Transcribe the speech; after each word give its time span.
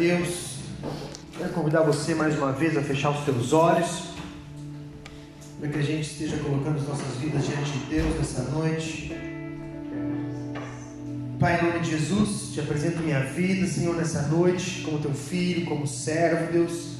Deus. 0.00 0.54
Quero 1.36 1.50
convidar 1.50 1.82
você 1.82 2.14
mais 2.14 2.34
uma 2.34 2.52
vez 2.52 2.74
a 2.74 2.80
fechar 2.80 3.10
os 3.10 3.22
teus 3.22 3.52
olhos, 3.52 4.14
para 5.58 5.68
que 5.68 5.78
a 5.78 5.82
gente 5.82 6.10
esteja 6.10 6.38
colocando 6.38 6.76
as 6.76 6.88
nossas 6.88 7.16
vidas 7.18 7.44
diante 7.44 7.70
de 7.70 7.84
Deus 7.84 8.16
nessa 8.16 8.42
noite. 8.44 9.12
Pai, 11.38 11.60
em 11.60 11.66
nome 11.66 11.80
de 11.80 11.90
Jesus, 11.90 12.54
te 12.54 12.60
apresento 12.60 13.02
minha 13.02 13.20
vida, 13.20 13.66
Senhor, 13.66 13.94
nessa 13.94 14.22
noite, 14.22 14.80
como 14.86 15.00
teu 15.00 15.12
filho, 15.12 15.66
como 15.66 15.86
servo, 15.86 16.50
Deus. 16.50 16.94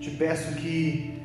Te 0.00 0.10
peço 0.12 0.54
que 0.54 1.20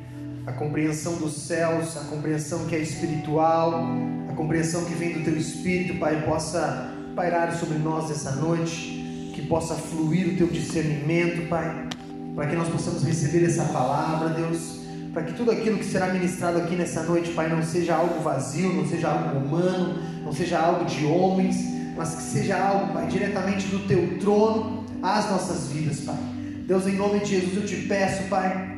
a 0.46 0.52
compreensão 0.52 1.16
dos 1.16 1.32
céus, 1.32 1.96
a 1.96 2.04
compreensão 2.04 2.66
que 2.66 2.76
é 2.76 2.80
espiritual, 2.80 3.82
a 4.28 4.34
compreensão 4.34 4.84
que 4.84 4.92
vem 4.92 5.14
do 5.14 5.24
teu 5.24 5.38
espírito, 5.38 5.98
Pai, 5.98 6.22
possa 6.26 6.92
pairar 7.16 7.56
sobre 7.56 7.78
nós 7.78 8.10
essa 8.10 8.32
noite 8.32 8.97
possa 9.48 9.74
fluir 9.74 10.28
o 10.28 10.36
teu 10.36 10.46
discernimento, 10.46 11.48
Pai, 11.48 11.88
para 12.36 12.46
que 12.46 12.54
nós 12.54 12.68
possamos 12.68 13.02
receber 13.02 13.44
essa 13.44 13.64
palavra, 13.64 14.28
Deus, 14.28 14.80
para 15.12 15.22
que 15.22 15.32
tudo 15.32 15.50
aquilo 15.50 15.78
que 15.78 15.84
será 15.84 16.08
ministrado 16.08 16.58
aqui 16.58 16.76
nessa 16.76 17.02
noite, 17.02 17.30
Pai, 17.30 17.48
não 17.48 17.62
seja 17.62 17.96
algo 17.96 18.20
vazio, 18.20 18.72
não 18.72 18.86
seja 18.86 19.08
algo 19.08 19.38
humano, 19.38 19.98
não 20.22 20.32
seja 20.32 20.58
algo 20.58 20.84
de 20.84 21.04
homens, 21.06 21.56
mas 21.96 22.14
que 22.14 22.22
seja 22.22 22.56
algo, 22.58 22.92
Pai, 22.92 23.06
diretamente 23.06 23.66
do 23.68 23.80
teu 23.88 24.18
trono 24.18 24.84
às 25.02 25.30
nossas 25.30 25.68
vidas, 25.68 26.00
Pai. 26.00 26.18
Deus, 26.66 26.86
em 26.86 26.96
nome 26.96 27.20
de 27.20 27.40
Jesus, 27.40 27.56
eu 27.56 27.66
te 27.66 27.88
peço, 27.88 28.24
Pai, 28.28 28.76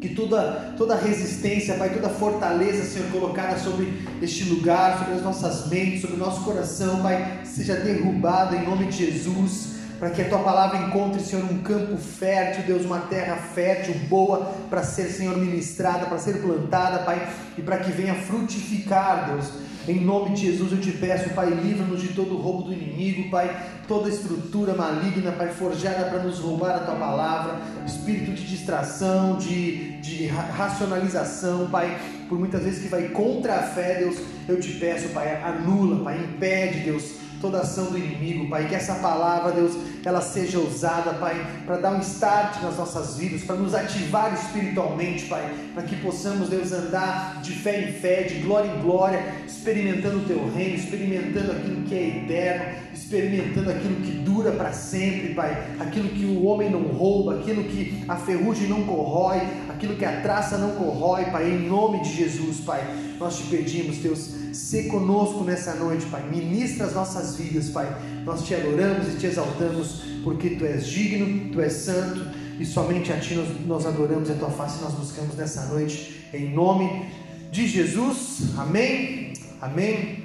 que 0.00 0.08
toda, 0.08 0.74
toda 0.76 0.96
resistência, 0.96 1.74
Pai, 1.74 1.90
toda 1.90 2.08
fortaleza, 2.08 2.84
Senhor, 2.84 3.08
colocada 3.12 3.56
sobre 3.58 3.92
este 4.20 4.44
lugar, 4.44 4.98
sobre 4.98 5.14
as 5.14 5.22
nossas 5.22 5.68
mentes, 5.68 6.00
sobre 6.00 6.16
o 6.16 6.18
nosso 6.18 6.42
coração, 6.42 7.00
Pai, 7.00 7.42
seja 7.44 7.76
derrubada 7.76 8.56
em 8.56 8.66
nome 8.66 8.86
de 8.86 9.06
Jesus 9.06 9.79
para 10.00 10.08
que 10.08 10.22
a 10.22 10.28
tua 10.30 10.38
palavra 10.38 10.78
encontre, 10.78 11.20
Senhor, 11.20 11.44
um 11.44 11.58
campo 11.58 11.94
fértil, 11.98 12.64
Deus, 12.64 12.86
uma 12.86 13.00
terra 13.00 13.36
fértil, 13.36 13.94
boa, 14.08 14.50
para 14.70 14.82
ser, 14.82 15.10
Senhor, 15.10 15.36
ministrada, 15.36 16.06
para 16.06 16.16
ser 16.16 16.40
plantada, 16.40 17.00
Pai, 17.00 17.28
e 17.58 17.60
para 17.60 17.76
que 17.76 17.92
venha 17.92 18.14
frutificar, 18.14 19.30
Deus. 19.30 19.52
Em 19.86 20.00
nome 20.00 20.34
de 20.34 20.46
Jesus 20.46 20.72
eu 20.72 20.80
te 20.80 20.92
peço, 20.92 21.28
Pai, 21.30 21.50
livra-nos 21.50 22.00
de 22.00 22.14
todo 22.14 22.38
roubo 22.38 22.62
do 22.62 22.72
inimigo, 22.72 23.28
Pai, 23.28 23.54
toda 23.86 24.08
estrutura 24.08 24.72
maligna, 24.72 25.32
Pai, 25.32 25.48
forjada 25.48 26.06
para 26.06 26.22
nos 26.22 26.38
roubar 26.38 26.76
a 26.76 26.80
tua 26.80 26.94
palavra, 26.94 27.60
espírito 27.84 28.32
de 28.32 28.46
distração, 28.46 29.36
de, 29.36 29.98
de 29.98 30.26
racionalização, 30.28 31.68
Pai, 31.68 31.98
por 32.26 32.38
muitas 32.38 32.62
vezes 32.62 32.82
que 32.82 32.88
vai 32.88 33.08
contra 33.08 33.56
a 33.56 33.62
fé, 33.64 33.98
Deus, 33.98 34.16
eu 34.48 34.58
te 34.58 34.72
peço, 34.78 35.10
Pai, 35.10 35.42
anula, 35.42 36.02
Pai, 36.02 36.18
impede, 36.18 36.80
Deus 36.84 37.19
toda 37.40 37.60
ação 37.60 37.86
do 37.86 37.98
inimigo, 37.98 38.48
Pai. 38.48 38.68
Que 38.68 38.74
essa 38.74 38.94
palavra, 38.96 39.52
Deus, 39.52 39.76
ela 40.04 40.20
seja 40.20 40.58
usada, 40.58 41.14
Pai, 41.14 41.62
para 41.66 41.78
dar 41.78 41.92
um 41.92 42.00
start 42.00 42.62
nas 42.62 42.76
nossas 42.76 43.16
vidas, 43.16 43.42
para 43.42 43.56
nos 43.56 43.74
ativar 43.74 44.32
espiritualmente, 44.34 45.26
Pai, 45.26 45.54
para 45.74 45.82
que 45.82 45.96
possamos, 45.96 46.48
Deus, 46.48 46.72
andar 46.72 47.40
de 47.42 47.52
fé 47.52 47.88
em 47.88 47.92
fé, 47.92 48.22
de 48.22 48.40
glória 48.40 48.70
em 48.70 48.82
glória, 48.82 49.34
experimentando 49.46 50.18
o 50.18 50.24
Teu 50.24 50.50
reino, 50.52 50.76
experimentando 50.76 51.52
aquilo 51.52 51.82
que 51.82 51.94
é 51.94 52.08
eterno, 52.08 52.64
experimentando 52.92 53.70
aquilo 53.70 53.96
que 53.96 54.12
dura 54.12 54.52
para 54.52 54.72
sempre, 54.72 55.34
Pai, 55.34 55.76
aquilo 55.78 56.08
que 56.08 56.24
o 56.24 56.44
homem 56.44 56.70
não 56.70 56.82
rouba, 56.82 57.36
aquilo 57.36 57.64
que 57.64 58.04
a 58.08 58.16
ferrugem 58.16 58.68
não 58.68 58.84
corrói, 58.84 59.40
aquilo 59.68 59.96
que 59.96 60.04
a 60.04 60.20
traça 60.20 60.58
não 60.58 60.72
corrói, 60.72 61.24
Pai, 61.26 61.50
em 61.50 61.68
nome 61.68 62.02
de 62.02 62.14
Jesus, 62.14 62.60
Pai. 62.60 62.82
Nós 63.18 63.36
te 63.36 63.44
pedimos, 63.44 63.98
Deus, 63.98 64.39
se 64.52 64.84
conosco 64.84 65.44
nessa 65.44 65.74
noite, 65.74 66.06
Pai. 66.06 66.28
Ministra 66.28 66.86
as 66.86 66.94
nossas 66.94 67.36
vidas, 67.36 67.68
Pai. 67.68 67.86
Nós 68.24 68.44
te 68.44 68.54
adoramos 68.54 69.08
e 69.08 69.16
te 69.18 69.26
exaltamos, 69.26 70.02
porque 70.24 70.50
Tu 70.50 70.64
és 70.64 70.86
digno, 70.86 71.50
Tu 71.50 71.60
és 71.60 71.72
santo, 71.72 72.26
e 72.58 72.64
somente 72.64 73.12
a 73.12 73.18
Ti 73.18 73.34
nós, 73.34 73.48
nós 73.66 73.86
adoramos 73.86 74.30
a 74.30 74.34
Tua 74.34 74.50
face 74.50 74.78
e 74.78 74.82
nós 74.82 74.94
buscamos 74.94 75.34
nessa 75.36 75.66
noite, 75.66 76.28
em 76.32 76.52
nome 76.52 77.06
de 77.50 77.66
Jesus. 77.66 78.56
Amém. 78.56 79.32
Amém. 79.60 80.24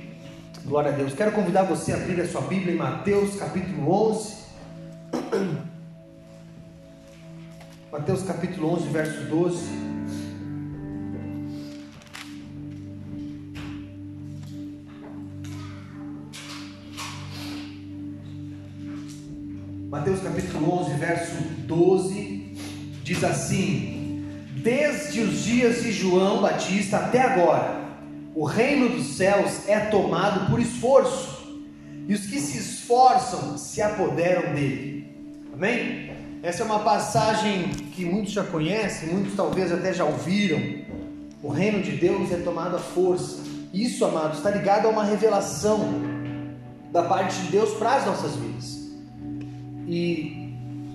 Glória 0.65 0.91
a 0.91 0.95
Deus. 0.95 1.13
Quero 1.13 1.31
convidar 1.31 1.63
você 1.63 1.91
a 1.91 1.95
abrir 1.95 2.19
a 2.21 2.27
sua 2.27 2.41
Bíblia 2.41 2.73
em 2.73 2.77
Mateus 2.77 3.35
capítulo 3.35 3.91
11. 4.11 4.45
Mateus 7.91 8.23
capítulo 8.23 8.73
11, 8.73 8.89
verso 8.89 9.23
12. 9.29 9.57
Mateus 19.95 20.19
capítulo 20.19 20.81
11, 20.81 20.93
verso 20.95 21.35
12, 21.59 22.53
diz 23.01 23.23
assim: 23.23 24.25
Desde 24.61 25.21
os 25.21 25.41
dias 25.45 25.81
de 25.81 25.93
João 25.93 26.41
Batista 26.41 26.97
até 26.97 27.21
agora, 27.21 27.79
o 28.35 28.43
reino 28.43 28.89
dos 28.89 29.15
céus 29.15 29.69
é 29.69 29.79
tomado 29.79 30.51
por 30.51 30.59
esforço, 30.59 31.63
e 32.09 32.13
os 32.13 32.25
que 32.25 32.41
se 32.41 32.57
esforçam 32.57 33.57
se 33.57 33.81
apoderam 33.81 34.53
dele. 34.53 35.15
Amém? 35.53 36.11
Essa 36.43 36.63
é 36.63 36.65
uma 36.65 36.79
passagem 36.79 37.69
que 37.95 38.03
muitos 38.03 38.33
já 38.33 38.43
conhecem, 38.43 39.07
muitos 39.07 39.33
talvez 39.33 39.71
até 39.71 39.93
já 39.93 40.03
ouviram. 40.03 40.59
O 41.41 41.47
reino 41.47 41.81
de 41.81 41.93
Deus 41.93 42.33
é 42.33 42.37
tomado 42.37 42.75
à 42.75 42.79
força. 42.79 43.41
Isso, 43.73 44.03
amados, 44.03 44.39
está 44.39 44.51
ligado 44.51 44.87
a 44.87 44.89
uma 44.89 45.05
revelação 45.05 45.89
da 46.91 47.03
parte 47.03 47.39
de 47.43 47.47
Deus 47.47 47.75
para 47.75 47.95
as 47.95 48.05
nossas 48.05 48.35
vidas. 48.35 48.74
E 49.87 50.45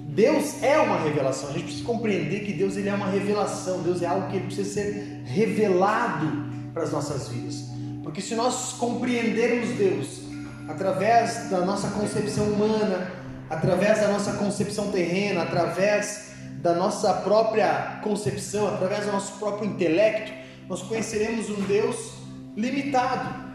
Deus 0.08 0.62
é 0.62 0.78
uma 0.78 0.98
revelação. 0.98 1.50
A 1.50 1.52
gente 1.52 1.64
precisa 1.64 1.84
compreender 1.84 2.40
que 2.40 2.52
Deus 2.52 2.76
ele 2.76 2.88
é 2.88 2.94
uma 2.94 3.10
revelação. 3.10 3.82
Deus 3.82 4.02
é 4.02 4.06
algo 4.06 4.28
que 4.30 4.40
precisa 4.40 4.68
ser 4.68 5.22
revelado 5.24 6.50
para 6.74 6.82
as 6.82 6.92
nossas 6.92 7.28
vidas. 7.28 7.70
Porque 8.02 8.20
se 8.20 8.34
nós 8.34 8.72
compreendermos 8.72 9.70
Deus 9.70 10.20
através 10.68 11.50
da 11.50 11.60
nossa 11.64 11.90
concepção 11.90 12.44
humana, 12.44 13.10
através 13.48 14.00
da 14.00 14.08
nossa 14.08 14.32
concepção 14.34 14.90
terrena, 14.90 15.42
através 15.42 16.30
da 16.60 16.74
nossa 16.74 17.12
própria 17.14 18.00
concepção, 18.02 18.68
através 18.68 19.06
do 19.06 19.12
nosso 19.12 19.38
próprio 19.38 19.68
intelecto, 19.68 20.32
nós 20.68 20.82
conheceremos 20.82 21.48
um 21.50 21.60
Deus 21.62 22.14
limitado. 22.56 23.50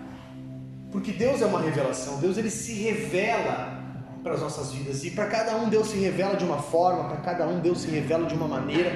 Porque 0.91 1.12
Deus 1.12 1.41
é 1.41 1.45
uma 1.45 1.62
revelação. 1.62 2.19
Deus 2.19 2.38
ele 2.38 2.50
se 2.50 2.74
revela 2.74 3.75
para 4.25 4.34
as 4.34 4.41
nossas 4.41 4.72
vidas. 4.72 5.03
E 5.03 5.12
para 5.12 5.28
cada 5.28 5.56
um 5.56 5.69
Deus 5.69 5.90
se 5.90 5.97
revela 5.97 6.36
de 6.36 6.44
uma 6.44 6.58
forma, 6.58 7.09
para 7.09 7.18
cada 7.18 7.47
um 7.47 7.59
Deus 7.59 7.81
se 7.81 7.88
revela 7.90 8.25
de 8.28 8.34
uma 8.34 8.47
maneira. 8.47 8.91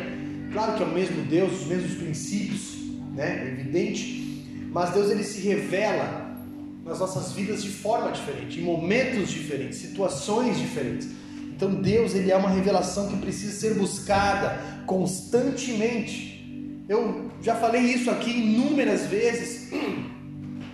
Claro 0.52 0.74
que 0.74 0.82
é 0.82 0.86
o 0.88 0.90
mesmo 0.90 1.22
Deus, 1.22 1.62
os 1.62 1.68
mesmos 1.68 1.94
princípios, 1.94 2.78
né? 3.14 3.44
É 3.46 3.48
evidente. 3.50 4.44
Mas 4.72 4.90
Deus 4.90 5.12
ele 5.12 5.24
se 5.24 5.42
revela 5.42 6.36
nas 6.84 6.98
nossas 6.98 7.32
vidas 7.34 7.62
de 7.62 7.70
forma 7.70 8.12
diferente, 8.12 8.60
em 8.60 8.64
momentos 8.64 9.30
diferentes, 9.30 9.78
situações 9.78 10.58
diferentes. 10.58 11.08
Então 11.56 11.76
Deus 11.76 12.16
ele 12.16 12.32
é 12.32 12.36
uma 12.36 12.50
revelação 12.50 13.08
que 13.08 13.18
precisa 13.18 13.52
ser 13.52 13.76
buscada 13.76 14.60
constantemente. 14.88 16.84
Eu 16.90 17.30
já 17.40 17.54
falei 17.54 17.82
isso 17.82 18.10
aqui 18.10 18.32
inúmeras 18.32 19.06
vezes 19.06 19.72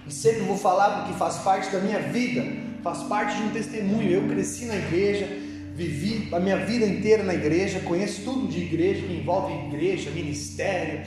e 0.08 0.14
sempre 0.14 0.44
vou 0.44 0.58
falar 0.58 1.02
porque 1.02 1.20
faz 1.20 1.40
parte 1.40 1.70
da 1.70 1.80
minha 1.80 2.00
vida 2.00 2.64
faz 2.86 3.02
parte 3.02 3.36
de 3.38 3.44
um 3.46 3.50
testemunho. 3.50 4.12
Eu 4.12 4.28
cresci 4.28 4.66
na 4.66 4.76
igreja, 4.76 5.28
vivi 5.74 6.30
a 6.32 6.40
minha 6.40 6.58
vida 6.58 6.86
inteira 6.86 7.24
na 7.24 7.34
igreja, 7.34 7.80
conheço 7.80 8.22
tudo 8.24 8.48
de 8.48 8.60
igreja 8.60 9.02
que 9.02 9.14
envolve 9.14 9.76
igreja, 9.76 10.12
ministério, 10.12 11.02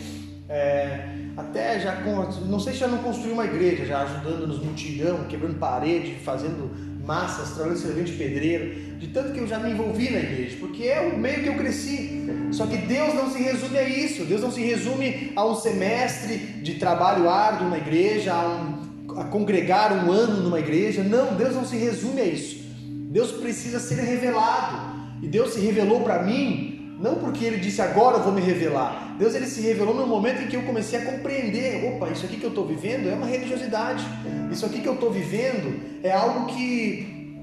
é, 0.49 1.09
até 1.37 1.79
já 1.79 2.01
não 2.01 2.59
sei 2.59 2.73
se 2.73 2.81
já 2.81 2.89
não 2.89 2.99
construí 2.99 3.31
uma 3.31 3.45
igreja, 3.45 3.87
já 3.87 4.03
ajudando 4.03 4.49
nos 4.49 4.59
mutirão, 4.59 5.25
quebrando 5.29 5.57
parede, 5.57 6.17
fazendo 6.25 6.69
massas, 7.07 7.51
trabalhando 7.51 7.79
servente 7.79 8.13
pedreiro, 8.13 8.99
de 8.99 9.07
tanto 9.09 9.33
que 9.33 9.39
eu 9.39 9.47
já 9.47 9.61
me 9.61 9.71
envolvi 9.71 10.11
na 10.11 10.19
igreja, 10.19 10.57
porque 10.59 10.83
é 10.85 11.01
o 11.01 11.17
meio 11.17 11.43
que 11.45 11.49
eu 11.49 11.55
cresci. 11.55 12.27
Só 12.51 12.67
que 12.67 12.77
Deus 12.77 13.15
não 13.15 13.31
se 13.31 13.41
resume 13.41 13.79
a 13.79 13.89
isso, 13.89 14.25
Deus 14.25 14.41
não 14.41 14.51
se 14.51 14.63
resume 14.63 15.33
a 15.37 15.47
um 15.47 15.55
semestre 15.55 16.39
de 16.39 16.75
trabalho 16.75 17.31
árduo 17.31 17.71
na 17.71 17.79
igreja, 17.79 18.35
a 18.35 18.49
um 18.49 18.78
a 19.21 19.25
congregar 19.25 19.93
um 19.93 20.11
ano 20.13 20.43
numa 20.43 20.61
igreja. 20.61 21.03
Não, 21.03 21.35
Deus 21.35 21.55
não 21.55 21.65
se 21.65 21.77
resume 21.77 22.21
a 22.21 22.25
isso. 22.25 22.65
Deus 23.11 23.33
precisa 23.33 23.79
ser 23.81 24.01
revelado. 24.01 24.99
E 25.23 25.27
Deus 25.27 25.55
se 25.55 25.61
revelou 25.61 26.01
para 26.01 26.23
mim, 26.23 26.97
não 27.01 27.17
porque 27.17 27.45
ele 27.45 27.59
disse 27.59 27.83
agora 27.83 28.19
eu 28.19 28.23
vou 28.23 28.33
me 28.33 28.41
revelar. 28.41 29.17
Deus 29.19 29.35
ele 29.35 29.47
se 29.47 29.61
revelou 29.61 29.95
no 29.95 30.07
momento 30.07 30.43
em 30.43 30.47
que 30.47 30.57
eu 30.57 30.63
comecei 30.63 31.01
a 31.01 31.05
compreender, 31.05 31.85
opa, 31.85 32.09
isso 32.11 32.25
aqui 32.25 32.37
que 32.37 32.45
eu 32.45 32.51
estou 32.51 32.67
vivendo 32.67 33.09
é 33.09 33.15
uma 33.15 33.27
religiosidade. 33.27 34.05
Isso 34.51 34.65
aqui 34.65 34.81
que 34.81 34.89
eu 34.89 34.95
estou 34.95 35.11
vivendo 35.11 35.81
é 36.03 36.13
algo 36.13 36.47
que 36.47 37.37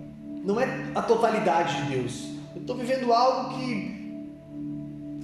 não 0.43 0.59
é 0.59 0.67
a 0.93 1.01
totalidade 1.01 1.81
de 1.81 1.95
Deus. 1.95 2.29
Eu 2.55 2.61
estou 2.61 2.77
vivendo 2.77 3.11
algo 3.11 3.57
que 3.57 3.95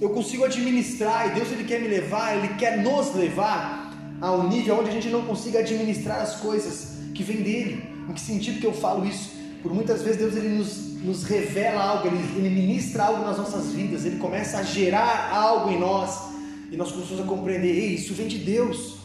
eu 0.00 0.10
consigo 0.10 0.44
administrar 0.44 1.28
e 1.28 1.30
Deus 1.30 1.50
ele 1.52 1.64
quer 1.64 1.80
me 1.80 1.88
levar, 1.88 2.36
ele 2.36 2.48
quer 2.54 2.78
nos 2.78 3.14
levar 3.14 3.81
a 4.22 4.32
um 4.32 4.48
nível 4.48 4.78
onde 4.78 4.88
a 4.88 4.92
gente 4.92 5.08
não 5.08 5.22
consiga 5.22 5.58
administrar 5.58 6.22
as 6.22 6.36
coisas 6.36 6.96
que 7.14 7.22
vêm 7.22 7.42
dele. 7.42 7.82
Em 8.08 8.12
que 8.14 8.20
sentido 8.20 8.58
que 8.58 8.66
eu 8.66 8.72
falo 8.72 9.04
isso? 9.04 9.42
por 9.62 9.72
muitas 9.72 10.02
vezes 10.02 10.18
Deus 10.18 10.34
ele 10.34 10.48
nos, 10.48 11.00
nos 11.02 11.22
revela 11.22 11.80
algo, 11.80 12.08
ele, 12.08 12.18
ele 12.36 12.50
ministra 12.50 13.04
algo 13.04 13.24
nas 13.24 13.38
nossas 13.38 13.72
vidas, 13.72 14.04
ele 14.04 14.18
começa 14.18 14.58
a 14.58 14.62
gerar 14.62 15.30
algo 15.32 15.70
em 15.70 15.78
nós 15.78 16.32
e 16.70 16.76
nós 16.76 16.90
começamos 16.90 17.22
a 17.22 17.26
compreender: 17.26 17.68
ei, 17.68 17.94
isso 17.94 18.12
vem 18.12 18.26
de 18.26 18.38
Deus. 18.38 19.00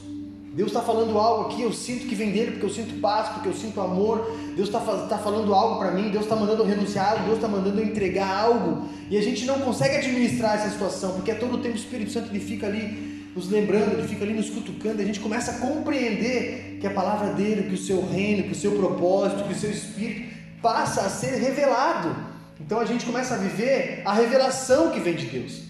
Deus 0.53 0.69
está 0.69 0.81
falando 0.81 1.15
algo 1.19 1.51
aqui, 1.51 1.61
eu 1.61 1.71
sinto 1.71 2.07
que 2.07 2.15
vem 2.15 2.31
dele, 2.31 2.53
porque 2.53 2.65
eu 2.65 2.69
sinto 2.71 2.99
paz, 2.99 3.29
porque 3.29 3.47
eu 3.47 3.53
sinto 3.53 3.79
amor. 3.79 4.27
Deus 4.55 4.69
está 4.69 4.79
tá 4.79 5.19
falando 5.19 5.53
algo 5.53 5.77
para 5.77 5.91
mim, 5.91 6.09
Deus 6.09 6.23
está 6.23 6.35
mandando 6.35 6.63
eu 6.63 6.65
renunciar 6.65 7.23
Deus 7.25 7.35
está 7.35 7.47
mandando 7.47 7.79
eu 7.79 7.85
entregar 7.85 8.27
algo. 8.27 8.87
E 9.07 9.15
a 9.15 9.21
gente 9.21 9.45
não 9.45 9.59
consegue 9.59 9.97
administrar 9.97 10.55
essa 10.55 10.71
situação, 10.71 11.11
porque 11.11 11.29
é 11.29 11.35
todo 11.35 11.57
o 11.57 11.57
tempo 11.59 11.75
o 11.75 11.77
Espírito 11.77 12.11
Santo 12.11 12.31
ele 12.31 12.39
fica 12.39 12.65
ali 12.65 13.16
nos 13.37 13.51
lembrando, 13.51 13.93
ele 13.93 14.07
fica 14.07 14.23
ali 14.23 14.33
nos 14.33 14.49
cutucando, 14.49 14.99
a 14.99 15.05
gente 15.05 15.19
começa 15.19 15.51
a 15.51 15.53
compreender 15.59 16.79
que 16.81 16.87
a 16.87 16.89
palavra 16.89 17.33
dele, 17.33 17.69
que 17.69 17.75
o 17.75 17.77
seu 17.77 18.03
reino, 18.03 18.43
que 18.43 18.51
o 18.51 18.55
seu 18.55 18.71
propósito, 18.71 19.43
que 19.43 19.53
o 19.53 19.55
seu 19.55 19.69
Espírito 19.69 20.35
passa 20.59 21.01
a 21.01 21.09
ser 21.09 21.35
revelado. 21.39 22.15
Então 22.59 22.79
a 22.79 22.85
gente 22.85 23.05
começa 23.05 23.35
a 23.35 23.37
viver 23.37 24.01
a 24.03 24.13
revelação 24.13 24.89
que 24.89 24.99
vem 24.99 25.15
de 25.15 25.27
Deus. 25.27 25.61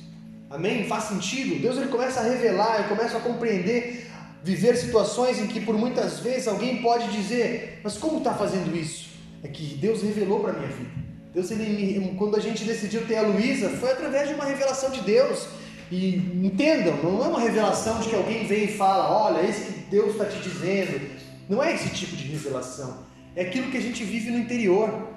Amém? 0.50 0.86
Faz 0.86 1.06
sentido? 1.06 1.62
Deus 1.62 1.76
ele 1.76 1.88
começa 1.88 2.22
a 2.22 2.24
revelar, 2.24 2.84
eu 2.84 2.96
começo 2.96 3.18
a 3.18 3.20
compreender, 3.20 4.10
viver 4.42 4.78
situações 4.78 5.38
em 5.38 5.48
que 5.48 5.60
por 5.60 5.78
muitas 5.78 6.22
vezes 6.22 6.48
alguém 6.48 6.82
pode 6.82 7.12
dizer, 7.12 7.82
mas 7.84 7.98
como 7.98 8.20
está 8.20 8.34
fazendo 8.34 8.74
isso? 8.78 9.10
É 9.44 9.50
que 9.50 9.76
Deus 9.76 10.02
revelou 10.02 10.40
para 10.40 10.54
minha 10.54 10.70
vida. 10.70 10.90
Deus, 11.34 11.52
ele, 11.52 12.16
quando 12.18 12.38
a 12.38 12.40
gente 12.40 12.64
decidiu 12.64 13.06
ter 13.06 13.18
a 13.18 13.24
Luísa, 13.24 13.70
foi 13.72 13.92
através 13.92 14.30
de 14.30 14.36
uma 14.36 14.46
revelação 14.46 14.90
de 14.90 15.02
Deus. 15.02 15.46
E 15.92 16.16
entendam, 16.44 16.98
não 17.02 17.24
é 17.24 17.28
uma 17.28 17.40
revelação 17.40 18.00
de 18.00 18.10
que 18.10 18.16
alguém 18.16 18.46
vem 18.46 18.66
e 18.66 18.68
fala, 18.68 19.26
olha, 19.26 19.48
esse 19.48 19.72
que 19.72 19.80
Deus 19.90 20.12
está 20.12 20.26
te 20.26 20.40
dizendo. 20.40 21.10
Não 21.50 21.64
é 21.64 21.74
esse 21.74 21.90
tipo 21.90 22.16
de 22.16 22.28
revelação. 22.28 23.06
É 23.36 23.44
aquilo 23.44 23.72
que 23.72 23.78
a 23.78 23.82
gente 23.82 24.04
vive 24.04 24.32
no 24.32 24.40
interior. 24.40 25.10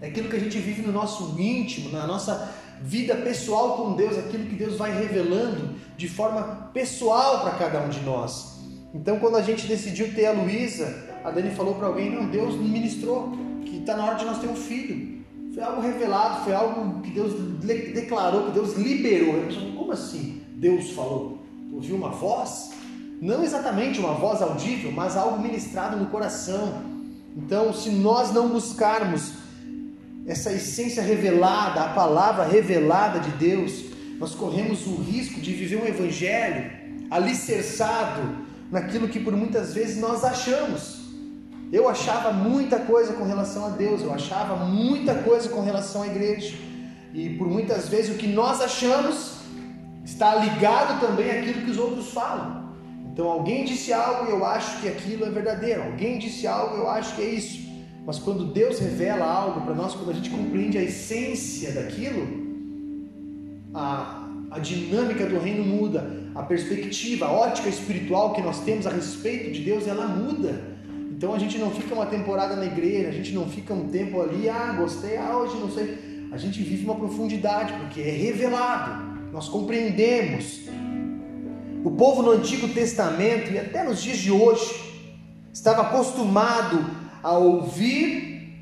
É 0.00 0.08
aquilo 0.08 0.28
que 0.28 0.36
a 0.36 0.40
gente 0.40 0.58
vive 0.58 0.82
no 0.82 0.92
nosso 0.92 1.40
íntimo, 1.40 1.90
na 1.90 2.06
nossa 2.06 2.52
vida 2.82 3.16
pessoal 3.16 3.76
com 3.76 3.94
Deus, 3.94 4.18
aquilo 4.18 4.44
que 4.44 4.56
Deus 4.56 4.76
vai 4.76 4.92
revelando 4.92 5.76
de 5.96 6.08
forma 6.08 6.70
pessoal 6.74 7.40
para 7.40 7.52
cada 7.52 7.80
um 7.80 7.88
de 7.88 8.00
nós. 8.00 8.58
Então, 8.92 9.18
quando 9.18 9.36
a 9.36 9.42
gente 9.42 9.66
decidiu 9.66 10.12
ter 10.14 10.26
a 10.26 10.32
Luísa, 10.32 11.08
a 11.24 11.30
Dani 11.30 11.50
falou 11.50 11.74
para 11.74 11.86
alguém: 11.86 12.10
Não, 12.10 12.26
Deus 12.26 12.54
me 12.54 12.68
ministrou, 12.68 13.32
que 13.64 13.78
está 13.78 13.96
na 13.96 14.04
hora 14.04 14.16
de 14.16 14.24
nós 14.24 14.38
ter 14.38 14.48
um 14.48 14.56
filho. 14.56 15.13
Foi 15.54 15.62
algo 15.62 15.80
revelado, 15.80 16.42
foi 16.42 16.52
algo 16.52 17.00
que 17.00 17.12
Deus 17.12 17.32
declarou, 17.62 18.46
que 18.46 18.50
Deus 18.50 18.74
liberou. 18.74 19.36
Como 19.76 19.92
assim? 19.92 20.42
Deus 20.56 20.90
falou? 20.90 21.38
Ouviu 21.72 21.94
uma 21.94 22.10
voz? 22.10 22.72
Não 23.22 23.44
exatamente 23.44 24.00
uma 24.00 24.14
voz 24.14 24.42
audível, 24.42 24.90
mas 24.90 25.16
algo 25.16 25.40
ministrado 25.40 25.96
no 25.96 26.06
coração. 26.06 26.82
Então, 27.36 27.72
se 27.72 27.88
nós 27.90 28.32
não 28.32 28.48
buscarmos 28.48 29.34
essa 30.26 30.52
essência 30.52 31.02
revelada, 31.02 31.82
a 31.82 31.88
palavra 31.90 32.44
revelada 32.44 33.20
de 33.20 33.30
Deus, 33.32 33.84
nós 34.18 34.34
corremos 34.34 34.84
o 34.88 34.96
risco 34.96 35.40
de 35.40 35.52
viver 35.52 35.76
um 35.76 35.86
evangelho 35.86 36.72
alicerçado 37.08 38.44
naquilo 38.72 39.06
que 39.06 39.20
por 39.20 39.36
muitas 39.36 39.72
vezes 39.72 40.00
nós 40.00 40.24
achamos. 40.24 41.03
Eu 41.74 41.88
achava 41.88 42.30
muita 42.32 42.78
coisa 42.78 43.14
com 43.14 43.24
relação 43.24 43.66
a 43.66 43.70
Deus, 43.70 44.00
eu 44.00 44.12
achava 44.14 44.54
muita 44.64 45.12
coisa 45.28 45.48
com 45.48 45.60
relação 45.60 46.02
à 46.02 46.06
igreja. 46.06 46.54
E 47.12 47.30
por 47.30 47.48
muitas 47.48 47.88
vezes 47.88 48.14
o 48.14 48.18
que 48.18 48.28
nós 48.28 48.60
achamos 48.60 49.38
está 50.04 50.36
ligado 50.36 51.00
também 51.00 51.28
àquilo 51.32 51.64
que 51.64 51.72
os 51.72 51.76
outros 51.76 52.12
falam. 52.12 52.72
Então 53.10 53.26
alguém 53.28 53.64
disse 53.64 53.92
algo 53.92 54.28
e 54.28 54.30
eu 54.30 54.46
acho 54.46 54.80
que 54.80 54.86
aquilo 54.86 55.24
é 55.24 55.30
verdadeiro, 55.30 55.82
alguém 55.82 56.16
disse 56.16 56.46
algo 56.46 56.76
e 56.76 56.78
eu 56.78 56.88
acho 56.88 57.16
que 57.16 57.22
é 57.22 57.30
isso. 57.30 57.68
Mas 58.06 58.20
quando 58.20 58.52
Deus 58.52 58.78
revela 58.78 59.26
algo 59.26 59.62
para 59.62 59.74
nós, 59.74 59.94
quando 59.94 60.10
a 60.10 60.14
gente 60.14 60.30
compreende 60.30 60.78
a 60.78 60.82
essência 60.82 61.72
daquilo, 61.72 62.24
a, 63.74 64.28
a 64.52 64.60
dinâmica 64.60 65.26
do 65.26 65.40
reino 65.40 65.64
muda, 65.64 66.22
a 66.36 66.42
perspectiva, 66.44 67.26
a 67.26 67.32
ótica 67.32 67.68
espiritual 67.68 68.32
que 68.32 68.42
nós 68.42 68.60
temos 68.60 68.86
a 68.86 68.90
respeito 68.90 69.50
de 69.50 69.64
Deus, 69.64 69.88
ela 69.88 70.06
muda. 70.06 70.73
Então 71.10 71.34
a 71.34 71.38
gente 71.38 71.58
não 71.58 71.70
fica 71.70 71.94
uma 71.94 72.06
temporada 72.06 72.56
na 72.56 72.66
igreja, 72.66 73.08
a 73.08 73.12
gente 73.12 73.32
não 73.32 73.48
fica 73.48 73.72
um 73.72 73.88
tempo 73.88 74.20
ali, 74.20 74.48
ah, 74.48 74.74
gostei, 74.78 75.16
ah, 75.16 75.36
hoje 75.36 75.56
não 75.56 75.70
sei. 75.70 76.28
A 76.32 76.36
gente 76.36 76.62
vive 76.62 76.84
uma 76.84 76.96
profundidade, 76.96 77.72
porque 77.74 78.00
é 78.00 78.10
revelado, 78.10 79.30
nós 79.32 79.48
compreendemos. 79.48 80.62
O 81.84 81.90
povo 81.92 82.22
no 82.22 82.32
Antigo 82.32 82.68
Testamento 82.68 83.52
e 83.52 83.58
até 83.58 83.84
nos 83.84 84.02
dias 84.02 84.18
de 84.18 84.32
hoje 84.32 84.74
estava 85.52 85.82
acostumado 85.82 86.84
a 87.22 87.32
ouvir 87.38 88.58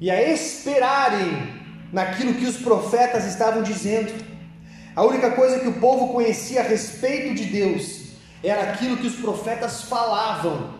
e 0.00 0.10
a 0.10 0.30
esperarem 0.30 1.54
naquilo 1.92 2.34
que 2.34 2.44
os 2.44 2.56
profetas 2.56 3.24
estavam 3.24 3.62
dizendo. 3.62 4.12
A 4.94 5.02
única 5.04 5.30
coisa 5.30 5.60
que 5.60 5.68
o 5.68 5.80
povo 5.80 6.12
conhecia 6.12 6.60
a 6.60 6.64
respeito 6.64 7.34
de 7.34 7.44
Deus 7.44 8.08
era 8.42 8.72
aquilo 8.72 8.96
que 8.96 9.06
os 9.06 9.16
profetas 9.16 9.82
falavam, 9.82 10.74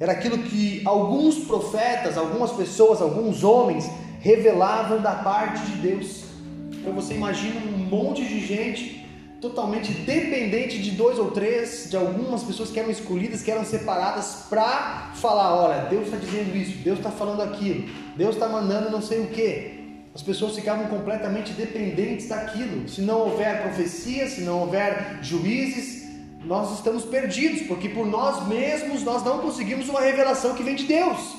era 0.00 0.12
aquilo 0.12 0.38
que 0.38 0.80
alguns 0.86 1.40
profetas, 1.44 2.16
algumas 2.16 2.50
pessoas, 2.52 3.02
alguns 3.02 3.44
homens 3.44 3.88
revelavam 4.18 5.02
da 5.02 5.12
parte 5.12 5.60
de 5.66 5.72
Deus. 5.76 6.24
Então 6.72 6.94
você 6.94 7.12
imagina 7.12 7.60
um 7.60 7.78
monte 7.78 8.24
de 8.24 8.40
gente 8.40 9.06
totalmente 9.42 9.92
dependente 9.92 10.78
de 10.78 10.92
dois 10.92 11.18
ou 11.18 11.30
três, 11.30 11.88
de 11.90 11.96
algumas 11.96 12.42
pessoas 12.42 12.70
que 12.70 12.80
eram 12.80 12.90
escolhidas, 12.90 13.42
que 13.42 13.50
eram 13.50 13.64
separadas 13.64 14.46
para 14.48 15.12
falar: 15.16 15.54
olha, 15.54 15.82
Deus 15.90 16.06
está 16.06 16.16
dizendo 16.16 16.56
isso, 16.56 16.78
Deus 16.78 16.98
está 16.98 17.10
falando 17.10 17.42
aquilo, 17.42 17.86
Deus 18.16 18.34
está 18.36 18.48
mandando 18.48 18.90
não 18.90 19.02
sei 19.02 19.20
o 19.20 19.26
que. 19.26 19.78
As 20.14 20.22
pessoas 20.22 20.54
ficavam 20.54 20.86
completamente 20.86 21.52
dependentes 21.52 22.28
daquilo. 22.28 22.88
Se 22.88 23.00
não 23.00 23.20
houver 23.20 23.62
profecia, 23.62 24.28
se 24.28 24.40
não 24.40 24.62
houver 24.62 25.18
juízes, 25.22 25.99
nós 26.44 26.72
estamos 26.72 27.04
perdidos, 27.04 27.62
porque 27.62 27.88
por 27.88 28.06
nós 28.06 28.46
mesmos 28.46 29.02
nós 29.02 29.22
não 29.22 29.38
conseguimos 29.38 29.88
uma 29.88 30.00
revelação 30.00 30.54
que 30.54 30.62
vem 30.62 30.74
de 30.74 30.84
Deus. 30.84 31.36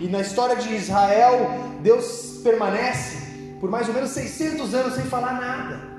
E 0.00 0.08
na 0.08 0.20
história 0.20 0.56
de 0.56 0.74
Israel, 0.74 1.50
Deus 1.82 2.40
permanece 2.42 3.30
por 3.60 3.70
mais 3.70 3.86
ou 3.88 3.94
menos 3.94 4.10
600 4.10 4.74
anos 4.74 4.94
sem 4.94 5.04
falar 5.04 5.40
nada 5.40 5.90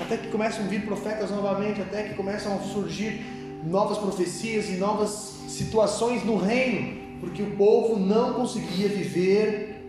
até 0.00 0.16
que 0.16 0.28
começam 0.28 0.64
a 0.64 0.68
vir 0.68 0.84
profetas 0.84 1.30
novamente, 1.30 1.80
até 1.80 2.04
que 2.04 2.14
começam 2.14 2.56
a 2.56 2.58
surgir 2.60 3.20
novas 3.64 3.98
profecias 3.98 4.68
e 4.70 4.72
novas 4.72 5.36
situações 5.46 6.24
no 6.24 6.36
reino, 6.36 7.20
porque 7.20 7.42
o 7.42 7.54
povo 7.56 7.98
não 7.98 8.32
conseguia 8.34 8.88
viver 8.88 9.84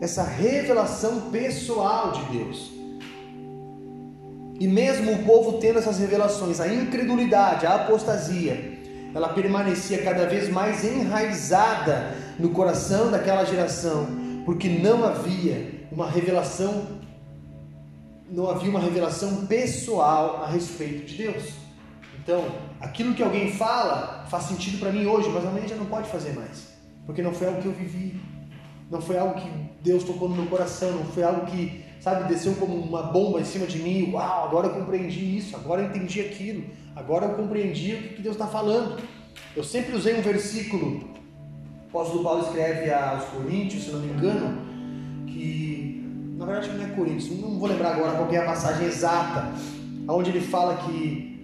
essa 0.00 0.22
revelação 0.22 1.30
pessoal 1.30 2.12
de 2.12 2.38
Deus. 2.38 2.72
E 4.58 4.66
mesmo 4.66 5.12
o 5.12 5.22
povo 5.24 5.58
tendo 5.58 5.78
essas 5.78 5.98
revelações, 5.98 6.60
a 6.60 6.72
incredulidade, 6.72 7.66
a 7.66 7.74
apostasia, 7.74 8.78
ela 9.14 9.28
permanecia 9.28 10.02
cada 10.02 10.26
vez 10.26 10.48
mais 10.48 10.84
enraizada 10.84 12.14
no 12.38 12.50
coração 12.50 13.10
daquela 13.10 13.44
geração, 13.44 14.06
porque 14.44 14.68
não 14.68 15.04
havia 15.04 15.86
uma 15.90 16.10
revelação 16.10 16.96
não 18.30 18.50
havia 18.50 18.70
uma 18.70 18.80
revelação 18.80 19.46
pessoal 19.46 20.42
a 20.42 20.48
respeito 20.48 21.06
de 21.06 21.16
Deus. 21.16 21.54
Então, 22.18 22.44
aquilo 22.80 23.14
que 23.14 23.22
alguém 23.22 23.52
fala 23.52 24.26
faz 24.28 24.44
sentido 24.44 24.78
para 24.78 24.90
mim 24.90 25.06
hoje, 25.06 25.28
mas 25.28 25.46
amanhã 25.46 25.68
já 25.68 25.76
não 25.76 25.86
pode 25.86 26.08
fazer 26.08 26.32
mais, 26.32 26.72
porque 27.04 27.22
não 27.22 27.32
foi 27.32 27.46
algo 27.46 27.62
que 27.62 27.68
eu 27.68 27.72
vivi, 27.72 28.20
não 28.90 29.00
foi 29.00 29.16
algo 29.16 29.40
que 29.40 29.48
Deus 29.82 30.02
tocou 30.02 30.28
no 30.28 30.34
meu 30.34 30.46
coração, 30.46 30.90
não 30.90 31.04
foi 31.04 31.22
algo 31.22 31.46
que, 31.46 31.84
sabe, 32.06 32.32
desceu 32.32 32.54
como 32.54 32.76
uma 32.76 33.02
bomba 33.02 33.40
em 33.40 33.44
cima 33.44 33.66
de 33.66 33.80
mim. 33.80 34.12
Uau, 34.12 34.44
agora 34.46 34.68
eu 34.68 34.74
compreendi 34.74 35.38
isso, 35.38 35.56
agora 35.56 35.82
eu 35.82 35.88
entendi 35.88 36.20
aquilo, 36.20 36.62
agora 36.94 37.26
eu 37.26 37.34
compreendi 37.34 37.94
o 37.94 38.02
que 38.14 38.22
Deus 38.22 38.36
está 38.36 38.46
falando. 38.46 39.02
Eu 39.56 39.64
sempre 39.64 39.96
usei 39.96 40.16
um 40.16 40.22
versículo, 40.22 40.98
o 40.98 41.88
apóstolo 41.88 42.22
Paulo 42.22 42.44
escreve 42.44 42.92
aos 42.92 43.24
Coríntios, 43.24 43.86
se 43.86 43.90
não 43.90 43.98
me 43.98 44.12
engano, 44.12 44.56
que 45.26 46.00
na 46.38 46.46
verdade 46.46 46.68
não 46.76 46.84
é 46.84 46.88
Coríntios, 46.90 47.40
não 47.40 47.58
vou 47.58 47.68
lembrar 47.68 47.94
agora 47.96 48.16
qual 48.16 48.32
é 48.32 48.36
a 48.36 48.44
passagem 48.44 48.86
exata, 48.86 49.52
onde 50.08 50.30
ele 50.30 50.42
fala 50.42 50.76
que 50.76 51.40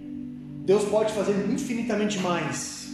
Deus 0.63 0.85
pode 0.85 1.11
fazer 1.11 1.33
infinitamente 1.51 2.19
mais 2.19 2.87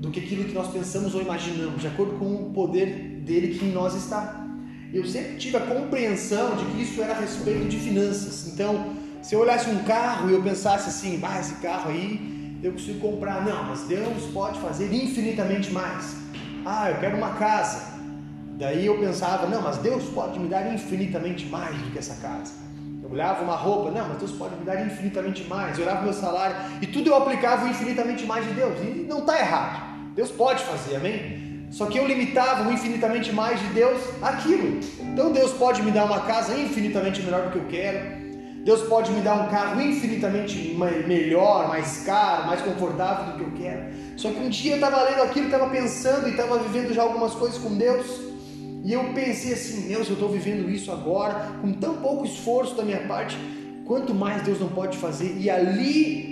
do 0.00 0.10
que 0.10 0.18
aquilo 0.18 0.42
que 0.42 0.54
nós 0.54 0.66
pensamos 0.72 1.14
ou 1.14 1.22
imaginamos, 1.22 1.80
de 1.80 1.86
acordo 1.86 2.18
com 2.18 2.34
o 2.34 2.50
poder 2.52 3.20
dele 3.24 3.56
que 3.56 3.64
em 3.64 3.70
nós 3.70 3.94
está. 3.94 4.41
Eu 4.92 5.06
sempre 5.06 5.36
tive 5.36 5.56
a 5.56 5.60
compreensão 5.60 6.54
de 6.54 6.66
que 6.66 6.82
isso 6.82 7.02
era 7.02 7.14
a 7.14 7.20
respeito 7.20 7.66
de 7.66 7.78
finanças. 7.78 8.48
Então, 8.48 8.92
se 9.22 9.34
eu 9.34 9.40
olhasse 9.40 9.70
um 9.70 9.82
carro 9.84 10.28
e 10.28 10.34
eu 10.34 10.42
pensasse 10.42 10.90
assim, 10.90 11.18
ah, 11.22 11.40
esse 11.40 11.54
carro 11.56 11.90
aí 11.90 12.58
eu 12.62 12.72
consigo 12.72 13.00
comprar. 13.00 13.42
Não, 13.42 13.64
mas 13.64 13.82
Deus 13.82 14.24
pode 14.34 14.60
fazer 14.60 14.92
infinitamente 14.92 15.72
mais. 15.72 16.16
Ah, 16.66 16.90
eu 16.90 16.98
quero 16.98 17.16
uma 17.16 17.30
casa. 17.30 17.92
Daí 18.58 18.84
eu 18.84 18.98
pensava, 18.98 19.46
não, 19.46 19.62
mas 19.62 19.78
Deus 19.78 20.04
pode 20.10 20.38
me 20.38 20.48
dar 20.48 20.72
infinitamente 20.72 21.46
mais 21.46 21.74
do 21.74 21.90
que 21.90 21.98
essa 21.98 22.14
casa. 22.16 22.52
Eu 23.02 23.10
olhava 23.10 23.42
uma 23.42 23.56
roupa, 23.56 23.90
não, 23.90 24.08
mas 24.08 24.18
Deus 24.18 24.32
pode 24.32 24.54
me 24.56 24.64
dar 24.64 24.86
infinitamente 24.86 25.42
mais. 25.44 25.78
Eu 25.78 25.84
olhava 25.84 26.02
meu 26.02 26.12
salário 26.12 26.54
e 26.82 26.86
tudo 26.86 27.08
eu 27.08 27.16
aplicava 27.16 27.66
infinitamente 27.66 28.26
mais 28.26 28.46
de 28.46 28.52
Deus. 28.52 28.78
E 28.80 29.06
não 29.08 29.20
está 29.20 29.38
errado. 29.40 30.14
Deus 30.14 30.30
pode 30.30 30.62
fazer, 30.62 30.96
amém? 30.96 31.41
Só 31.72 31.86
que 31.86 31.98
eu 31.98 32.06
limitava 32.06 32.68
o 32.68 32.72
infinitamente 32.72 33.32
mais 33.32 33.58
de 33.58 33.66
Deus 33.68 33.98
aquilo. 34.20 34.78
Então 35.00 35.32
Deus 35.32 35.52
pode 35.52 35.82
me 35.82 35.90
dar 35.90 36.04
uma 36.04 36.20
casa 36.20 36.54
infinitamente 36.54 37.22
melhor 37.22 37.46
do 37.46 37.50
que 37.50 37.58
eu 37.58 37.64
quero. 37.64 38.22
Deus 38.62 38.82
pode 38.82 39.10
me 39.10 39.22
dar 39.22 39.34
um 39.34 39.48
carro 39.48 39.80
infinitamente 39.80 40.76
melhor, 41.06 41.66
mais 41.68 42.04
caro, 42.04 42.46
mais 42.46 42.60
confortável 42.60 43.32
do 43.32 43.38
que 43.38 43.42
eu 43.42 43.52
quero. 43.56 43.86
Só 44.16 44.30
que 44.30 44.38
um 44.38 44.50
dia 44.50 44.72
eu 44.72 44.74
estava 44.76 45.02
lendo 45.02 45.22
aquilo, 45.22 45.46
estava 45.46 45.68
pensando 45.68 46.28
e 46.28 46.32
estava 46.32 46.58
vivendo 46.58 46.92
já 46.92 47.02
algumas 47.02 47.32
coisas 47.34 47.58
com 47.58 47.74
Deus. 47.76 48.06
E 48.84 48.92
eu 48.92 49.12
pensei 49.14 49.54
assim, 49.54 49.88
Deus, 49.88 50.08
eu 50.08 50.14
estou 50.14 50.28
vivendo 50.28 50.68
isso 50.68 50.92
agora, 50.92 51.52
com 51.60 51.72
tão 51.72 51.96
pouco 51.96 52.24
esforço 52.24 52.74
da 52.74 52.84
minha 52.84 53.06
parte, 53.06 53.36
quanto 53.84 54.14
mais 54.14 54.42
Deus 54.42 54.60
não 54.60 54.68
pode 54.68 54.98
fazer? 54.98 55.36
E 55.38 55.48
ali, 55.48 56.31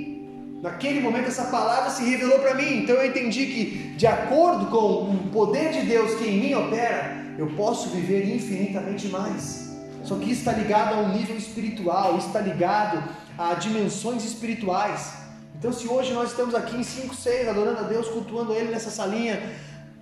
naquele 0.62 1.00
momento, 1.00 1.28
essa 1.28 1.44
palavra 1.44 1.90
se 1.90 2.04
revelou 2.04 2.38
para 2.38 2.54
mim. 2.54 2.82
Então 2.82 2.96
eu 2.96 3.06
entendi 3.06 3.46
que, 3.46 3.94
de 3.96 4.06
acordo 4.06 4.66
com 4.66 5.10
o 5.14 5.30
poder 5.32 5.72
de 5.72 5.82
Deus 5.82 6.14
que 6.14 6.24
em 6.24 6.40
mim 6.40 6.54
opera, 6.54 7.34
eu 7.38 7.48
posso 7.54 7.88
viver 7.88 8.28
infinitamente 8.34 9.08
mais. 9.08 9.70
Só 10.04 10.16
que 10.16 10.30
isso 10.30 10.40
está 10.40 10.52
ligado 10.52 10.94
a 10.94 10.98
um 10.98 11.12
nível 11.12 11.36
espiritual, 11.36 12.16
está 12.18 12.40
ligado 12.40 13.02
a 13.38 13.54
dimensões 13.54 14.24
espirituais. 14.24 15.14
Então, 15.58 15.72
se 15.72 15.86
hoje 15.86 16.12
nós 16.12 16.30
estamos 16.30 16.54
aqui 16.54 16.76
em 16.76 16.82
5, 16.82 17.14
6, 17.14 17.48
adorando 17.48 17.80
a 17.80 17.82
Deus, 17.82 18.08
cultuando 18.08 18.52
Ele 18.52 18.70
nessa 18.70 18.90
salinha, 18.90 19.42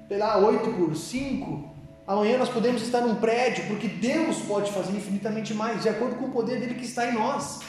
pela 0.08 0.38
8 0.38 0.70
por 0.70 0.96
5, 0.96 1.74
amanhã 2.06 2.38
nós 2.38 2.48
podemos 2.48 2.80
estar 2.80 3.00
num 3.00 3.16
prédio, 3.16 3.66
porque 3.66 3.88
Deus 3.88 4.38
pode 4.38 4.70
fazer 4.72 4.96
infinitamente 4.96 5.52
mais, 5.54 5.82
de 5.82 5.88
acordo 5.88 6.16
com 6.16 6.26
o 6.26 6.30
poder 6.30 6.60
dele 6.60 6.74
que 6.74 6.84
está 6.84 7.10
em 7.10 7.14
nós. 7.14 7.60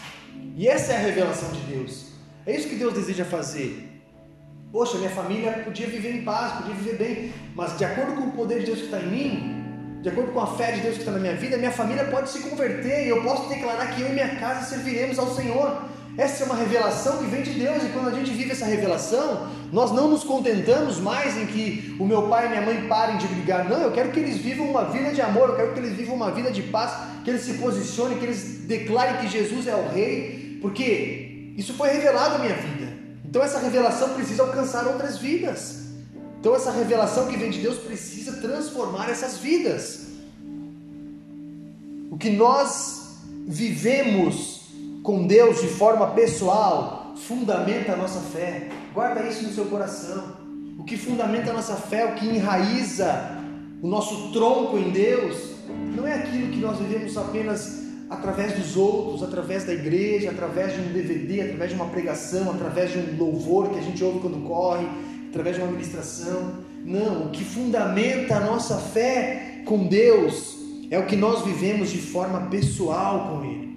E 0.56 0.68
essa 0.68 0.94
é 0.94 0.98
a 0.98 1.00
revelação 1.00 1.52
de 1.52 1.62
Deus. 1.62 2.09
É 2.46 2.56
isso 2.56 2.70
que 2.70 2.76
Deus 2.76 2.94
deseja 2.94 3.26
fazer. 3.26 4.02
Poxa, 4.72 4.98
minha 4.98 5.10
família 5.10 5.52
podia 5.66 5.88
viver 5.88 6.16
em 6.16 6.24
paz, 6.24 6.54
podia 6.54 6.76
viver 6.76 6.98
bem, 6.98 7.34
mas 7.56 7.78
de 7.78 7.86
acordo 7.86 8.14
com 8.14 8.28
o 8.28 8.32
poder 8.32 8.60
de 8.60 8.68
Deus 8.68 8.80
que 8.80 8.86
está 8.86 9.00
em 9.00 9.08
mim, 9.08 9.60
de 10.02 10.10
acordo 10.10 10.32
com 10.32 10.40
a 10.40 10.48
fé 10.56 10.72
de 10.74 10.82
Deus 10.82 10.94
que 10.96 11.02
está 11.02 11.12
na 11.12 11.20
minha 11.20 11.36
vida, 11.36 11.58
minha 11.58 11.72
família 11.72 12.06
pode 12.06 12.30
se 12.30 12.40
converter 12.42 13.06
e 13.06 13.10
eu 13.10 13.24
posso 13.24 13.50
declarar 13.50 13.88
que 13.88 14.02
eu 14.02 14.10
e 14.10 14.14
minha 14.14 14.36
casa 14.36 14.66
serviremos 14.66 15.18
ao 15.18 15.34
Senhor. 15.34 15.90
Essa 16.18 16.44
é 16.44 16.46
uma 16.46 16.56
revelação 16.56 17.18
que 17.18 17.26
vem 17.26 17.42
de 17.44 17.52
Deus, 17.52 17.82
e 17.84 17.90
quando 17.90 18.10
a 18.10 18.12
gente 18.12 18.32
vive 18.32 18.52
essa 18.52 18.66
revelação, 18.66 19.48
nós 19.72 19.92
não 19.92 20.10
nos 20.10 20.24
contentamos 20.24 21.00
mais 21.00 21.38
em 21.38 21.46
que 21.46 21.96
o 22.00 22.06
meu 22.06 22.24
pai 22.24 22.46
e 22.46 22.50
minha 22.50 22.62
mãe 22.62 22.88
parem 22.88 23.18
de 23.18 23.28
brigar. 23.28 23.70
Não, 23.70 23.82
eu 23.82 23.92
quero 23.92 24.12
que 24.12 24.20
eles 24.20 24.38
vivam 24.38 24.70
uma 24.70 24.84
vida 24.86 25.12
de 25.14 25.22
amor, 25.22 25.50
eu 25.50 25.56
quero 25.56 25.74
que 25.74 25.80
eles 25.80 25.96
vivam 25.96 26.16
uma 26.16 26.30
vida 26.32 26.52
de 26.52 26.62
paz, 26.64 26.92
que 27.24 27.30
eles 27.30 27.42
se 27.42 27.54
posicionem, 27.54 28.18
que 28.18 28.26
eles 28.26 28.66
declarem 28.68 29.18
que 29.18 29.28
Jesus 29.28 29.66
é 29.66 29.76
o 29.76 29.88
Rei, 29.88 30.60
porque 30.62 31.29
isso 31.60 31.74
foi 31.74 31.90
revelado 31.90 32.36
à 32.36 32.40
minha 32.40 32.56
vida. 32.56 32.94
Então 33.26 33.44
essa 33.44 33.60
revelação 33.60 34.14
precisa 34.14 34.44
alcançar 34.44 34.88
outras 34.88 35.18
vidas. 35.18 35.88
Então 36.40 36.56
essa 36.56 36.72
revelação 36.72 37.28
que 37.28 37.36
vem 37.36 37.50
de 37.50 37.60
Deus 37.60 37.78
precisa 37.80 38.38
transformar 38.38 39.10
essas 39.10 39.40
vidas. 39.40 40.08
O 42.10 42.18
que 42.18 42.30
nós 42.30 43.18
vivemos 43.46 44.70
com 45.04 45.28
Deus 45.28 45.60
de 45.60 45.68
forma 45.68 46.08
pessoal 46.12 47.14
fundamenta 47.18 47.92
a 47.92 47.98
nossa 47.98 48.22
fé. 48.22 48.70
Guarda 48.94 49.28
isso 49.28 49.44
no 49.44 49.52
seu 49.52 49.66
coração. 49.66 50.38
O 50.78 50.86
que 50.86 50.96
fundamenta 50.96 51.52
a 51.52 51.54
nossa 51.54 51.76
fé, 51.76 52.06
o 52.06 52.16
que 52.16 52.26
enraiza 52.26 53.38
o 53.82 53.88
nosso 53.88 54.32
tronco 54.32 54.78
em 54.78 54.92
Deus, 54.92 55.36
não 55.94 56.08
é 56.08 56.14
aquilo 56.14 56.54
que 56.54 56.60
nós 56.60 56.78
vivemos 56.78 57.18
apenas 57.18 57.79
através 58.10 58.54
dos 58.54 58.76
outros, 58.76 59.22
através 59.22 59.66
da 59.66 59.74
igreja, 59.74 60.32
através 60.32 60.74
de 60.74 60.82
um 60.82 60.92
DVD, 60.92 61.42
através 61.42 61.70
de 61.70 61.76
uma 61.76 61.86
pregação, 61.86 62.50
através 62.50 62.92
de 62.92 62.98
um 62.98 63.18
louvor 63.18 63.70
que 63.70 63.78
a 63.78 63.82
gente 63.82 64.04
ouve 64.04 64.20
quando 64.20 64.44
corre, 64.48 64.88
através 65.30 65.56
de 65.56 65.62
uma 65.62 65.72
ministração. 65.72 66.54
Não, 66.84 67.28
o 67.28 67.30
que 67.30 67.44
fundamenta 67.44 68.38
a 68.38 68.40
nossa 68.40 68.78
fé 68.78 69.62
com 69.66 69.86
Deus 69.86 70.58
é 70.90 70.98
o 70.98 71.06
que 71.06 71.16
nós 71.16 71.46
vivemos 71.46 71.92
de 71.92 72.00
forma 72.00 72.48
pessoal 72.48 73.30
com 73.30 73.46
Ele. 73.46 73.70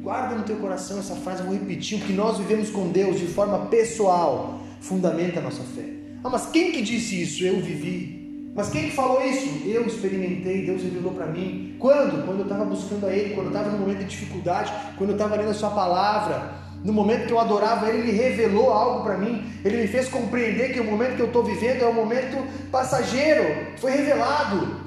Guarda 0.00 0.34
no 0.36 0.44
teu 0.44 0.56
coração 0.56 0.98
essa 0.98 1.16
frase, 1.16 1.40
eu 1.40 1.46
vou 1.46 1.54
repetir. 1.54 1.98
O 1.98 2.04
que 2.04 2.12
nós 2.12 2.38
vivemos 2.38 2.70
com 2.70 2.88
Deus 2.88 3.18
de 3.18 3.26
forma 3.26 3.66
pessoal 3.66 4.60
fundamenta 4.80 5.40
a 5.40 5.42
nossa 5.42 5.62
fé. 5.62 5.84
Ah, 6.24 6.30
mas 6.30 6.46
quem 6.46 6.72
que 6.72 6.82
disse 6.82 7.22
isso? 7.22 7.44
Eu 7.44 7.60
vivi. 7.60 8.21
Mas 8.54 8.68
quem 8.68 8.84
que 8.84 8.96
falou 8.96 9.24
isso? 9.24 9.66
Eu 9.66 9.86
experimentei, 9.86 10.66
Deus 10.66 10.82
revelou 10.82 11.12
para 11.12 11.26
mim. 11.26 11.76
Quando? 11.78 12.24
Quando 12.26 12.40
eu 12.40 12.44
estava 12.44 12.64
buscando 12.64 13.06
a 13.06 13.12
Ele, 13.12 13.34
quando 13.34 13.46
eu 13.46 13.52
estava 13.52 13.70
no 13.70 13.78
momento 13.78 14.00
de 14.00 14.04
dificuldade, 14.06 14.72
quando 14.98 15.10
eu 15.10 15.16
estava 15.16 15.36
lendo 15.36 15.50
a 15.50 15.54
Sua 15.54 15.70
palavra, 15.70 16.52
no 16.84 16.92
momento 16.92 17.26
que 17.26 17.32
eu 17.32 17.40
adorava 17.40 17.88
Ele, 17.88 18.10
Ele 18.10 18.12
revelou 18.12 18.70
algo 18.70 19.04
para 19.04 19.16
mim. 19.16 19.42
Ele 19.64 19.78
me 19.78 19.86
fez 19.86 20.08
compreender 20.08 20.72
que 20.74 20.80
o 20.80 20.84
momento 20.84 21.16
que 21.16 21.22
eu 21.22 21.26
estou 21.26 21.42
vivendo 21.42 21.82
é 21.82 21.88
um 21.88 21.94
momento 21.94 22.36
passageiro. 22.70 23.68
Foi 23.78 23.90
revelado. 23.90 24.82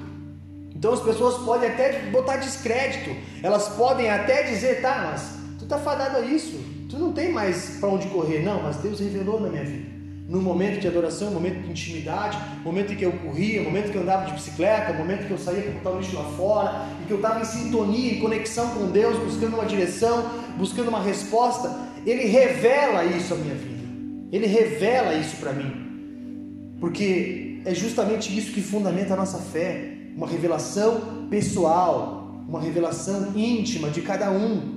Então 0.72 0.92
as 0.92 1.00
pessoas 1.00 1.38
podem 1.38 1.68
até 1.68 2.02
botar 2.10 2.36
descrédito. 2.36 3.10
Elas 3.42 3.68
podem 3.70 4.08
até 4.10 4.44
dizer, 4.44 4.80
tá, 4.80 5.10
mas 5.10 5.38
tu 5.58 5.64
está 5.64 5.78
fadado 5.78 6.18
a 6.18 6.20
isso. 6.20 6.56
Tu 6.88 6.96
não 6.98 7.12
tem 7.12 7.32
mais 7.32 7.78
para 7.80 7.88
onde 7.88 8.06
correr. 8.08 8.44
Não, 8.44 8.62
mas 8.62 8.76
Deus 8.76 9.00
revelou 9.00 9.40
na 9.40 9.48
minha 9.48 9.64
vida. 9.64 9.95
No 10.28 10.42
momento 10.42 10.80
de 10.80 10.88
adoração, 10.88 11.30
momento 11.30 11.62
de 11.62 11.70
intimidade, 11.70 12.36
momento 12.64 12.92
em 12.92 12.96
que 12.96 13.04
eu 13.04 13.12
corria, 13.12 13.62
momento 13.62 13.92
que 13.92 13.96
eu 13.96 14.02
andava 14.02 14.26
de 14.26 14.32
bicicleta, 14.32 14.92
momento 14.92 15.26
que 15.26 15.30
eu 15.30 15.38
saía 15.38 15.62
para 15.62 15.72
botar 15.72 15.90
o 15.90 16.00
lixo 16.00 16.16
lá 16.16 16.24
fora, 16.36 16.86
e 17.00 17.06
que 17.06 17.12
eu 17.12 17.18
estava 17.18 17.40
em 17.40 17.44
sintonia, 17.44 18.14
em 18.14 18.20
conexão 18.20 18.70
com 18.70 18.90
Deus, 18.90 19.16
buscando 19.18 19.54
uma 19.54 19.64
direção, 19.64 20.28
buscando 20.58 20.88
uma 20.88 21.00
resposta, 21.00 21.72
Ele 22.04 22.24
revela 22.24 23.04
isso 23.04 23.34
à 23.34 23.36
minha 23.36 23.54
vida. 23.54 23.84
Ele 24.32 24.46
revela 24.46 25.14
isso 25.14 25.36
para 25.36 25.52
mim. 25.52 26.76
Porque 26.80 27.60
é 27.64 27.72
justamente 27.72 28.36
isso 28.36 28.52
que 28.52 28.60
fundamenta 28.60 29.14
a 29.14 29.16
nossa 29.16 29.38
fé, 29.38 29.92
uma 30.16 30.26
revelação 30.26 31.26
pessoal, 31.30 32.44
uma 32.48 32.60
revelação 32.60 33.32
íntima 33.36 33.90
de 33.90 34.02
cada 34.02 34.30
um. 34.30 34.75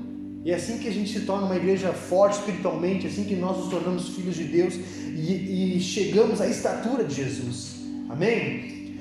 E 0.50 0.52
é 0.52 0.56
assim 0.56 0.80
que 0.80 0.88
a 0.88 0.92
gente 0.92 1.14
se 1.14 1.28
torna 1.28 1.46
uma 1.46 1.56
igreja 1.56 1.94
forte 1.94 2.40
espiritualmente, 2.40 3.06
é 3.06 3.10
assim 3.12 3.24
que 3.24 3.36
nós 3.36 3.56
nos 3.56 3.70
tornamos 3.70 4.10
filhos 4.16 4.36
de 4.36 4.46
Deus 4.46 4.74
e, 4.74 5.78
e 5.78 5.80
chegamos 5.80 6.42
à 6.42 6.48
estatura 6.48 7.04
de 7.04 7.14
Jesus. 7.14 7.76
Amém? 8.10 8.98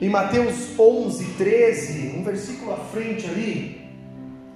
Em 0.00 0.08
Mateus 0.08 0.78
11, 0.78 1.24
13, 1.38 2.16
um 2.16 2.22
versículo 2.22 2.72
à 2.72 2.76
frente 2.76 3.26
ali, 3.26 3.80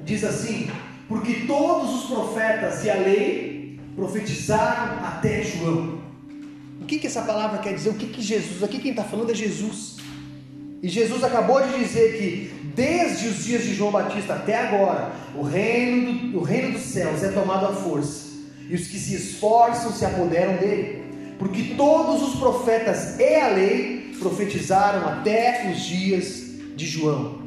diz 0.05 0.23
assim: 0.23 0.71
Porque 1.09 1.47
todos 1.49 1.97
os 1.97 2.05
profetas 2.05 2.85
e 2.85 2.91
a 2.91 2.95
lei 2.95 3.81
profetizaram 3.97 5.05
até 5.05 5.43
João. 5.43 5.99
O 6.81 6.85
que, 6.85 7.01
que 7.01 7.09
essa 7.09 7.23
palavra 7.23 7.59
quer 7.59 7.75
dizer? 7.75 7.91
O 7.91 7.95
que, 7.95 8.07
que 8.07 8.23
Jesus, 8.23 8.63
aqui 8.63 8.79
quem 8.79 8.93
está 8.93 9.03
falando 9.03 9.33
é 9.33 9.35
Jesus. 9.35 9.97
E 10.83 10.89
Jesus 10.89 11.23
acabou 11.23 11.61
de 11.63 11.79
dizer 11.79 12.17
que 12.19 12.61
desde 12.75 13.29
os 13.29 13.45
dias 13.45 13.63
de 13.63 13.75
João 13.75 13.91
Batista 13.91 14.35
até 14.35 14.57
agora, 14.57 15.13
o 15.35 15.43
reino, 15.43 16.13
do, 16.13 16.39
o 16.39 16.43
reino 16.43 16.73
dos 16.73 16.83
céus 16.83 17.23
é 17.23 17.29
tomado 17.29 17.67
à 17.67 17.73
força, 17.73 18.31
e 18.69 18.75
os 18.75 18.87
que 18.87 18.99
se 18.99 19.15
esforçam 19.15 19.93
se 19.93 20.05
apoderam 20.05 20.57
dele, 20.57 21.03
porque 21.39 21.75
todos 21.77 22.23
os 22.23 22.39
profetas 22.39 23.19
e 23.19 23.35
a 23.35 23.49
lei 23.49 24.15
profetizaram 24.19 25.09
até 25.09 25.71
os 25.71 25.81
dias 25.83 26.45
de 26.77 26.87
João. 26.87 27.41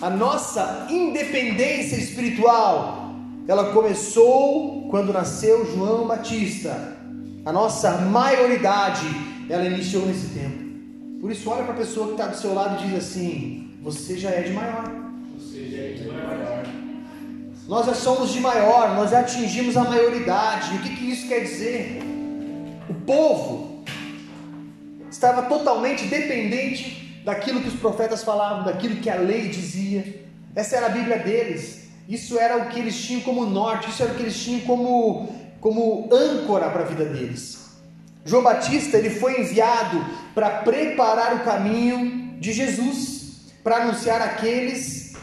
A 0.00 0.08
nossa 0.08 0.86
independência 0.88 1.96
espiritual, 1.96 3.14
ela 3.46 3.72
começou 3.72 4.88
quando 4.88 5.12
nasceu 5.12 5.70
João 5.74 6.06
Batista. 6.06 6.96
A 7.44 7.52
nossa 7.52 7.92
maioridade, 7.98 9.06
ela 9.48 9.64
iniciou 9.64 10.06
nesse 10.06 10.28
tempo. 10.28 10.69
Por 11.20 11.30
isso, 11.30 11.50
olha 11.50 11.64
para 11.64 11.74
a 11.74 11.76
pessoa 11.76 12.06
que 12.06 12.12
está 12.12 12.28
do 12.28 12.36
seu 12.36 12.54
lado 12.54 12.82
e 12.82 12.88
diz 12.88 12.96
assim: 12.96 13.78
Você 13.82 14.16
já 14.16 14.30
é 14.30 14.40
de 14.40 14.52
maior. 14.52 14.90
Você 15.38 15.68
já 15.68 15.82
é 15.82 15.92
de 15.92 16.08
maior. 16.08 16.64
Nós 17.68 17.86
já 17.86 17.94
somos 17.94 18.32
de 18.32 18.40
maior, 18.40 18.96
nós 18.96 19.10
já 19.10 19.20
atingimos 19.20 19.76
a 19.76 19.84
maioridade. 19.84 20.74
E 20.74 20.78
o 20.78 20.82
que, 20.82 20.96
que 20.96 21.10
isso 21.10 21.28
quer 21.28 21.40
dizer? 21.40 22.00
O 22.88 22.94
povo 22.94 23.84
estava 25.10 25.42
totalmente 25.42 26.06
dependente 26.06 27.22
daquilo 27.22 27.60
que 27.60 27.68
os 27.68 27.78
profetas 27.78 28.24
falavam, 28.24 28.64
daquilo 28.64 28.96
que 28.96 29.10
a 29.10 29.16
lei 29.16 29.48
dizia. 29.48 30.24
Essa 30.56 30.76
era 30.76 30.86
a 30.86 30.90
Bíblia 30.90 31.18
deles. 31.18 31.90
Isso 32.08 32.38
era 32.38 32.56
o 32.56 32.70
que 32.70 32.80
eles 32.80 32.98
tinham 32.98 33.20
como 33.20 33.44
norte, 33.44 33.90
isso 33.90 34.02
era 34.02 34.12
o 34.12 34.16
que 34.16 34.22
eles 34.22 34.42
tinham 34.42 34.60
como, 34.62 35.28
como 35.60 36.08
âncora 36.10 36.70
para 36.70 36.80
a 36.80 36.86
vida 36.86 37.04
deles. 37.04 37.59
João 38.24 38.42
Batista 38.42 38.96
ele 38.96 39.10
foi 39.10 39.40
enviado 39.40 40.04
para 40.34 40.50
preparar 40.50 41.36
o 41.36 41.40
caminho 41.40 42.38
de 42.38 42.52
Jesus, 42.52 43.52
para 43.62 43.76
anunciar 43.76 44.20
aqueles, 44.22 45.14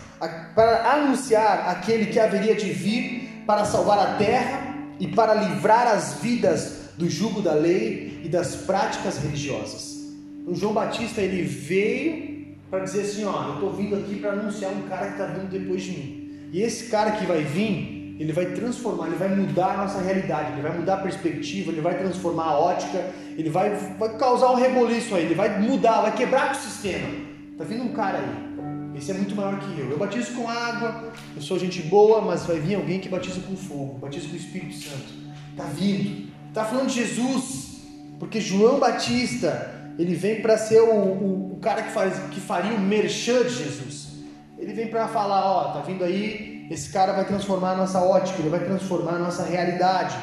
para 0.55 0.93
anunciar 0.93 1.69
aquele 1.69 2.07
que 2.07 2.19
haveria 2.19 2.55
de 2.55 2.71
vir 2.71 3.43
para 3.45 3.65
salvar 3.65 3.99
a 3.99 4.15
terra 4.15 4.75
e 4.99 5.07
para 5.07 5.33
livrar 5.33 5.87
as 5.87 6.15
vidas 6.15 6.91
do 6.97 7.09
jugo 7.09 7.41
da 7.41 7.53
lei 7.53 8.21
e 8.23 8.29
das 8.29 8.55
práticas 8.55 9.17
religiosas. 9.17 9.95
O 10.45 10.55
João 10.55 10.73
Batista 10.73 11.21
ele 11.21 11.43
veio 11.43 12.55
para 12.69 12.79
dizer 12.79 13.01
assim, 13.01 13.23
ó, 13.25 13.47
eu 13.47 13.53
estou 13.55 13.73
vindo 13.73 13.95
aqui 13.95 14.15
para 14.15 14.31
anunciar 14.33 14.71
um 14.71 14.81
cara 14.83 15.07
que 15.07 15.11
está 15.13 15.25
vindo 15.25 15.49
depois 15.49 15.83
de 15.83 15.91
mim. 15.91 16.49
E 16.51 16.61
esse 16.61 16.85
cara 16.89 17.11
que 17.11 17.25
vai 17.25 17.43
vir, 17.43 17.96
ele 18.19 18.33
vai 18.33 18.47
transformar, 18.47 19.07
ele 19.07 19.15
vai 19.15 19.29
mudar 19.29 19.73
a 19.73 19.77
nossa 19.77 20.01
realidade, 20.01 20.53
ele 20.53 20.61
vai 20.61 20.75
mudar 20.75 20.95
a 20.95 21.01
perspectiva, 21.01 21.71
ele 21.71 21.81
vai 21.81 21.97
transformar 21.97 22.45
a 22.45 22.59
ótica, 22.59 23.11
ele 23.37 23.49
vai, 23.49 23.75
vai 23.75 24.17
causar 24.17 24.51
um 24.51 24.55
reboliço 24.55 25.13
aí, 25.13 25.25
ele 25.25 25.35
vai 25.35 25.59
mudar, 25.59 26.01
vai 26.01 26.15
quebrar 26.15 26.51
o 26.51 26.55
sistema. 26.55 27.07
Tá 27.57 27.63
vindo 27.63 27.83
um 27.83 27.93
cara 27.93 28.17
aí, 28.17 28.97
esse 28.97 29.11
é 29.11 29.13
muito 29.13 29.35
maior 29.35 29.59
que 29.59 29.79
eu. 29.79 29.91
Eu 29.91 29.97
batizo 29.97 30.33
com 30.33 30.49
água, 30.49 31.11
eu 31.35 31.41
sou 31.41 31.59
gente 31.59 31.81
boa, 31.83 32.19
mas 32.21 32.45
vai 32.45 32.59
vir 32.59 32.75
alguém 32.75 32.99
que 32.99 33.07
batiza 33.07 33.39
com 33.41 33.55
fogo, 33.55 33.99
batiza 33.99 34.27
com 34.27 34.33
o 34.33 34.37
Espírito 34.37 34.73
Santo. 34.73 35.13
Tá 35.55 35.65
vindo, 35.65 36.31
tá 36.53 36.65
falando 36.65 36.87
de 36.87 36.95
Jesus, 36.95 37.81
porque 38.19 38.41
João 38.41 38.79
Batista, 38.79 39.93
ele 39.99 40.15
vem 40.15 40.41
para 40.41 40.57
ser 40.57 40.81
o, 40.81 40.91
o, 40.91 41.53
o, 41.53 41.59
cara 41.61 41.83
que, 41.83 41.91
faz, 41.91 42.17
que 42.31 42.39
faria 42.39 42.73
o 42.73 42.79
merchan 42.79 43.43
de 43.43 43.49
Jesus. 43.49 44.07
Ele 44.57 44.73
vem 44.73 44.87
para 44.87 45.07
falar, 45.07 45.45
ó, 45.45 45.73
tá 45.73 45.81
vindo 45.81 46.03
aí 46.03 46.56
esse 46.69 46.89
cara 46.89 47.13
vai 47.13 47.25
transformar 47.25 47.71
a 47.71 47.77
nossa 47.77 47.99
ótica, 47.99 48.39
ele 48.39 48.49
vai 48.49 48.59
transformar 48.59 49.13
a 49.13 49.19
nossa 49.19 49.43
realidade. 49.43 50.17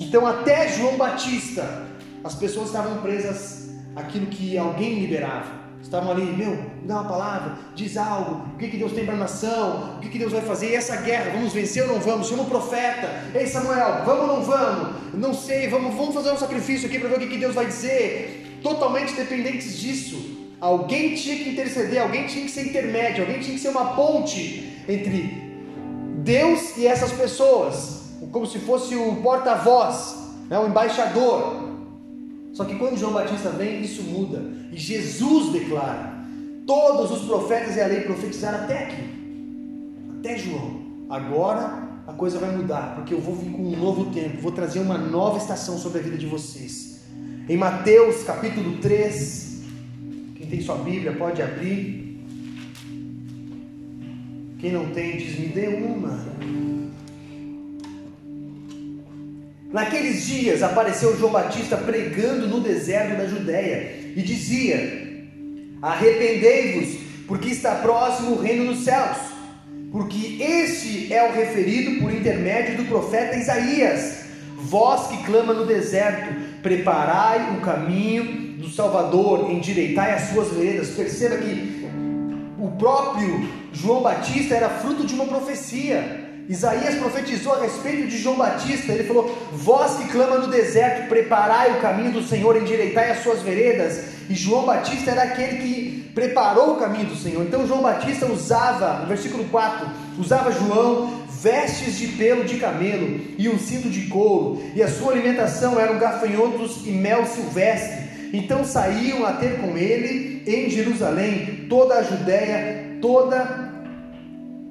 Então, 0.00 0.26
até 0.26 0.68
João 0.68 0.96
Batista, 0.96 1.86
as 2.24 2.34
pessoas 2.34 2.66
estavam 2.66 2.98
presas 2.98 3.70
àquilo 3.94 4.26
que 4.26 4.58
alguém 4.58 5.00
liberava. 5.00 5.66
Estavam 5.80 6.10
ali, 6.10 6.24
meu, 6.24 6.58
dá 6.84 6.94
uma 6.94 7.08
palavra, 7.08 7.58
diz 7.76 7.96
algo, 7.96 8.54
o 8.54 8.58
que, 8.58 8.66
que 8.66 8.76
Deus 8.76 8.92
tem 8.92 9.04
para 9.04 9.14
a 9.14 9.18
nação, 9.18 9.96
o 9.96 10.00
que, 10.00 10.08
que 10.08 10.18
Deus 10.18 10.32
vai 10.32 10.40
fazer, 10.40 10.70
e 10.70 10.74
essa 10.74 10.96
guerra, 10.96 11.30
vamos 11.30 11.52
vencer 11.52 11.84
ou 11.84 11.94
não 11.94 12.00
vamos? 12.00 12.26
Chama 12.26 12.42
o 12.42 12.46
profeta, 12.46 13.08
ei 13.32 13.46
Samuel, 13.46 14.02
vamos 14.04 14.22
ou 14.22 14.26
não 14.26 14.42
vamos? 14.42 15.14
Não 15.14 15.32
sei, 15.32 15.68
vamos, 15.68 15.94
vamos 15.94 16.12
fazer 16.12 16.32
um 16.32 16.36
sacrifício 16.36 16.88
aqui 16.88 16.98
para 16.98 17.10
ver 17.10 17.16
o 17.16 17.18
que, 17.20 17.28
que 17.28 17.38
Deus 17.38 17.54
vai 17.54 17.66
dizer. 17.66 18.58
Totalmente 18.64 19.12
dependentes 19.12 19.78
disso. 19.78 20.50
Alguém 20.60 21.14
tinha 21.14 21.36
que 21.36 21.50
interceder, 21.50 22.02
alguém 22.02 22.26
tinha 22.26 22.44
que 22.44 22.50
ser 22.50 22.66
intermédio, 22.66 23.22
alguém 23.24 23.38
tinha 23.38 23.54
que 23.54 23.60
ser 23.60 23.68
uma 23.68 23.94
ponte 23.94 24.82
entre 24.88 25.45
Deus 26.26 26.76
e 26.76 26.88
essas 26.88 27.12
pessoas, 27.12 28.00
como 28.32 28.44
se 28.46 28.58
fosse 28.58 28.96
o 28.96 29.14
porta-voz, 29.22 30.16
né, 30.50 30.58
o 30.58 30.66
embaixador. 30.66 31.64
Só 32.52 32.64
que 32.64 32.74
quando 32.74 32.98
João 32.98 33.12
Batista 33.12 33.50
vem, 33.50 33.80
isso 33.80 34.02
muda. 34.02 34.42
E 34.72 34.76
Jesus 34.76 35.52
declara: 35.52 36.14
todos 36.66 37.12
os 37.12 37.28
profetas 37.28 37.76
e 37.76 37.80
a 37.80 37.86
lei 37.86 38.00
profetizaram 38.00 38.64
até 38.64 38.84
aqui, 38.84 39.04
até 40.18 40.36
João. 40.36 40.84
Agora 41.08 41.86
a 42.08 42.12
coisa 42.12 42.40
vai 42.40 42.50
mudar, 42.50 42.96
porque 42.96 43.14
eu 43.14 43.20
vou 43.20 43.36
vir 43.36 43.52
com 43.52 43.62
um 43.62 43.76
novo 43.76 44.06
tempo, 44.06 44.42
vou 44.42 44.50
trazer 44.50 44.80
uma 44.80 44.98
nova 44.98 45.38
estação 45.38 45.78
sobre 45.78 46.00
a 46.00 46.02
vida 46.02 46.18
de 46.18 46.26
vocês. 46.26 47.02
Em 47.48 47.56
Mateus 47.56 48.24
capítulo 48.24 48.78
3, 48.78 49.60
quem 50.34 50.48
tem 50.48 50.60
sua 50.60 50.76
Bíblia 50.76 51.12
pode 51.12 51.40
abrir. 51.40 52.05
Quem 54.58 54.72
não 54.72 54.86
tem, 54.86 55.18
diz: 55.18 55.38
me 55.38 55.48
dê 55.48 55.68
uma. 55.68 56.24
Naqueles 59.70 60.26
dias 60.26 60.62
apareceu 60.62 61.18
João 61.18 61.32
Batista 61.32 61.76
pregando 61.76 62.46
no 62.46 62.60
deserto 62.60 63.18
da 63.18 63.26
Judéia 63.26 64.12
e 64.16 64.22
dizia: 64.22 65.20
Arrependei-vos, 65.82 66.98
porque 67.26 67.50
está 67.50 67.74
próximo 67.76 68.32
o 68.32 68.40
reino 68.40 68.72
dos 68.72 68.84
céus. 68.84 69.18
Porque 69.92 70.42
este 70.42 71.12
é 71.12 71.28
o 71.28 71.34
referido 71.34 72.00
por 72.00 72.12
intermédio 72.12 72.78
do 72.78 72.84
profeta 72.84 73.36
Isaías. 73.36 74.24
Vós 74.56 75.08
que 75.08 75.24
clama 75.24 75.52
no 75.52 75.66
deserto, 75.66 76.34
preparai 76.62 77.56
o 77.56 77.60
caminho 77.60 78.56
do 78.58 78.68
Salvador, 78.68 79.50
endireitai 79.50 80.14
as 80.14 80.30
suas 80.30 80.50
veredas. 80.52 80.90
Perceba 80.90 81.36
que 81.36 81.86
o 82.58 82.70
próprio 82.72 83.65
João 83.80 84.02
Batista 84.02 84.54
era 84.54 84.68
fruto 84.68 85.06
de 85.06 85.14
uma 85.14 85.26
profecia. 85.26 86.24
Isaías 86.48 86.94
profetizou 86.94 87.54
a 87.54 87.60
respeito 87.60 88.08
de 88.08 88.16
João 88.16 88.36
Batista. 88.36 88.92
Ele 88.92 89.04
falou: 89.04 89.36
Vós 89.52 89.98
que 89.98 90.08
clama 90.08 90.38
no 90.38 90.48
deserto, 90.48 91.08
preparai 91.08 91.72
o 91.72 91.80
caminho 91.80 92.12
do 92.12 92.22
Senhor, 92.22 92.56
endireitai 92.56 93.10
as 93.10 93.22
suas 93.22 93.42
veredas. 93.42 94.04
E 94.30 94.34
João 94.34 94.64
Batista 94.64 95.10
era 95.10 95.24
aquele 95.24 95.58
que 95.58 96.10
preparou 96.14 96.74
o 96.74 96.76
caminho 96.78 97.06
do 97.06 97.16
Senhor. 97.16 97.44
Então 97.44 97.66
João 97.66 97.82
Batista 97.82 98.26
usava, 98.26 99.00
no 99.00 99.06
versículo 99.06 99.44
4, 99.44 99.88
usava 100.18 100.50
João 100.52 101.26
vestes 101.42 101.98
de 101.98 102.08
pelo 102.08 102.44
de 102.44 102.56
camelo 102.56 103.20
e 103.36 103.48
um 103.48 103.58
cinto 103.58 103.90
de 103.90 104.06
couro, 104.06 104.62
e 104.74 104.82
a 104.82 104.88
sua 104.88 105.12
alimentação 105.12 105.78
eram 105.78 105.98
gafanhotos 105.98 106.86
e 106.86 106.90
mel 106.90 107.26
silvestre. 107.26 108.06
Então 108.32 108.64
saíam 108.64 109.24
a 109.24 109.32
ter 109.32 109.60
com 109.60 109.76
ele 109.76 110.42
em 110.46 110.70
Jerusalém 110.70 111.66
toda 111.68 111.96
a 111.96 112.02
Judéia, 112.02 112.98
toda 113.00 113.65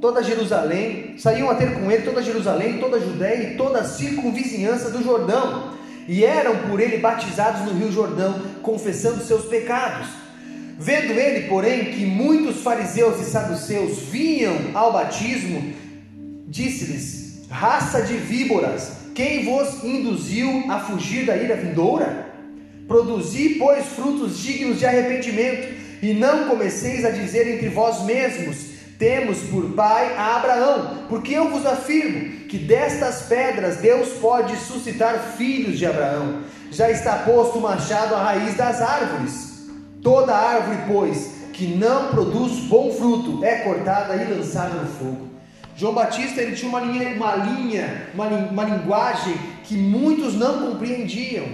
toda 0.05 0.21
Jerusalém, 0.21 1.15
saíam 1.17 1.49
a 1.49 1.55
ter 1.55 1.73
com 1.73 1.91
ele 1.91 2.03
toda 2.03 2.21
Jerusalém, 2.21 2.77
toda 2.77 2.97
a 2.97 2.99
Judéia 2.99 3.41
e 3.41 3.57
toda 3.57 3.79
a 3.79 3.83
circunvizinhança 3.83 4.91
do 4.91 5.03
Jordão, 5.03 5.73
e 6.07 6.23
eram 6.23 6.69
por 6.69 6.79
ele 6.79 6.99
batizados 6.99 7.61
no 7.61 7.73
rio 7.73 7.91
Jordão, 7.91 8.39
confessando 8.61 9.23
seus 9.23 9.45
pecados. 9.45 10.07
Vendo 10.77 11.11
ele, 11.11 11.47
porém, 11.47 11.85
que 11.85 12.05
muitos 12.05 12.61
fariseus 12.61 13.19
e 13.19 13.23
saduceus 13.23 13.97
vinham 14.11 14.55
ao 14.75 14.93
batismo, 14.93 15.73
disse-lhes: 16.47 17.47
Raça 17.49 18.03
de 18.03 18.15
víboras, 18.15 18.91
quem 19.15 19.43
vos 19.45 19.83
induziu 19.83 20.65
a 20.69 20.81
fugir 20.81 21.25
da 21.25 21.35
ira 21.35 21.55
vindoura? 21.55 22.29
Produzi, 22.87 23.55
pois, 23.57 23.87
frutos 23.87 24.37
dignos 24.37 24.77
de 24.77 24.85
arrependimento, 24.85 25.67
e 26.03 26.13
não 26.13 26.47
comeceis 26.47 27.03
a 27.03 27.09
dizer 27.09 27.47
entre 27.47 27.69
vós 27.69 28.05
mesmos: 28.05 28.74
temos 28.97 29.39
por 29.49 29.71
pai 29.71 30.15
a 30.15 30.38
Abraão, 30.38 31.05
porque 31.10 31.34
eu 31.34 31.49
vos 31.49 31.65
afirmo 31.65 32.47
que 32.47 32.58
destas 32.58 33.23
pedras 33.23 33.77
Deus 33.77 34.10
pode 34.21 34.55
suscitar 34.58 35.19
filhos 35.38 35.77
de 35.77 35.86
Abraão. 35.86 36.41
Já 36.71 36.89
está 36.89 37.17
posto 37.19 37.58
o 37.58 37.62
machado 37.62 38.15
à 38.15 38.23
raiz 38.23 38.55
das 38.55 38.81
árvores. 38.81 39.69
Toda 40.01 40.36
árvore, 40.36 40.77
pois, 40.88 41.36
que 41.51 41.67
não 41.67 42.10
produz 42.10 42.60
bom 42.65 42.91
fruto 42.91 43.43
é 43.43 43.60
cortada 43.60 44.15
e 44.15 44.34
lançada 44.34 44.75
no 44.75 44.88
fogo. 44.88 45.29
João 45.75 45.93
Batista 45.93 46.41
ele 46.41 46.55
tinha 46.55 46.69
uma 46.69 46.79
linha, 46.79 47.15
uma 47.15 47.36
linha, 47.36 48.08
uma, 48.13 48.27
uma 48.27 48.63
linguagem 48.63 49.36
que 49.63 49.75
muitos 49.75 50.36
não 50.36 50.71
compreendiam. 50.71 51.45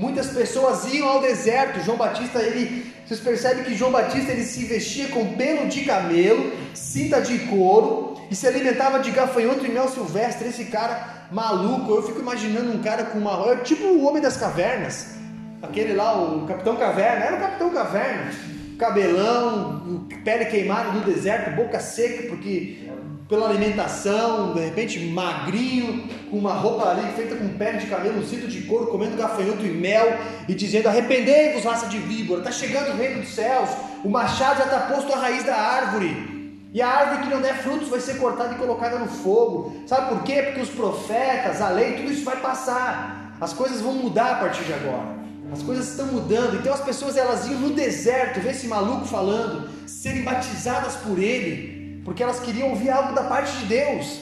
Muitas 0.00 0.28
pessoas 0.28 0.90
iam 0.94 1.06
ao 1.06 1.20
deserto. 1.20 1.84
João 1.84 1.98
Batista 1.98 2.38
ele 2.40 2.90
vocês 3.04 3.20
percebem 3.20 3.64
que 3.64 3.74
João 3.74 3.90
Batista 3.90 4.32
ele 4.32 4.44
se 4.44 4.64
vestia 4.64 5.08
com 5.08 5.34
pelo 5.34 5.68
de 5.68 5.84
camelo, 5.84 6.52
cinta 6.72 7.20
de 7.20 7.38
couro 7.40 8.16
e 8.30 8.34
se 8.34 8.46
alimentava 8.46 9.00
de 9.00 9.10
gafanhoto 9.10 9.66
e 9.66 9.68
mel 9.68 9.88
silvestre. 9.88 10.48
Esse 10.48 10.66
cara 10.66 11.26
maluco, 11.30 11.92
eu 11.92 12.02
fico 12.02 12.20
imaginando 12.20 12.72
um 12.72 12.80
cara 12.80 13.04
com 13.04 13.18
uma. 13.18 13.56
Tipo 13.56 13.84
o 13.84 14.06
Homem 14.06 14.22
das 14.22 14.38
Cavernas, 14.38 15.16
aquele 15.60 15.92
lá, 15.92 16.18
o 16.18 16.46
Capitão 16.46 16.76
Caverna, 16.76 17.24
era 17.26 17.36
o 17.36 17.40
Capitão 17.40 17.70
Caverna, 17.70 18.30
cabelão, 18.78 20.06
pele 20.24 20.46
queimada 20.46 20.92
no 20.92 21.00
deserto, 21.00 21.54
boca 21.54 21.78
seca, 21.78 22.28
porque 22.28 22.88
pela 23.30 23.48
alimentação, 23.48 24.52
de 24.52 24.60
repente 24.60 24.98
magrinho, 24.98 26.08
com 26.28 26.36
uma 26.36 26.52
roupa 26.52 26.88
ali 26.88 27.12
feita 27.12 27.36
com 27.36 27.48
pele 27.50 27.78
de 27.78 27.86
camelo, 27.86 28.18
um 28.18 28.26
cinto 28.26 28.48
de 28.48 28.62
couro, 28.62 28.88
comendo 28.88 29.16
gafanhoto 29.16 29.64
e 29.64 29.70
mel, 29.70 30.18
e 30.48 30.52
dizendo: 30.52 30.88
Arrependei-vos, 30.88 31.64
raça 31.64 31.86
de 31.86 31.98
víbora, 31.98 32.40
está 32.40 32.50
chegando 32.50 32.90
o 32.90 32.96
reino 32.96 33.20
dos 33.20 33.30
céus, 33.30 33.70
o 34.04 34.08
machado 34.08 34.58
já 34.58 34.64
está 34.64 34.80
posto 34.80 35.12
à 35.12 35.16
raiz 35.16 35.44
da 35.44 35.54
árvore. 35.54 36.40
E 36.74 36.82
a 36.82 36.88
árvore 36.88 37.22
que 37.22 37.34
não 37.34 37.40
der 37.40 37.56
frutos 37.62 37.88
vai 37.88 38.00
ser 38.00 38.18
cortada 38.18 38.54
e 38.54 38.58
colocada 38.58 38.98
no 38.98 39.06
fogo. 39.06 39.80
Sabe 39.86 40.08
por 40.08 40.22
quê? 40.24 40.42
Porque 40.42 40.60
os 40.60 40.68
profetas, 40.68 41.60
a 41.60 41.68
lei, 41.68 41.94
tudo 41.94 42.12
isso 42.12 42.24
vai 42.24 42.36
passar. 42.36 43.36
As 43.40 43.52
coisas 43.52 43.80
vão 43.80 43.92
mudar 43.92 44.32
a 44.32 44.34
partir 44.36 44.62
de 44.64 44.72
agora. 44.72 45.18
As 45.52 45.62
coisas 45.62 45.88
estão 45.88 46.06
mudando. 46.06 46.56
Então 46.56 46.72
as 46.72 46.80
pessoas 46.80 47.16
elas 47.16 47.48
iam 47.48 47.58
no 47.58 47.70
deserto, 47.70 48.40
ver 48.40 48.50
esse 48.50 48.68
maluco 48.68 49.04
falando, 49.04 49.68
serem 49.84 50.22
batizadas 50.22 50.94
por 50.96 51.18
ele 51.18 51.79
porque 52.04 52.22
elas 52.22 52.40
queriam 52.40 52.70
ouvir 52.70 52.90
algo 52.90 53.14
da 53.14 53.24
parte 53.24 53.56
de 53.58 53.66
Deus. 53.66 54.20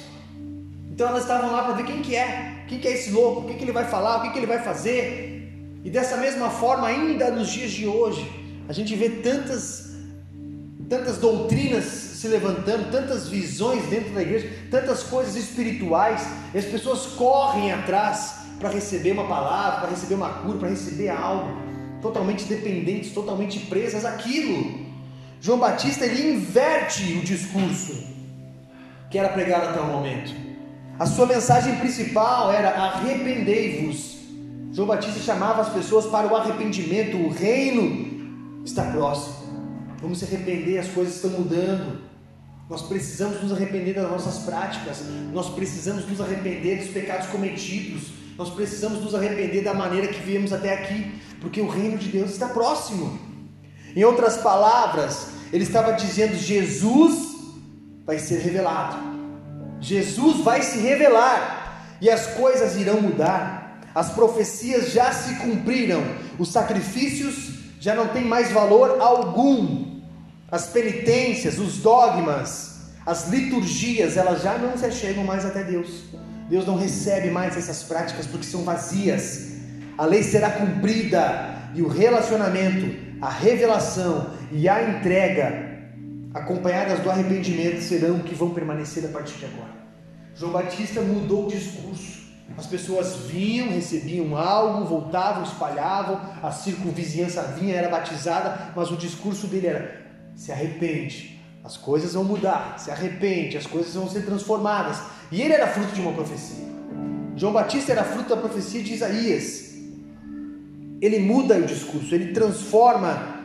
Então 0.91 1.09
elas 1.09 1.23
estavam 1.23 1.53
lá 1.53 1.63
para 1.63 1.75
ver 1.75 1.85
quem 1.85 2.03
que 2.03 2.17
é, 2.17 2.65
quem 2.67 2.79
que 2.79 2.89
é 2.89 2.93
esse 2.93 3.11
louco, 3.11 3.43
o 3.43 3.45
que, 3.45 3.55
que 3.55 3.65
ele 3.65 3.73
vai 3.73 3.85
falar, 3.85 4.19
o 4.19 4.23
que, 4.23 4.31
que 4.31 4.39
ele 4.39 4.47
vai 4.47 4.63
fazer. 4.63 5.29
E 5.85 5.91
dessa 5.91 6.17
mesma 6.17 6.51
forma, 6.51 6.89
ainda 6.89 7.31
nos 7.31 7.49
dias 7.51 7.71
de 7.71 7.87
hoje, 7.87 8.29
a 8.69 8.73
gente 8.73 8.95
vê 8.97 9.09
tantas, 9.09 9.93
tantas 10.89 11.19
doutrinas 11.19 11.85
se 11.85 12.27
levantando, 12.27 12.91
tantas 12.91 13.29
visões 13.29 13.85
dentro 13.85 14.13
da 14.13 14.23
igreja, 14.23 14.51
tantas 14.71 15.05
coisas 15.05 15.37
espirituais, 15.37 16.27
e 16.53 16.59
as 16.59 16.65
pessoas 16.65 17.07
correm 17.07 17.73
atrás 17.73 18.39
para 18.59 18.71
receber 18.71 19.13
uma 19.13 19.29
palavra, 19.29 19.81
para 19.83 19.91
receber 19.91 20.15
uma 20.15 20.31
cura, 20.31 20.59
para 20.59 20.69
receber 20.69 21.11
algo, 21.11 21.57
totalmente 22.03 22.45
dependentes, 22.45 23.13
totalmente 23.13 23.61
presas 23.61 24.05
àquilo. 24.05 24.88
João 25.41 25.59
Batista 25.59 26.05
ele 26.05 26.35
inverte 26.35 27.13
o 27.15 27.21
discurso 27.23 28.09
que 29.11 29.19
era 29.19 29.29
pregado 29.31 29.69
até 29.69 29.81
o 29.81 29.87
momento. 29.87 30.35
A 30.99 31.07
sua 31.07 31.27
mensagem 31.27 31.77
principal 31.77 32.53
era 32.53 32.71
arrependei-vos. 32.71 34.19
João 34.73 34.89
Batista 34.89 35.21
chamava 35.21 35.63
as 35.63 35.69
pessoas 35.69 36.07
para 36.07 36.27
o 36.27 36.37
arrependimento. 36.37 37.17
O 37.17 37.31
reino 37.31 38.63
está 38.65 38.85
próximo. 38.85 39.37
Vamos 40.01 40.19
se 40.19 40.25
arrepender, 40.25 40.79
as 40.79 40.89
coisas 40.89 41.15
estão 41.15 41.31
mudando. 41.31 42.01
Nós 42.69 42.83
precisamos 42.83 43.41
nos 43.43 43.53
arrepender 43.53 43.95
das 43.95 44.11
nossas 44.11 44.45
práticas, 44.45 45.03
nós 45.33 45.49
precisamos 45.49 46.07
nos 46.07 46.21
arrepender 46.21 46.79
dos 46.79 46.89
pecados 46.89 47.27
cometidos, 47.29 48.09
nós 48.37 48.51
precisamos 48.51 49.03
nos 49.03 49.15
arrepender 49.15 49.65
da 49.65 49.73
maneira 49.73 50.09
que 50.09 50.21
viemos 50.21 50.53
até 50.53 50.75
aqui, 50.75 51.19
porque 51.41 51.63
o 51.63 51.67
reino 51.67 51.97
de 51.97 52.09
Deus 52.11 52.31
está 52.31 52.49
próximo. 52.49 53.28
Em 53.99 54.05
outras 54.05 54.37
palavras, 54.37 55.27
ele 55.53 55.65
estava 55.65 55.95
dizendo: 55.95 56.37
Jesus 56.37 57.19
vai 58.07 58.17
ser 58.21 58.39
revelado, 58.39 58.97
Jesus 59.81 60.45
vai 60.45 60.63
se 60.63 60.79
revelar. 60.79 61.97
E 62.01 62.09
as 62.09 62.29
coisas 62.29 62.77
irão 62.77 63.01
mudar, 63.01 63.81
as 63.93 64.11
profecias 64.11 64.93
já 64.93 65.11
se 65.11 65.35
cumpriram, 65.41 66.01
os 66.39 66.53
sacrifícios 66.53 67.55
já 67.81 67.93
não 67.93 68.07
têm 68.07 68.25
mais 68.25 68.53
valor 68.53 69.01
algum. 69.01 70.01
As 70.49 70.69
penitências, 70.69 71.59
os 71.59 71.79
dogmas, 71.79 72.83
as 73.05 73.27
liturgias, 73.29 74.17
elas 74.17 74.43
já 74.43 74.57
não 74.59 74.79
se 74.79 74.87
achegam 74.87 75.25
mais 75.25 75.45
até 75.45 75.65
Deus. 75.65 76.05
Deus 76.49 76.65
não 76.65 76.79
recebe 76.79 77.33
mais 77.33 77.57
essas 77.57 77.83
práticas 77.83 78.29
porque 78.29 78.47
são 78.47 78.63
vazias. 78.63 79.55
A 79.99 80.05
lei 80.05 80.23
será 80.23 80.51
cumprida 80.51 81.73
e 81.75 81.83
o 81.83 81.89
relacionamento, 81.89 83.08
a 83.21 83.29
revelação 83.29 84.31
e 84.53 84.69
a 84.69 84.91
entrega, 84.91 85.69
acompanhadas 86.33 87.01
do 87.01 87.11
arrependimento, 87.11 87.81
serão 87.81 88.21
que 88.21 88.35
vão 88.35 88.51
permanecer 88.51 89.05
a 89.05 89.09
partir 89.09 89.39
de 89.39 89.47
agora. 89.47 89.79
João 90.35 90.53
Batista 90.53 91.01
mudou 91.01 91.47
o 91.47 91.49
discurso. 91.49 92.19
As 92.57 92.67
pessoas 92.67 93.17
vinham, 93.27 93.69
recebiam 93.69 94.37
algo, 94.37 94.87
voltavam, 94.87 95.43
espalhavam, 95.43 96.21
a 96.43 96.51
circunvizinhança 96.51 97.43
vinha, 97.43 97.75
era 97.75 97.89
batizada, 97.89 98.73
mas 98.75 98.91
o 98.91 98.97
discurso 98.97 99.47
dele 99.47 99.67
era: 99.67 100.01
se 100.35 100.51
arrepende, 100.51 101.41
as 101.63 101.77
coisas 101.77 102.15
vão 102.15 102.25
mudar, 102.25 102.79
se 102.79 102.91
arrepende, 102.91 103.57
as 103.57 103.67
coisas 103.67 103.95
vão 103.95 104.09
ser 104.09 104.25
transformadas. 104.25 104.99
E 105.31 105.43
ele 105.43 105.53
era 105.53 105.67
fruto 105.67 105.93
de 105.93 106.01
uma 106.01 106.13
profecia. 106.13 106.67
João 107.37 107.53
Batista 107.53 107.93
era 107.93 108.03
fruto 108.03 108.31
da 108.31 108.37
profecia 108.37 108.83
de 108.83 108.95
Isaías. 108.95 109.68
Ele 111.01 111.19
muda 111.19 111.57
o 111.57 111.63
discurso, 111.63 112.15
ele 112.15 112.33
transforma 112.33 113.39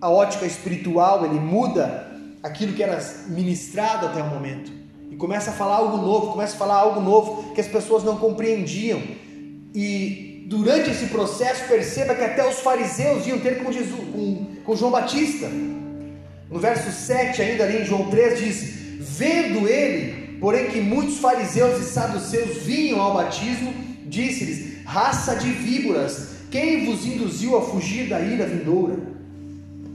a 0.00 0.10
ótica 0.10 0.46
espiritual, 0.46 1.24
ele 1.24 1.40
muda 1.40 2.06
aquilo 2.42 2.72
que 2.72 2.82
era 2.82 2.98
ministrado 3.28 4.06
até 4.06 4.22
o 4.22 4.26
momento 4.26 4.78
e 5.10 5.16
começa 5.16 5.50
a 5.50 5.54
falar 5.54 5.76
algo 5.76 5.96
novo, 5.96 6.32
começa 6.32 6.54
a 6.54 6.58
falar 6.58 6.76
algo 6.76 7.00
novo 7.00 7.52
que 7.54 7.60
as 7.60 7.66
pessoas 7.66 8.04
não 8.04 8.16
compreendiam. 8.16 9.00
E 9.74 10.44
durante 10.46 10.90
esse 10.90 11.06
processo, 11.06 11.66
perceba 11.66 12.14
que 12.14 12.22
até 12.22 12.46
os 12.46 12.60
fariseus 12.60 13.26
iam 13.26 13.38
ter 13.38 13.62
com 13.62 13.72
Jesus, 13.72 14.00
com, 14.12 14.46
com 14.64 14.76
João 14.76 14.90
Batista. 14.90 15.48
No 16.50 16.58
verso 16.58 16.90
7, 16.90 17.40
ainda 17.42 17.64
ali 17.64 17.82
em 17.82 17.84
João 17.84 18.10
3, 18.10 18.38
diz: 18.38 18.74
Vendo 19.00 19.68
ele, 19.68 20.38
porém, 20.38 20.66
que 20.70 20.80
muitos 20.80 21.18
fariseus 21.18 21.80
e 21.80 21.90
saduceus 21.90 22.58
vinham 22.58 23.00
ao 23.00 23.14
batismo, 23.14 23.72
disse-lhes: 24.06 24.84
Raça 24.84 25.36
de 25.36 25.50
víboras, 25.50 26.37
quem 26.50 26.86
vos 26.86 27.04
induziu 27.04 27.58
a 27.58 27.62
fugir 27.62 28.08
da 28.08 28.20
ira 28.20 28.46
vindoura? 28.46 28.96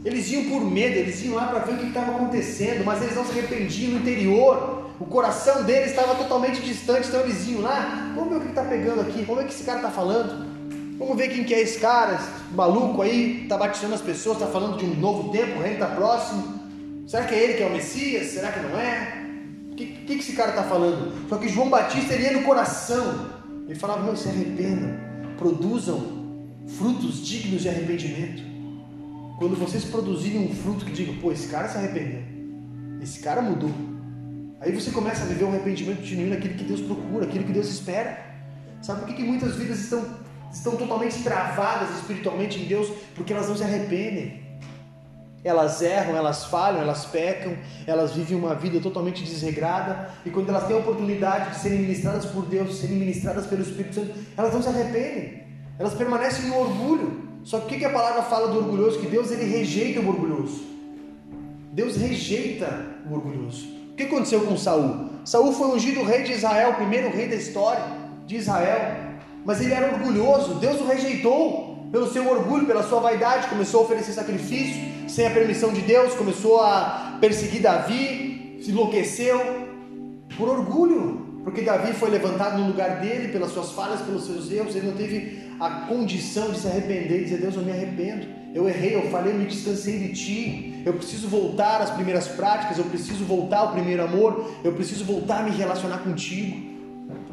Eles 0.06 0.30
iam 0.32 0.44
por 0.46 0.70
medo, 0.70 0.96
eles 0.96 1.24
iam 1.24 1.36
lá 1.36 1.48
para 1.48 1.60
ver 1.60 1.74
o 1.74 1.78
que 1.78 1.88
estava 1.88 2.12
acontecendo, 2.12 2.84
mas 2.84 3.02
eles 3.02 3.16
não 3.16 3.26
se 3.26 3.32
arrependiam 3.32 3.94
no 3.94 4.00
interior. 4.00 4.92
O 5.00 5.06
coração 5.06 5.64
deles 5.64 5.92
estava 5.92 6.14
totalmente 6.16 6.62
distante, 6.62 7.08
então 7.08 7.22
eles 7.22 7.48
iam 7.48 7.62
lá. 7.62 8.12
Vamos 8.14 8.30
ver 8.30 8.36
o 8.36 8.42
que 8.42 8.50
está 8.50 8.64
pegando 8.64 9.02
aqui, 9.02 9.22
vamos 9.22 9.38
ver 9.38 9.44
o 9.44 9.48
que 9.48 9.54
esse 9.54 9.64
cara 9.64 9.80
está 9.80 9.90
falando. 9.90 10.54
Vamos 11.00 11.18
ver 11.18 11.30
quem 11.30 11.44
que 11.44 11.54
é 11.54 11.62
esse 11.62 11.80
cara, 11.80 12.16
esse 12.16 12.54
maluco 12.54 13.02
aí, 13.02 13.44
está 13.44 13.58
batizando 13.58 13.96
as 13.96 14.02
pessoas, 14.02 14.38
está 14.38 14.48
falando 14.48 14.78
de 14.78 14.86
um 14.86 14.94
novo 14.96 15.32
tempo, 15.32 15.58
o 15.58 15.62
reino 15.62 15.76
está 15.76 15.88
próximo. 15.88 16.62
Será 17.08 17.24
que 17.26 17.34
é 17.34 17.44
ele 17.44 17.54
que 17.56 17.64
é 17.64 17.66
o 17.66 17.72
Messias? 17.72 18.28
Será 18.28 18.52
que 18.52 18.60
não 18.60 18.78
é? 18.80 19.24
O 19.72 19.76
que, 19.76 19.86
que, 19.86 20.16
que 20.16 20.20
esse 20.20 20.34
cara 20.34 20.52
está 20.52 20.64
falando? 20.64 21.28
Só 21.28 21.38
que 21.38 21.50
João 21.50 21.70
Batista 21.70 22.14
ele 22.14 22.24
ia 22.24 22.34
no 22.34 22.44
coração. 22.44 23.28
Ele 23.68 23.80
falava, 23.80 24.06
não, 24.06 24.16
se 24.16 24.30
arrependam, 24.30 24.96
produzam 25.38 26.23
frutos 26.68 27.26
dignos 27.26 27.62
de 27.62 27.70
arrependimento. 27.70 28.44
Quando 29.38 29.56
vocês 29.56 29.86
produzirem 29.86 30.46
um 30.46 30.56
fruto 30.56 30.86
que 30.86 30.92
diga, 30.92 31.14
pô, 31.22 31.32
esse 31.32 31.48
cara 31.48 31.68
se 31.68 31.78
arrependeu, 31.78 32.22
esse 33.02 33.20
cara 33.20 33.42
mudou. 33.42 33.72
Aí 34.62 34.72
você 34.72 34.92
começa 34.92 35.24
a 35.24 35.26
viver 35.26 35.44
um 35.44 35.50
arrependimento 35.50 36.04
genuíno, 36.04 36.36
aquilo 36.36 36.54
que 36.54 36.64
Deus 36.64 36.82
procura, 36.82 37.26
aquilo 37.26 37.44
que 37.44 37.52
Deus 37.52 37.68
espera. 37.68 38.18
Sabe 38.82 39.02
por 39.02 39.10
que, 39.10 39.16
que 39.16 39.24
muitas 39.24 39.56
vidas 39.56 39.80
estão 39.80 40.24
estão 40.54 40.76
totalmente 40.76 41.24
travadas 41.24 41.90
espiritualmente 41.98 42.60
em 42.60 42.66
Deus 42.66 42.88
porque 43.16 43.34
elas 43.34 43.50
não 43.50 43.58
se 43.58 43.64
arrependem. 43.64 44.44
Elas 45.44 45.82
erram, 45.82 46.16
elas 46.16 46.46
falham, 46.46 46.80
elas 46.80 47.06
pecam, 47.06 47.58
elas 47.86 48.14
vivem 48.14 48.38
uma 48.38 48.56
vida 48.56 48.80
totalmente 48.80 49.24
desregrada 49.24 50.12
e 50.26 50.30
quando 50.30 50.48
elas 50.48 50.68
têm 50.68 50.76
a 50.76 50.80
oportunidade 50.80 51.50
de 51.50 51.60
serem 51.60 51.80
ministradas 51.80 52.26
por 52.28 52.46
Deus, 52.46 52.70
de 52.70 52.76
serem 52.76 52.96
ministradas 52.96 53.46
pelo 53.48 53.62
Espírito 53.62 53.96
Santo, 53.96 54.14
elas 54.38 54.54
não 54.54 54.62
se 54.62 54.70
arrependem. 54.70 55.43
Elas 55.84 55.94
permanecem 55.94 56.46
no 56.46 56.58
orgulho. 56.58 57.22
Só 57.44 57.60
que 57.60 57.76
o 57.76 57.80
que 57.80 57.86
a 57.86 57.90
palavra 57.90 58.24
fala 58.24 58.48
do 58.48 58.60
orgulhoso? 58.60 59.00
Que 59.00 59.08
Deus 59.08 59.30
ele 59.32 59.44
rejeita 59.44 60.00
o 60.00 60.08
orgulhoso. 60.08 60.64
Deus 61.74 61.98
rejeita 61.98 62.86
o 63.06 63.14
orgulhoso. 63.14 63.68
O 63.92 63.96
que 63.96 64.04
aconteceu 64.04 64.46
com 64.46 64.56
Saul? 64.56 65.10
Saul 65.26 65.52
foi 65.52 65.68
ungido 65.76 66.04
rei 66.04 66.24
de 66.24 66.32
Israel, 66.32 66.72
o 66.72 66.76
primeiro 66.76 67.10
rei 67.10 67.28
da 67.28 67.36
história 67.36 67.84
de 68.26 68.38
Israel 68.38 69.14
mas 69.46 69.60
ele 69.62 69.74
era 69.74 69.94
orgulhoso. 69.94 70.56
Deus 70.56 70.80
o 70.80 70.86
rejeitou 70.86 71.88
pelo 71.92 72.12
seu 72.12 72.28
orgulho, 72.30 72.66
pela 72.66 72.84
sua 72.84 73.00
vaidade. 73.00 73.48
Começou 73.48 73.82
a 73.82 73.84
oferecer 73.84 74.14
sacrifício 74.14 74.82
sem 75.08 75.28
a 75.28 75.32
permissão 75.32 75.74
de 75.74 75.82
Deus. 75.82 76.14
Começou 76.14 76.62
a 76.62 77.18
perseguir 77.20 77.62
Davi, 77.62 78.60
se 78.62 78.72
enlouqueceu 78.72 79.40
por 80.38 80.48
orgulho, 80.50 81.42
porque 81.44 81.62
Davi 81.62 81.94
foi 81.94 82.10
levantado 82.10 82.58
no 82.58 82.68
lugar 82.68 83.02
dele 83.02 83.28
pelas 83.28 83.52
suas 83.52 83.72
falhas, 83.72 84.02
pelos 84.02 84.26
seus 84.26 84.50
erros. 84.50 84.76
Ele 84.76 84.88
não 84.88 84.96
teve 84.96 85.43
a 85.60 85.70
condição 85.88 86.52
de 86.52 86.60
se 86.60 86.68
arrepender 86.68 87.22
e 87.22 87.24
dizer: 87.26 87.38
Deus, 87.38 87.56
eu 87.56 87.62
me 87.62 87.72
arrependo. 87.72 88.28
Eu 88.54 88.70
errei, 88.70 88.96
eu 88.96 89.10
falei, 89.10 89.34
eu 89.34 89.38
me 89.38 89.46
distanciei 89.46 90.00
de 90.00 90.14
ti. 90.14 90.84
Eu 90.86 90.94
preciso 90.94 91.28
voltar 91.28 91.82
às 91.82 91.90
primeiras 91.90 92.28
práticas. 92.28 92.78
Eu 92.78 92.86
preciso 92.86 93.26
voltar 93.26 93.60
ao 93.60 93.72
primeiro 93.72 94.04
amor. 94.04 94.54
Eu 94.64 94.74
preciso 94.74 95.04
voltar 95.04 95.40
a 95.40 95.44
me 95.44 95.52
relacionar 95.52 96.00
contigo. 96.00 96.74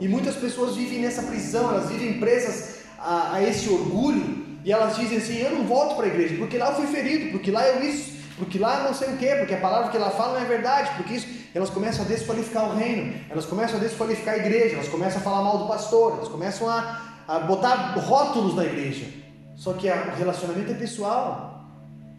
E 0.00 0.08
muitas 0.08 0.34
pessoas 0.36 0.76
vivem 0.76 1.00
nessa 1.00 1.22
prisão, 1.22 1.70
elas 1.70 1.90
vivem 1.90 2.18
presas 2.18 2.80
a, 2.98 3.34
a 3.34 3.42
esse 3.42 3.68
orgulho 3.68 4.50
e 4.64 4.72
elas 4.72 4.96
dizem 4.96 5.18
assim: 5.18 5.38
Eu 5.38 5.50
não 5.50 5.66
volto 5.66 5.96
para 5.96 6.06
a 6.06 6.08
igreja 6.08 6.36
porque 6.36 6.56
lá 6.56 6.70
eu 6.70 6.76
fui 6.76 6.86
ferido, 6.86 7.30
porque 7.32 7.50
lá 7.50 7.66
eu 7.66 7.82
isso, 7.82 8.12
porque 8.38 8.58
lá 8.58 8.84
não 8.84 8.94
sei 8.94 9.08
o 9.08 9.16
que, 9.16 9.34
porque 9.36 9.54
a 9.54 9.60
palavra 9.60 9.90
que 9.90 9.96
ela 9.96 10.10
fala 10.10 10.38
não 10.38 10.46
é 10.46 10.48
verdade, 10.48 10.90
porque 10.96 11.14
isso. 11.14 11.40
Elas 11.52 11.68
começam 11.68 12.04
a 12.04 12.08
desqualificar 12.08 12.70
o 12.70 12.76
reino, 12.76 13.12
elas 13.28 13.44
começam 13.44 13.76
a 13.76 13.82
desqualificar 13.82 14.34
a 14.34 14.36
igreja, 14.36 14.76
elas 14.76 14.86
começam 14.86 15.20
a 15.20 15.24
falar 15.24 15.42
mal 15.42 15.58
do 15.58 15.66
pastor, 15.66 16.12
elas 16.12 16.28
começam 16.28 16.70
a, 16.70 17.09
a 17.30 17.38
botar 17.38 17.94
rótulos 17.96 18.56
na 18.56 18.64
igreja. 18.64 19.06
Só 19.54 19.74
que 19.74 19.88
o 19.88 20.16
relacionamento 20.16 20.72
é 20.72 20.74
pessoal. 20.74 21.64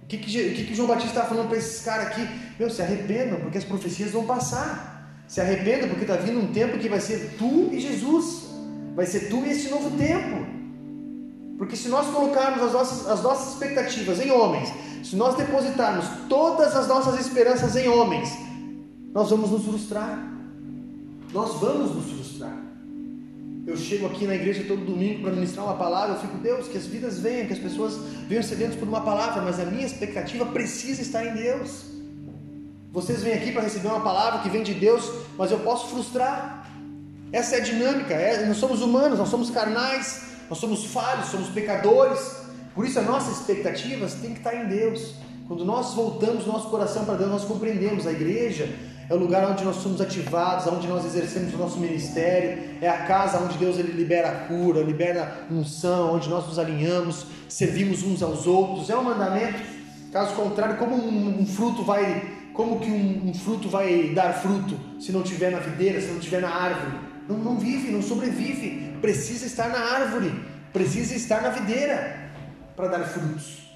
O 0.03 0.05
que, 0.05 0.17
que, 0.17 0.29
o 0.29 0.53
que, 0.55 0.63
que 0.67 0.73
João 0.73 0.87
Batista 0.87 1.17
está 1.17 1.25
falando 1.25 1.49
para 1.49 1.57
esses 1.57 1.83
caras 1.83 2.07
aqui? 2.07 2.25
Meu, 2.57 2.69
se 2.69 2.81
arrependam, 2.81 3.41
porque 3.41 3.57
as 3.57 3.65
profecias 3.65 4.11
vão 4.11 4.25
passar. 4.25 5.21
Se 5.27 5.41
arrependa 5.41 5.87
porque 5.87 6.03
está 6.03 6.15
vindo 6.15 6.39
um 6.39 6.53
tempo 6.53 6.77
que 6.77 6.87
vai 6.87 7.01
ser 7.01 7.35
tu 7.37 7.69
e 7.73 7.79
Jesus. 7.81 8.51
Vai 8.95 9.05
ser 9.05 9.29
tu 9.29 9.45
e 9.45 9.49
esse 9.49 9.69
novo 9.69 9.97
tempo. 9.97 10.45
Porque 11.57 11.75
se 11.75 11.89
nós 11.89 12.07
colocarmos 12.07 12.63
as 12.63 12.71
nossas, 12.71 13.07
as 13.09 13.21
nossas 13.21 13.53
expectativas 13.53 14.19
em 14.21 14.31
homens, 14.31 14.71
se 15.03 15.17
nós 15.17 15.35
depositarmos 15.35 16.05
todas 16.29 16.73
as 16.73 16.87
nossas 16.87 17.19
esperanças 17.19 17.75
em 17.75 17.89
homens, 17.89 18.29
nós 19.13 19.29
vamos 19.29 19.51
nos 19.51 19.65
frustrar. 19.65 20.25
Nós 21.33 21.59
vamos 21.59 21.95
nos 21.95 22.05
frustrar. 22.05 22.20
Eu 23.65 23.77
chego 23.77 24.07
aqui 24.07 24.25
na 24.25 24.33
igreja 24.33 24.63
todo 24.67 24.83
domingo 24.83 25.21
para 25.21 25.31
ministrar 25.31 25.65
uma 25.65 25.75
palavra, 25.75 26.15
eu 26.15 26.19
fico, 26.19 26.37
Deus, 26.37 26.67
que 26.67 26.77
as 26.77 26.87
vidas 26.87 27.19
venham, 27.19 27.45
que 27.45 27.53
as 27.53 27.59
pessoas 27.59 27.95
venham 28.27 28.41
sedentas 28.41 28.75
por 28.75 28.87
uma 28.87 29.01
palavra, 29.01 29.41
mas 29.43 29.59
a 29.59 29.65
minha 29.65 29.85
expectativa 29.85 30.45
precisa 30.47 31.01
estar 31.01 31.23
em 31.23 31.33
Deus. 31.33 31.85
Vocês 32.91 33.21
vêm 33.21 33.33
aqui 33.33 33.51
para 33.51 33.61
receber 33.61 33.87
uma 33.87 34.01
palavra 34.01 34.39
que 34.39 34.49
vem 34.49 34.63
de 34.63 34.73
Deus, 34.73 35.09
mas 35.37 35.51
eu 35.51 35.59
posso 35.59 35.89
frustrar. 35.89 36.67
Essa 37.31 37.55
é 37.55 37.59
a 37.59 37.63
dinâmica. 37.63 38.13
É, 38.13 38.45
nós 38.45 38.57
somos 38.57 38.81
humanos, 38.81 39.19
nós 39.19 39.29
somos 39.29 39.51
carnais, 39.51 40.23
nós 40.49 40.57
somos 40.57 40.85
falhos, 40.85 41.27
somos 41.27 41.49
pecadores. 41.49 42.41
Por 42.73 42.85
isso, 42.85 42.99
as 42.99 43.05
nossas 43.05 43.39
expectativas 43.39 44.15
têm 44.15 44.31
que 44.31 44.39
estar 44.39 44.55
em 44.55 44.67
Deus. 44.67 45.13
Quando 45.47 45.63
nós 45.63 45.93
voltamos 45.93 46.45
nosso 46.45 46.69
coração 46.69 47.05
para 47.05 47.15
Deus, 47.15 47.29
nós 47.29 47.45
compreendemos. 47.45 48.07
A 48.07 48.11
igreja 48.11 48.67
é 49.11 49.13
o 49.13 49.17
lugar 49.17 49.45
onde 49.51 49.65
nós 49.65 49.75
somos 49.75 49.99
ativados, 49.99 50.67
onde 50.67 50.87
nós 50.87 51.03
exercemos 51.03 51.53
o 51.53 51.57
nosso 51.57 51.77
ministério, 51.77 52.77
é 52.79 52.87
a 52.87 53.05
casa 53.05 53.39
onde 53.39 53.57
Deus 53.57 53.77
ele 53.77 53.91
libera 53.91 54.29
a 54.29 54.35
cura, 54.47 54.81
libera 54.81 55.45
a 55.49 55.53
unção, 55.53 56.15
onde 56.15 56.29
nós 56.29 56.47
nos 56.47 56.57
alinhamos, 56.57 57.25
servimos 57.49 58.03
uns 58.03 58.23
aos 58.23 58.47
outros. 58.47 58.89
É 58.89 58.97
um 58.97 59.03
mandamento. 59.03 59.61
Caso 60.13 60.33
contrário, 60.33 60.77
como 60.77 60.95
um, 60.95 61.41
um 61.41 61.45
fruto 61.45 61.83
vai 61.83 62.39
como 62.53 62.79
que 62.79 62.89
um, 62.89 63.29
um, 63.29 63.33
fruto 63.33 63.67
vai 63.67 64.13
dar 64.15 64.31
fruto 64.31 64.79
se 64.97 65.11
não 65.11 65.23
tiver 65.23 65.51
na 65.51 65.59
videira, 65.59 65.99
se 65.99 66.07
não 66.07 66.19
tiver 66.19 66.39
na 66.39 66.49
árvore? 66.49 66.97
Não, 67.27 67.37
não 67.37 67.57
vive, 67.57 67.91
não 67.91 68.01
sobrevive. 68.01 68.95
Precisa 69.01 69.45
estar 69.45 69.67
na 69.67 69.79
árvore, 69.79 70.33
precisa 70.71 71.15
estar 71.15 71.41
na 71.41 71.49
videira 71.49 72.31
para 72.77 72.87
dar 72.87 73.03
frutos. 73.03 73.69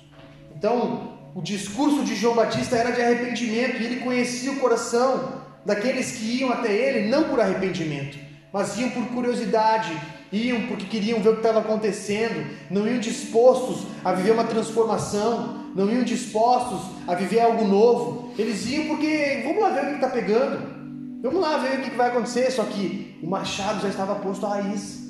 Então, 0.55 1.14
o 1.35 1.41
discurso 1.41 2.01
de 2.05 2.15
João 2.15 2.33
Batista 2.33 2.77
era 2.77 2.91
de 2.91 3.01
arrependimento 3.01 3.75
e 3.81 3.85
ele 3.85 3.97
conhecia 3.97 4.53
o 4.53 4.55
coração 4.55 5.43
daqueles 5.65 6.13
que 6.13 6.39
iam 6.39 6.49
até 6.49 6.71
ele 6.73 7.09
não 7.09 7.25
por 7.25 7.41
arrependimento, 7.41 8.17
mas 8.53 8.77
iam 8.77 8.89
por 8.91 9.05
curiosidade, 9.07 9.91
iam 10.31 10.61
porque 10.61 10.85
queriam 10.85 11.19
ver 11.19 11.29
o 11.29 11.33
que 11.33 11.39
estava 11.39 11.59
acontecendo, 11.59 12.49
não 12.71 12.87
iam 12.87 12.99
dispostos 12.99 13.85
a 14.01 14.13
viver 14.13 14.31
uma 14.31 14.45
transformação, 14.45 15.65
não 15.75 15.91
iam 15.91 16.03
dispostos 16.03 16.79
a 17.05 17.13
viver 17.15 17.41
algo 17.41 17.65
novo. 17.65 18.31
Eles 18.39 18.65
iam 18.67 18.85
porque 18.85 19.41
vamos 19.45 19.61
lá 19.61 19.71
ver 19.71 19.81
o 19.81 19.89
que 19.89 19.95
está 19.95 20.07
pegando, 20.07 21.19
vamos 21.21 21.41
lá 21.41 21.57
ver 21.57 21.79
o 21.79 21.81
que 21.81 21.97
vai 21.97 22.11
acontecer. 22.11 22.49
Só 22.49 22.63
que 22.63 23.19
o 23.21 23.29
machado 23.29 23.81
já 23.81 23.89
estava 23.89 24.15
posto 24.15 24.45
à 24.45 24.61
raiz. 24.61 25.04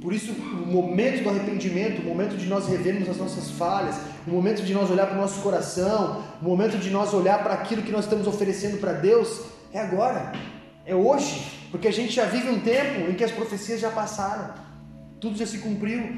Por 0.00 0.14
isso, 0.14 0.32
o 0.32 0.66
momento 0.66 1.22
do 1.22 1.28
arrependimento, 1.28 2.00
o 2.00 2.04
momento 2.04 2.34
de 2.36 2.46
nós 2.46 2.66
revermos 2.66 3.08
as 3.08 3.18
nossas 3.18 3.50
falhas, 3.50 3.96
o 4.26 4.30
momento 4.30 4.62
de 4.62 4.72
nós 4.72 4.90
olhar 4.90 5.06
para 5.06 5.18
o 5.18 5.20
nosso 5.20 5.42
coração, 5.42 6.24
o 6.40 6.44
momento 6.44 6.78
de 6.78 6.88
nós 6.88 7.12
olhar 7.12 7.42
para 7.42 7.52
aquilo 7.52 7.82
que 7.82 7.92
nós 7.92 8.04
estamos 8.04 8.26
oferecendo 8.26 8.78
para 8.78 8.94
Deus, 8.94 9.42
é 9.72 9.78
agora, 9.78 10.32
é 10.86 10.94
hoje, 10.94 11.68
porque 11.70 11.86
a 11.86 11.92
gente 11.92 12.12
já 12.12 12.24
vive 12.24 12.48
um 12.48 12.60
tempo 12.60 13.10
em 13.10 13.14
que 13.14 13.22
as 13.22 13.30
profecias 13.30 13.78
já 13.78 13.90
passaram, 13.90 14.54
tudo 15.20 15.36
já 15.36 15.46
se 15.46 15.58
cumpriu, 15.58 16.16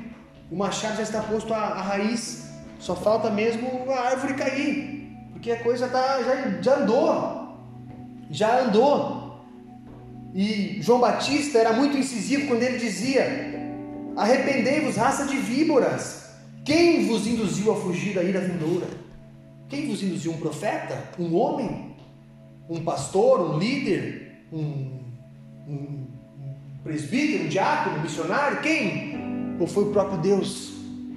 o 0.49 0.57
machado 0.57 0.97
já 0.99 1.03
está 1.03 1.21
posto 1.21 1.53
à, 1.53 1.59
à 1.59 1.83
raiz, 1.83 2.49
só 2.79 2.95
falta 2.95 3.31
mesmo 3.31 3.91
a 3.91 4.11
árvore 4.11 4.35
cair, 4.35 5.09
porque 5.33 5.51
a 5.51 5.61
coisa 5.61 5.89
tá, 5.89 6.23
já, 6.23 6.63
já 6.63 6.77
andou, 6.77 7.59
já 8.31 8.61
andou. 8.61 9.23
E 10.35 10.81
João 10.81 11.01
Batista 11.01 11.59
era 11.59 11.73
muito 11.73 11.97
incisivo 11.99 12.47
quando 12.47 12.63
ele 12.63 12.79
dizia: 12.79 13.52
Arrependei-vos, 14.17 14.97
raça 14.97 15.27
de 15.27 15.37
víboras. 15.37 16.31
Quem 16.65 17.07
vos 17.07 17.27
induziu 17.27 17.73
a 17.73 17.77
fugir 17.77 18.15
da 18.15 18.23
ira 18.23 18.41
vindoura? 18.41 18.87
Quem 19.69 19.89
vos 19.89 20.03
induziu? 20.03 20.33
Um 20.33 20.37
profeta? 20.37 21.03
Um 21.19 21.35
homem? 21.35 21.97
Um 22.69 22.83
pastor? 22.85 23.41
Um 23.41 23.59
líder? 23.59 24.45
Um, 24.53 25.01
um 25.67 26.07
presbítero? 26.85 27.45
Um 27.45 27.49
diácono? 27.49 27.99
Um 27.99 28.03
missionário? 28.03 28.61
Quem? 28.61 29.57
Ou 29.59 29.67
foi 29.67 29.85
o 29.85 29.91
próprio 29.93 30.19
Deus? 30.19 30.73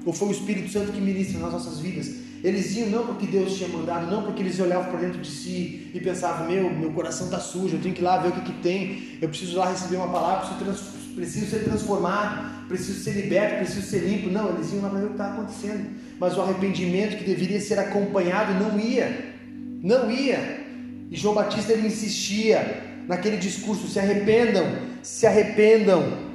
Ou 0.06 0.14
foi 0.14 0.30
o 0.30 0.32
Espírito 0.32 0.70
Santo 0.70 0.92
que 0.92 1.02
ministra 1.02 1.40
nas 1.40 1.52
nossas 1.52 1.80
vidas? 1.80 2.26
Eles 2.44 2.76
iam 2.76 2.90
não 2.90 3.08
porque 3.08 3.26
Deus 3.26 3.58
tinha 3.58 3.68
mandado, 3.68 4.10
não 4.10 4.24
porque 4.24 4.44
eles 4.44 4.60
olhavam 4.60 4.92
por 4.92 5.00
dentro 5.00 5.20
de 5.20 5.30
si 5.30 5.90
e 5.94 6.00
pensavam: 6.00 6.48
meu, 6.48 6.70
meu 6.70 6.92
coração 6.92 7.26
está 7.26 7.40
sujo, 7.40 7.76
eu 7.76 7.82
tenho 7.82 7.96
que 7.96 8.02
ir 8.02 8.04
lá 8.04 8.18
ver 8.20 8.30
o 8.30 8.32
que, 8.34 8.42
que 8.42 8.62
tem, 8.62 9.18
eu 9.20 9.28
preciso 9.28 9.58
lá 9.58 9.70
receber 9.70 9.96
uma 9.96 10.10
palavra, 10.10 10.56
preciso, 10.56 10.95
preciso 11.16 11.50
ser 11.50 11.64
transformado, 11.64 12.68
preciso 12.68 13.04
ser 13.04 13.12
liberto, 13.12 13.58
preciso 13.58 13.88
ser 13.88 14.00
limpo. 14.00 14.30
Não, 14.30 14.50
eles 14.50 14.72
iam 14.74 14.82
lá 14.82 14.90
para 14.90 15.00
ver 15.00 15.06
o 15.06 15.10
que 15.10 15.14
estava 15.14 15.34
acontecendo. 15.34 15.90
Mas 16.20 16.38
o 16.38 16.42
arrependimento 16.42 17.18
que 17.18 17.24
deveria 17.24 17.60
ser 17.60 17.80
acompanhado 17.80 18.54
não 18.54 18.80
ia, 18.80 19.34
não 19.82 20.12
ia. 20.12 20.66
E 21.10 21.16
João 21.16 21.34
Batista 21.36 21.72
ele 21.74 21.88
insistia 21.88 22.84
naquele 23.08 23.38
discurso: 23.38 23.88
se 23.88 24.00
arrependam, 24.00 24.66
se 25.02 25.26
arrependam. 25.26 26.26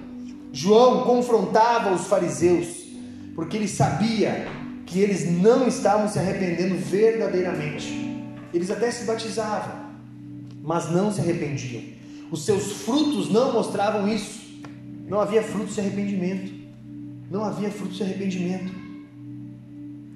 João 0.52 1.04
confrontava 1.04 1.92
os 1.92 2.06
fariseus, 2.06 2.86
porque 3.36 3.56
ele 3.56 3.68
sabia 3.68 4.48
que 4.84 4.98
eles 4.98 5.30
não 5.30 5.68
estavam 5.68 6.08
se 6.08 6.18
arrependendo 6.18 6.74
verdadeiramente. 6.76 8.10
Eles 8.52 8.70
até 8.70 8.90
se 8.90 9.04
batizavam, 9.04 9.72
mas 10.60 10.90
não 10.90 11.12
se 11.12 11.20
arrependiam. 11.20 11.82
Os 12.30 12.44
seus 12.44 12.82
frutos 12.82 13.30
não 13.30 13.52
mostravam 13.52 14.08
isso. 14.08 14.49
Não 15.10 15.20
havia 15.20 15.42
frutos 15.42 15.74
de 15.74 15.80
arrependimento. 15.80 16.52
Não 17.28 17.44
havia 17.44 17.68
frutos 17.68 17.96
de 17.96 18.04
arrependimento. 18.04 18.72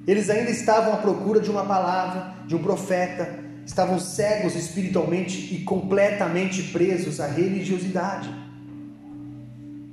Eles 0.07 0.31
ainda 0.31 0.53
estavam 0.53 0.93
à 0.93 0.99
procura 0.99 1.41
de 1.41 1.51
uma 1.51 1.65
palavra, 1.65 2.47
de 2.47 2.55
um 2.55 2.63
profeta, 2.63 3.43
estavam 3.67 3.99
cegos 3.99 4.55
espiritualmente 4.55 5.53
e 5.53 5.65
completamente 5.65 6.63
presos 6.71 7.19
à 7.19 7.27
religiosidade. 7.27 8.33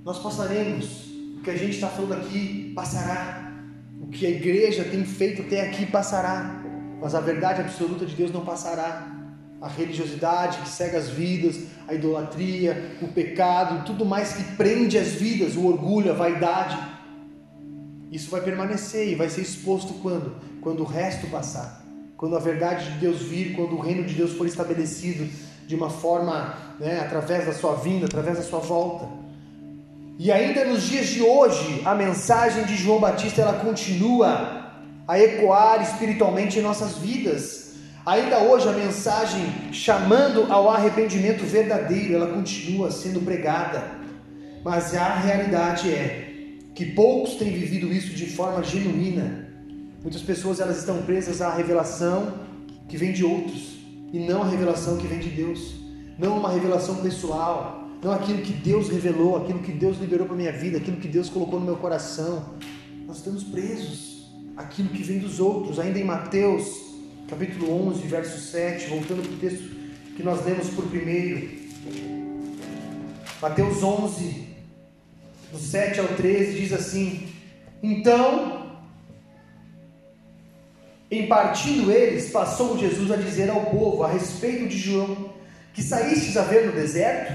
Nós 0.06 0.20
passaremos, 0.20 1.08
o 1.40 1.42
que 1.42 1.50
a 1.50 1.58
gente 1.58 1.72
está 1.72 1.88
falando 1.88 2.14
aqui 2.14 2.72
passará, 2.76 3.54
o 4.00 4.08
que 4.08 4.28
a 4.28 4.30
igreja 4.30 4.84
tem 4.84 5.04
feito 5.04 5.42
até 5.42 5.62
aqui 5.62 5.88
passará, 5.88 6.62
mas 7.02 7.16
a 7.16 7.22
verdade 7.22 7.62
absoluta 7.62 8.06
de 8.06 8.14
Deus 8.16 8.32
não 8.32 8.46
passará. 8.46 9.11
A 9.62 9.67
religiosidade 9.67 10.58
que 10.58 10.69
cega 10.69 10.97
as 10.97 11.10
vidas, 11.10 11.56
a 11.88 11.93
idolatria, 11.93 12.97
o 13.02 13.08
pecado, 13.08 13.86
tudo 13.86 14.04
mais 14.04 14.34
que 14.34 14.43
prende 14.56 14.97
as 14.97 15.10
vidas, 15.10 15.56
o 15.56 15.67
orgulho, 15.67 16.12
a 16.12 16.15
vaidade, 16.15 16.78
isso 18.12 18.30
vai 18.30 18.41
permanecer 18.41 19.08
e 19.08 19.15
vai 19.15 19.30
ser 19.30 19.41
exposto 19.41 19.93
quando? 20.02 20.36
Quando 20.60 20.82
o 20.82 20.86
resto 20.86 21.28
passar. 21.28 21.82
Quando 22.17 22.36
a 22.36 22.39
verdade 22.39 22.91
de 22.91 23.00
Deus 23.00 23.21
vir, 23.21 23.56
quando 23.56 23.78
o 23.78 23.80
reino 23.80 24.04
de 24.04 24.13
Deus 24.13 24.34
for 24.34 24.45
estabelecido 24.45 25.30
de 25.65 25.76
uma 25.76 25.89
forma, 25.89 26.54
né, 26.78 27.00
através 27.00 27.45
da 27.45 27.54
sua 27.54 27.76
vinda, 27.76 28.06
através 28.06 28.38
da 28.38 28.43
sua 28.43 28.60
volta. 28.60 29.08
E 30.19 30.30
ainda 30.30 30.65
nos 30.65 30.84
dias 30.84 31.08
de 31.08 31.21
hoje, 31.24 31.82
a 31.86 31.95
mensagem 31.95 32.65
de 32.65 32.76
João 32.76 33.00
Batista 33.00 33.41
ela 33.41 33.54
continua 33.54 34.71
a 35.08 35.17
ecoar 35.17 35.82
espiritualmente 35.82 36.60
em 36.60 36.62
nossas 36.62 36.97
vidas. 36.97 37.61
Ainda 38.04 38.40
hoje 38.40 38.68
a 38.68 38.72
mensagem 38.72 39.72
chamando 39.72 40.52
ao 40.52 40.68
arrependimento 40.72 41.44
verdadeiro, 41.44 42.16
ela 42.16 42.34
continua 42.34 42.90
sendo 42.90 43.22
pregada. 43.22 43.84
Mas 44.64 44.96
a 44.96 45.16
realidade 45.16 45.88
é 45.94 46.58
que 46.74 46.94
poucos 46.94 47.36
têm 47.36 47.52
vivido 47.52 47.94
isso 47.94 48.16
de 48.16 48.26
forma 48.26 48.64
genuína. 48.64 49.48
Muitas 50.02 50.24
pessoas 50.24 50.60
elas 50.60 50.80
estão 50.80 51.04
presas 51.04 51.44
à 51.44 51.54
revelação 51.54 52.34
que 52.90 52.98
vem 52.98 53.12
de 53.12 53.24
outros 53.24 53.78
e 54.12 54.18
não 54.18 54.42
à 54.42 54.48
revelação 54.48 54.98
que 54.98 55.06
vem 55.06 55.20
de 55.20 55.30
Deus. 55.30 55.76
Não 56.18 56.40
uma 56.40 56.52
revelação 56.52 56.96
pessoal, 56.96 57.88
não 58.02 58.12
aquilo 58.12 58.42
que 58.42 58.54
Deus 58.54 58.90
revelou, 58.90 59.38
aquilo 59.38 59.60
que 59.60 59.72
Deus 59.72 60.00
liberou 60.00 60.26
para 60.26 60.36
minha 60.36 60.52
vida, 60.52 60.78
aquilo 60.78 60.98
que 60.98 61.08
Deus 61.08 61.30
colocou 61.30 61.60
no 61.60 61.66
meu 61.68 61.78
coração. 61.78 62.56
Nós 63.06 63.18
estamos 63.18 63.44
presos 63.44 64.32
aquilo 64.58 64.90
que 64.90 65.04
vem 65.04 65.20
dos 65.20 65.40
outros. 65.40 65.80
Ainda 65.80 66.00
em 66.00 66.04
Mateus, 66.04 66.90
capítulo 67.32 67.88
11, 67.88 68.08
verso 68.08 68.38
7, 68.52 68.88
voltando 68.89 69.24
para 69.24 69.32
o 69.32 69.38
texto 69.38 69.63
que 70.17 70.22
nós 70.22 70.46
lemos 70.46 70.70
por 70.72 70.86
primeiro. 70.88 71.50
Mateus 73.41 73.82
11, 73.82 74.48
do 75.50 75.58
7 75.58 76.02
ao 76.02 76.08
13, 76.10 76.60
diz 76.60 76.74
assim: 76.74 77.30
Então, 77.82 78.82
em 81.10 81.28
partindo 81.28 81.89
eles, 81.89 82.30
passou 82.32 82.78
Jesus 82.78 83.10
a 83.10 83.15
dizer 83.15 83.50
ao 83.50 83.67
povo 83.67 84.04
a 84.04 84.12
respeito 84.12 84.67
de 84.67 84.78
João, 84.78 85.34
que 85.74 85.82
saístes 85.82 86.36
a 86.36 86.44
ver 86.44 86.65
no 86.65 86.74
deserto 86.74 87.32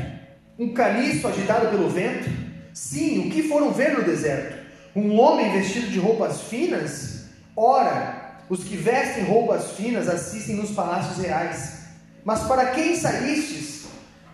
um 0.59 0.75
caniço 0.75 1.27
agitado 1.27 1.71
pelo 1.71 1.89
vento? 1.89 2.29
Sim, 2.75 3.27
o 3.27 3.31
que 3.31 3.45
foram 3.45 3.73
ver 3.73 3.97
no 3.97 4.05
deserto? 4.05 4.59
Um 4.95 5.19
homem 5.19 5.53
vestido 5.53 5.89
de 5.89 5.99
roupas 5.99 6.43
finas? 6.43 7.29
Ora, 7.57 8.16
os 8.49 8.65
que 8.65 8.77
vestem 8.77 9.25
roupas 9.25 9.73
finas 9.73 10.09
assistem 10.09 10.57
nos 10.57 10.71
palácios 10.71 11.25
reais. 11.25 11.81
Mas 12.25 12.43
para 12.45 12.67
quem 12.67 12.97
saístes? 12.97 13.87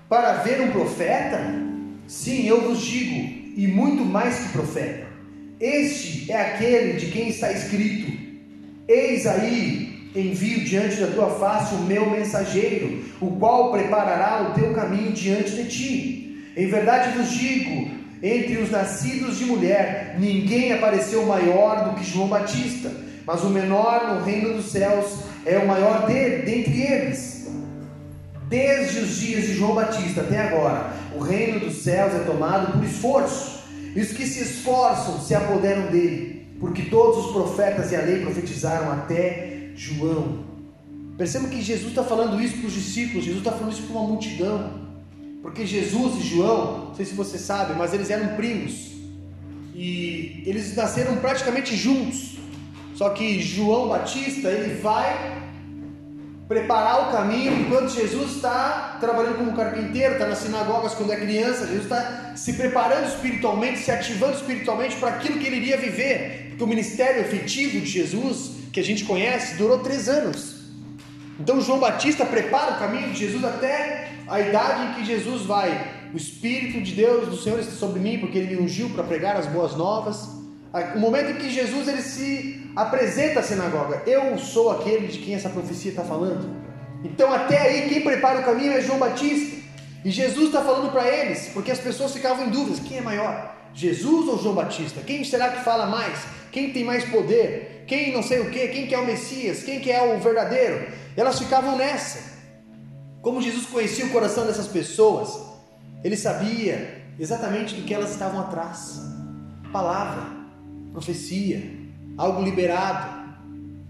Para 0.08 0.34
ver 0.34 0.60
um 0.60 0.70
profeta? 0.70 1.38
Sim, 2.06 2.46
eu 2.46 2.60
vos 2.60 2.80
digo, 2.82 3.14
e 3.56 3.66
muito 3.66 4.04
mais 4.04 4.38
que 4.38 4.48
profeta. 4.50 5.06
Este 5.58 6.30
é 6.30 6.40
aquele 6.40 6.94
de 6.94 7.06
quem 7.06 7.28
está 7.28 7.52
escrito: 7.52 8.12
Eis 8.88 9.26
aí, 9.26 10.10
envio 10.14 10.64
diante 10.64 10.96
da 10.96 11.06
tua 11.06 11.30
face 11.38 11.74
o 11.74 11.78
meu 11.78 12.10
mensageiro, 12.10 13.04
o 13.20 13.36
qual 13.36 13.72
preparará 13.72 14.50
o 14.50 14.54
teu 14.54 14.74
caminho 14.74 15.12
diante 15.12 15.52
de 15.52 15.68
ti. 15.68 16.52
Em 16.56 16.66
verdade 16.66 17.16
vos 17.16 17.30
digo: 17.30 17.90
entre 18.22 18.58
os 18.58 18.70
nascidos 18.70 19.38
de 19.38 19.46
mulher, 19.46 20.16
ninguém 20.18 20.72
apareceu 20.72 21.24
maior 21.26 21.90
do 21.90 21.96
que 21.96 22.04
João 22.04 22.28
Batista, 22.28 22.90
mas 23.26 23.42
o 23.44 23.50
menor 23.50 24.14
no 24.14 24.24
reino 24.24 24.54
dos 24.54 24.70
céus 24.70 25.20
é 25.44 25.58
o 25.58 25.66
maior 25.66 26.06
de, 26.06 26.42
dentre 26.42 26.82
eles. 26.82 27.48
Desde 28.48 28.98
os 29.00 29.16
dias 29.16 29.46
de 29.46 29.54
João 29.54 29.74
Batista 29.74 30.20
até 30.20 30.38
agora, 30.38 30.92
o 31.14 31.20
reino 31.20 31.60
dos 31.60 31.76
céus 31.82 32.14
é 32.14 32.18
tomado 32.20 32.72
por 32.72 32.84
esforço, 32.84 33.62
e 33.94 34.00
os 34.00 34.12
que 34.12 34.26
se 34.26 34.42
esforçam 34.42 35.20
se 35.20 35.34
apoderam 35.34 35.90
dele, 35.90 36.46
porque 36.60 36.82
todos 36.82 37.26
os 37.26 37.32
profetas 37.32 37.92
e 37.92 37.96
a 37.96 38.02
lei 38.02 38.20
profetizaram 38.20 38.92
até 38.92 39.70
João. 39.74 40.44
Perceba 41.16 41.48
que 41.48 41.60
Jesus 41.62 41.90
está 41.90 42.02
falando 42.02 42.40
isso 42.40 42.56
para 42.58 42.66
os 42.66 42.72
discípulos, 42.72 43.24
Jesus 43.24 43.38
está 43.44 43.52
falando 43.52 43.72
isso 43.72 43.82
para 43.82 43.96
uma 43.96 44.08
multidão. 44.08 44.82
Porque 45.42 45.66
Jesus 45.66 46.24
e 46.24 46.28
João, 46.28 46.86
não 46.88 46.94
sei 46.94 47.04
se 47.04 47.14
você 47.14 47.36
sabe, 47.36 47.74
mas 47.76 47.92
eles 47.92 48.10
eram 48.10 48.36
primos. 48.36 48.92
E 49.74 50.42
eles 50.46 50.74
nasceram 50.76 51.16
praticamente 51.16 51.76
juntos. 51.76 52.38
Só 52.94 53.10
que 53.10 53.40
João 53.40 53.88
Batista, 53.88 54.48
ele 54.48 54.80
vai 54.80 55.42
preparar 56.48 57.08
o 57.08 57.12
caminho 57.12 57.60
enquanto 57.60 57.94
Jesus 57.94 58.36
está 58.36 58.98
trabalhando 59.00 59.38
como 59.38 59.56
carpinteiro, 59.56 60.14
está 60.14 60.26
nas 60.26 60.38
sinagogas 60.38 60.94
quando 60.94 61.12
é 61.12 61.16
criança. 61.16 61.66
Jesus 61.66 61.84
está 61.84 62.32
se 62.36 62.52
preparando 62.52 63.06
espiritualmente, 63.06 63.78
se 63.78 63.90
ativando 63.90 64.36
espiritualmente 64.36 64.96
para 64.96 65.10
aquilo 65.10 65.38
que 65.38 65.46
ele 65.46 65.56
iria 65.56 65.78
viver. 65.78 66.48
Porque 66.50 66.64
o 66.64 66.66
ministério 66.66 67.22
efetivo 67.22 67.80
de 67.80 67.86
Jesus, 67.86 68.52
que 68.72 68.80
a 68.80 68.84
gente 68.84 69.04
conhece, 69.04 69.56
durou 69.56 69.78
três 69.78 70.08
anos. 70.08 70.62
Então 71.40 71.60
João 71.60 71.78
Batista 71.78 72.26
prepara 72.26 72.74
o 72.74 72.78
caminho 72.78 73.10
de 73.10 73.18
Jesus 73.20 73.42
até 73.42 74.10
a 74.28 74.40
idade 74.40 74.90
em 74.90 74.94
que 74.94 75.06
Jesus 75.06 75.42
vai, 75.42 76.10
o 76.12 76.16
Espírito 76.16 76.80
de 76.82 76.92
Deus, 76.92 77.28
do 77.28 77.36
Senhor 77.36 77.58
está 77.58 77.72
sobre 77.72 77.98
mim, 77.98 78.18
porque 78.18 78.38
Ele 78.38 78.56
me 78.56 78.62
ungiu 78.62 78.90
para 78.90 79.02
pregar 79.02 79.36
as 79.36 79.46
boas 79.46 79.74
novas. 79.74 80.41
O 80.94 80.98
momento 80.98 81.32
em 81.32 81.34
que 81.34 81.50
Jesus 81.50 81.86
ele 81.86 82.00
se 82.00 82.70
apresenta 82.74 83.40
à 83.40 83.42
sinagoga, 83.42 84.02
eu 84.06 84.38
sou 84.38 84.70
aquele 84.70 85.06
de 85.06 85.18
quem 85.18 85.34
essa 85.34 85.50
profecia 85.50 85.90
está 85.90 86.02
falando. 86.02 86.56
Então 87.04 87.32
até 87.32 87.60
aí 87.60 87.88
quem 87.88 88.00
prepara 88.00 88.40
o 88.40 88.44
caminho 88.44 88.72
é 88.72 88.80
João 88.80 88.98
Batista. 88.98 89.60
E 90.04 90.10
Jesus 90.10 90.46
está 90.46 90.62
falando 90.62 90.90
para 90.90 91.06
eles, 91.06 91.50
porque 91.52 91.70
as 91.70 91.78
pessoas 91.78 92.12
ficavam 92.12 92.46
em 92.46 92.50
dúvidas: 92.50 92.80
quem 92.80 92.98
é 92.98 93.00
maior? 93.00 93.54
Jesus 93.74 94.28
ou 94.28 94.38
João 94.42 94.54
Batista? 94.54 95.00
Quem 95.00 95.22
será 95.24 95.50
que 95.50 95.62
fala 95.62 95.86
mais? 95.86 96.18
Quem 96.50 96.72
tem 96.72 96.84
mais 96.84 97.04
poder? 97.04 97.84
Quem 97.86 98.12
não 98.12 98.22
sei 98.22 98.40
o 98.40 98.50
que? 98.50 98.68
Quem 98.68 98.86
que 98.86 98.94
é 98.94 98.98
o 98.98 99.06
Messias? 99.06 99.62
Quem 99.62 99.80
que 99.80 99.90
é 99.90 100.14
o 100.14 100.20
verdadeiro? 100.20 100.88
Elas 101.16 101.38
ficavam 101.38 101.76
nessa. 101.76 102.32
Como 103.20 103.40
Jesus 103.40 103.66
conhecia 103.66 104.06
o 104.06 104.10
coração 104.10 104.46
dessas 104.46 104.66
pessoas, 104.66 105.38
ele 106.02 106.16
sabia 106.16 107.02
exatamente 107.18 107.74
do 107.74 107.82
que 107.82 107.94
elas 107.94 108.10
estavam 108.10 108.40
atrás. 108.40 109.00
Palavra, 109.72 110.41
profecia, 110.92 111.70
algo 112.16 112.42
liberado. 112.42 113.22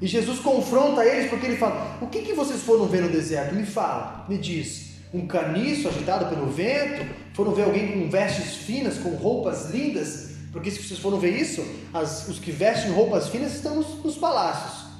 E 0.00 0.06
Jesus 0.06 0.38
confronta 0.38 1.04
eles 1.04 1.28
porque 1.28 1.46
ele 1.46 1.56
fala: 1.56 1.98
O 2.00 2.06
que, 2.06 2.22
que 2.22 2.32
vocês 2.32 2.62
foram 2.62 2.86
ver 2.86 3.02
no 3.02 3.08
deserto? 3.08 3.54
Me 3.54 3.66
fala, 3.66 4.24
me 4.28 4.38
diz 4.38 4.92
um 5.12 5.26
caniço 5.26 5.88
agitado 5.88 6.26
pelo 6.26 6.46
vento, 6.46 7.06
foram 7.34 7.52
ver 7.52 7.64
alguém 7.64 7.92
com 7.92 8.08
vestes 8.08 8.56
finas, 8.56 8.96
com 8.96 9.10
roupas 9.10 9.70
lindas, 9.70 10.30
porque 10.50 10.70
se 10.70 10.82
vocês 10.82 10.98
foram 10.98 11.18
ver 11.18 11.38
isso, 11.38 11.62
as, 11.92 12.26
os 12.28 12.38
que 12.38 12.50
vestem 12.50 12.92
roupas 12.92 13.28
finas 13.28 13.54
estão 13.54 13.76
nos, 13.76 14.02
nos 14.02 14.16
palácios. 14.16 14.90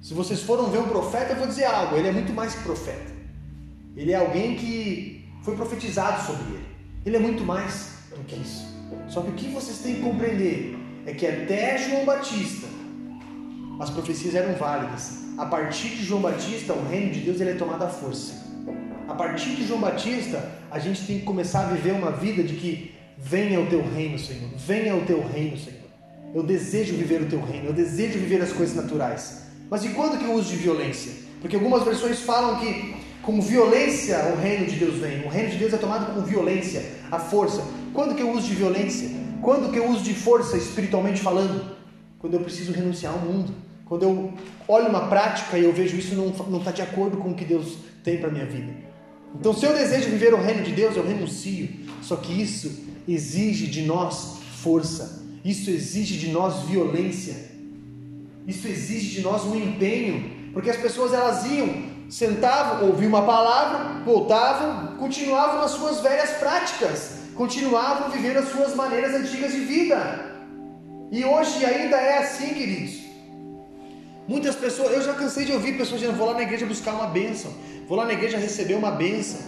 Se 0.00 0.14
vocês 0.14 0.40
foram 0.42 0.68
ver 0.68 0.78
um 0.78 0.88
profeta, 0.88 1.32
eu 1.32 1.36
vou 1.36 1.46
dizer 1.46 1.64
algo: 1.64 1.96
ele 1.96 2.08
é 2.08 2.12
muito 2.12 2.32
mais 2.32 2.54
que 2.54 2.62
profeta. 2.62 3.12
Ele 3.96 4.12
é 4.12 4.16
alguém 4.16 4.56
que 4.56 5.28
foi 5.42 5.54
profetizado 5.54 6.26
sobre 6.26 6.54
ele. 6.54 6.66
Ele 7.04 7.16
é 7.16 7.20
muito 7.20 7.44
mais 7.44 7.90
do 8.10 8.24
que 8.24 8.36
isso. 8.36 8.66
Só 9.08 9.22
que 9.22 9.30
o 9.30 9.34
que 9.34 9.48
vocês 9.48 9.78
têm 9.78 9.96
que 9.96 10.02
compreender 10.02 10.76
é 11.06 11.12
que 11.12 11.26
até 11.26 11.78
João 11.78 12.04
Batista 12.04 12.66
as 13.80 13.90
profecias 13.90 14.34
eram 14.34 14.54
válidas. 14.54 15.18
A 15.36 15.46
partir 15.46 15.88
de 15.88 16.04
João 16.04 16.20
Batista, 16.20 16.72
o 16.72 16.86
reino 16.86 17.10
de 17.12 17.20
Deus 17.20 17.40
ele 17.40 17.50
é 17.50 17.54
tomado 17.54 17.82
à 17.82 17.88
força. 17.88 18.42
A 19.08 19.14
partir 19.14 19.56
de 19.56 19.66
João 19.66 19.80
Batista, 19.80 20.52
a 20.70 20.78
gente 20.78 21.04
tem 21.04 21.18
que 21.18 21.24
começar 21.24 21.62
a 21.62 21.72
viver 21.72 21.92
uma 21.92 22.12
vida 22.12 22.42
de 22.42 22.54
que 22.54 22.94
venha 23.18 23.60
o 23.60 23.66
teu 23.66 23.82
reino, 23.82 24.18
Senhor. 24.18 24.50
Venha 24.56 24.94
o 24.94 25.04
teu 25.04 25.26
reino, 25.26 25.56
Senhor. 25.56 25.80
Eu 26.34 26.42
desejo 26.42 26.94
viver 26.94 27.22
o 27.22 27.26
teu 27.26 27.42
reino, 27.42 27.66
eu 27.66 27.72
desejo 27.72 28.18
viver 28.18 28.40
as 28.40 28.52
coisas 28.52 28.74
naturais. 28.76 29.42
Mas 29.68 29.84
e 29.84 29.88
quando 29.90 30.18
que 30.18 30.24
eu 30.24 30.32
uso 30.32 30.50
de 30.50 30.56
violência? 30.56 31.12
Porque 31.40 31.56
algumas 31.56 31.82
versões 31.82 32.20
falam 32.20 32.60
que 32.60 32.94
com 33.22 33.40
violência 33.40 34.18
o 34.34 34.40
reino 34.40 34.66
de 34.66 34.76
Deus 34.76 34.96
vem. 34.96 35.24
O 35.24 35.28
reino 35.28 35.50
de 35.50 35.56
Deus 35.56 35.72
é 35.72 35.76
tomado 35.76 36.14
com 36.14 36.22
violência, 36.22 36.84
a 37.10 37.18
força. 37.18 37.62
Quando 37.92 38.14
que 38.14 38.22
eu 38.22 38.30
uso 38.30 38.46
de 38.46 38.54
violência? 38.54 39.21
Quando 39.42 39.72
que 39.72 39.78
eu 39.78 39.90
uso 39.90 40.02
de 40.02 40.14
força 40.14 40.56
espiritualmente 40.56 41.20
falando? 41.20 41.76
Quando 42.18 42.34
eu 42.34 42.40
preciso 42.40 42.72
renunciar 42.72 43.12
ao 43.12 43.18
mundo. 43.18 43.52
Quando 43.84 44.04
eu 44.04 44.32
olho 44.68 44.88
uma 44.88 45.08
prática 45.08 45.58
e 45.58 45.64
eu 45.64 45.72
vejo 45.72 45.96
isso 45.96 46.14
não 46.14 46.58
está 46.58 46.70
de 46.70 46.80
acordo 46.80 47.16
com 47.18 47.30
o 47.30 47.34
que 47.34 47.44
Deus 47.44 47.76
tem 48.04 48.18
para 48.18 48.30
minha 48.30 48.46
vida. 48.46 48.72
Então, 49.34 49.52
se 49.52 49.66
eu 49.66 49.74
desejo 49.74 50.08
viver 50.10 50.32
o 50.32 50.40
reino 50.40 50.62
de 50.62 50.72
Deus, 50.72 50.96
eu 50.96 51.04
renuncio. 51.04 51.68
Só 52.00 52.16
que 52.16 52.40
isso 52.40 52.84
exige 53.08 53.66
de 53.66 53.82
nós 53.82 54.38
força. 54.62 55.22
Isso 55.44 55.68
exige 55.70 56.16
de 56.18 56.28
nós 56.28 56.62
violência. 56.62 57.50
Isso 58.46 58.66
exige 58.68 59.16
de 59.16 59.22
nós 59.22 59.44
um 59.44 59.56
empenho, 59.56 60.52
porque 60.52 60.70
as 60.70 60.76
pessoas 60.76 61.12
elas 61.12 61.44
iam, 61.46 61.68
sentavam, 62.08 62.88
ouviam 62.88 63.08
uma 63.08 63.22
palavra, 63.22 64.02
voltavam, 64.04 64.96
continuavam 64.96 65.60
nas 65.60 65.72
suas 65.72 66.00
velhas 66.00 66.30
práticas, 66.38 67.21
continuavam 67.34 68.10
vivendo 68.10 68.38
as 68.38 68.48
suas 68.48 68.74
maneiras 68.74 69.14
antigas 69.14 69.52
de 69.52 69.60
vida. 69.60 69.98
E 71.10 71.24
hoje 71.24 71.64
ainda 71.64 71.96
é 71.96 72.18
assim, 72.18 72.54
queridos. 72.54 73.02
Muitas 74.26 74.54
pessoas, 74.54 74.92
eu 74.92 75.02
já 75.02 75.14
cansei 75.14 75.44
de 75.44 75.52
ouvir 75.52 75.76
pessoas 75.76 76.00
dizendo: 76.00 76.16
vou 76.16 76.26
lá 76.26 76.34
na 76.34 76.42
igreja 76.42 76.64
buscar 76.64 76.94
uma 76.94 77.06
bênção, 77.06 77.52
vou 77.88 77.98
lá 77.98 78.04
na 78.06 78.12
igreja 78.12 78.38
receber 78.38 78.74
uma 78.74 78.92
bênção. 78.92 79.40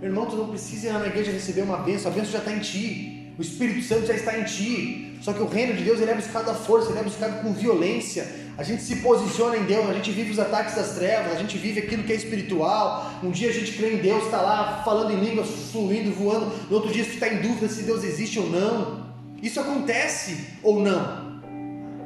Meu 0.00 0.10
irmão, 0.10 0.26
tu 0.26 0.36
não 0.36 0.48
precisa 0.48 0.88
ir 0.88 0.92
lá 0.92 0.98
na 0.98 1.06
igreja 1.06 1.30
receber 1.30 1.62
uma 1.62 1.78
bênção, 1.78 2.10
a 2.10 2.14
bênção 2.14 2.32
já 2.32 2.38
está 2.38 2.52
em 2.52 2.58
ti, 2.58 3.15
o 3.38 3.42
Espírito 3.42 3.82
Santo 3.82 4.06
já 4.06 4.14
está 4.14 4.38
em 4.38 4.44
ti. 4.44 5.18
Só 5.20 5.32
que 5.32 5.42
o 5.42 5.46
reino 5.46 5.74
de 5.74 5.82
Deus 5.82 6.00
ele 6.00 6.10
é 6.10 6.14
buscado 6.14 6.50
à 6.50 6.54
força, 6.54 6.90
ele 6.90 7.00
é 7.00 7.02
buscado 7.02 7.42
com 7.42 7.52
violência. 7.52 8.26
A 8.56 8.62
gente 8.62 8.82
se 8.82 8.96
posiciona 8.96 9.56
em 9.56 9.64
Deus, 9.64 9.88
a 9.90 9.92
gente 9.92 10.10
vive 10.10 10.30
os 10.30 10.38
ataques 10.38 10.74
das 10.74 10.94
trevas, 10.94 11.32
a 11.32 11.38
gente 11.38 11.58
vive 11.58 11.80
aquilo 11.80 12.04
que 12.04 12.12
é 12.12 12.16
espiritual. 12.16 13.12
Um 13.22 13.30
dia 13.30 13.50
a 13.50 13.52
gente 13.52 13.72
crê 13.72 13.94
em 13.94 13.98
Deus, 13.98 14.24
está 14.24 14.40
lá 14.40 14.82
falando 14.84 15.12
em 15.12 15.20
línguas, 15.20 15.48
fluindo, 15.72 16.12
voando. 16.12 16.52
No 16.70 16.76
outro 16.76 16.90
dia 16.90 17.04
você 17.04 17.10
está 17.10 17.28
em 17.28 17.42
dúvida 17.42 17.68
se 17.68 17.82
Deus 17.82 18.02
existe 18.04 18.38
ou 18.38 18.48
não. 18.48 19.06
Isso 19.42 19.60
acontece 19.60 20.38
ou 20.62 20.80
não? 20.80 21.26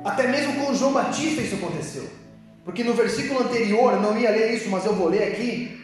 Até 0.04 0.26
mesmo 0.26 0.54
com 0.54 0.74
João 0.74 0.92
Batista 0.92 1.42
isso 1.42 1.54
aconteceu. 1.54 2.08
Porque 2.64 2.82
no 2.82 2.94
versículo 2.94 3.40
anterior, 3.40 4.00
não 4.00 4.18
ia 4.18 4.30
ler 4.30 4.54
isso, 4.54 4.68
mas 4.68 4.84
eu 4.84 4.94
vou 4.94 5.08
ler 5.08 5.24
aqui. 5.24 5.80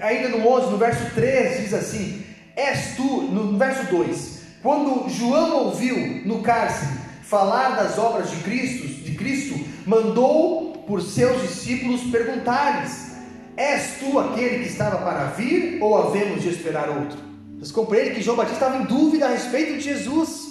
Ainda 0.00 0.28
no 0.28 0.46
11, 0.48 0.70
no 0.70 0.78
verso 0.78 1.14
3, 1.14 1.60
diz 1.62 1.74
assim: 1.74 2.23
És 2.56 2.94
tu, 2.96 3.22
no 3.22 3.58
verso 3.58 3.90
2, 3.90 4.42
quando 4.62 5.08
João 5.08 5.66
ouviu 5.66 6.22
no 6.24 6.40
cárcere 6.40 6.92
falar 7.22 7.70
das 7.70 7.98
obras 7.98 8.30
de 8.30 8.36
Cristo, 8.36 8.86
de 8.86 9.12
Cristo, 9.14 9.58
mandou 9.86 10.84
por 10.86 11.02
seus 11.02 11.42
discípulos 11.42 12.02
perguntar-lhes: 12.10 13.12
És 13.56 13.98
tu 13.98 14.18
aquele 14.18 14.60
que 14.60 14.68
estava 14.68 14.98
para 14.98 15.26
vir 15.30 15.82
ou 15.82 15.96
havemos 15.96 16.42
de 16.42 16.48
esperar 16.48 16.88
outro? 16.88 17.18
Vocês 17.58 17.72
compreendem 17.72 18.14
que 18.14 18.22
João 18.22 18.36
Batista 18.36 18.64
estava 18.64 18.82
em 18.82 18.86
dúvida 18.86 19.26
a 19.26 19.30
respeito 19.30 19.74
de 19.74 19.80
Jesus. 19.80 20.44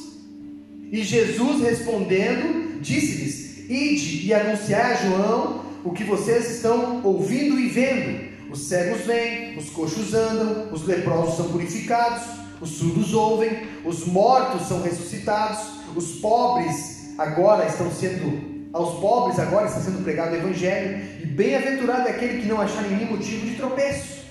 E 0.91 1.03
Jesus 1.03 1.61
respondendo, 1.61 2.79
disse-lhes: 2.81 3.69
Ide 3.69 4.27
e 4.27 4.33
anunciai 4.33 4.93
a 4.93 4.95
João 4.95 5.63
o 5.83 5.91
que 5.91 6.03
vocês 6.03 6.49
estão 6.49 7.01
ouvindo 7.03 7.59
e 7.59 7.67
vendo. 7.67 8.32
Os 8.53 8.67
cegos 8.67 9.01
vêm, 9.01 9.57
os 9.57 9.71
coxos 9.71 10.13
andam, 10.13 10.71
os 10.71 10.85
leprosos 10.85 11.37
são 11.37 11.49
purificados, 11.49 12.21
os 12.61 12.69
surdos 12.69 13.11
ouvem, 13.11 13.67
os 13.83 14.05
mortos 14.05 14.67
são 14.67 14.83
ressuscitados, 14.83 15.59
os 15.95 16.19
pobres 16.19 17.15
agora 17.17 17.65
estão 17.65 17.91
sendo, 17.91 18.69
aos 18.71 18.99
pobres 18.99 19.39
agora 19.39 19.65
está 19.65 19.79
sendo 19.79 20.03
pregado 20.03 20.33
o 20.33 20.35
evangelho, 20.35 21.03
e 21.23 21.25
bem-aventurado 21.25 22.07
é 22.07 22.11
aquele 22.11 22.41
que 22.41 22.47
não 22.47 22.61
achar 22.61 22.83
nenhum 22.83 23.13
motivo 23.13 23.43
de 23.43 23.55
tropeço. 23.55 24.21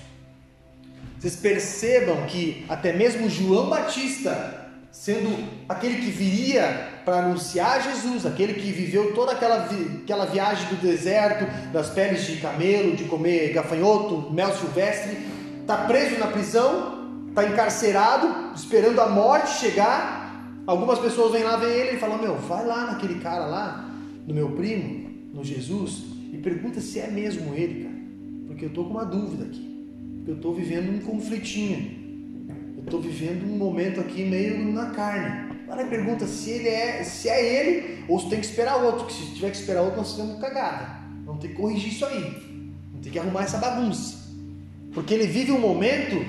Vocês 1.19 1.35
percebam 1.35 2.25
que 2.25 2.65
até 2.69 2.93
mesmo 2.93 3.29
João 3.29 3.69
Batista 3.69 4.71
sendo 4.89 5.49
aquele 5.67 5.95
que 5.95 6.11
viria 6.11 6.92
para 7.03 7.25
anunciar 7.25 7.81
Jesus, 7.83 8.25
aquele 8.25 8.53
que 8.53 8.71
viveu 8.71 9.13
toda 9.13 9.31
aquela, 9.31 9.65
vi, 9.65 10.01
aquela 10.03 10.25
viagem 10.25 10.67
do 10.69 10.75
deserto, 10.75 11.45
das 11.71 11.89
peles 11.89 12.25
de 12.25 12.37
camelo, 12.37 12.95
de 12.95 13.05
comer 13.05 13.53
gafanhoto, 13.53 14.31
mel 14.31 14.53
silvestre, 14.53 15.17
está 15.61 15.77
preso 15.85 16.17
na 16.19 16.27
prisão, 16.27 17.27
está 17.29 17.47
encarcerado, 17.47 18.55
esperando 18.55 18.99
a 18.99 19.09
morte 19.09 19.59
chegar. 19.59 20.21
Algumas 20.65 20.99
pessoas 20.99 21.31
vêm 21.33 21.43
lá, 21.43 21.57
ver 21.57 21.87
ele 21.87 21.97
e 21.97 21.99
falam: 21.99 22.21
Meu, 22.21 22.35
vai 22.35 22.65
lá 22.65 22.85
naquele 22.85 23.19
cara 23.19 23.45
lá, 23.45 23.89
no 24.25 24.33
meu 24.33 24.49
primo, 24.51 25.09
no 25.33 25.43
Jesus, 25.43 26.03
e 26.31 26.37
pergunta 26.37 26.79
se 26.79 26.99
é 26.99 27.07
mesmo 27.07 27.53
ele, 27.53 27.83
cara, 27.83 27.95
porque 28.47 28.65
eu 28.65 28.69
estou 28.69 28.85
com 28.85 28.91
uma 28.91 29.05
dúvida 29.05 29.45
aqui, 29.45 30.23
eu 30.25 30.35
estou 30.35 30.53
vivendo 30.53 30.89
um 30.89 30.99
conflitinho 30.99 32.03
estou 32.85 33.01
vivendo 33.01 33.43
um 33.45 33.57
momento 33.57 33.99
aqui 33.99 34.23
meio 34.23 34.71
na 34.71 34.87
carne. 34.91 35.42
Ela 35.73 35.85
pergunta 35.85 36.27
se 36.27 36.51
ele 36.51 36.69
é, 36.69 37.03
se 37.03 37.27
é 37.27 37.43
ele 37.43 38.05
ou 38.07 38.19
se 38.19 38.29
tem 38.29 38.39
que 38.39 38.45
esperar 38.45 38.77
outro. 38.77 39.07
Que 39.07 39.13
se 39.13 39.33
tiver 39.33 39.49
que 39.49 39.57
esperar 39.57 39.81
outro, 39.81 39.97
nós 39.97 40.11
estamos 40.11 40.39
cagada. 40.39 40.87
Vamos 41.25 41.41
ter 41.41 41.49
que 41.49 41.55
corrigir 41.55 41.91
isso 41.91 42.05
aí. 42.05 42.21
Vamos 42.91 43.03
ter 43.03 43.09
que 43.09 43.17
arrumar 43.17 43.43
essa 43.43 43.57
bagunça. 43.57 44.17
Porque 44.93 45.13
ele 45.13 45.25
vive 45.25 45.51
um 45.51 45.59
momento 45.59 46.23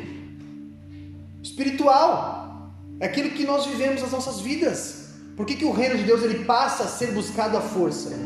espiritual. 1.43 2.73
É 2.99 3.07
aquilo 3.07 3.31
que 3.31 3.45
nós 3.45 3.67
vivemos 3.67 4.01
nas 4.01 4.13
nossas 4.13 4.41
vidas. 4.41 5.11
Por 5.37 5.45
que, 5.45 5.57
que 5.57 5.65
o 5.65 5.73
reino 5.73 5.99
de 5.99 6.05
Deus 6.05 6.23
ele 6.23 6.45
passa 6.45 6.85
a 6.85 6.89
ser 6.89 7.13
buscado 7.13 7.57
à 7.57 7.61
força? 7.61 8.17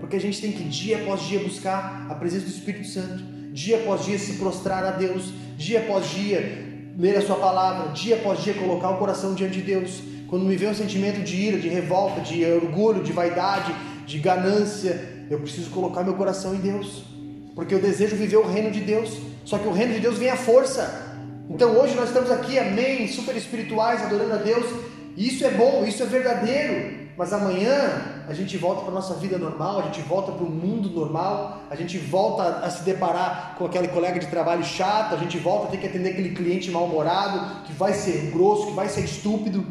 Porque 0.00 0.16
a 0.16 0.20
gente 0.20 0.40
tem 0.40 0.50
que 0.50 0.64
dia 0.64 1.02
após 1.02 1.22
dia 1.22 1.38
buscar 1.38 2.06
a 2.10 2.14
presença 2.14 2.46
do 2.46 2.50
Espírito 2.50 2.88
Santo, 2.88 3.22
dia 3.52 3.76
após 3.76 4.04
dia 4.04 4.18
se 4.18 4.34
prostrar 4.34 4.84
a 4.84 4.90
Deus, 4.90 5.32
dia 5.56 5.80
após 5.80 6.08
dia 6.10 6.92
ler 6.98 7.16
a 7.16 7.22
sua 7.22 7.36
palavra, 7.36 7.92
dia 7.92 8.16
após 8.16 8.42
dia 8.42 8.54
colocar 8.54 8.90
o 8.90 8.98
coração 8.98 9.34
diante 9.34 9.54
de 9.54 9.62
Deus. 9.62 10.13
Quando 10.28 10.44
me 10.44 10.56
vem 10.56 10.70
um 10.70 10.74
sentimento 10.74 11.22
de 11.22 11.36
ira, 11.36 11.58
de 11.58 11.68
revolta, 11.68 12.20
de 12.20 12.44
orgulho, 12.44 13.02
de 13.02 13.12
vaidade, 13.12 13.74
de 14.06 14.18
ganância, 14.18 15.26
eu 15.30 15.38
preciso 15.38 15.70
colocar 15.70 16.02
meu 16.02 16.14
coração 16.14 16.54
em 16.54 16.58
Deus, 16.58 17.04
porque 17.54 17.74
eu 17.74 17.80
desejo 17.80 18.16
viver 18.16 18.36
o 18.36 18.46
reino 18.46 18.70
de 18.70 18.80
Deus. 18.80 19.18
Só 19.44 19.58
que 19.58 19.68
o 19.68 19.72
reino 19.72 19.94
de 19.94 20.00
Deus 20.00 20.18
vem 20.18 20.30
à 20.30 20.36
força. 20.36 21.02
Então 21.48 21.78
hoje 21.78 21.94
nós 21.94 22.08
estamos 22.08 22.30
aqui, 22.30 22.58
amém, 22.58 23.06
super 23.08 23.36
espirituais, 23.36 24.02
adorando 24.02 24.34
a 24.34 24.38
Deus. 24.38 24.64
Isso 25.16 25.44
é 25.44 25.50
bom, 25.50 25.84
isso 25.86 26.02
é 26.02 26.06
verdadeiro. 26.06 27.04
mas 27.16 27.32
amanhã 27.32 28.24
a 28.26 28.34
gente 28.34 28.56
volta 28.56 28.80
para 28.80 28.90
a 28.90 28.94
nossa 28.94 29.14
vida 29.14 29.38
normal, 29.38 29.80
a 29.80 29.82
gente 29.82 30.00
volta 30.00 30.32
para 30.32 30.44
o 30.44 30.50
mundo 30.50 30.88
normal, 30.90 31.62
a 31.70 31.76
gente 31.76 31.96
volta 31.98 32.42
a 32.42 32.70
se 32.70 32.82
deparar 32.82 33.54
com 33.56 33.66
aquele 33.66 33.88
colega 33.88 34.18
de 34.18 34.26
trabalho 34.26 34.64
chato, 34.64 35.14
a 35.14 35.18
gente 35.18 35.38
volta 35.38 35.68
a 35.68 35.70
ter 35.70 35.76
que 35.76 35.86
atender 35.86 36.10
aquele 36.10 36.30
cliente 36.30 36.70
mal-humorado, 36.70 37.64
que 37.66 37.72
vai 37.72 37.92
ser 37.92 38.30
grosso, 38.32 38.66
que 38.68 38.72
vai 38.72 38.88
ser 38.88 39.02
estúpido. 39.04 39.64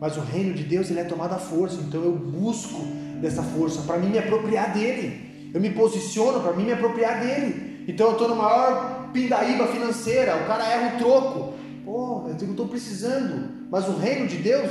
Mas 0.00 0.16
o 0.16 0.20
reino 0.20 0.54
de 0.54 0.64
Deus 0.64 0.90
ele 0.90 1.00
é 1.00 1.04
tomado 1.04 1.34
à 1.34 1.38
força, 1.38 1.76
então 1.80 2.02
eu 2.02 2.12
busco 2.12 2.80
dessa 3.20 3.42
força 3.42 3.82
para 3.82 3.98
mim 3.98 4.08
me 4.08 4.18
apropriar 4.18 4.72
dele. 4.72 5.50
Eu 5.52 5.60
me 5.60 5.70
posiciono 5.70 6.40
para 6.40 6.52
mim 6.54 6.64
me 6.64 6.72
apropriar 6.72 7.20
dele. 7.20 7.84
Então 7.86 8.06
eu 8.06 8.12
estou 8.12 8.28
no 8.28 8.36
maior 8.36 9.10
pindaíba 9.12 9.66
financeira, 9.66 10.36
o 10.36 10.46
cara 10.46 10.64
erra 10.64 10.96
o 10.96 10.98
troco. 10.98 11.54
Pô, 11.84 12.24
eu 12.28 12.50
estou 12.50 12.66
precisando. 12.66 13.68
Mas 13.70 13.88
o 13.88 13.96
reino 13.96 14.26
de 14.26 14.36
Deus, 14.36 14.70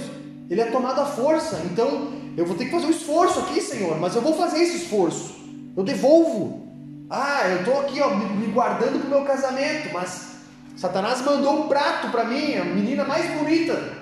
ele 0.49 0.61
é 0.61 0.65
tomado 0.65 1.01
à 1.01 1.05
força. 1.05 1.61
Então, 1.71 2.11
eu 2.35 2.45
vou 2.45 2.55
ter 2.55 2.65
que 2.65 2.71
fazer 2.71 2.87
um 2.87 2.91
esforço 2.91 3.39
aqui, 3.39 3.61
Senhor, 3.61 3.99
mas 3.99 4.15
eu 4.15 4.21
vou 4.21 4.33
fazer 4.33 4.61
esse 4.63 4.77
esforço. 4.77 5.35
Eu 5.75 5.83
devolvo. 5.83 6.67
Ah, 7.09 7.41
eu 7.49 7.59
estou 7.59 7.81
aqui 7.81 7.99
ó, 8.01 8.15
me 8.15 8.47
guardando 8.47 8.99
para 8.99 9.07
o 9.07 9.09
meu 9.09 9.23
casamento, 9.23 9.91
mas 9.91 10.35
Satanás 10.75 11.21
mandou 11.21 11.65
um 11.65 11.67
prato 11.67 12.09
para 12.09 12.23
mim, 12.23 12.55
a 12.55 12.63
menina 12.63 13.03
mais 13.03 13.29
bonita. 13.37 13.98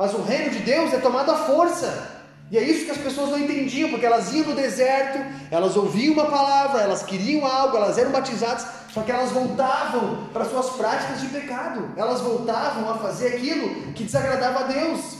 Mas 0.00 0.14
o 0.14 0.22
reino 0.22 0.48
de 0.50 0.60
Deus 0.60 0.94
é 0.94 0.96
tomado 0.98 1.30
à 1.30 1.36
força. 1.36 2.22
E 2.50 2.56
é 2.56 2.62
isso 2.62 2.86
que 2.86 2.90
as 2.90 2.96
pessoas 2.96 3.28
não 3.32 3.38
entendiam, 3.38 3.90
porque 3.90 4.06
elas 4.06 4.32
iam 4.32 4.46
no 4.46 4.54
deserto, 4.54 5.18
elas 5.50 5.76
ouviam 5.76 6.14
uma 6.14 6.24
palavra, 6.24 6.80
elas 6.80 7.02
queriam 7.02 7.46
algo, 7.46 7.76
elas 7.76 7.98
eram 7.98 8.10
batizadas, 8.10 8.66
só 8.94 9.02
que 9.02 9.12
elas 9.12 9.30
voltavam 9.30 10.26
para 10.32 10.46
suas 10.46 10.70
práticas 10.70 11.20
de 11.20 11.26
pecado, 11.26 11.90
elas 11.98 12.22
voltavam 12.22 12.90
a 12.90 12.94
fazer 12.94 13.34
aquilo 13.34 13.92
que 13.92 14.04
desagradava 14.04 14.60
a 14.60 14.62
Deus. 14.68 15.18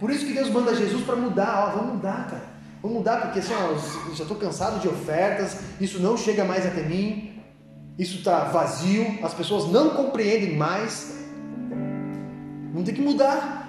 Por 0.00 0.10
isso 0.10 0.26
que 0.26 0.32
Deus 0.32 0.50
manda 0.50 0.74
Jesus 0.74 1.04
para 1.04 1.14
mudar, 1.14 1.68
ó, 1.68 1.78
vamos 1.78 1.94
mudar, 1.94 2.26
cara. 2.28 2.44
Vamos 2.82 2.98
mudar, 2.98 3.20
porque 3.20 3.38
assim, 3.38 3.54
ó, 3.54 4.12
já 4.14 4.24
estou 4.24 4.36
cansado 4.36 4.80
de 4.80 4.88
ofertas, 4.88 5.58
isso 5.80 6.00
não 6.00 6.16
chega 6.16 6.44
mais 6.44 6.66
até 6.66 6.82
mim, 6.82 7.40
isso 7.96 8.18
está 8.18 8.40
vazio, 8.40 9.20
as 9.22 9.32
pessoas 9.32 9.70
não 9.70 9.90
compreendem 9.90 10.56
mais. 10.56 11.16
Vamos 12.72 12.84
ter 12.84 12.92
que 12.92 13.00
mudar, 13.00 13.67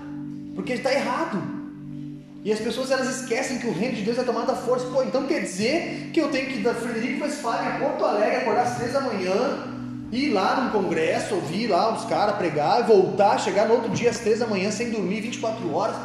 porque 0.60 0.74
está 0.74 0.92
errado. 0.94 1.42
E 2.44 2.52
as 2.52 2.60
pessoas 2.60 2.92
elas 2.92 3.22
esquecem 3.22 3.60
que 3.60 3.68
o 3.68 3.72
reino 3.72 3.96
de 3.96 4.02
Deus 4.02 4.18
é 4.18 4.24
tomado 4.24 4.52
à 4.52 4.56
força. 4.56 4.86
Pô, 4.88 5.02
então 5.02 5.26
quer 5.26 5.42
dizer 5.42 6.10
que 6.14 6.20
eu 6.20 6.30
tenho 6.30 6.48
que 6.48 6.58
ir 6.58 6.64
da 6.64 6.74
Frederico 6.74 7.24
Westphalen 7.24 7.66
a 7.66 7.80
Porto 7.80 8.04
Alegre, 8.04 8.38
acordar 8.38 8.64
às 8.64 8.76
três 8.76 8.92
da 8.92 9.00
manhã, 9.00 9.68
ir 10.12 10.34
lá 10.34 10.66
no 10.66 10.72
congresso, 10.72 11.36
ouvir 11.36 11.68
lá 11.68 11.96
os 11.96 12.04
caras 12.06 12.36
pregar, 12.36 12.86
voltar, 12.86 13.40
chegar 13.40 13.70
no 13.70 13.76
outro 13.76 13.90
dia 13.92 14.10
às 14.10 14.20
três 14.20 14.40
da 14.40 14.48
manhã 14.48 14.70
sem 14.70 14.90
dormir 14.90 15.22
24 15.22 15.74
horas. 15.74 15.96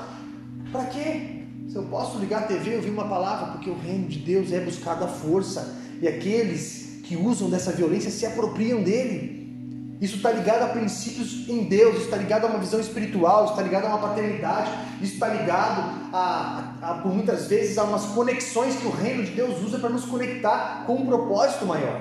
Para 0.70 0.84
quê? 0.84 1.42
Se 1.68 1.74
eu 1.74 1.82
posso 1.84 2.18
ligar 2.18 2.42
a 2.42 2.46
TV 2.46 2.74
e 2.74 2.76
ouvir 2.76 2.90
uma 2.90 3.08
palavra, 3.08 3.52
porque 3.52 3.68
o 3.68 3.76
reino 3.76 4.06
de 4.06 4.20
Deus 4.20 4.52
é 4.52 4.60
buscado 4.60 5.02
à 5.04 5.08
força 5.08 5.76
e 6.00 6.06
aqueles 6.06 7.00
que 7.02 7.16
usam 7.16 7.50
dessa 7.50 7.72
violência 7.72 8.10
se 8.12 8.24
apropriam 8.24 8.84
dele. 8.84 9.43
Isso 10.00 10.16
está 10.16 10.30
ligado 10.30 10.62
a 10.62 10.66
princípios 10.68 11.48
em 11.48 11.64
Deus, 11.64 11.94
isso 11.94 12.04
está 12.06 12.16
ligado 12.16 12.44
a 12.44 12.48
uma 12.48 12.58
visão 12.58 12.80
espiritual, 12.80 13.44
isso 13.44 13.52
está 13.52 13.62
ligado 13.62 13.84
a 13.84 13.88
uma 13.88 13.98
paternidade, 13.98 14.70
isso 15.00 15.14
está 15.14 15.28
ligado 15.28 15.82
a, 16.12 16.74
a, 16.82 16.90
a, 16.90 16.94
por 16.94 17.12
muitas 17.12 17.46
vezes, 17.46 17.78
a 17.78 17.84
umas 17.84 18.04
conexões 18.06 18.76
que 18.76 18.86
o 18.86 18.90
reino 18.90 19.22
de 19.22 19.30
Deus 19.30 19.62
usa 19.62 19.78
para 19.78 19.90
nos 19.90 20.04
conectar 20.04 20.84
com 20.86 20.94
um 20.96 21.06
propósito 21.06 21.64
maior. 21.64 22.00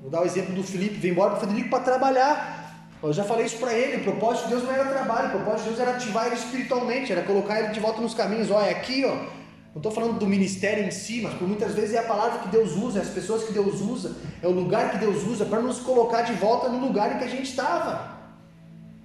Vou 0.00 0.10
dar 0.10 0.22
o 0.22 0.24
exemplo 0.24 0.54
do 0.54 0.62
Felipe, 0.62 0.96
vem 0.96 1.12
embora 1.12 1.30
para 1.30 1.38
o 1.38 1.40
Frederico 1.40 1.70
para 1.70 1.84
trabalhar. 1.84 2.60
Eu 3.02 3.12
já 3.12 3.24
falei 3.24 3.46
isso 3.46 3.58
para 3.58 3.72
ele, 3.72 3.96
o 3.96 4.04
propósito 4.04 4.44
de 4.44 4.50
Deus 4.50 4.64
não 4.64 4.72
era 4.72 4.84
trabalho, 4.84 5.28
o 5.28 5.30
propósito 5.30 5.62
de 5.62 5.68
Deus 5.70 5.80
era 5.80 5.96
ativar 5.96 6.26
ele 6.26 6.36
espiritualmente, 6.36 7.10
era 7.10 7.22
colocar 7.22 7.60
ele 7.60 7.68
de 7.68 7.80
volta 7.80 8.00
nos 8.00 8.14
caminhos. 8.14 8.50
Olha, 8.50 8.66
é 8.66 8.70
aqui, 8.70 9.04
ó, 9.04 9.16
não 9.74 9.78
estou 9.78 9.90
falando 9.90 10.18
do 10.18 10.26
ministério 10.26 10.84
em 10.84 10.90
si, 10.90 11.20
mas 11.22 11.34
por 11.34 11.48
muitas 11.48 11.74
vezes 11.74 11.94
é 11.94 11.98
a 11.98 12.02
palavra 12.02 12.40
que 12.40 12.48
Deus 12.48 12.76
usa, 12.76 12.98
é 12.98 13.02
as 13.02 13.08
pessoas 13.08 13.44
que 13.44 13.52
Deus 13.52 13.80
usa, 13.80 14.16
é 14.42 14.46
o 14.46 14.50
lugar 14.50 14.90
que 14.90 14.98
Deus 14.98 15.24
usa 15.26 15.44
para 15.46 15.60
nos 15.60 15.78
colocar 15.78 16.22
de 16.22 16.34
volta 16.34 16.68
no 16.68 16.78
lugar 16.78 17.14
em 17.14 17.18
que 17.18 17.24
a 17.24 17.28
gente 17.28 17.50
estava. 17.50 18.12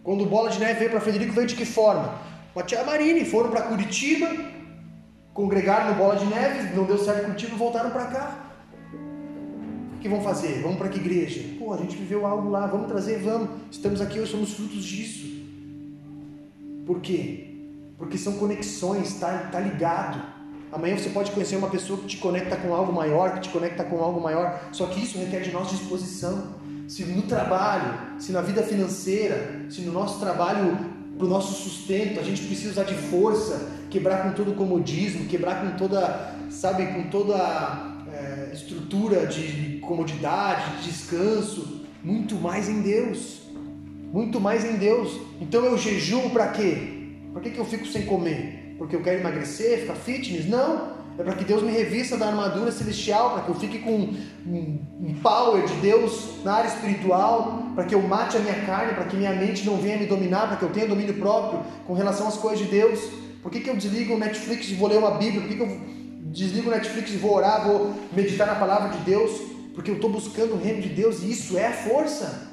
Quando 0.03 0.23
o 0.23 0.25
Bola 0.25 0.49
de 0.49 0.59
Neve 0.59 0.79
veio 0.79 0.91
para 0.91 1.01
Frederico, 1.01 1.33
veio 1.33 1.47
de 1.47 1.55
que 1.55 1.65
forma? 1.65 2.19
Com 2.53 2.59
a 2.59 2.63
tia 2.63 2.83
Marine, 2.83 3.23
foram 3.23 3.49
para 3.49 3.63
Curitiba, 3.63 4.29
congregaram 5.33 5.91
no 5.91 5.95
Bola 5.95 6.15
de 6.15 6.25
Neve, 6.25 6.75
não 6.75 6.83
deu 6.83 6.97
certo 6.97 7.21
em 7.21 7.25
Curitiba, 7.25 7.55
voltaram 7.55 7.91
para 7.91 8.05
cá 8.05 8.47
que 10.07 10.09
vão 10.09 10.21
fazer? 10.21 10.61
Vamos 10.61 10.77
para 10.77 10.89
que 10.89 10.99
igreja? 10.99 11.43
Pô, 11.59 11.73
a 11.73 11.77
gente 11.77 11.95
viveu 11.95 12.25
algo 12.25 12.49
lá, 12.49 12.65
vamos 12.65 12.87
trazer, 12.87 13.19
vamos. 13.19 13.49
Estamos 13.69 13.99
aqui 14.01 14.19
hoje, 14.19 14.31
somos 14.31 14.53
frutos 14.53 14.83
disso. 14.83 15.27
Por 16.85 17.01
quê? 17.01 17.55
Porque 17.97 18.17
são 18.17 18.33
conexões, 18.37 19.19
tá, 19.19 19.49
tá 19.51 19.59
ligado. 19.59 20.36
Amanhã 20.71 20.97
você 20.97 21.09
pode 21.09 21.31
conhecer 21.31 21.55
uma 21.55 21.69
pessoa 21.69 21.99
que 21.99 22.07
te 22.07 22.17
conecta 22.17 22.55
com 22.57 22.73
algo 22.73 22.91
maior, 22.91 23.33
que 23.35 23.41
te 23.41 23.49
conecta 23.49 23.83
com 23.83 23.99
algo 23.99 24.19
maior. 24.19 24.69
Só 24.71 24.85
que 24.87 25.01
isso 25.01 25.17
requer 25.17 25.41
de 25.41 25.51
nós 25.51 25.69
disposição. 25.69 26.55
Se 26.87 27.03
no 27.03 27.23
trabalho, 27.23 28.19
se 28.19 28.31
na 28.31 28.41
vida 28.41 28.63
financeira, 28.63 29.65
se 29.69 29.81
no 29.81 29.91
nosso 29.91 30.19
trabalho 30.19 30.77
para 31.17 31.25
o 31.25 31.29
nosso 31.29 31.63
sustento, 31.63 32.19
a 32.19 32.23
gente 32.23 32.43
precisa 32.43 32.71
usar 32.71 32.83
de 32.83 32.93
força, 32.93 33.69
quebrar 33.89 34.23
com 34.23 34.31
todo 34.31 34.51
o 34.51 34.55
comodismo, 34.55 35.25
quebrar 35.25 35.61
com 35.61 35.77
toda, 35.77 36.35
sabe, 36.49 36.85
com 36.87 37.09
toda 37.09 37.35
é, 38.13 38.51
estrutura 38.53 39.25
de 39.25 39.79
comodidade, 39.79 40.77
de 40.77 40.91
descanso, 40.91 41.81
muito 42.03 42.35
mais 42.35 42.69
em 42.69 42.81
Deus. 42.81 43.41
Muito 44.13 44.39
mais 44.39 44.63
em 44.63 44.77
Deus. 44.77 45.19
Então 45.41 45.65
eu 45.65 45.77
jejuo 45.77 46.29
para 46.29 46.47
quê? 46.49 47.09
Por 47.33 47.41
que, 47.41 47.51
que 47.51 47.59
eu 47.59 47.65
fico 47.65 47.85
sem 47.85 48.05
comer? 48.05 48.56
Porque 48.77 48.95
eu 48.95 49.01
quero 49.01 49.19
emagrecer, 49.19 49.81
ficar 49.81 49.95
fitness? 49.95 50.45
Não. 50.45 50.97
É 51.19 51.23
para 51.23 51.33
que 51.33 51.43
Deus 51.43 51.63
me 51.63 51.71
revista 51.71 52.15
da 52.15 52.27
armadura 52.27 52.71
celestial, 52.71 53.31
para 53.31 53.41
que 53.41 53.49
eu 53.49 53.55
fique 53.55 53.79
com 53.79 53.91
um, 53.91 54.85
um 55.01 55.15
power 55.21 55.65
de 55.65 55.73
Deus 55.75 56.43
na 56.43 56.53
área 56.53 56.67
espiritual, 56.67 57.71
para 57.73 57.85
que 57.85 57.95
eu 57.95 58.01
mate 58.03 58.37
a 58.37 58.39
minha 58.39 58.65
carne, 58.65 58.93
para 58.93 59.05
que 59.05 59.17
minha 59.17 59.33
mente 59.33 59.65
não 59.65 59.77
venha 59.77 59.97
me 59.97 60.05
dominar, 60.05 60.47
para 60.47 60.57
que 60.57 60.63
eu 60.63 60.69
tenha 60.69 60.87
domínio 60.87 61.15
próprio 61.15 61.61
com 61.87 61.93
relação 61.93 62.27
às 62.27 62.37
coisas 62.37 62.59
de 62.59 62.65
Deus. 62.65 62.99
Por 63.41 63.51
que, 63.51 63.61
que 63.61 63.69
eu 63.69 63.75
desligo 63.75 64.13
o 64.13 64.19
Netflix 64.19 64.69
e 64.69 64.75
vou 64.75 64.89
ler 64.89 64.99
uma 64.99 65.11
Bíblia? 65.11 65.41
Por 65.41 65.49
que, 65.49 65.55
que 65.55 65.63
eu 65.63 65.79
desligo 66.31 66.69
o 66.69 66.71
Netflix 66.71 67.11
e 67.11 67.17
vou 67.17 67.33
orar, 67.33 67.65
vou 67.65 67.95
meditar 68.11 68.45
na 68.45 68.55
palavra 68.55 68.89
de 68.89 69.03
Deus, 69.03 69.31
porque 69.73 69.89
eu 69.89 69.95
estou 69.95 70.11
buscando 70.11 70.53
o 70.53 70.57
reino 70.57 70.81
de 70.81 70.89
Deus 70.89 71.23
e 71.23 71.31
isso 71.31 71.57
é 71.57 71.71
força. 71.71 72.47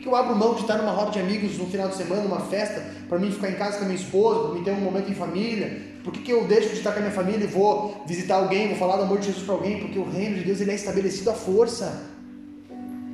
Que 0.00 0.06
eu 0.06 0.16
abro 0.16 0.34
mão 0.34 0.54
de 0.54 0.62
estar 0.62 0.78
numa 0.78 0.92
roda 0.92 1.10
de 1.10 1.18
amigos 1.18 1.58
no 1.58 1.66
final 1.66 1.88
de 1.88 1.96
semana, 1.96 2.22
numa 2.22 2.40
festa, 2.40 2.82
para 3.08 3.18
mim 3.18 3.30
ficar 3.30 3.50
em 3.50 3.54
casa 3.54 3.78
com 3.78 3.84
a 3.84 3.88
minha 3.88 4.00
esposa, 4.00 4.40
para 4.40 4.54
mim 4.54 4.64
ter 4.64 4.70
um 4.70 4.80
momento 4.80 5.10
em 5.10 5.14
família? 5.14 5.90
Por 6.02 6.12
que, 6.12 6.20
que 6.20 6.32
eu 6.32 6.46
deixo 6.46 6.70
de 6.70 6.76
estar 6.76 6.92
com 6.92 6.98
a 6.98 7.02
minha 7.02 7.14
família 7.14 7.44
e 7.44 7.46
vou 7.46 8.02
visitar 8.06 8.36
alguém, 8.36 8.68
vou 8.68 8.76
falar 8.76 8.96
do 8.96 9.02
amor 9.02 9.18
de 9.18 9.26
Jesus 9.26 9.44
para 9.44 9.54
alguém? 9.54 9.80
Porque 9.80 9.98
o 9.98 10.08
reino 10.08 10.36
de 10.36 10.44
Deus 10.44 10.60
ele 10.60 10.70
é 10.70 10.74
estabelecido 10.74 11.30
à 11.30 11.34
força. 11.34 12.02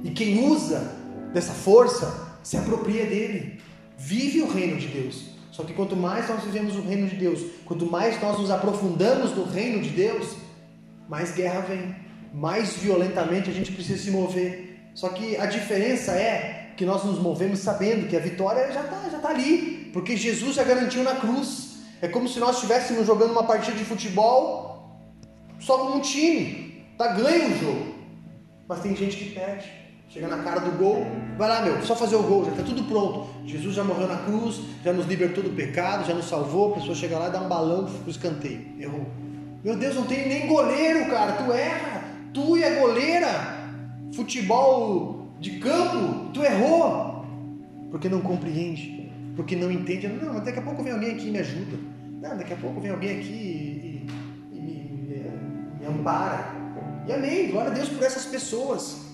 E 0.05 0.11
quem 0.11 0.49
usa 0.49 0.93
dessa 1.33 1.53
força 1.53 2.39
se 2.43 2.57
apropria 2.57 3.05
dele, 3.07 3.61
vive 3.99 4.41
o 4.43 4.49
reino 4.49 4.77
de 4.77 4.87
Deus. 4.87 5.31
Só 5.51 5.65
que 5.65 5.73
quanto 5.73 5.97
mais 5.97 6.29
nós 6.29 6.45
vivemos 6.45 6.77
o 6.77 6.83
reino 6.83 7.09
de 7.09 7.17
Deus, 7.17 7.41
quanto 7.65 7.91
mais 7.91 8.21
nós 8.23 8.39
nos 8.39 8.51
aprofundamos 8.51 9.35
no 9.35 9.45
reino 9.45 9.83
de 9.83 9.89
Deus, 9.89 10.37
mais 11.09 11.35
guerra 11.35 11.61
vem, 11.61 11.97
mais 12.33 12.77
violentamente 12.77 13.51
a 13.51 13.53
gente 13.53 13.73
precisa 13.73 14.01
se 14.01 14.11
mover. 14.11 14.77
Só 14.95 15.09
que 15.09 15.37
a 15.37 15.47
diferença 15.47 16.13
é 16.13 16.66
que 16.77 16.85
nós 16.85 17.05
nos 17.05 17.19
movemos 17.19 17.61
sabendo 17.61 18.09
que 18.09 18.17
a 18.17 18.21
vitória 18.21 18.71
já 18.73 18.83
está 18.83 19.09
já 19.11 19.19
tá 19.19 19.29
ali, 19.31 19.91
porque 19.93 20.17
Jesus 20.17 20.57
já 20.57 20.63
garantiu 20.63 21.03
na 21.03 21.15
cruz. 21.15 21.77
É 22.03 22.09
como 22.09 22.29
se 22.29 22.39
nós 22.39 22.57
estivéssemos 22.57 23.07
jogando 23.07 23.31
uma 23.31 23.45
partida 23.45 23.77
de 23.77 23.85
futebol 23.85 25.01
só 25.59 25.79
com 25.79 25.97
um 25.97 26.01
time. 26.01 26.85
Tá 26.99 27.09
ganho 27.09 27.55
o 27.55 27.59
jogo. 27.59 27.95
Mas 28.69 28.81
tem 28.81 28.95
gente 28.95 29.17
que 29.17 29.31
perde. 29.31 29.71
Chega 30.09 30.29
na 30.29 30.43
cara 30.43 30.61
do 30.61 30.79
gol, 30.79 31.05
vai 31.37 31.49
lá, 31.49 31.63
meu, 31.63 31.83
só 31.83 31.97
fazer 31.97 32.17
o 32.17 32.23
gol, 32.23 32.45
já 32.45 32.53
está 32.53 32.63
tudo 32.63 32.85
pronto. 32.85 33.29
Jesus 33.45 33.75
já 33.75 33.83
morreu 33.83 34.07
na 34.07 34.19
cruz, 34.19 34.61
já 34.85 34.93
nos 34.93 35.05
libertou 35.07 35.43
do 35.43 35.51
pecado, 35.51 36.07
já 36.07 36.15
nos 36.15 36.27
salvou. 36.27 36.73
A 36.73 36.75
pessoa 36.77 36.95
chega 36.95 37.19
lá 37.19 37.29
e 37.29 37.33
dá 37.33 37.41
um 37.41 37.49
balão 37.49 37.85
pro 37.85 38.11
escanteio. 38.11 38.67
Errou. 38.79 39.07
Meu 39.65 39.77
Deus, 39.77 39.97
não 39.97 40.05
tem 40.05 40.29
nem 40.29 40.47
goleiro, 40.47 41.11
cara. 41.11 41.33
Tu 41.33 41.53
erra. 41.53 42.05
Tu 42.33 42.57
e 42.57 42.65
a 42.65 42.81
goleira. 42.81 43.57
Futebol 44.15 45.16
de 45.41 45.59
campo, 45.59 46.31
tu 46.33 46.43
errou. 46.43 47.25
Porque 47.91 48.09
não 48.09 48.21
compreende. 48.21 49.11
Porque 49.35 49.55
não 49.57 49.71
entende. 49.71 50.09
Não, 50.09 50.43
daqui 50.43 50.59
a 50.59 50.63
pouco 50.63 50.83
vem 50.83 50.93
alguém 50.93 51.13
aqui 51.13 51.29
e 51.29 51.31
me 51.31 51.39
ajuda. 51.39 51.79
Não, 52.21 52.37
daqui 52.37 52.53
a 52.53 52.57
pouco 52.57 52.81
vem 52.81 52.91
alguém 52.91 53.19
aqui 53.19 53.33
e, 53.33 54.07
e, 54.53 54.59
e 54.59 54.61
me, 54.61 55.81
me, 55.81 55.87
ampara. 55.87 56.55
E 57.07 57.13
amém. 57.13 57.51
Glória 57.51 57.71
a 57.71 57.75
Deus 57.75 57.89
por 57.89 58.03
essas 58.03 58.25
pessoas. 58.25 59.05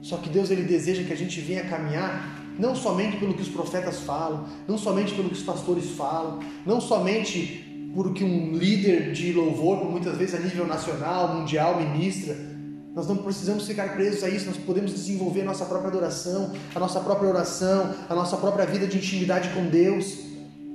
Só 0.00 0.18
que 0.18 0.28
Deus 0.28 0.50
ele 0.50 0.62
deseja 0.62 1.02
que 1.02 1.12
a 1.12 1.16
gente 1.16 1.40
venha 1.40 1.64
caminhar 1.64 2.42
não 2.58 2.74
somente 2.74 3.16
pelo 3.16 3.34
que 3.34 3.42
os 3.42 3.48
profetas 3.48 4.00
falam, 4.00 4.46
não 4.68 4.78
somente 4.78 5.12
pelo 5.14 5.28
que 5.28 5.34
os 5.34 5.42
pastores 5.42 5.90
falam, 5.90 6.38
não 6.64 6.80
somente 6.80 7.90
por 7.94 8.12
que 8.12 8.24
um 8.24 8.52
líder 8.52 9.12
de 9.12 9.32
louvor, 9.32 9.84
muitas 9.90 10.16
vezes 10.16 10.34
a 10.34 10.38
nível 10.38 10.66
nacional, 10.66 11.34
mundial, 11.36 11.80
ministra. 11.80 12.53
Nós 12.94 13.08
não 13.08 13.16
precisamos 13.16 13.66
ficar 13.66 13.92
presos 13.94 14.22
a 14.22 14.28
isso, 14.28 14.46
nós 14.46 14.56
podemos 14.56 14.92
desenvolver 14.92 15.40
a 15.40 15.46
nossa 15.46 15.64
própria 15.64 15.88
adoração, 15.88 16.52
a 16.72 16.78
nossa 16.78 17.00
própria 17.00 17.28
oração, 17.28 17.92
a 18.08 18.14
nossa 18.14 18.36
própria 18.36 18.64
vida 18.64 18.86
de 18.86 18.98
intimidade 18.98 19.48
com 19.48 19.66
Deus, 19.66 20.16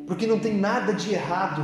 porque 0.05 0.27
não 0.27 0.37
tem 0.37 0.53
nada 0.53 0.93
de 0.93 1.13
errado 1.13 1.63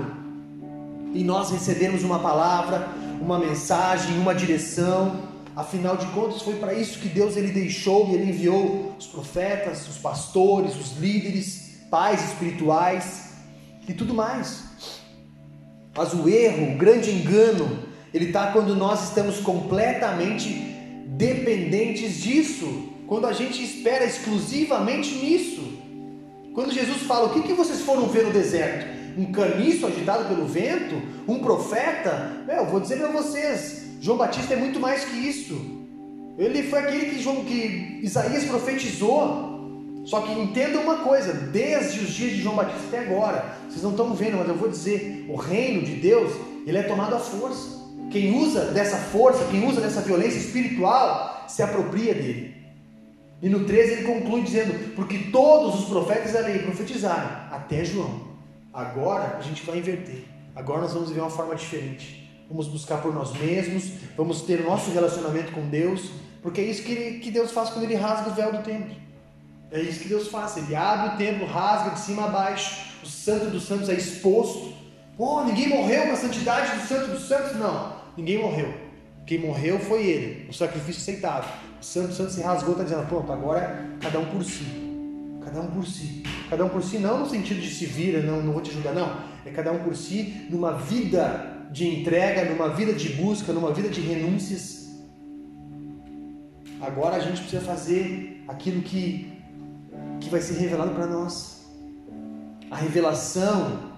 em 1.14 1.26
nós 1.26 1.52
recebermos 1.52 2.04
uma 2.04 2.20
palavra, 2.20 2.88
uma 3.20 3.38
mensagem, 3.38 4.18
uma 4.18 4.34
direção. 4.34 5.24
Afinal 5.56 5.98
de 5.98 6.06
contas, 6.08 6.42
foi 6.42 6.56
para 6.56 6.74
isso 6.74 7.00
que 7.00 7.10
Deus 7.10 7.36
ele 7.36 7.52
deixou 7.52 8.10
e 8.10 8.16
ele 8.16 8.30
enviou 8.30 8.96
os 8.98 9.08
profetas, 9.08 9.86
os 9.90 9.98
pastores, 9.98 10.76
os 10.76 10.98
líderes, 10.98 11.82
pais 11.90 12.24
espirituais 12.32 13.32
e 13.88 13.94
tudo 13.94 14.14
mais. 14.14 14.64
Mas 15.96 16.14
o 16.14 16.30
erro, 16.30 16.76
o 16.76 16.78
grande 16.78 17.12
engano, 17.12 17.85
ele 18.16 18.28
está 18.28 18.48
quando 18.54 18.74
nós 18.74 19.10
estamos 19.10 19.40
completamente 19.40 20.48
dependentes 21.06 22.22
disso, 22.22 22.94
quando 23.06 23.28
a 23.28 23.34
gente 23.34 23.62
espera 23.62 24.06
exclusivamente 24.06 25.16
nisso. 25.16 25.62
Quando 26.54 26.72
Jesus 26.72 27.02
fala: 27.02 27.28
O 27.28 27.34
que, 27.34 27.42
que 27.42 27.52
vocês 27.52 27.82
foram 27.82 28.08
ver 28.08 28.24
no 28.24 28.32
deserto? 28.32 29.20
Um 29.20 29.34
caniço 29.34 29.86
agitado 29.86 30.30
pelo 30.30 30.46
vento? 30.46 30.96
Um 31.28 31.40
profeta? 31.40 32.32
eu 32.48 32.66
vou 32.68 32.80
dizer 32.80 33.00
para 33.00 33.10
vocês: 33.10 33.84
João 34.00 34.18
Batista 34.18 34.54
é 34.54 34.58
muito 34.58 34.80
mais 34.80 35.04
que 35.04 35.18
isso. 35.18 35.84
Ele 36.38 36.64
foi 36.64 36.80
aquele 36.80 37.08
que, 37.08 37.22
João, 37.22 37.44
que 37.44 38.00
Isaías 38.02 38.46
profetizou. 38.46 39.54
Só 40.06 40.22
que 40.22 40.32
entenda 40.40 40.80
uma 40.80 41.00
coisa: 41.00 41.34
desde 41.34 42.00
os 42.00 42.14
dias 42.14 42.32
de 42.32 42.42
João 42.42 42.56
Batista 42.56 42.88
até 42.88 43.00
agora, 43.00 43.58
vocês 43.68 43.84
não 43.84 43.92
estão 43.92 44.14
vendo, 44.14 44.38
mas 44.38 44.48
eu 44.48 44.56
vou 44.56 44.70
dizer: 44.70 45.26
o 45.28 45.36
reino 45.36 45.82
de 45.82 45.96
Deus 45.96 46.32
ele 46.66 46.78
é 46.78 46.84
tomado 46.84 47.14
à 47.14 47.20
força. 47.20 47.75
Quem 48.12 48.38
usa 48.38 48.66
dessa 48.66 48.98
força, 48.98 49.46
quem 49.46 49.68
usa 49.68 49.82
dessa 49.82 50.02
violência 50.02 50.38
espiritual, 50.38 51.46
se 51.48 51.62
apropria 51.62 52.14
dele. 52.14 52.56
E 53.42 53.50
no 53.50 53.66
13 53.66 53.94
ele 53.94 54.04
conclui 54.04 54.42
dizendo: 54.42 54.96
Porque 54.96 55.30
todos 55.32 55.82
os 55.82 55.86
profetas 55.86 56.34
da 56.34 56.40
lei 56.40 56.60
profetizaram, 56.60 57.30
até 57.52 57.84
João. 57.84 58.36
Agora 58.74 59.38
a 59.38 59.42
gente 59.42 59.66
vai 59.66 59.78
inverter. 59.78 60.26
Agora 60.56 60.82
nós 60.82 60.94
vamos 60.94 61.10
viver 61.10 61.22
uma 61.22 61.30
forma 61.30 61.56
diferente. 61.56 62.26
Vamos 62.50 62.68
buscar 62.68 63.02
por 63.02 63.14
nós 63.14 63.34
mesmos, 63.34 63.92
vamos 64.16 64.42
ter 64.42 64.62
o 64.62 64.66
nosso 64.66 64.92
relacionamento 64.92 65.52
com 65.52 65.68
Deus, 65.68 66.12
porque 66.44 66.62
é 66.62 66.64
isso 66.64 66.84
que, 66.84 66.92
ele, 66.92 67.20
que 67.20 67.32
Deus 67.32 67.52
faz 67.52 67.72
quando 67.72 67.86
ele 67.86 67.96
rasga 67.96 68.30
o 68.30 68.34
véu 68.34 68.52
do 68.52 68.64
templo. 68.64 68.96
É 69.72 69.80
isso 69.82 70.00
que 70.00 70.10
Deus 70.10 70.28
faz. 70.28 70.56
Ele 70.58 70.76
abre 70.76 71.16
o 71.16 71.18
templo, 71.18 71.48
rasga 71.48 71.92
de 71.92 72.00
cima 72.00 72.26
a 72.26 72.28
baixo. 72.28 72.86
O 73.04 73.08
santo 73.08 73.48
dos 73.48 73.64
santos 73.64 73.90
é 73.90 73.94
exposto. 73.94 74.74
Pô, 75.18 75.44
ninguém 75.44 75.70
morreu 75.70 76.08
na 76.08 76.16
santidade 76.16 76.78
do 76.78 76.88
santo 76.88 77.12
dos 77.12 77.28
santos? 77.28 77.56
Não, 77.56 77.95
ninguém 78.18 78.42
morreu. 78.42 78.74
Quem 79.26 79.40
morreu 79.40 79.80
foi 79.80 80.06
ele, 80.06 80.50
o 80.50 80.54
sacrifício 80.54 81.02
aceitado. 81.02 81.52
O 81.82 81.84
santo 81.84 82.10
dos 82.10 82.18
santos 82.18 82.36
se 82.36 82.42
rasgou, 82.42 82.74
está 82.74 82.84
dizendo, 82.84 83.08
pronto, 83.08 83.32
agora 83.32 83.60
é 83.62 84.04
cada 84.04 84.20
um 84.20 84.26
por 84.26 84.44
si. 84.44 84.66
Cada 85.44 85.62
um 85.62 85.68
por 85.68 85.86
si. 85.86 86.24
Cada 86.50 86.66
um 86.66 86.70
por 86.70 86.84
si, 86.84 87.00
não 87.00 87.20
no 87.20 87.30
sentido 87.30 87.60
de 87.60 87.70
se 87.70 87.86
vira, 87.86 88.22
não, 88.22 88.42
não 88.42 88.54
vou 88.54 88.62
te 88.62 88.72
ajudar, 88.72 88.94
não. 88.94 89.18
É 89.46 89.50
cada 89.50 89.72
um 89.72 89.80
por 89.80 89.96
si, 89.96 90.48
numa 90.50 90.74
vida 90.74 91.68
de 91.72 91.88
entrega, 91.88 92.46
numa 92.46 92.70
vida 92.70 92.94
de 92.94 93.10
busca, 93.10 93.52
numa 93.52 93.74
vida 93.74 93.90
de 93.90 94.02
renúncias. 94.02 94.86
Agora 96.82 97.16
a 97.16 97.20
gente 97.20 97.42
precisa 97.42 97.62
fazer 97.62 98.44
aquilo 98.48 98.82
que 98.82 99.36
que 100.20 100.30
vai 100.30 100.42
ser 100.42 100.56
revelado 100.56 100.92
para 100.92 101.08
nós. 101.08 101.66
A 102.70 102.78
revelação 102.78 103.94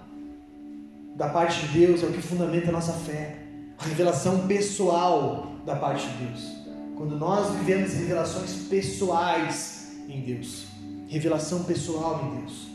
da 1.16 1.28
parte 1.28 1.66
de 1.66 1.78
Deus 1.78 2.02
é 2.02 2.06
o 2.06 2.12
que 2.12 2.20
fundamenta 2.20 2.68
a 2.68 2.72
nossa 2.72 2.92
fé. 2.92 3.47
Revelação 3.78 4.46
pessoal 4.46 5.52
da 5.64 5.76
parte 5.76 6.06
de 6.08 6.24
Deus. 6.24 6.56
Quando 6.96 7.16
nós 7.16 7.54
vivemos 7.56 7.92
revelações 7.92 8.66
pessoais 8.68 9.92
em 10.08 10.20
Deus. 10.20 10.66
Revelação 11.08 11.64
pessoal 11.64 12.24
em 12.24 12.40
Deus. 12.40 12.68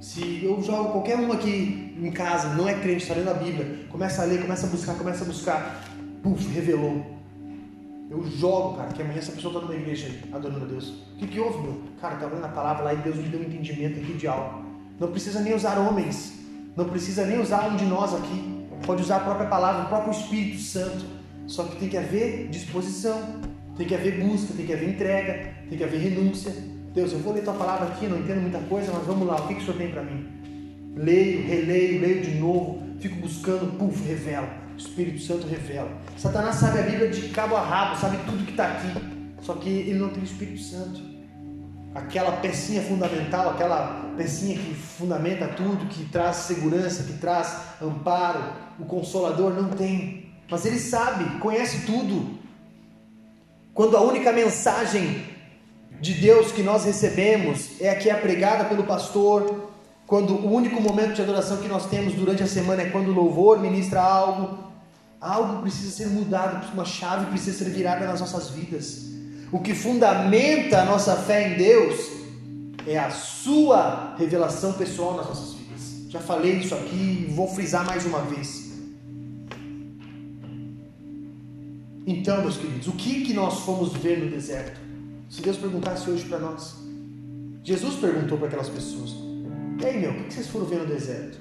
Se 0.00 0.44
eu 0.44 0.60
jogo 0.62 0.92
qualquer 0.92 1.18
um 1.18 1.32
aqui 1.32 1.96
em 2.00 2.10
casa, 2.10 2.54
não 2.54 2.68
é 2.68 2.74
crente, 2.74 3.02
está 3.02 3.14
lendo 3.14 3.30
a 3.30 3.34
Bíblia, 3.34 3.86
começa 3.90 4.22
a 4.22 4.24
ler, 4.24 4.42
começa 4.42 4.66
a 4.66 4.70
buscar, 4.70 4.94
começa 4.94 5.22
a 5.22 5.26
buscar, 5.26 5.84
puf, 6.22 6.48
revelou 6.48 7.12
eu 8.12 8.22
jogo, 8.26 8.76
cara, 8.76 8.92
que 8.92 9.00
amanhã 9.00 9.18
essa 9.18 9.32
pessoa 9.32 9.54
está 9.54 9.66
numa 9.66 9.74
igreja 9.74 10.10
adorando 10.30 10.66
a 10.66 10.68
Deus. 10.68 10.90
O 11.14 11.16
que, 11.16 11.26
que 11.26 11.40
houve, 11.40 11.62
meu? 11.62 11.80
Cara, 11.98 12.16
tá 12.16 12.26
lendo 12.26 12.44
a 12.44 12.48
palavra 12.48 12.84
lá 12.84 12.92
e 12.92 12.98
Deus 12.98 13.16
me 13.16 13.22
deu 13.22 13.40
um 13.40 13.44
entendimento 13.44 13.98
aqui 13.98 14.12
de 14.12 14.26
algo. 14.26 14.62
Não 15.00 15.08
precisa 15.10 15.40
nem 15.40 15.54
usar 15.54 15.78
homens. 15.78 16.34
Não 16.76 16.84
precisa 16.90 17.24
nem 17.24 17.40
usar 17.40 17.68
um 17.68 17.76
de 17.76 17.86
nós 17.86 18.12
aqui. 18.14 18.61
Pode 18.84 19.02
usar 19.02 19.16
a 19.16 19.20
própria 19.20 19.48
palavra, 19.48 19.84
o 19.84 19.88
próprio 19.88 20.12
Espírito 20.12 20.60
Santo. 20.60 21.04
Só 21.46 21.64
que 21.64 21.76
tem 21.76 21.88
que 21.88 21.96
haver 21.96 22.48
disposição. 22.48 23.40
Tem 23.76 23.86
que 23.86 23.94
haver 23.94 24.20
busca, 24.22 24.52
tem 24.54 24.66
que 24.66 24.72
haver 24.72 24.88
entrega, 24.90 25.54
tem 25.68 25.78
que 25.78 25.84
haver 25.84 25.98
renúncia. 25.98 26.52
Deus, 26.94 27.12
eu 27.12 27.18
vou 27.20 27.32
ler 27.32 27.42
tua 27.42 27.54
palavra 27.54 27.88
aqui, 27.88 28.06
não 28.06 28.18
entendo 28.18 28.42
muita 28.42 28.58
coisa, 28.60 28.92
mas 28.92 29.06
vamos 29.06 29.26
lá, 29.26 29.36
o 29.36 29.48
que, 29.48 29.54
que 29.54 29.62
o 29.62 29.64
Senhor 29.64 29.78
tem 29.78 29.90
para 29.90 30.02
mim? 30.02 30.26
Leio, 30.94 31.46
releio, 31.46 32.00
leio 32.02 32.22
de 32.22 32.32
novo, 32.32 32.82
fico 33.00 33.16
buscando, 33.16 33.78
puf, 33.78 34.06
revela. 34.06 34.48
O 34.74 34.76
Espírito 34.76 35.20
Santo 35.20 35.46
revela. 35.46 35.90
Satanás 36.18 36.56
sabe 36.56 36.80
a 36.80 36.82
Bíblia 36.82 37.08
de 37.08 37.28
cabo 37.28 37.56
a 37.56 37.62
rabo, 37.62 37.98
sabe 37.98 38.18
tudo 38.26 38.44
que 38.44 38.50
está 38.50 38.72
aqui. 38.72 38.88
Só 39.40 39.54
que 39.54 39.68
ele 39.70 39.98
não 39.98 40.10
tem 40.10 40.22
o 40.22 40.24
Espírito 40.24 40.60
Santo. 40.60 41.00
Aquela 41.94 42.32
pecinha 42.32 42.82
fundamental, 42.82 43.50
aquela 43.50 44.12
pecinha 44.16 44.56
que 44.56 44.74
fundamenta 44.74 45.46
tudo, 45.48 45.86
que 45.86 46.04
traz 46.06 46.36
segurança, 46.36 47.02
que 47.02 47.14
traz 47.14 47.56
amparo, 47.82 48.40
o 48.78 48.84
consolador 48.86 49.52
não 49.52 49.70
tem. 49.70 50.32
Mas 50.50 50.64
ele 50.64 50.78
sabe, 50.78 51.38
conhece 51.38 51.84
tudo. 51.84 52.38
Quando 53.74 53.96
a 53.96 54.00
única 54.00 54.32
mensagem 54.32 55.24
de 56.00 56.14
Deus 56.14 56.50
que 56.50 56.62
nós 56.62 56.84
recebemos 56.84 57.80
é 57.80 57.90
a 57.90 57.96
que 57.96 58.10
é 58.10 58.14
pregada 58.14 58.64
pelo 58.64 58.84
pastor, 58.84 59.70
quando 60.06 60.34
o 60.34 60.52
único 60.52 60.80
momento 60.80 61.14
de 61.14 61.22
adoração 61.22 61.58
que 61.58 61.68
nós 61.68 61.86
temos 61.86 62.14
durante 62.14 62.42
a 62.42 62.46
semana 62.46 62.82
é 62.82 62.90
quando 62.90 63.08
o 63.08 63.14
louvor 63.14 63.60
ministra 63.60 64.02
algo, 64.02 64.58
algo 65.20 65.62
precisa 65.62 65.90
ser 65.90 66.08
mudado, 66.08 66.72
uma 66.72 66.84
chave 66.84 67.26
precisa 67.26 67.56
ser 67.56 67.70
virada 67.70 68.06
nas 68.06 68.20
nossas 68.20 68.50
vidas. 68.50 69.11
O 69.52 69.60
que 69.60 69.74
fundamenta 69.74 70.80
a 70.80 70.84
nossa 70.86 71.14
fé 71.14 71.52
em 71.52 71.58
Deus 71.58 72.10
é 72.86 72.98
a 72.98 73.10
sua 73.10 74.16
revelação 74.16 74.72
pessoal 74.72 75.14
nas 75.14 75.26
nossas 75.26 75.52
vidas. 75.52 76.06
Já 76.08 76.20
falei 76.20 76.52
isso 76.54 76.74
aqui 76.74 77.26
e 77.28 77.32
vou 77.34 77.46
frisar 77.46 77.84
mais 77.84 78.06
uma 78.06 78.22
vez. 78.22 78.72
Então, 82.06 82.40
meus 82.40 82.56
queridos, 82.56 82.88
o 82.88 82.92
que, 82.92 83.26
que 83.26 83.34
nós 83.34 83.60
fomos 83.60 83.92
ver 83.92 84.24
no 84.24 84.30
deserto? 84.30 84.80
Se 85.28 85.42
Deus 85.42 85.58
perguntasse 85.58 86.08
hoje 86.08 86.24
para 86.24 86.38
nós, 86.38 86.74
Jesus 87.62 87.96
perguntou 87.96 88.38
para 88.38 88.46
aquelas 88.46 88.70
pessoas: 88.70 89.14
e 89.80 89.84
aí, 89.84 90.00
meu, 90.00 90.12
o 90.12 90.24
que 90.24 90.32
vocês 90.32 90.48
foram 90.48 90.64
ver 90.64 90.78
no 90.78 90.86
deserto? 90.86 91.38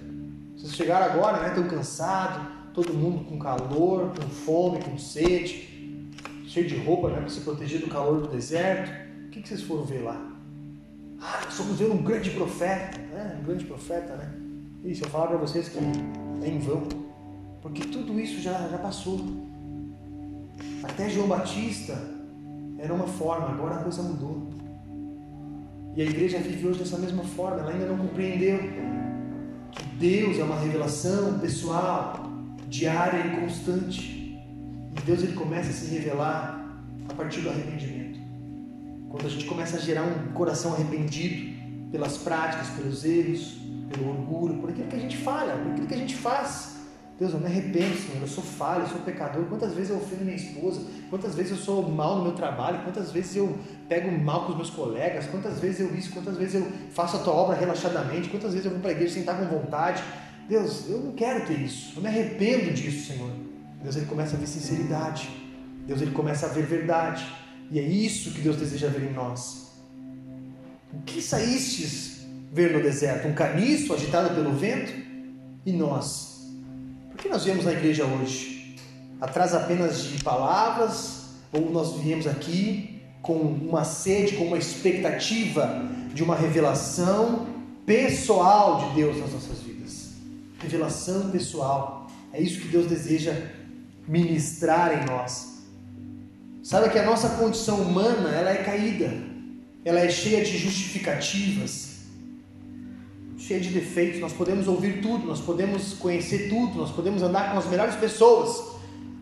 Vocês 0.57 0.76
chegaram 0.76 1.05
agora, 1.05 1.39
né? 1.39 1.47
Estão 1.47 1.66
cansados, 1.66 2.45
todo 2.74 2.93
mundo 2.93 3.24
com 3.24 3.39
calor, 3.39 4.12
com 4.14 4.30
fome, 4.30 4.84
com 4.84 4.97
sede, 4.97 5.70
cheio 6.52 6.68
de 6.68 6.76
roupa, 6.76 7.10
né? 7.10 7.20
Para 7.20 7.30
se 7.30 7.39
proteger 7.41 7.80
do 7.80 7.88
calor 7.88 8.20
do 8.20 8.28
deserto. 8.28 8.91
O 9.26 9.30
que 9.30 9.47
vocês 9.47 9.62
foram 9.62 9.86
ver 9.86 10.02
lá? 10.02 10.30
Ah, 11.22 11.49
somos 11.49 11.80
ver 11.80 11.89
um 11.89 12.04
grande 12.04 12.30
profeta, 12.32 12.97
né? 12.97 13.38
Um 13.39 13.45
grande 13.45 13.64
profeta, 13.64 14.16
né? 14.18 14.34
Isso, 14.84 15.06
eu 15.06 15.10
falar 15.10 15.28
para 15.28 15.38
vocês 15.38 15.70
que 15.70 15.78
é 15.78 16.49
em 16.49 16.60
vão, 16.60 16.84
porque 17.62 17.84
tudo 17.86 18.20
isso 18.20 18.41
já, 18.41 18.68
já 18.68 18.78
passou. 18.78 19.20
Até 20.84 21.10
João 21.10 21.28
Batista 21.28 21.97
era 22.78 22.93
uma 22.93 23.08
forma, 23.08 23.47
agora 23.47 23.76
a 23.76 23.84
coisa 23.84 24.02
mudou. 24.02 24.49
E 25.95 26.02
a 26.02 26.06
igreja 26.06 26.39
vive 26.39 26.68
hoje 26.68 26.80
dessa 26.80 26.97
mesma 26.97 27.24
forma, 27.24 27.60
ela 27.60 27.72
ainda 27.72 27.86
não 27.86 27.97
compreendeu 27.97 28.58
que 29.72 29.84
Deus 29.99 30.38
é 30.39 30.43
uma 30.43 30.60
revelação 30.60 31.39
pessoal, 31.39 32.26
diária 32.68 33.26
e 33.28 33.39
constante. 33.39 34.20
E 34.97 35.01
Deus 35.01 35.23
ele 35.23 35.33
começa 35.33 35.69
a 35.69 35.73
se 35.73 35.93
revelar 35.93 36.79
a 37.09 37.13
partir 37.13 37.41
do 37.41 37.49
arrependimento. 37.49 38.19
Quando 39.09 39.25
a 39.25 39.29
gente 39.29 39.45
começa 39.45 39.77
a 39.77 39.79
gerar 39.79 40.03
um 40.03 40.31
coração 40.33 40.73
arrependido 40.73 41.51
pelas 41.91 42.17
práticas, 42.17 42.69
pelos 42.69 43.03
erros, 43.03 43.59
pelo 43.89 44.09
orgulho, 44.09 44.55
por 44.59 44.69
aquilo 44.69 44.87
que 44.87 44.95
a 44.95 44.99
gente 44.99 45.17
falha, 45.17 45.53
por 45.53 45.71
aquilo 45.71 45.87
que 45.87 45.93
a 45.93 45.97
gente 45.97 46.15
faz. 46.15 46.77
Deus, 47.19 47.33
eu 47.33 47.39
me 47.39 47.45
arrependo, 47.45 47.95
Senhor, 47.95 48.21
eu 48.21 48.27
sou 48.27 48.43
falho, 48.43 48.81
eu 48.83 48.87
sou 48.87 48.99
pecador. 49.01 49.45
Quantas 49.45 49.73
vezes 49.73 49.91
eu 49.91 49.97
ofendo 49.97 50.23
minha 50.23 50.35
esposa? 50.35 50.81
Quantas 51.09 51.35
vezes 51.35 51.51
eu 51.51 51.57
sou 51.57 51.87
mal 51.87 52.15
no 52.15 52.23
meu 52.23 52.31
trabalho? 52.31 52.83
Quantas 52.83 53.11
vezes 53.11 53.35
eu 53.35 53.59
pego 53.87 54.11
mal 54.11 54.45
com 54.45 54.53
os 54.53 54.55
meus 54.55 54.69
colegas? 54.71 55.27
Quantas 55.27 55.59
vezes 55.59 55.81
eu 55.81 55.95
isso? 55.95 56.11
Quantas 56.11 56.35
vezes 56.35 56.55
eu 56.55 56.67
faço 56.91 57.17
a 57.17 57.19
tua 57.19 57.33
obra 57.33 57.55
relaxadamente? 57.55 58.29
Quantas 58.29 58.53
vezes 58.53 58.65
eu 58.65 58.71
vou 58.71 58.79
para 58.79 58.89
a 58.89 58.93
igreja 58.93 59.13
sem 59.13 59.21
estar 59.21 59.35
com 59.35 59.45
vontade? 59.45 60.01
Deus, 60.49 60.89
eu 60.89 60.99
não 60.99 61.11
quero 61.11 61.45
ter 61.45 61.59
isso. 61.59 61.93
Eu 61.95 62.01
me 62.01 62.07
arrependo 62.07 62.73
disso, 62.73 63.13
Senhor. 63.13 63.29
Deus, 63.84 63.95
ele 63.95 64.05
começa 64.05 64.36
a 64.36 64.39
ver 64.39 64.47
sinceridade. 64.47 65.29
Deus, 65.88 66.01
ele 66.01 66.11
começa 66.11 66.45
a 66.45 66.49
ver 66.49 66.65
verdade. 66.65 67.25
E 67.69 67.79
é 67.79 67.84
isso 67.84 68.32
que 68.32 68.41
Deus 68.41 68.57
deseja 68.57 68.88
ver 68.88 69.09
em 69.09 69.13
nós. 69.13 69.71
O 70.93 71.01
que 71.03 71.21
saístes 71.21 72.25
ver 72.51 72.73
no 72.73 72.82
deserto? 72.82 73.27
Um 73.27 73.34
caniço 73.34 73.93
agitado 73.93 74.36
pelo 74.36 74.53
vento? 74.53 74.91
E 75.65 75.71
nós? 75.71 76.32
que 77.21 77.29
nós 77.29 77.43
viemos 77.43 77.65
na 77.65 77.71
igreja 77.71 78.03
hoje? 78.03 78.75
Atrás 79.19 79.53
apenas 79.53 80.03
de 80.03 80.23
palavras? 80.23 81.21
Ou 81.53 81.69
nós 81.69 82.01
viemos 82.01 82.25
aqui 82.25 83.01
com 83.21 83.36
uma 83.36 83.84
sede, 83.84 84.36
com 84.36 84.45
uma 84.45 84.57
expectativa 84.57 85.86
de 86.13 86.23
uma 86.23 86.36
revelação 86.36 87.47
pessoal 87.86 88.89
de 88.89 88.95
Deus 88.95 89.17
nas 89.17 89.32
nossas 89.32 89.59
vidas? 89.59 90.13
Revelação 90.59 91.29
pessoal. 91.29 92.07
É 92.34 92.41
isso 92.41 92.61
que 92.61 92.69
Deus 92.69 92.88
deseja 92.88 93.34
ministrar 94.08 95.02
em 95.02 95.06
nós. 95.06 95.64
Sabe 96.64 96.89
que 96.89 96.99
a 96.99 97.06
nossa 97.06 97.30
condição 97.30 97.82
humana, 97.82 98.30
ela 98.30 98.52
é 98.52 98.64
caída. 98.64 99.12
Ela 99.84 100.02
é 100.02 100.10
cheia 100.10 100.43
de 100.43 100.58
justificativas, 100.58 102.02
cheia 103.36 103.60
de 103.60 103.70
defeitos. 103.70 104.20
Nós 104.20 104.32
podemos 104.32 104.68
ouvir 104.68 105.02
tudo, 105.02 105.26
nós 105.26 105.41
podemos 105.41 105.93
conhecer 105.93 106.49
tudo, 106.49 106.78
nós 106.78 106.91
podemos 106.91 107.24
andar 107.24 107.52
com 107.52 107.58
as 107.58 107.66
melhores 107.66 107.95
pessoas. 107.95 108.72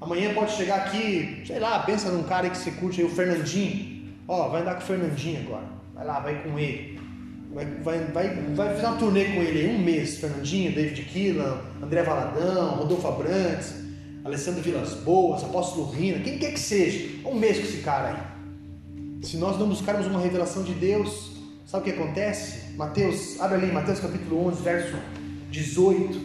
Amanhã 0.02 0.34
pode 0.34 0.52
chegar 0.52 0.78
aqui, 0.78 1.44
sei 1.46 1.60
lá, 1.60 1.80
pensa 1.80 2.10
num 2.12 2.24
cara 2.24 2.50
que 2.50 2.58
você 2.58 2.72
curte 2.72 3.02
aí, 3.02 3.08
o 3.08 3.10
Fernandinho. 3.10 4.10
Ó, 4.28 4.50
vai 4.50 4.62
andar 4.62 4.76
com 4.76 4.82
o 4.82 4.86
Fernandinho 4.86 5.42
agora. 5.42 5.66
Vai 5.94 6.06
lá, 6.06 6.20
vai 6.20 6.44
com 6.44 6.60
ele. 6.60 7.00
Vai, 7.54 7.66
vai, 7.66 8.00
vai, 8.06 8.30
vai 8.54 8.76
fazer 8.76 8.86
uma 8.86 8.98
turnê 8.98 9.26
com 9.26 9.42
ele 9.42 9.60
aí, 9.62 9.76
um 9.76 9.80
mês. 9.80 10.18
Fernandinho, 10.18 10.74
David 10.74 11.04
Killan, 11.04 11.58
André 11.82 12.04
Valadão, 12.04 12.76
Rodolfo 12.76 13.08
Abrantes, 13.08 13.74
Alessandro 14.30 14.62
Vilas 14.62 14.94
Boas, 14.94 15.44
Apóstolo 15.44 15.90
Rina, 15.90 16.20
quem 16.20 16.38
quer 16.38 16.54
que 16.54 16.60
seja. 16.60 17.10
Um 17.26 17.34
mês 17.34 17.58
com 17.58 17.64
esse 17.64 17.78
cara 17.78 18.10
aí. 18.10 19.26
Se 19.26 19.38
nós 19.38 19.58
não 19.58 19.68
buscarmos 19.68 20.06
uma 20.06 20.20
revelação 20.20 20.62
de 20.64 20.74
Deus, 20.74 21.32
sabe 21.66 21.90
o 21.90 21.94
que 21.94 22.00
acontece? 22.00 22.76
Mateus, 22.76 23.42
abre 23.42 23.58
ali, 23.58 23.72
Mateus 23.72 24.00
capítulo 24.00 24.48
11, 24.48 24.62
verso 24.62 24.98
18. 25.50 26.22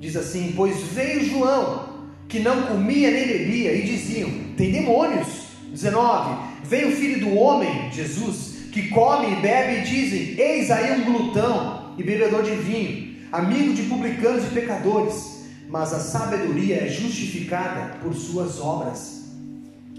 Diz 0.00 0.16
assim: 0.16 0.52
Pois 0.56 0.76
veio 0.88 1.24
João, 1.24 2.08
que 2.28 2.40
não 2.40 2.62
comia 2.62 3.12
nem 3.12 3.28
bebia, 3.28 3.72
e 3.72 3.82
diziam: 3.82 4.30
Tem 4.56 4.72
demônios. 4.72 5.28
19: 5.70 6.50
Veio 6.64 6.88
o 6.88 6.96
filho 6.96 7.20
do 7.20 7.36
homem, 7.36 7.88
Jesus, 7.92 8.68
que 8.72 8.88
come 8.88 9.32
e 9.32 9.36
bebe, 9.36 9.78
e 9.78 9.84
dizem: 9.84 10.40
Eis 10.40 10.72
aí 10.72 11.00
um 11.00 11.04
glutão 11.04 11.94
e 11.96 12.02
bebedor 12.02 12.42
de 12.42 12.56
vinho, 12.56 13.09
amigo 13.32 13.74
de 13.74 13.82
publicanos 13.84 14.44
e 14.44 14.48
pecadores, 14.48 15.44
mas 15.68 15.92
a 15.92 16.00
sabedoria 16.00 16.84
é 16.84 16.88
justificada 16.88 17.96
por 17.98 18.14
suas 18.14 18.60
obras. 18.60 19.20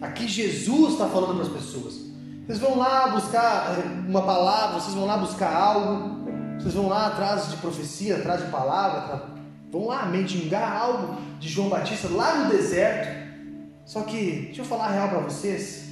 Aqui 0.02 0.28
Jesus 0.28 0.94
está 0.94 1.08
falando 1.08 1.36
para 1.36 1.44
as 1.44 1.50
pessoas. 1.50 2.12
Vocês 2.46 2.60
vão 2.60 2.78
lá 2.78 3.08
buscar 3.10 3.78
eh, 3.80 4.10
uma 4.10 4.24
palavra, 4.24 4.80
vocês 4.80 4.96
vão 4.96 5.06
lá 5.06 5.18
buscar 5.18 5.56
algo, 5.56 6.26
vocês 6.60 6.74
vão 6.74 6.88
lá 6.88 7.08
atrás 7.08 7.50
de 7.50 7.58
profecia, 7.58 8.18
atrás 8.18 8.44
de 8.44 8.52
palavra, 8.52 9.28
vão 9.72 9.88
lá 9.88 10.06
mendigar 10.08 10.76
algo 10.76 11.22
de 11.40 11.48
João 11.48 11.70
Batista 11.70 12.10
lá 12.10 12.40
no 12.40 12.50
deserto. 12.50 13.22
Só 13.86 14.02
que, 14.02 14.46
deixa 14.48 14.62
eu 14.62 14.66
falar 14.66 14.88
a 14.88 14.92
real 14.92 15.10
para 15.10 15.20
vocês, 15.20 15.90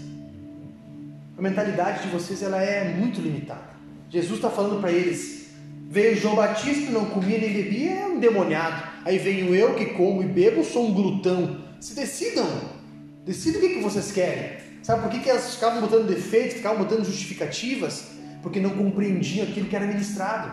a 1.38 1.42
mentalidade 1.42 2.02
de 2.04 2.10
vocês 2.10 2.44
ela 2.44 2.62
é 2.62 2.94
muito 2.94 3.22
limitada. 3.22 3.70
Jesus 4.10 4.36
está 4.36 4.50
falando 4.50 4.82
para 4.82 4.92
eles: 4.92 5.39
veio 5.90 6.16
João 6.16 6.36
Batista 6.36 6.92
não 6.92 7.06
comia 7.06 7.40
nem 7.40 7.52
bebia, 7.52 7.92
é 7.92 8.06
um 8.06 8.18
endemoniado. 8.18 8.84
Aí 9.04 9.18
venho 9.18 9.56
eu 9.56 9.74
que 9.74 9.88
como 9.88 10.22
e 10.22 10.26
bebo, 10.26 10.64
sou 10.64 10.88
um 10.88 10.94
glutão. 10.94 11.66
Se 11.80 11.96
decidam, 11.96 12.48
decidam 13.26 13.60
o 13.60 13.64
que, 13.64 13.76
que 13.76 13.82
vocês 13.82 14.12
querem. 14.12 14.60
Sabe 14.84 15.02
por 15.02 15.10
que, 15.10 15.20
que 15.20 15.30
elas 15.30 15.56
ficavam 15.56 15.82
botando 15.82 16.08
defeitos, 16.08 16.58
ficavam 16.58 16.78
botando 16.78 17.04
justificativas? 17.04 18.12
Porque 18.44 18.60
não 18.60 18.70
compreendiam 18.70 19.48
aquilo 19.48 19.68
que 19.68 19.76
era 19.76 19.88
ministrado, 19.88 20.52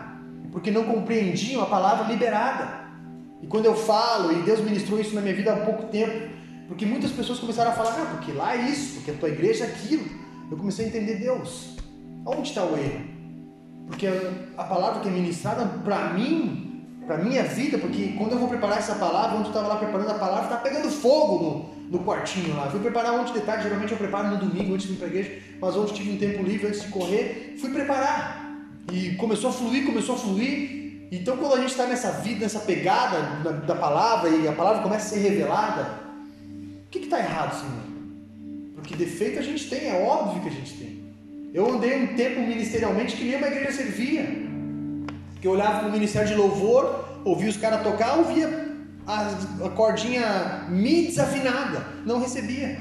porque 0.51 0.71
não 0.71 0.83
compreendiam 0.83 1.61
a 1.61 1.67
palavra 1.67 2.11
liberada. 2.11 2.87
E 3.41 3.47
quando 3.47 3.65
eu 3.65 3.75
falo, 3.75 4.33
e 4.33 4.41
Deus 4.41 4.59
ministrou 4.59 4.99
isso 4.99 5.13
na 5.13 5.21
minha 5.21 5.35
vida 5.35 5.53
há 5.53 5.57
pouco 5.57 5.85
tempo, 5.85 6.29
porque 6.67 6.85
muitas 6.85 7.11
pessoas 7.11 7.39
começaram 7.39 7.71
a 7.71 7.73
falar, 7.73 8.01
ah, 8.01 8.15
porque 8.15 8.31
lá 8.31 8.57
é 8.57 8.69
isso, 8.69 8.95
porque 8.95 9.11
a 9.11 9.13
tua 9.13 9.29
igreja 9.29 9.65
é 9.65 9.67
aquilo 9.67 10.27
eu 10.49 10.55
comecei 10.55 10.85
a 10.85 10.87
entender 10.87 11.15
Deus. 11.15 11.75
Onde 12.25 12.49
está 12.49 12.63
o 12.63 12.77
erro? 12.77 13.16
Porque 13.87 14.05
a, 14.57 14.63
palavra 14.65 15.01
que 15.01 15.07
é 15.07 15.11
ministrada 15.11 15.65
para 15.83 16.09
mim, 16.09 16.85
para 17.07 17.17
minha 17.17 17.43
vida, 17.43 17.77
porque 17.77 18.15
quando 18.17 18.33
eu 18.33 18.37
vou 18.37 18.49
preparar 18.49 18.79
essa 18.79 18.95
palavra, 18.95 19.37
onde 19.37 19.45
eu 19.45 19.51
estava 19.51 19.67
lá 19.67 19.77
preparando 19.77 20.11
a 20.11 20.15
palavra, 20.15 20.43
está 20.43 20.57
pegando 20.57 20.89
fogo 20.89 21.71
no, 21.89 21.97
no 21.97 22.05
quartinho 22.05 22.55
lá. 22.55 22.69
Fui 22.69 22.81
preparar 22.81 23.13
ontem 23.13 23.33
de 23.33 23.41
tarde, 23.41 23.63
geralmente 23.63 23.93
eu 23.93 23.97
preparo 23.97 24.27
no 24.27 24.37
domingo 24.37 24.73
antes 24.73 24.87
de 24.87 24.93
ir 24.93 24.97
para 24.97 25.07
igreja, 25.07 25.41
mas 25.61 25.75
ontem 25.77 25.93
tive 25.93 26.11
um 26.11 26.17
tempo 26.17 26.43
livre 26.43 26.67
antes 26.67 26.81
de 26.81 26.89
correr, 26.89 27.55
fui 27.59 27.71
preparar. 27.71 28.45
E 28.91 29.15
começou 29.15 29.49
a 29.49 29.53
fluir, 29.53 29.85
começou 29.85 30.15
a 30.15 30.17
fluir. 30.17 31.07
Então 31.09 31.37
quando 31.37 31.53
a 31.53 31.61
gente 31.61 31.71
está 31.71 31.85
nessa 31.85 32.11
vida, 32.11 32.41
nessa 32.41 32.59
pegada 32.59 33.41
da, 33.41 33.51
da, 33.51 33.75
palavra 33.75 34.29
e 34.29 34.47
a 34.47 34.51
palavra 34.51 34.83
começa 34.83 35.05
a 35.05 35.09
ser 35.09 35.29
revelada, 35.29 35.89
o 36.85 36.89
que 36.89 36.99
está 36.99 37.19
errado, 37.19 37.57
Senhor? 37.57 37.87
Porque 38.75 38.95
defeito 38.95 39.39
a 39.39 39.41
gente 39.41 39.69
tem, 39.69 39.87
é 39.87 40.05
óbvio 40.05 40.41
que 40.41 40.49
a 40.49 40.51
gente 40.51 40.73
tem. 40.73 40.96
Eu 41.57 41.73
andei 41.73 42.03
um 42.03 42.15
tempo 42.15 42.39
ministerialmente 42.41 43.15
que 43.15 43.23
nem 43.23 43.35
uma 43.35 43.47
igreja 43.47 43.71
servia. 43.71 44.27
Que 45.41 45.47
eu 45.47 45.53
olhava 45.53 45.79
para 45.79 45.87
o 45.87 45.91
ministério 45.91 46.27
de 46.27 46.35
louvor, 46.35 46.83
ouvia 47.25 47.49
os 47.49 47.57
caras 47.57 47.81
tocar, 47.81 48.19
ouvia 48.19 48.47
a, 49.07 49.69
cordinha 49.75 50.67
mi 50.69 51.07
desafinada, 51.07 51.83
não 52.05 52.19
recebia. 52.19 52.77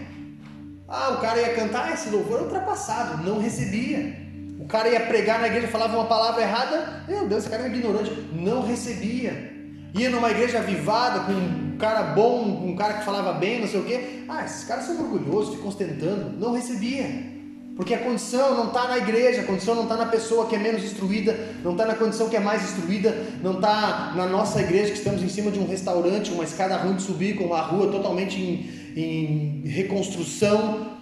Ah, 0.86 1.08
o 1.12 1.22
cara 1.22 1.40
ia 1.40 1.54
cantar, 1.54 1.94
esse 1.94 2.10
louvor 2.10 2.40
é 2.40 2.42
ultrapassado, 2.42 3.24
não 3.24 3.40
recebia. 3.40 4.14
O 4.60 4.66
cara 4.66 4.90
ia 4.90 5.00
pregar 5.00 5.40
na 5.40 5.46
igreja, 5.46 5.68
falava 5.68 5.96
uma 5.96 6.04
palavra 6.04 6.42
errada, 6.42 7.02
meu 7.08 7.26
Deus, 7.26 7.44
esse 7.44 7.50
cara 7.50 7.62
é 7.62 7.68
ignorante, 7.68 8.10
não 8.34 8.60
recebia. 8.60 9.54
Ia 9.94 10.10
numa 10.10 10.30
igreja 10.30 10.58
avivada 10.58 11.20
com 11.20 11.32
um 11.32 11.78
cara 11.78 12.02
bom, 12.12 12.42
um 12.42 12.76
cara 12.76 12.98
que 12.98 13.06
falava 13.06 13.32
bem, 13.32 13.58
não 13.58 13.68
sei 13.68 13.80
o 13.80 13.84
quê. 13.84 14.24
Ah, 14.28 14.44
esses 14.44 14.64
caras 14.64 14.84
são 14.84 15.00
orgulhosos, 15.00 15.54
ficam 15.54 15.68
ostentando. 15.68 16.38
Não 16.38 16.52
recebia. 16.52 17.35
Porque 17.76 17.92
a 17.92 17.98
condição 17.98 18.56
não 18.56 18.68
está 18.68 18.88
na 18.88 18.96
igreja, 18.96 19.42
a 19.42 19.44
condição 19.44 19.74
não 19.74 19.82
está 19.82 19.98
na 19.98 20.06
pessoa 20.06 20.46
que 20.46 20.56
é 20.56 20.58
menos 20.58 20.82
instruída, 20.82 21.38
não 21.62 21.72
está 21.72 21.84
na 21.84 21.94
condição 21.94 22.26
que 22.30 22.34
é 22.34 22.40
mais 22.40 22.64
instruída, 22.64 23.14
não 23.42 23.56
está 23.56 24.14
na 24.16 24.26
nossa 24.26 24.62
igreja 24.62 24.92
que 24.92 24.96
estamos 24.96 25.22
em 25.22 25.28
cima 25.28 25.50
de 25.50 25.58
um 25.58 25.68
restaurante, 25.68 26.32
uma 26.32 26.42
escada 26.42 26.74
ruim 26.78 26.96
de 26.96 27.02
subir, 27.02 27.36
com 27.36 27.44
uma 27.44 27.60
rua 27.60 27.92
totalmente 27.92 28.40
em, 28.40 28.98
em 28.98 29.68
reconstrução. 29.68 30.96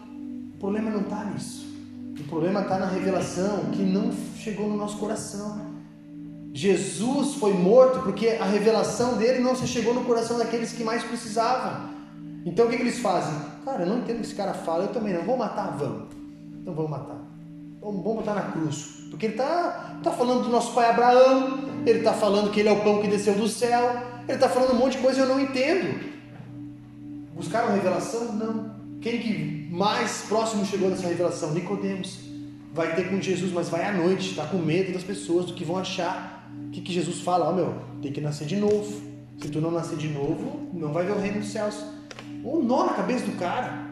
O 0.56 0.58
problema 0.58 0.90
não 0.90 1.02
está 1.02 1.24
nisso. 1.26 1.64
O 2.18 2.24
problema 2.24 2.62
está 2.62 2.76
na 2.76 2.86
revelação 2.86 3.66
que 3.70 3.82
não 3.82 4.10
chegou 4.36 4.68
no 4.68 4.76
nosso 4.76 4.98
coração. 4.98 5.74
Jesus 6.52 7.34
foi 7.34 7.52
morto 7.52 8.00
porque 8.00 8.30
a 8.30 8.46
revelação 8.46 9.16
dele 9.16 9.38
não 9.38 9.54
se 9.54 9.68
chegou 9.68 9.94
no 9.94 10.04
coração 10.04 10.38
daqueles 10.38 10.72
que 10.72 10.82
mais 10.82 11.04
precisavam. 11.04 11.90
Então 12.44 12.66
o 12.66 12.68
que, 12.68 12.76
que 12.76 12.82
eles 12.82 12.98
fazem? 12.98 13.34
Cara, 13.64 13.82
eu 13.82 13.86
não 13.86 13.98
entendo 13.98 14.16
o 14.16 14.20
que 14.20 14.26
esse 14.26 14.34
cara 14.34 14.54
fala, 14.54 14.84
eu 14.84 14.92
também 14.92 15.14
não. 15.14 15.22
Vou 15.22 15.36
matar? 15.36 15.76
Vamos. 15.76 16.13
Então 16.64 16.74
vamos 16.74 16.90
matar. 16.90 17.20
Vamos, 17.80 18.02
vamos 18.02 18.16
botar 18.16 18.34
na 18.34 18.50
cruz. 18.50 19.04
Porque 19.10 19.26
ele 19.26 19.34
está 19.34 20.00
tá 20.02 20.10
falando 20.10 20.44
do 20.44 20.48
nosso 20.48 20.72
pai 20.72 20.88
Abraão, 20.88 21.58
ele 21.86 21.98
está 21.98 22.12
falando 22.14 22.50
que 22.50 22.58
ele 22.58 22.68
é 22.68 22.72
o 22.72 22.82
pão 22.82 23.00
que 23.00 23.06
desceu 23.06 23.34
do 23.34 23.46
céu, 23.46 24.02
ele 24.26 24.32
está 24.32 24.48
falando 24.48 24.72
um 24.72 24.78
monte 24.78 24.96
de 24.96 25.02
coisa 25.02 25.20
e 25.20 25.22
eu 25.22 25.28
não 25.28 25.38
entendo. 25.38 26.00
Buscaram 27.36 27.74
revelação? 27.74 28.32
Não. 28.32 28.74
Quem 29.00 29.20
que 29.20 29.68
mais 29.70 30.22
próximo 30.28 30.64
chegou 30.64 30.90
dessa 30.90 31.06
revelação? 31.06 31.52
Nicodemos. 31.52 32.20
Vai 32.72 32.96
ter 32.96 33.08
com 33.08 33.20
Jesus, 33.20 33.52
mas 33.52 33.68
vai 33.68 33.84
à 33.84 33.92
noite, 33.92 34.30
está 34.30 34.46
com 34.46 34.56
medo 34.56 34.92
das 34.92 35.04
pessoas, 35.04 35.44
do 35.46 35.54
que 35.54 35.64
vão 35.64 35.76
achar 35.76 36.34
que, 36.74 36.80
que 36.80 36.92
Jesus 36.92 37.20
fala? 37.20 37.46
Ó, 37.46 37.50
oh, 37.50 37.54
meu, 37.54 37.74
tem 38.02 38.12
que 38.12 38.20
nascer 38.20 38.46
de 38.46 38.56
novo. 38.56 39.00
Se 39.40 39.48
tu 39.48 39.60
não 39.60 39.70
nascer 39.70 39.96
de 39.96 40.08
novo, 40.08 40.68
não 40.72 40.92
vai 40.92 41.04
ver 41.04 41.12
o 41.12 41.20
reino 41.20 41.40
dos 41.40 41.50
céus. 41.50 41.84
Um 42.44 42.62
nó 42.62 42.86
na 42.86 42.94
cabeça 42.94 43.24
do 43.24 43.38
cara. 43.38 43.84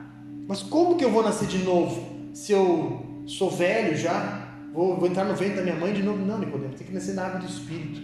Mas 0.49 0.63
como 0.63 0.97
que 0.97 1.05
eu 1.05 1.11
vou 1.11 1.23
nascer 1.23 1.47
de 1.47 1.59
novo? 1.59 2.12
Se 2.33 2.53
eu 2.53 3.25
sou 3.27 3.51
velho 3.51 3.97
já, 3.97 4.49
vou, 4.73 4.97
vou 4.97 5.07
entrar 5.07 5.25
no 5.25 5.35
ventre 5.35 5.57
da 5.57 5.63
minha 5.63 5.77
mãe 5.77 5.93
de 5.93 6.03
novo? 6.03 6.25
Não, 6.25 6.39
Nicodemo, 6.39 6.75
tem 6.75 6.87
que 6.87 6.93
nascer 6.93 7.15
na 7.15 7.27
água 7.27 7.41
do 7.41 7.47
Espírito. 7.47 8.01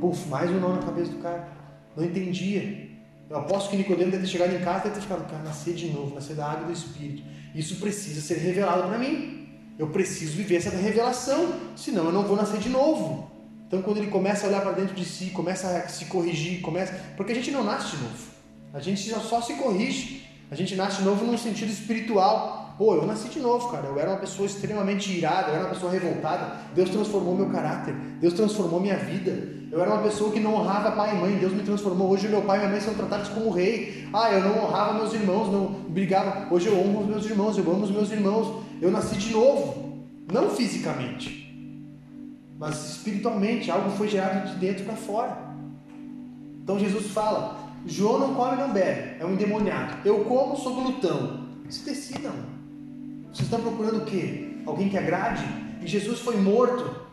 Puf, 0.00 0.28
mais 0.28 0.50
um 0.50 0.60
nó 0.60 0.74
na 0.74 0.82
cabeça 0.82 1.10
do 1.10 1.18
cara. 1.18 1.48
Não 1.96 2.04
entendia. 2.04 2.90
Eu 3.28 3.38
aposto 3.38 3.70
que 3.70 3.76
Nicodemo 3.76 4.10
deve 4.10 4.24
ter 4.24 4.28
chegado 4.28 4.54
em 4.54 4.60
casa 4.60 4.88
e 4.88 4.90
ter 4.90 5.00
ficado, 5.00 5.28
cara, 5.30 5.42
nascer 5.42 5.74
de 5.74 5.88
novo, 5.88 6.14
nascer 6.14 6.36
da 6.36 6.46
água 6.46 6.66
do 6.66 6.72
Espírito. 6.72 7.22
Isso 7.54 7.76
precisa 7.76 8.20
ser 8.20 8.38
revelado 8.38 8.88
para 8.88 8.98
mim. 8.98 9.48
Eu 9.78 9.88
preciso 9.88 10.36
viver 10.36 10.56
essa 10.56 10.70
revelação, 10.70 11.54
senão 11.74 12.06
eu 12.06 12.12
não 12.12 12.24
vou 12.24 12.36
nascer 12.36 12.60
de 12.60 12.68
novo. 12.68 13.30
Então, 13.66 13.80
quando 13.80 13.96
ele 13.96 14.08
começa 14.08 14.44
a 14.44 14.50
olhar 14.50 14.60
para 14.60 14.72
dentro 14.72 14.94
de 14.94 15.04
si, 15.04 15.30
começa 15.30 15.68
a 15.68 15.88
se 15.88 16.06
corrigir, 16.06 16.60
começa. 16.60 16.92
Porque 17.16 17.32
a 17.32 17.34
gente 17.34 17.50
não 17.50 17.64
nasce 17.64 17.96
de 17.96 18.02
novo. 18.02 18.24
A 18.74 18.80
gente 18.80 19.08
só 19.08 19.40
se 19.40 19.54
corrige. 19.54 20.28
A 20.50 20.54
gente 20.54 20.74
nasce 20.74 20.98
de 20.98 21.04
novo 21.04 21.24
num 21.24 21.38
sentido 21.38 21.70
espiritual. 21.70 22.59
Pô, 22.80 22.94
eu 22.94 23.06
nasci 23.06 23.28
de 23.28 23.40
novo, 23.40 23.68
cara. 23.70 23.88
Eu 23.88 24.00
era 24.00 24.08
uma 24.08 24.18
pessoa 24.18 24.46
extremamente 24.46 25.12
irada, 25.12 25.48
eu 25.50 25.56
era 25.56 25.64
uma 25.64 25.74
pessoa 25.74 25.92
revoltada. 25.92 26.56
Deus 26.74 26.88
transformou 26.88 27.36
meu 27.36 27.50
caráter. 27.50 27.94
Deus 28.18 28.32
transformou 28.32 28.80
minha 28.80 28.96
vida. 28.96 29.32
Eu 29.70 29.82
era 29.82 29.90
uma 29.92 30.02
pessoa 30.02 30.32
que 30.32 30.40
não 30.40 30.54
honrava 30.54 30.92
pai 30.92 31.14
e 31.14 31.20
mãe. 31.20 31.36
Deus 31.36 31.52
me 31.52 31.62
transformou. 31.62 32.08
Hoje 32.08 32.26
meu 32.26 32.40
pai 32.40 32.56
e 32.56 32.60
minha 32.60 32.70
mãe 32.72 32.80
são 32.80 32.94
tratados 32.94 33.28
como 33.28 33.50
rei. 33.50 34.08
Ah, 34.14 34.32
eu 34.32 34.40
não 34.40 34.64
honrava 34.64 34.94
meus 34.94 35.12
irmãos, 35.12 35.52
não 35.52 35.66
brigava. 35.90 36.46
Hoje 36.50 36.68
eu 36.68 36.80
honro 36.80 37.02
os 37.02 37.06
meus 37.06 37.26
irmãos, 37.26 37.58
eu 37.58 37.70
amo 37.70 37.84
os 37.84 37.90
meus 37.90 38.10
irmãos. 38.10 38.64
Eu 38.80 38.90
nasci 38.90 39.14
de 39.18 39.30
novo. 39.34 40.06
Não 40.32 40.48
fisicamente 40.48 41.38
mas 42.58 42.96
espiritualmente, 42.96 43.70
algo 43.70 43.90
foi 43.90 44.06
gerado 44.06 44.50
de 44.50 44.56
dentro 44.56 44.84
para 44.84 44.94
fora. 44.94 45.36
Então 46.62 46.78
Jesus 46.78 47.08
fala: 47.08 47.58
João 47.86 48.18
não 48.18 48.34
come 48.34 48.56
não 48.56 48.70
bebe, 48.70 49.16
é 49.18 49.24
um 49.26 49.32
endemoniado. 49.32 49.96
Eu 50.02 50.24
como, 50.24 50.56
sou 50.56 50.74
glutão. 50.74 51.46
Se 51.70 51.84
decidam. 51.84 52.59
Vocês 53.32 53.46
estão 53.46 53.60
procurando 53.60 54.02
o 54.02 54.04
quê? 54.04 54.56
Alguém 54.66 54.88
que 54.88 54.98
agrade? 54.98 55.44
E 55.82 55.86
Jesus 55.86 56.20
foi 56.20 56.36
morto 56.36 57.08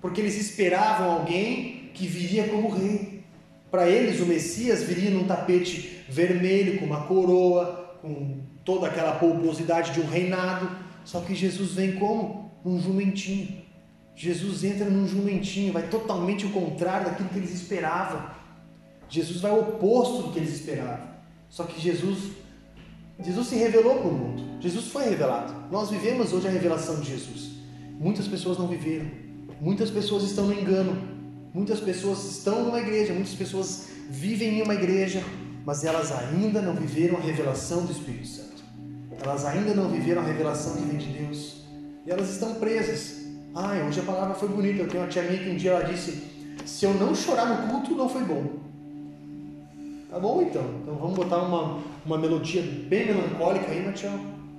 porque 0.00 0.20
eles 0.20 0.36
esperavam 0.36 1.10
alguém 1.12 1.90
que 1.94 2.06
viria 2.06 2.48
como 2.48 2.68
rei. 2.68 3.24
Para 3.70 3.88
eles, 3.88 4.20
o 4.20 4.26
Messias 4.26 4.82
viria 4.82 5.10
num 5.10 5.24
tapete 5.24 6.04
vermelho, 6.08 6.78
com 6.78 6.84
uma 6.84 7.06
coroa, 7.06 7.96
com 8.02 8.40
toda 8.64 8.86
aquela 8.86 9.12
pomposidade 9.12 9.92
de 9.92 10.00
um 10.00 10.06
reinado. 10.06 10.68
Só 11.04 11.20
que 11.20 11.34
Jesus 11.34 11.72
vem 11.72 11.92
como? 11.92 12.52
Num 12.64 12.80
jumentinho. 12.80 13.62
Jesus 14.14 14.62
entra 14.62 14.88
num 14.88 15.08
jumentinho, 15.08 15.72
vai 15.72 15.88
totalmente 15.88 16.46
o 16.46 16.50
contrário 16.50 17.06
daquilo 17.06 17.30
que 17.30 17.38
eles 17.38 17.52
esperavam. 17.52 18.30
Jesus 19.08 19.40
vai 19.40 19.52
oposto 19.52 20.22
do 20.22 20.32
que 20.32 20.38
eles 20.38 20.54
esperavam. 20.54 21.08
Só 21.48 21.64
que 21.64 21.80
Jesus 21.80 22.30
Jesus 23.22 23.46
se 23.46 23.56
revelou 23.56 23.98
para 23.98 24.08
o 24.08 24.12
mundo. 24.12 24.42
Jesus 24.60 24.88
foi 24.88 25.04
revelado. 25.04 25.54
Nós 25.70 25.90
vivemos 25.90 26.32
hoje 26.32 26.48
a 26.48 26.50
revelação 26.50 27.00
de 27.00 27.10
Jesus. 27.10 27.52
Muitas 27.98 28.26
pessoas 28.26 28.58
não 28.58 28.66
viveram. 28.66 29.06
Muitas 29.60 29.90
pessoas 29.90 30.24
estão 30.24 30.46
no 30.46 30.52
engano. 30.52 31.14
Muitas 31.54 31.78
pessoas 31.78 32.24
estão 32.24 32.64
numa 32.64 32.80
igreja, 32.80 33.12
muitas 33.12 33.34
pessoas 33.34 33.86
vivem 34.10 34.58
em 34.58 34.62
uma 34.62 34.74
igreja, 34.74 35.22
mas 35.64 35.84
elas 35.84 36.10
ainda 36.10 36.60
não 36.60 36.74
viveram 36.74 37.16
a 37.16 37.20
revelação 37.20 37.86
do 37.86 37.92
Espírito 37.92 38.26
Santo. 38.26 38.64
Elas 39.22 39.44
ainda 39.44 39.72
não 39.72 39.88
viveram 39.88 40.20
a 40.20 40.24
revelação 40.24 40.74
que 40.74 40.82
vem 40.82 40.98
de 40.98 41.06
Deus. 41.06 41.62
E 42.04 42.10
elas 42.10 42.28
estão 42.30 42.54
presas. 42.56 43.24
Ai, 43.54 43.86
hoje 43.86 44.00
a 44.00 44.02
palavra 44.02 44.34
foi 44.34 44.48
bonita. 44.48 44.82
Eu 44.82 44.88
tenho 44.88 45.04
uma 45.04 45.08
tia 45.08 45.22
minha 45.22 45.38
que 45.38 45.50
um 45.50 45.56
dia 45.56 45.70
ela 45.70 45.84
disse: 45.84 46.24
Se 46.66 46.84
eu 46.84 46.94
não 46.94 47.14
chorar 47.14 47.46
no 47.46 47.68
culto, 47.68 47.94
não 47.94 48.08
foi 48.08 48.24
bom. 48.24 48.64
Tá 50.14 50.20
bom 50.20 50.42
então. 50.42 50.62
Então 50.80 50.94
vamos 50.94 51.16
botar 51.16 51.38
uma, 51.38 51.82
uma 52.06 52.16
melodia 52.16 52.62
bem 52.62 53.06
melancólica 53.06 53.68
aí, 53.68 53.84
Matião. 53.84 54.16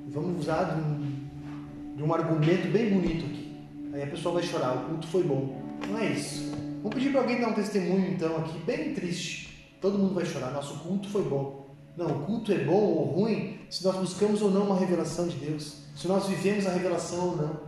Vamos 0.10 0.42
usar 0.42 0.66
de 0.66 0.82
um, 0.82 1.96
de 1.96 2.04
um 2.04 2.14
argumento 2.14 2.68
bem 2.74 2.90
bonito 2.90 3.26
aqui. 3.26 3.56
Aí 3.94 4.04
a 4.04 4.08
pessoa 4.08 4.34
vai 4.34 4.44
chorar, 4.44 4.76
o 4.76 4.90
culto 4.90 5.08
foi 5.08 5.24
bom. 5.24 5.62
Não 5.88 5.98
é 5.98 6.08
isso. 6.12 6.52
Vamos 6.84 6.94
pedir 6.94 7.10
para 7.14 7.22
alguém 7.22 7.40
dar 7.40 7.48
um 7.48 7.54
testemunho 7.54 8.06
então 8.12 8.36
aqui, 8.36 8.60
bem 8.66 8.94
triste. 8.94 9.74
Todo 9.80 9.98
mundo 9.98 10.14
vai 10.14 10.26
chorar, 10.26 10.52
nosso 10.52 10.78
culto 10.80 11.08
foi 11.08 11.24
bom. 11.24 11.66
Não, 11.96 12.08
o 12.08 12.26
culto 12.26 12.52
é 12.52 12.58
bom 12.58 12.74
ou 12.74 13.06
ruim 13.06 13.58
se 13.70 13.82
nós 13.86 13.96
buscamos 13.96 14.42
ou 14.42 14.52
não 14.52 14.64
uma 14.64 14.78
revelação 14.78 15.26
de 15.26 15.38
Deus. 15.38 15.84
Se 15.96 16.06
nós 16.06 16.28
vivemos 16.28 16.68
a 16.68 16.72
revelação 16.72 17.30
ou 17.30 17.38
não. 17.38 17.60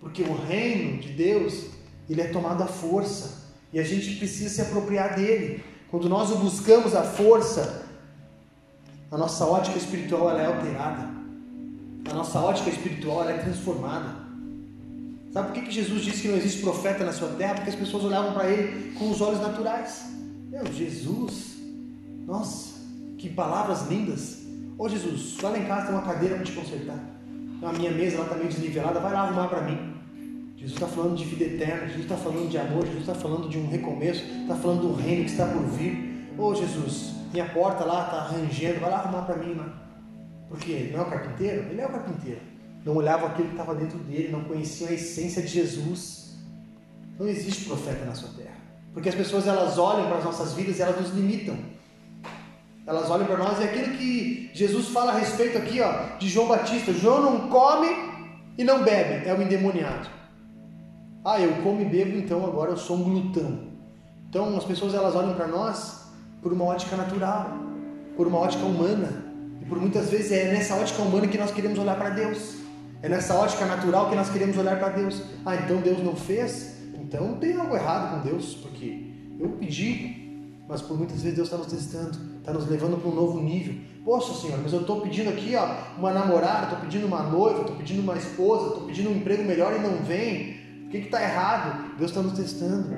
Porque 0.00 0.22
o 0.22 0.34
reino 0.34 1.02
de 1.02 1.12
Deus, 1.12 1.66
ele 2.08 2.22
é 2.22 2.28
tomado 2.28 2.62
à 2.62 2.66
força. 2.66 3.50
E 3.74 3.78
a 3.78 3.84
gente 3.84 4.16
precisa 4.16 4.48
se 4.48 4.62
apropriar 4.62 5.16
dele. 5.16 5.62
Quando 5.90 6.08
nós 6.08 6.30
o 6.30 6.36
buscamos 6.36 6.94
à 6.94 7.02
força, 7.02 7.86
a 9.10 9.18
nossa 9.18 9.44
ótica 9.44 9.76
espiritual 9.76 10.30
é 10.38 10.46
alterada. 10.46 11.08
A 12.08 12.14
nossa 12.14 12.38
ótica 12.38 12.70
espiritual 12.70 13.28
é 13.28 13.38
transformada. 13.38 14.20
Sabe 15.32 15.48
por 15.48 15.54
que, 15.54 15.62
que 15.62 15.70
Jesus 15.72 16.02
disse 16.02 16.22
que 16.22 16.28
não 16.28 16.36
existe 16.36 16.62
profeta 16.62 17.04
na 17.04 17.12
sua 17.12 17.28
terra? 17.30 17.54
Porque 17.54 17.70
as 17.70 17.76
pessoas 17.76 18.04
olhavam 18.04 18.32
para 18.32 18.48
ele 18.48 18.92
com 18.92 19.10
os 19.10 19.20
olhos 19.20 19.40
naturais. 19.40 20.04
Meu, 20.48 20.64
Jesus, 20.72 21.56
nossa, 22.26 22.70
que 23.18 23.28
palavras 23.28 23.88
lindas. 23.88 24.38
Ô 24.78 24.88
Jesus, 24.88 25.36
vai 25.40 25.52
lá 25.52 25.58
em 25.58 25.66
casa 25.66 25.86
tem 25.86 25.94
uma 25.94 26.02
cadeira 26.02 26.36
para 26.36 26.44
te 26.44 26.52
consertar. 26.52 26.98
A 27.62 27.72
minha 27.72 27.90
mesa 27.90 28.22
está 28.22 28.34
meio 28.34 28.48
desnivelada, 28.48 28.98
vai 28.98 29.12
lá 29.12 29.22
arrumar 29.22 29.48
para 29.48 29.62
mim. 29.62 29.89
Jesus 30.60 30.74
está 30.74 30.86
falando 30.86 31.16
de 31.16 31.24
vida 31.24 31.44
eterna, 31.44 31.86
Jesus 31.86 32.02
está 32.02 32.18
falando 32.18 32.50
de 32.50 32.58
amor, 32.58 32.84
Jesus 32.84 33.00
está 33.00 33.14
falando 33.14 33.48
de 33.48 33.56
um 33.56 33.66
recomeço, 33.66 34.22
está 34.42 34.54
falando 34.54 34.82
do 34.82 34.92
reino 34.92 35.24
que 35.24 35.30
está 35.30 35.46
por 35.46 35.62
vir. 35.62 36.28
Ô 36.36 36.54
Jesus, 36.54 37.14
minha 37.32 37.46
porta 37.46 37.82
lá 37.82 38.04
está 38.04 38.24
rangendo, 38.24 38.78
vai 38.78 38.90
lá 38.90 38.98
arrumar 38.98 39.22
para 39.22 39.36
mim 39.36 39.54
lá. 39.54 39.72
Porque 40.50 40.70
ele 40.70 40.92
não 40.92 41.00
é 41.00 41.02
o 41.04 41.06
carpinteiro? 41.06 41.62
Ele 41.70 41.80
é 41.80 41.86
o 41.86 41.88
carpinteiro. 41.88 42.40
Não 42.84 42.94
olhava 42.94 43.28
aquilo 43.28 43.48
que 43.48 43.54
estava 43.54 43.74
dentro 43.74 43.96
dele, 44.00 44.28
não 44.30 44.44
conheciam 44.44 44.90
a 44.90 44.92
essência 44.92 45.40
de 45.40 45.48
Jesus. 45.48 46.36
Não 47.18 47.26
existe 47.26 47.64
profeta 47.64 48.04
na 48.04 48.14
sua 48.14 48.28
terra. 48.36 48.58
Porque 48.92 49.08
as 49.08 49.14
pessoas 49.14 49.46
elas 49.46 49.78
olham 49.78 50.08
para 50.08 50.18
as 50.18 50.24
nossas 50.24 50.52
vidas 50.52 50.78
e 50.78 50.82
elas 50.82 51.00
nos 51.00 51.10
limitam. 51.14 51.56
Elas 52.86 53.08
olham 53.08 53.24
para 53.24 53.38
nós 53.38 53.58
e 53.60 53.64
aquilo 53.64 53.96
que 53.96 54.50
Jesus 54.52 54.88
fala 54.88 55.12
a 55.12 55.18
respeito 55.18 55.56
aqui, 55.56 55.80
ó, 55.80 56.18
de 56.18 56.28
João 56.28 56.48
Batista. 56.48 56.92
João 56.92 57.22
não 57.22 57.48
come 57.48 57.88
e 58.58 58.62
não 58.62 58.82
bebe, 58.82 59.26
é 59.26 59.32
o 59.32 59.40
endemoniado. 59.40 60.19
Ah, 61.22 61.38
eu 61.38 61.62
como 61.62 61.82
e 61.82 61.84
bebo, 61.84 62.16
então 62.16 62.46
agora 62.46 62.70
eu 62.70 62.78
sou 62.78 62.96
um 62.96 63.04
glutão. 63.04 63.70
Então 64.28 64.56
as 64.56 64.64
pessoas 64.64 64.94
elas 64.94 65.14
olham 65.14 65.34
para 65.34 65.46
nós 65.46 66.08
por 66.40 66.50
uma 66.50 66.64
ótica 66.64 66.96
natural, 66.96 67.58
por 68.16 68.26
uma 68.26 68.38
ótica 68.38 68.64
humana. 68.64 69.24
E 69.60 69.64
por 69.66 69.78
muitas 69.78 70.08
vezes 70.08 70.32
é 70.32 70.50
nessa 70.50 70.74
ótica 70.76 71.02
humana 71.02 71.28
que 71.28 71.36
nós 71.36 71.50
queremos 71.50 71.78
olhar 71.78 71.96
para 71.96 72.10
Deus. 72.10 72.56
É 73.02 73.08
nessa 73.08 73.34
ótica 73.34 73.66
natural 73.66 74.08
que 74.08 74.16
nós 74.16 74.30
queremos 74.30 74.56
olhar 74.56 74.78
para 74.78 74.90
Deus. 74.90 75.22
Ah, 75.44 75.56
então 75.56 75.82
Deus 75.82 76.02
não 76.02 76.16
fez? 76.16 76.76
Então 76.94 77.34
tem 77.34 77.54
algo 77.54 77.74
errado 77.74 78.14
com 78.14 78.28
Deus, 78.28 78.54
porque 78.54 79.10
eu 79.38 79.50
pedi, 79.58 80.54
mas 80.66 80.80
por 80.80 80.96
muitas 80.96 81.20
vezes 81.20 81.36
Deus 81.36 81.48
está 81.48 81.58
nos 81.58 81.66
testando, 81.66 82.18
está 82.38 82.52
nos 82.52 82.66
levando 82.66 82.98
para 82.98 83.10
um 83.10 83.14
novo 83.14 83.40
nível. 83.40 83.74
Poxa 84.04 84.32
Senhor, 84.32 84.58
mas 84.62 84.72
eu 84.72 84.80
estou 84.80 85.02
pedindo 85.02 85.28
aqui 85.28 85.54
ó, 85.54 85.98
uma 85.98 86.12
namorada, 86.12 86.64
estou 86.64 86.78
pedindo 86.78 87.06
uma 87.06 87.22
noiva, 87.24 87.60
estou 87.60 87.76
pedindo 87.76 88.00
uma 88.00 88.16
esposa, 88.16 88.68
estou 88.68 88.86
pedindo 88.86 89.10
um 89.10 89.16
emprego 89.16 89.42
melhor 89.42 89.74
e 89.76 89.80
não 89.80 89.96
vem. 90.02 90.59
O 90.90 90.92
que 90.92 90.98
está 90.98 91.22
errado? 91.22 91.96
Deus 91.96 92.10
está 92.10 92.20
nos 92.20 92.32
testando. 92.32 92.96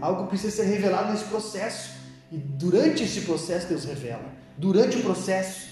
Algo 0.00 0.28
precisa 0.28 0.50
ser 0.50 0.62
revelado 0.62 1.12
nesse 1.12 1.24
processo. 1.24 1.92
E 2.32 2.38
durante 2.38 3.02
esse 3.02 3.20
processo, 3.20 3.68
Deus 3.68 3.84
revela. 3.84 4.32
Durante 4.56 4.96
o 4.96 5.02
processo, 5.02 5.68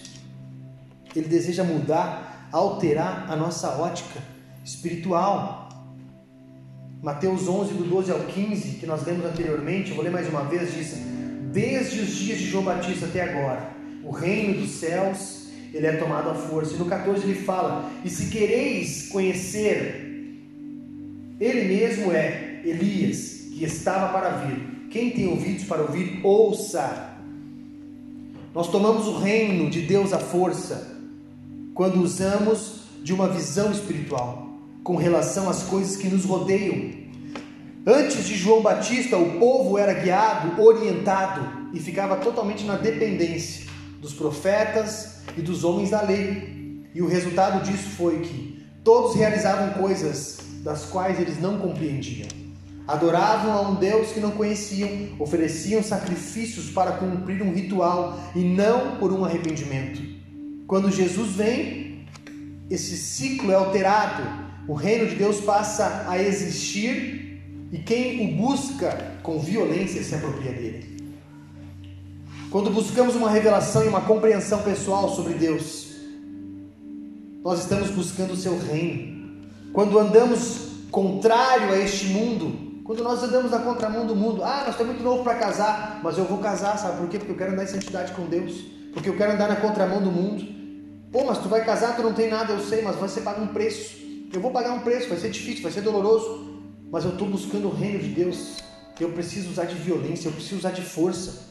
Ele 1.16 1.28
deseja 1.28 1.64
mudar, 1.64 2.46
alterar 2.52 3.24
a 3.26 3.34
nossa 3.36 3.70
ótica 3.70 4.20
espiritual. 4.62 5.70
Mateus 7.02 7.48
11, 7.48 7.72
do 7.72 7.84
12 7.84 8.12
ao 8.12 8.20
15, 8.20 8.76
que 8.76 8.84
nós 8.84 9.06
lemos 9.06 9.24
anteriormente, 9.24 9.88
eu 9.88 9.96
vou 9.96 10.04
ler 10.04 10.10
mais 10.10 10.28
uma 10.28 10.44
vez, 10.44 10.74
diz: 10.74 10.94
Desde 11.54 12.00
os 12.00 12.10
dias 12.10 12.36
de 12.36 12.50
João 12.50 12.64
Batista 12.64 13.06
até 13.06 13.22
agora, 13.22 13.70
o 14.04 14.10
reino 14.10 14.60
dos 14.60 14.72
céus 14.72 15.46
ele 15.72 15.86
é 15.86 15.96
tomado 15.96 16.28
à 16.28 16.34
força. 16.34 16.74
E 16.74 16.76
no 16.76 16.84
14 16.84 17.24
ele 17.24 17.34
fala: 17.34 17.90
E 18.04 18.10
se 18.10 18.26
quereis 18.26 19.08
conhecer 19.08 20.01
ele 21.42 21.76
mesmo 21.76 22.12
é 22.12 22.60
Elias, 22.64 23.48
que 23.52 23.64
estava 23.64 24.12
para 24.16 24.28
vir. 24.30 24.86
Quem 24.88 25.10
tem 25.10 25.26
ouvidos 25.26 25.64
para 25.64 25.82
ouvir, 25.82 26.20
ouça. 26.22 27.16
Nós 28.54 28.68
tomamos 28.68 29.08
o 29.08 29.18
reino 29.18 29.68
de 29.68 29.82
Deus 29.82 30.12
à 30.12 30.20
força 30.20 30.96
quando 31.74 32.00
usamos 32.00 32.82
de 33.02 33.12
uma 33.12 33.28
visão 33.28 33.72
espiritual 33.72 34.52
com 34.84 34.94
relação 34.94 35.50
às 35.50 35.64
coisas 35.64 35.96
que 35.96 36.06
nos 36.06 36.24
rodeiam. 36.24 36.92
Antes 37.84 38.24
de 38.24 38.36
João 38.36 38.62
Batista, 38.62 39.16
o 39.16 39.40
povo 39.40 39.76
era 39.76 39.94
guiado, 39.94 40.62
orientado 40.62 41.70
e 41.72 41.80
ficava 41.80 42.18
totalmente 42.18 42.62
na 42.62 42.76
dependência 42.76 43.66
dos 44.00 44.12
profetas 44.14 45.22
e 45.36 45.42
dos 45.42 45.64
homens 45.64 45.90
da 45.90 46.02
lei. 46.02 46.84
E 46.94 47.02
o 47.02 47.08
resultado 47.08 47.64
disso 47.64 47.88
foi 47.96 48.20
que 48.20 48.64
todos 48.84 49.16
realizavam 49.16 49.70
coisas 49.70 50.51
das 50.62 50.84
quais 50.84 51.18
eles 51.18 51.40
não 51.40 51.58
compreendiam. 51.58 52.28
Adoravam 52.86 53.52
a 53.52 53.60
um 53.68 53.74
Deus 53.76 54.12
que 54.12 54.20
não 54.20 54.32
conheciam, 54.32 54.88
ofereciam 55.18 55.82
sacrifícios 55.82 56.70
para 56.70 56.92
cumprir 56.92 57.42
um 57.42 57.52
ritual 57.52 58.18
e 58.34 58.40
não 58.40 58.96
por 58.96 59.12
um 59.12 59.24
arrependimento. 59.24 60.02
Quando 60.66 60.90
Jesus 60.90 61.32
vem, 61.32 62.06
esse 62.70 62.96
ciclo 62.96 63.52
é 63.52 63.54
alterado, 63.54 64.22
o 64.66 64.74
reino 64.74 65.08
de 65.08 65.16
Deus 65.16 65.40
passa 65.40 66.06
a 66.08 66.20
existir 66.20 67.40
e 67.70 67.78
quem 67.78 68.26
o 68.26 68.36
busca 68.36 69.16
com 69.22 69.38
violência 69.38 70.02
se 70.02 70.14
apropria 70.14 70.52
dele. 70.52 70.92
Quando 72.50 72.70
buscamos 72.70 73.14
uma 73.14 73.30
revelação 73.30 73.84
e 73.84 73.88
uma 73.88 74.02
compreensão 74.02 74.62
pessoal 74.62 75.14
sobre 75.14 75.34
Deus, 75.34 75.92
nós 77.42 77.60
estamos 77.60 77.90
buscando 77.90 78.32
o 78.34 78.36
seu 78.36 78.58
reino 78.58 79.11
quando 79.72 79.98
andamos 79.98 80.70
contrário 80.90 81.72
a 81.72 81.78
este 81.78 82.06
mundo, 82.06 82.82
quando 82.84 83.02
nós 83.02 83.22
andamos 83.22 83.50
na 83.50 83.60
contramão 83.60 84.06
do 84.06 84.14
mundo, 84.14 84.44
ah, 84.44 84.64
nós 84.66 84.70
estamos 84.70 84.94
muito 84.94 85.04
novo 85.04 85.22
para 85.24 85.36
casar, 85.36 86.00
mas 86.02 86.18
eu 86.18 86.24
vou 86.24 86.38
casar, 86.38 86.76
sabe 86.76 86.98
por 86.98 87.08
quê? 87.08 87.18
Porque 87.18 87.32
eu 87.32 87.36
quero 87.36 87.52
andar 87.52 87.64
em 87.64 87.68
santidade 87.68 88.12
com 88.12 88.26
Deus, 88.26 88.52
porque 88.92 89.08
eu 89.08 89.16
quero 89.16 89.32
andar 89.32 89.48
na 89.48 89.56
contramão 89.56 90.02
do 90.02 90.10
mundo. 90.10 90.44
Pô, 91.10 91.24
mas 91.24 91.38
tu 91.38 91.48
vai 91.48 91.64
casar, 91.64 91.96
tu 91.96 92.02
não 92.02 92.12
tem 92.12 92.28
nada, 92.28 92.52
eu 92.52 92.60
sei, 92.60 92.82
mas 92.82 92.96
você 92.96 93.20
paga 93.20 93.40
um 93.40 93.48
preço. 93.48 94.02
Eu 94.32 94.40
vou 94.40 94.50
pagar 94.50 94.72
um 94.72 94.80
preço, 94.80 95.08
vai 95.08 95.18
ser 95.18 95.30
difícil, 95.30 95.62
vai 95.62 95.72
ser 95.72 95.82
doloroso, 95.82 96.62
mas 96.90 97.04
eu 97.04 97.12
estou 97.12 97.28
buscando 97.28 97.68
o 97.68 97.74
reino 97.74 97.98
de 97.98 98.08
Deus. 98.08 98.58
Eu 98.98 99.10
preciso 99.10 99.50
usar 99.50 99.64
de 99.64 99.74
violência, 99.74 100.28
eu 100.28 100.32
preciso 100.32 100.56
usar 100.56 100.70
de 100.70 100.82
força. 100.82 101.50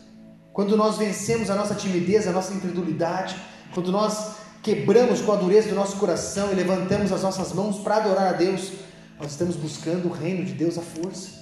Quando 0.54 0.76
nós 0.76 0.98
vencemos 0.98 1.50
a 1.50 1.56
nossa 1.56 1.76
timidez, 1.76 2.28
a 2.28 2.32
nossa 2.32 2.54
incredulidade, 2.54 3.36
quando 3.74 3.92
nós 3.92 4.41
quebramos 4.62 5.22
com 5.22 5.32
a 5.32 5.36
dureza 5.36 5.70
do 5.70 5.76
nosso 5.76 5.98
coração 5.98 6.52
e 6.52 6.56
levantamos 6.56 7.12
as 7.12 7.24
nossas 7.24 7.52
mãos 7.52 7.80
para 7.80 7.96
adorar 7.96 8.28
a 8.28 8.34
Deus, 8.34 8.72
nós 9.20 9.32
estamos 9.32 9.56
buscando 9.56 10.08
o 10.08 10.12
reino 10.12 10.46
de 10.46 10.54
Deus 10.54 10.78
à 10.78 10.82
força. 10.82 11.42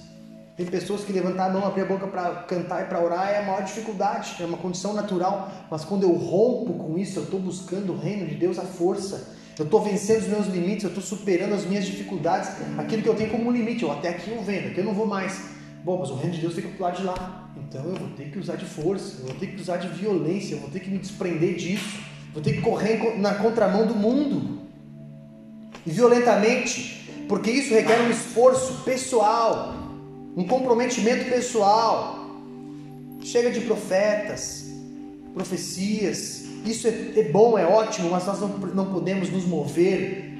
Tem 0.56 0.66
pessoas 0.66 1.04
que 1.04 1.12
levantar 1.12 1.46
a 1.46 1.52
mão, 1.52 1.66
abrir 1.66 1.82
a 1.82 1.86
boca 1.86 2.06
para 2.06 2.42
cantar 2.42 2.82
e 2.82 2.84
para 2.86 3.02
orar 3.02 3.30
é 3.30 3.38
a 3.38 3.42
maior 3.42 3.62
dificuldade, 3.62 4.36
é 4.40 4.44
uma 4.44 4.58
condição 4.58 4.92
natural, 4.92 5.50
mas 5.70 5.84
quando 5.84 6.02
eu 6.02 6.12
rompo 6.12 6.74
com 6.74 6.98
isso, 6.98 7.18
eu 7.18 7.24
estou 7.24 7.40
buscando 7.40 7.92
o 7.92 7.98
reino 7.98 8.26
de 8.26 8.34
Deus 8.34 8.58
à 8.58 8.62
força. 8.62 9.38
Eu 9.58 9.64
estou 9.66 9.82
vencendo 9.82 10.22
os 10.22 10.28
meus 10.28 10.46
limites, 10.46 10.84
eu 10.84 10.88
estou 10.88 11.02
superando 11.02 11.54
as 11.54 11.66
minhas 11.66 11.84
dificuldades, 11.84 12.50
aquilo 12.78 13.02
que 13.02 13.08
eu 13.08 13.14
tenho 13.14 13.30
como 13.30 13.50
limite. 13.50 13.82
Eu 13.82 13.92
até 13.92 14.08
aqui 14.08 14.30
eu 14.30 14.42
vendo, 14.42 14.68
aqui 14.68 14.78
eu 14.78 14.84
não 14.84 14.94
vou 14.94 15.06
mais. 15.06 15.50
Bom, 15.84 15.98
mas 15.98 16.10
o 16.10 16.14
reino 16.14 16.34
de 16.34 16.40
Deus 16.40 16.54
fica 16.54 16.68
pro 16.68 16.82
lado 16.82 16.96
de 16.96 17.04
lá. 17.04 17.50
Então 17.56 17.84
eu 17.84 17.94
vou 17.94 18.08
ter 18.10 18.30
que 18.30 18.38
usar 18.38 18.56
de 18.56 18.64
força, 18.64 19.20
eu 19.20 19.26
vou 19.26 19.34
ter 19.36 19.48
que 19.48 19.60
usar 19.60 19.76
de 19.76 19.88
violência, 19.88 20.54
eu 20.54 20.60
vou 20.60 20.70
ter 20.70 20.80
que 20.80 20.90
me 20.90 20.98
desprender 20.98 21.56
disso, 21.56 22.00
vou 22.32 22.42
ter 22.42 22.54
que 22.54 22.60
correr 22.60 23.18
na 23.18 23.34
contramão 23.34 23.86
do 23.86 23.94
mundo. 23.94 24.60
E 25.86 25.90
violentamente, 25.90 27.24
porque 27.28 27.50
isso 27.50 27.74
requer 27.74 28.00
um 28.02 28.10
esforço 28.10 28.82
pessoal, 28.84 29.74
um 30.36 30.44
comprometimento 30.44 31.24
pessoal. 31.30 32.18
Chega 33.22 33.50
de 33.50 33.60
profetas, 33.60 34.66
profecias, 35.34 36.44
isso 36.64 36.86
é, 36.86 37.12
é 37.16 37.28
bom, 37.30 37.58
é 37.58 37.66
ótimo, 37.66 38.10
mas 38.10 38.26
nós 38.26 38.40
não, 38.40 38.48
não 38.48 38.92
podemos 38.92 39.30
nos 39.30 39.44
mover 39.44 40.30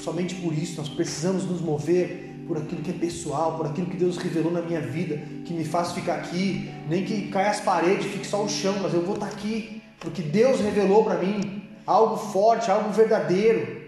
somente 0.00 0.34
por 0.36 0.52
isso, 0.52 0.78
nós 0.78 0.88
precisamos 0.88 1.44
nos 1.44 1.60
mover 1.60 2.30
por 2.46 2.56
aquilo 2.56 2.82
que 2.82 2.90
é 2.90 2.94
pessoal, 2.94 3.56
por 3.56 3.66
aquilo 3.66 3.86
que 3.86 3.96
Deus 3.96 4.16
revelou 4.16 4.50
na 4.50 4.60
minha 4.60 4.80
vida, 4.80 5.22
que 5.44 5.52
me 5.52 5.64
faz 5.64 5.92
ficar 5.92 6.16
aqui, 6.16 6.68
nem 6.88 7.04
que 7.04 7.28
caia 7.28 7.50
as 7.50 7.60
paredes, 7.60 8.06
fique 8.06 8.26
só 8.26 8.42
o 8.42 8.48
chão, 8.48 8.74
mas 8.82 8.92
eu 8.92 9.02
vou 9.02 9.14
estar 9.14 9.26
aqui, 9.26 9.79
porque 10.00 10.22
Deus 10.22 10.60
revelou 10.60 11.04
para 11.04 11.18
mim 11.18 11.68
algo 11.86 12.16
forte, 12.16 12.70
algo 12.70 12.90
verdadeiro. 12.90 13.80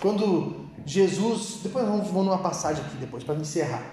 Quando 0.00 0.68
Jesus, 0.84 1.60
depois 1.62 1.86
vamos, 1.86 2.08
vamos 2.08 2.26
numa 2.26 2.38
passagem 2.38 2.84
aqui 2.84 2.96
depois 2.96 3.24
para 3.24 3.36
encerrar. 3.36 3.88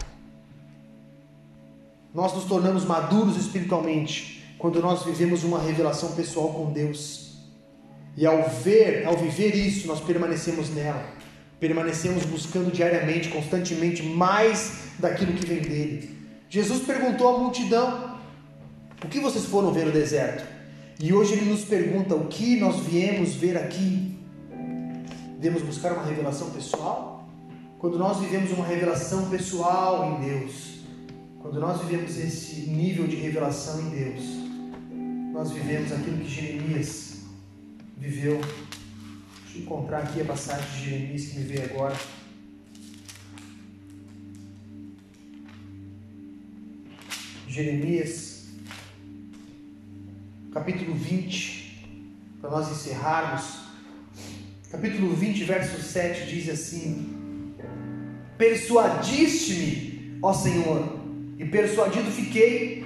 Nós 2.13 2.33
nos 2.33 2.43
tornamos 2.43 2.83
maduros 2.83 3.37
espiritualmente 3.37 4.43
quando 4.57 4.81
nós 4.81 5.03
vivemos 5.05 5.43
uma 5.43 5.59
revelação 5.59 6.11
pessoal 6.11 6.49
com 6.49 6.73
Deus. 6.73 7.37
E 8.17 8.25
ao 8.25 8.49
ver, 8.49 9.07
ao 9.07 9.15
viver 9.15 9.55
isso, 9.55 9.87
nós 9.87 10.01
permanecemos 10.01 10.69
nela 10.69 11.21
permanecemos 11.61 12.25
buscando 12.25 12.71
diariamente, 12.71 13.29
constantemente, 13.29 14.01
mais 14.01 14.87
daquilo 14.97 15.33
que 15.33 15.45
vem 15.45 15.61
dele. 15.61 16.17
Jesus 16.49 16.81
perguntou 16.81 17.35
à 17.35 17.37
multidão: 17.37 18.17
O 19.05 19.07
que 19.07 19.19
vocês 19.19 19.45
foram 19.45 19.71
ver 19.71 19.85
no 19.85 19.91
deserto? 19.91 20.43
E 21.01 21.13
hoje 21.13 21.33
ele 21.33 21.49
nos 21.49 21.63
pergunta: 21.63 22.15
O 22.15 22.27
que 22.27 22.59
nós 22.59 22.79
viemos 22.81 23.33
ver 23.35 23.57
aqui? 23.57 24.17
Devemos 25.39 25.63
buscar 25.63 25.93
uma 25.93 26.05
revelação 26.05 26.51
pessoal? 26.51 27.27
Quando 27.79 27.97
nós 27.97 28.19
vivemos 28.19 28.51
uma 28.51 28.65
revelação 28.65 29.29
pessoal 29.29 30.13
em 30.13 30.25
Deus, 30.25 30.81
quando 31.39 31.59
nós 31.59 31.81
vivemos 31.81 32.17
esse 32.17 32.69
nível 32.69 33.07
de 33.07 33.15
revelação 33.15 33.81
em 33.81 33.89
Deus, 33.89 34.21
nós 35.33 35.51
vivemos 35.51 35.91
aquilo 35.91 36.17
que 36.19 36.29
Jeremias 36.29 37.21
viveu 37.97 38.39
Deixa 39.51 39.63
eu 39.63 39.63
encontrar 39.65 40.03
aqui 40.03 40.21
a 40.21 40.23
passagem 40.23 40.65
de 40.71 40.89
Jeremias 40.89 41.25
que 41.25 41.39
me 41.39 41.43
veio 41.43 41.65
agora. 41.65 41.97
Jeremias, 47.49 48.30
capítulo 50.53 50.93
20, 50.93 51.87
para 52.41 52.49
nós 52.49 52.69
encerrarmos. 52.69 53.61
Capítulo 54.69 55.15
20, 55.15 55.43
verso 55.45 55.81
7 55.81 56.29
diz 56.29 56.49
assim: 56.49 57.55
Persuadiste-me, 58.37 60.17
ó 60.21 60.33
Senhor, 60.33 60.99
e 61.37 61.45
persuadido 61.45 62.11
fiquei, 62.11 62.85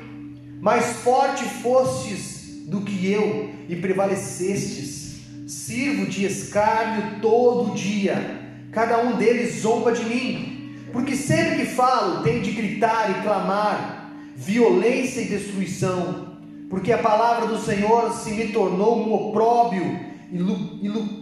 mais 0.62 0.98
forte 0.98 1.44
fostes 1.44 2.66
do 2.68 2.82
que 2.82 3.12
eu, 3.12 3.50
e 3.68 3.76
prevalecestes 3.76 5.06
Sirvo 5.48 6.08
de 6.08 6.26
escárnio 6.26 7.20
todo 7.22 7.76
dia, 7.76 8.42
cada 8.72 9.04
um 9.04 9.16
deles 9.16 9.62
zomba 9.62 9.92
de 9.92 10.04
mim, 10.04 10.76
porque 10.92 11.16
sempre 11.16 11.58
que 11.58 11.66
falo 11.68 12.24
tenho 12.24 12.42
de 12.42 12.52
gritar 12.52 13.12
e 13.12 13.22
clamar, 13.22 14.12
violência 14.36 15.22
e 15.22 15.28
destruição, 15.28 16.35
porque 16.70 16.92
a 16.92 16.98
palavra 16.98 17.48
do 17.48 17.58
Senhor 17.60 18.12
se 18.14 18.32
me 18.32 18.50
tornou 18.50 18.98
um 18.98 19.14
opróbio 19.14 20.00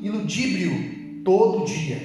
iludíbrio 0.01 1.23
todo 1.23 1.65
dia. 1.65 1.99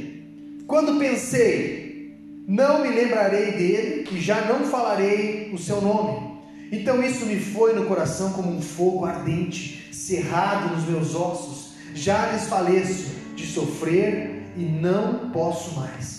Quando 0.67 0.99
pensei, 0.99 2.17
não 2.47 2.83
me 2.83 2.89
lembrarei 2.89 3.53
dele 3.53 4.09
e 4.13 4.21
já 4.21 4.43
não 4.43 4.67
falarei 4.67 5.51
o 5.53 5.59
seu 5.59 5.81
nome. 5.81 6.39
Então 6.71 7.03
isso 7.03 7.25
me 7.25 7.41
foi 7.41 7.75
no 7.75 7.87
coração 7.87 8.33
como 8.33 8.51
um 8.51 8.61
fogo 8.61 9.05
ardente, 9.05 9.89
cerrado 9.93 10.75
nos 10.75 10.85
meus 10.87 11.15
ossos 11.15 11.69
já 11.95 12.27
desfaleço 12.27 13.11
de 13.35 13.47
sofrer 13.47 14.43
e 14.57 14.63
não 14.63 15.31
posso 15.31 15.75
mais. 15.79 16.18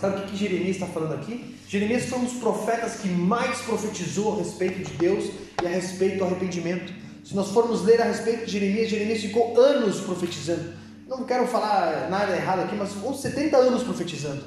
Sabe 0.00 0.16
o 0.16 0.22
que, 0.22 0.30
que 0.30 0.36
Jeremias 0.36 0.76
está 0.76 0.86
falando 0.86 1.12
aqui? 1.12 1.54
Jeremias 1.68 2.06
foi 2.06 2.20
um 2.20 2.24
dos 2.24 2.34
profetas 2.34 2.94
que 2.94 3.08
mais 3.08 3.60
profetizou 3.60 4.32
a 4.32 4.36
respeito 4.38 4.82
de 4.88 4.96
Deus 4.96 5.30
e 5.62 5.66
a 5.66 5.68
respeito 5.68 6.18
do 6.18 6.24
arrependimento. 6.24 6.90
Se 7.22 7.36
nós 7.36 7.50
formos 7.50 7.84
ler 7.84 8.00
a 8.00 8.04
respeito 8.04 8.46
de 8.46 8.52
Jeremias, 8.52 8.88
Jeremias 8.88 9.20
ficou 9.20 9.60
anos 9.60 10.00
profetizando. 10.00 10.72
Não 11.06 11.24
quero 11.24 11.46
falar 11.46 12.08
nada 12.08 12.34
errado 12.34 12.60
aqui, 12.60 12.74
mas 12.76 12.96
uns 12.96 13.20
70 13.20 13.56
anos 13.58 13.82
profetizando. 13.82 14.42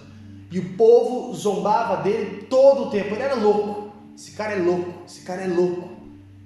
E 0.52 0.58
o 0.58 0.74
povo 0.74 1.34
zombava 1.36 2.02
dele 2.02 2.48
todo 2.50 2.86
o 2.88 2.90
tempo. 2.90 3.14
Ele 3.14 3.22
era 3.22 3.36
louco. 3.36 3.94
Esse 4.18 4.32
cara 4.32 4.54
é 4.54 4.60
louco. 4.60 5.04
Esse 5.06 5.22
cara 5.22 5.44
é 5.44 5.48
louco. 5.48 5.90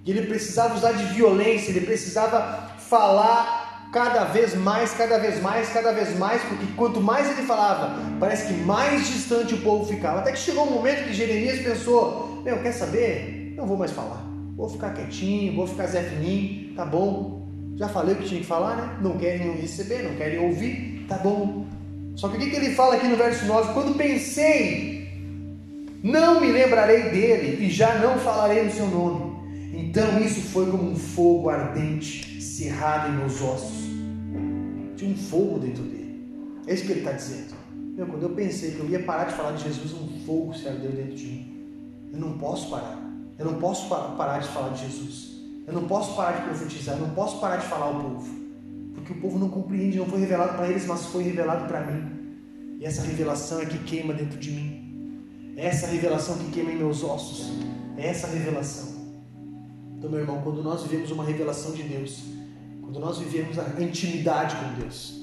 E 0.06 0.12
ele 0.12 0.28
precisava 0.28 0.76
usar 0.76 0.92
de 0.92 1.04
violência, 1.14 1.70
ele 1.70 1.82
precisava 1.82 2.72
falar 2.78 3.57
cada 3.92 4.26
vez 4.26 4.56
mais, 4.56 4.94
cada 4.94 5.18
vez 5.18 5.42
mais, 5.42 5.70
cada 5.70 5.92
vez 5.92 6.18
mais, 6.18 6.42
porque 6.44 6.66
quanto 6.76 7.02
mais 7.02 7.30
ele 7.30 7.48
falava, 7.48 8.00
parece 8.20 8.48
que 8.48 8.60
mais 8.62 9.08
distante 9.08 9.54
o 9.54 9.62
povo 9.62 9.86
ficava. 9.86 10.20
Até 10.20 10.32
que 10.32 10.40
chegou 10.40 10.68
um 10.68 10.72
momento 10.72 11.06
que 11.06 11.14
Jeremias 11.14 11.60
pensou: 11.60 12.42
Meu, 12.44 12.62
quer 12.62 12.74
saber? 12.74 13.54
Não 13.56 13.66
vou 13.66 13.78
mais 13.78 13.92
falar. 13.92 14.26
Vou 14.56 14.70
ficar 14.70 14.94
quietinho, 14.94 15.56
vou 15.56 15.68
ficar 15.68 15.88
Zé 15.88 16.02
Fininho, 16.04 16.74
tá 16.76 16.86
bom. 16.86 17.48
Já 17.76 17.88
falei 17.88 18.16
o 18.16 18.18
que 18.18 18.26
tinha 18.26 18.42
que 18.42 18.48
falar, 18.48 18.76
né? 18.76 18.98
Não 19.02 19.18
querem 19.18 19.52
receber, 19.52 20.02
não 20.02 20.16
querem 20.16 20.40
ouvir, 20.40 21.06
tá 21.08 21.18
bom. 21.18 21.66
Só 22.16 22.28
que 22.28 22.38
o 22.38 22.40
que, 22.40 22.56
ele 22.56 22.74
fala 22.74 22.96
aqui 22.96 23.08
no 23.08 23.16
verso 23.16 23.46
9? 23.46 23.74
Quando 23.74 23.96
pensei, 23.96 25.08
não 26.02 26.42
me 26.42 26.52
lembrarei 26.52 27.04
dele 27.10 27.64
e 27.64 27.70
já 27.70 28.00
não 28.00 28.18
falarei 28.18 28.64
no 28.64 28.72
seu 28.72 28.88
nome. 28.88 29.38
Então 29.76 30.20
isso 30.20 30.42
foi 30.42 30.66
como 30.66 30.90
um 30.90 30.96
fogo 30.96 31.52
ardente 31.52 32.27
cerrado 32.58 33.10
em 33.10 33.18
meus 33.18 33.40
ossos. 33.40 33.86
Tinha 34.96 35.12
um 35.12 35.16
fogo 35.16 35.60
dentro 35.60 35.84
dele. 35.84 36.58
É 36.66 36.74
isso 36.74 36.86
que 36.86 36.92
ele 36.92 37.02
está 37.02 37.12
dizendo. 37.12 37.54
Meu, 37.96 38.08
quando 38.08 38.24
eu 38.24 38.30
pensei 38.32 38.72
que 38.72 38.80
eu 38.80 38.90
ia 38.90 39.04
parar 39.04 39.26
de 39.26 39.36
falar 39.36 39.52
de 39.52 39.64
Jesus, 39.64 39.94
um 39.94 40.26
fogo 40.26 40.56
se 40.56 40.68
ardeu 40.68 40.92
dentro 40.92 41.16
de 41.16 41.26
mim. 41.28 42.10
Eu 42.12 42.20
não 42.20 42.38
posso 42.40 42.70
parar. 42.72 43.00
Eu 43.38 43.46
não 43.46 43.60
posso 43.60 43.88
parar 43.88 44.40
de 44.40 44.48
falar 44.48 44.70
de 44.70 44.86
Jesus. 44.86 45.38
Eu 45.68 45.74
não 45.74 45.88
posso 45.88 46.16
parar 46.16 46.38
de 46.38 46.44
profetizar. 46.48 46.98
Eu 46.98 47.06
não 47.06 47.14
posso 47.14 47.40
parar 47.40 47.58
de 47.58 47.68
falar 47.68 47.86
ao 47.86 48.02
povo. 48.02 48.28
Porque 48.96 49.14
o 49.14 49.22
povo 49.22 49.38
não 49.38 49.50
compreende, 49.50 50.00
não 50.00 50.08
foi 50.08 50.20
revelado 50.20 50.58
para 50.58 50.68
eles, 50.68 50.86
mas 50.88 51.06
foi 51.06 51.24
revelado 51.24 51.68
para 51.68 51.86
mim. 51.86 52.10
E 52.80 52.86
essa 52.86 53.04
revelação 53.04 53.62
é 53.62 53.66
que 53.68 53.78
queima 53.80 54.16
dentro 54.16 54.40
de 54.40 54.50
mim. 54.50 55.54
É 55.56 55.68
essa 55.68 55.86
revelação 55.86 56.38
que 56.40 56.50
queima 56.50 56.72
em 56.72 56.78
meus 56.78 57.04
ossos. 57.04 57.52
É 57.96 58.08
essa 58.08 58.26
revelação. 58.28 58.98
Então, 59.96 60.10
meu 60.10 60.20
irmão, 60.20 60.42
quando 60.44 60.64
nós 60.64 60.84
vivemos 60.84 61.12
uma 61.12 61.24
revelação 61.24 61.72
de 61.72 61.84
Deus, 61.84 62.37
quando 62.88 63.02
nós 63.02 63.18
vivemos 63.18 63.60
a 63.60 63.82
intimidade 63.82 64.56
com 64.56 64.80
Deus. 64.80 65.20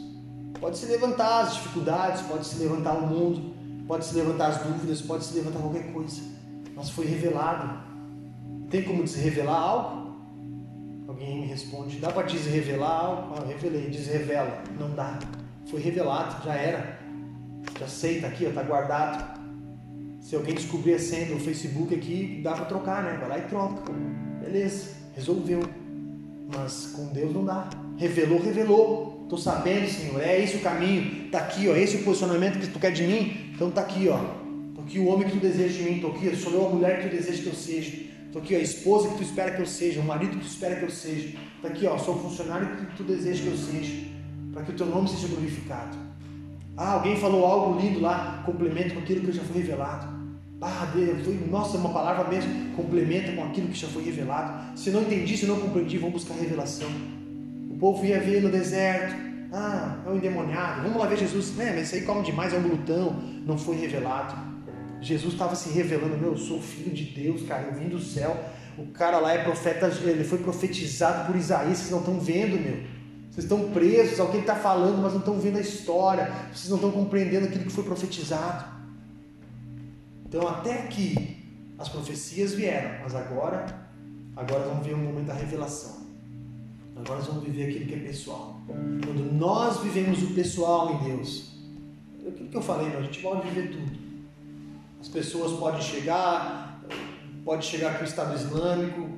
Pode 0.60 0.76
se 0.76 0.84
levantar 0.84 1.44
as 1.44 1.54
dificuldades, 1.54 2.20
pode 2.22 2.46
se 2.46 2.62
levantar 2.62 2.92
o 2.92 3.06
mundo, 3.06 3.54
pode 3.88 4.04
se 4.04 4.14
levantar 4.14 4.48
as 4.48 4.58
dúvidas, 4.58 5.00
pode 5.00 5.24
se 5.24 5.34
levantar 5.34 5.60
qualquer 5.60 5.90
coisa. 5.90 6.20
Mas 6.76 6.90
foi 6.90 7.06
revelado. 7.06 7.82
Tem 8.68 8.82
como 8.82 9.02
desrevelar 9.02 9.56
algo? 9.56 10.14
Alguém 11.08 11.40
me 11.40 11.46
responde: 11.46 11.96
dá 11.96 12.12
para 12.12 12.26
desrevelar 12.26 13.04
algo? 13.06 13.34
Ah, 13.34 13.46
revelei, 13.46 13.88
desrevela. 13.88 14.62
Não 14.78 14.90
dá. 14.90 15.18
Foi 15.70 15.80
revelado, 15.80 16.44
já 16.44 16.54
era. 16.54 16.98
Já 17.80 17.88
sei, 17.88 18.20
tá 18.20 18.28
aqui, 18.28 18.46
ó, 18.46 18.52
tá 18.52 18.62
guardado. 18.62 19.40
Se 20.20 20.36
alguém 20.36 20.54
descobrir 20.54 20.94
a 20.94 20.98
senha 20.98 21.34
do 21.34 21.40
Facebook 21.40 21.94
aqui, 21.94 22.42
dá 22.44 22.52
para 22.52 22.66
trocar, 22.66 23.02
né? 23.02 23.16
Vai 23.18 23.28
lá 23.30 23.38
e 23.38 23.42
troca. 23.48 23.90
Beleza, 24.42 24.90
resolveu. 25.14 25.83
Mas 26.52 26.92
com 26.94 27.06
Deus 27.06 27.32
não 27.32 27.44
dá. 27.44 27.68
Revelou, 27.96 28.40
revelou. 28.40 29.20
Estou 29.24 29.38
sabendo, 29.38 29.88
Senhor. 29.88 30.20
É 30.20 30.42
esse 30.42 30.56
o 30.56 30.60
caminho. 30.60 31.26
Está 31.26 31.38
aqui, 31.38 31.68
ó. 31.68 31.76
Esse 31.76 31.96
é 31.96 32.00
o 32.00 32.04
posicionamento 32.04 32.58
que 32.58 32.66
tu 32.66 32.78
quer 32.78 32.92
de 32.92 33.04
mim. 33.04 33.50
Então 33.54 33.68
está 33.68 33.80
aqui, 33.80 34.08
ó. 34.08 34.18
Estou 34.68 34.84
aqui 34.84 34.98
o 34.98 35.06
homem 35.06 35.28
que 35.28 35.32
tu 35.32 35.40
deseja 35.40 35.78
de 35.78 35.82
mim. 35.82 35.96
Estou 35.96 36.10
aqui, 36.12 36.36
sou 36.36 36.52
eu 36.52 36.66
a 36.66 36.70
mulher 36.70 37.00
que 37.00 37.08
tu 37.08 37.16
deseja 37.16 37.42
que 37.42 37.48
eu 37.48 37.54
seja. 37.54 38.14
Estou 38.26 38.42
aqui, 38.42 38.56
ó, 38.56 38.58
a 38.58 38.62
esposa 38.62 39.08
que 39.10 39.18
tu 39.18 39.22
espera 39.22 39.52
que 39.52 39.62
eu 39.62 39.66
seja, 39.66 40.00
o 40.00 40.04
marido 40.04 40.32
que 40.32 40.44
tu 40.44 40.48
espera 40.48 40.74
que 40.74 40.82
eu 40.82 40.90
seja. 40.90 41.38
Está 41.56 41.68
aqui, 41.68 41.86
ó, 41.86 41.96
sou 41.96 42.16
o 42.16 42.18
funcionário 42.18 42.76
que 42.76 42.96
tu 42.96 43.04
deseja 43.04 43.44
que 43.44 43.48
eu 43.48 43.56
seja, 43.56 44.08
para 44.52 44.64
que 44.64 44.72
o 44.72 44.74
teu 44.74 44.86
nome 44.86 45.08
seja 45.08 45.28
glorificado. 45.28 45.96
Ah, 46.76 46.94
alguém 46.94 47.16
falou 47.16 47.46
algo 47.46 47.80
lindo 47.80 48.00
lá, 48.00 48.42
complemento 48.44 48.94
com 48.94 49.00
aquilo 49.00 49.20
que 49.20 49.30
já 49.30 49.42
foi 49.44 49.62
revelado. 49.62 50.13
Ah, 50.66 50.90
Deus, 50.94 51.22
foi, 51.26 51.34
nossa, 51.50 51.76
uma 51.76 51.90
palavra 51.90 52.26
mesmo, 52.26 52.74
complementa 52.74 53.30
com 53.32 53.44
aquilo 53.44 53.68
que 53.68 53.78
já 53.78 53.86
foi 53.86 54.02
revelado. 54.02 54.78
Se 54.78 54.88
não 54.88 55.02
entendi, 55.02 55.36
se 55.36 55.44
não 55.44 55.60
compreendi, 55.60 55.98
vamos 55.98 56.22
buscar 56.22 56.40
revelação. 56.40 56.88
O 57.70 57.76
povo 57.76 58.02
ia 58.06 58.18
ver 58.18 58.40
no 58.40 58.48
deserto, 58.48 59.14
ah, 59.52 59.98
é 60.06 60.08
um 60.08 60.16
endemoniado, 60.16 60.84
vamos 60.84 60.96
lá 60.96 61.06
ver 61.06 61.18
Jesus. 61.18 61.54
Né, 61.54 61.74
mas 61.76 61.88
isso 61.88 61.96
aí 61.96 62.02
come 62.02 62.22
demais, 62.22 62.54
é 62.54 62.56
um 62.56 62.62
glutão, 62.62 63.12
não 63.44 63.58
foi 63.58 63.76
revelado. 63.76 64.34
Jesus 65.02 65.34
estava 65.34 65.54
se 65.54 65.68
revelando, 65.68 66.16
meu, 66.16 66.30
eu 66.30 66.38
sou 66.38 66.58
filho 66.62 66.94
de 66.94 67.04
Deus, 67.04 67.42
cara, 67.42 67.64
eu 67.64 67.74
vim 67.74 67.90
do 67.90 67.98
céu. 67.98 68.34
O 68.78 68.86
cara 68.86 69.18
lá 69.18 69.34
é 69.34 69.44
profeta, 69.44 69.92
ele 70.02 70.24
foi 70.24 70.38
profetizado 70.38 71.26
por 71.26 71.36
Isaías, 71.36 71.76
vocês 71.76 71.90
não 71.90 71.98
estão 71.98 72.18
vendo, 72.18 72.58
meu. 72.58 72.82
Vocês 73.30 73.44
estão 73.44 73.68
presos 73.68 74.18
ao 74.18 74.28
que 74.28 74.36
ele 74.36 74.44
está 74.44 74.56
falando, 74.56 75.02
mas 75.02 75.12
não 75.12 75.20
estão 75.20 75.38
vendo 75.38 75.58
a 75.58 75.60
história. 75.60 76.32
Vocês 76.54 76.70
não 76.70 76.76
estão 76.76 76.90
compreendendo 76.90 77.44
aquilo 77.44 77.64
que 77.64 77.70
foi 77.70 77.84
profetizado. 77.84 78.72
Então, 80.34 80.48
até 80.48 80.82
aqui, 80.82 81.36
as 81.78 81.88
profecias 81.88 82.54
vieram, 82.54 83.04
mas 83.04 83.14
agora, 83.14 83.66
agora 84.34 84.64
vamos 84.64 84.84
ver 84.84 84.94
o 84.94 84.98
momento 84.98 85.26
da 85.26 85.34
revelação. 85.34 86.08
Agora 86.96 87.20
nós 87.20 87.28
vamos 87.28 87.44
viver 87.44 87.68
aquilo 87.68 87.86
que 87.86 87.94
é 87.94 87.98
pessoal. 87.98 88.60
Quando 88.66 89.32
nós 89.32 89.78
vivemos 89.78 90.24
o 90.24 90.34
pessoal 90.34 90.92
em 90.92 91.04
Deus, 91.04 91.52
aquilo 92.26 92.48
que 92.48 92.56
eu 92.56 92.62
falei, 92.62 92.96
a 92.96 93.02
gente 93.02 93.22
pode 93.22 93.48
viver 93.48 93.70
tudo. 93.70 93.96
As 95.00 95.06
pessoas 95.06 95.52
podem 95.52 95.80
chegar, 95.80 96.82
pode 97.44 97.64
chegar 97.64 97.92
aqui 97.92 98.02
o 98.02 98.04
Estado 98.04 98.34
Islâmico, 98.34 99.08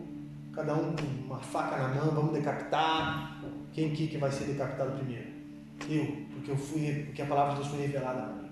cada 0.53 0.75
um 0.75 0.95
com 0.95 1.07
uma 1.25 1.39
faca 1.39 1.79
na 1.79 1.95
mão, 1.95 2.15
vamos 2.15 2.35
decapitar. 2.35 3.41
Quem 3.73 3.91
aqui 3.91 4.07
que 4.07 4.19
vai 4.19 4.31
ser 4.31 4.45
decapitado 4.45 4.99
primeiro? 4.99 5.29
Eu, 5.89 6.27
porque 6.35 6.51
eu 6.51 6.57
fui, 6.59 7.05
porque 7.07 7.23
a 7.23 7.27
palavra 7.27 7.55
de 7.55 7.61
Deus 7.61 7.73
foi 7.73 7.87
revelada 7.87 8.21
para 8.21 8.43
mim. 8.43 8.46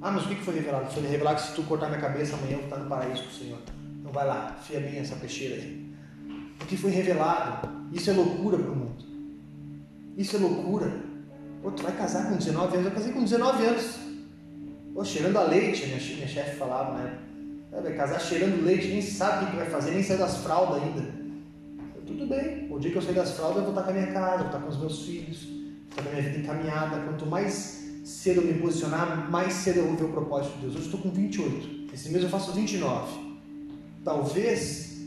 Ah, 0.00 0.10
mas 0.10 0.24
o 0.24 0.28
que 0.28 0.36
foi 0.36 0.54
revelado? 0.54 0.90
Foi 0.92 1.02
revelado 1.06 1.40
que 1.40 1.48
se 1.48 1.54
tu 1.54 1.62
cortar 1.62 1.88
minha 1.88 2.00
cabeça 2.00 2.36
amanhã 2.36 2.52
eu 2.52 2.58
vou 2.58 2.66
estar 2.66 2.76
no 2.78 2.88
paraíso 2.88 3.22
com 3.22 3.28
o 3.28 3.32
Senhor. 3.32 3.58
Então 4.00 4.12
vai 4.12 4.26
lá, 4.26 4.56
fia 4.62 4.80
bem 4.80 4.98
essa 4.98 5.16
peixeira 5.16 5.56
aí. 5.56 5.86
O 6.60 6.66
que 6.66 6.76
foi 6.76 6.90
revelado. 6.90 7.68
Isso 7.92 8.10
é 8.10 8.12
loucura 8.12 8.58
para 8.58 8.70
o 8.70 8.76
mundo. 8.76 9.04
Isso 10.16 10.36
é 10.36 10.38
loucura. 10.38 10.92
Pô, 11.62 11.70
tu 11.70 11.82
vai 11.82 11.92
casar 11.96 12.28
com 12.28 12.36
19 12.36 12.74
anos? 12.74 12.86
Eu 12.86 12.92
casei 12.92 13.12
com 13.12 13.24
19 13.24 13.64
anos. 13.64 13.98
Pô, 14.94 15.04
cheirando 15.04 15.36
a 15.36 15.42
leite, 15.42 15.86
minha, 15.86 15.98
minha 15.98 16.28
chefe 16.28 16.56
falava, 16.56 16.98
né? 16.98 17.18
Vai 17.70 17.92
casar 17.94 18.18
cheirando 18.20 18.64
leite, 18.64 18.88
nem 18.88 19.02
sabe 19.02 19.44
o 19.44 19.50
que 19.50 19.56
vai 19.56 19.66
fazer, 19.66 19.90
nem 19.90 20.02
sai 20.02 20.16
das 20.16 20.38
fraldas 20.38 20.82
ainda. 20.82 21.02
Eu, 21.94 22.02
tudo 22.06 22.26
bem, 22.26 22.68
o 22.70 22.78
dia 22.78 22.90
que 22.90 22.96
eu 22.96 23.02
sair 23.02 23.14
das 23.14 23.32
fraldas 23.32 23.58
eu 23.58 23.64
vou 23.64 23.72
estar 23.72 23.82
com 23.82 23.90
a 23.90 23.92
minha 23.92 24.12
casa, 24.12 24.38
vou 24.38 24.46
estar 24.46 24.58
com 24.60 24.68
os 24.68 24.78
meus 24.78 25.04
filhos, 25.04 25.44
vou 25.44 25.88
estar 25.90 26.02
com 26.02 26.08
a 26.08 26.12
minha 26.12 26.22
vida 26.22 26.38
encaminhada. 26.38 27.00
Quanto 27.00 27.26
mais 27.26 27.75
cedo 28.06 28.40
eu 28.40 28.46
me 28.46 28.60
posicionar, 28.60 29.28
mais 29.30 29.52
cedo 29.52 29.78
eu 29.78 29.86
vou 29.88 29.96
ver 29.96 30.04
o 30.04 30.12
propósito 30.12 30.54
de 30.54 30.60
Deus. 30.60 30.74
Hoje 30.74 30.82
eu 30.82 30.86
estou 30.86 31.00
com 31.00 31.10
28, 31.10 31.92
esse 31.92 32.08
mês 32.10 32.22
eu 32.22 32.30
faço 32.30 32.52
29. 32.52 33.26
Talvez, 34.04 34.58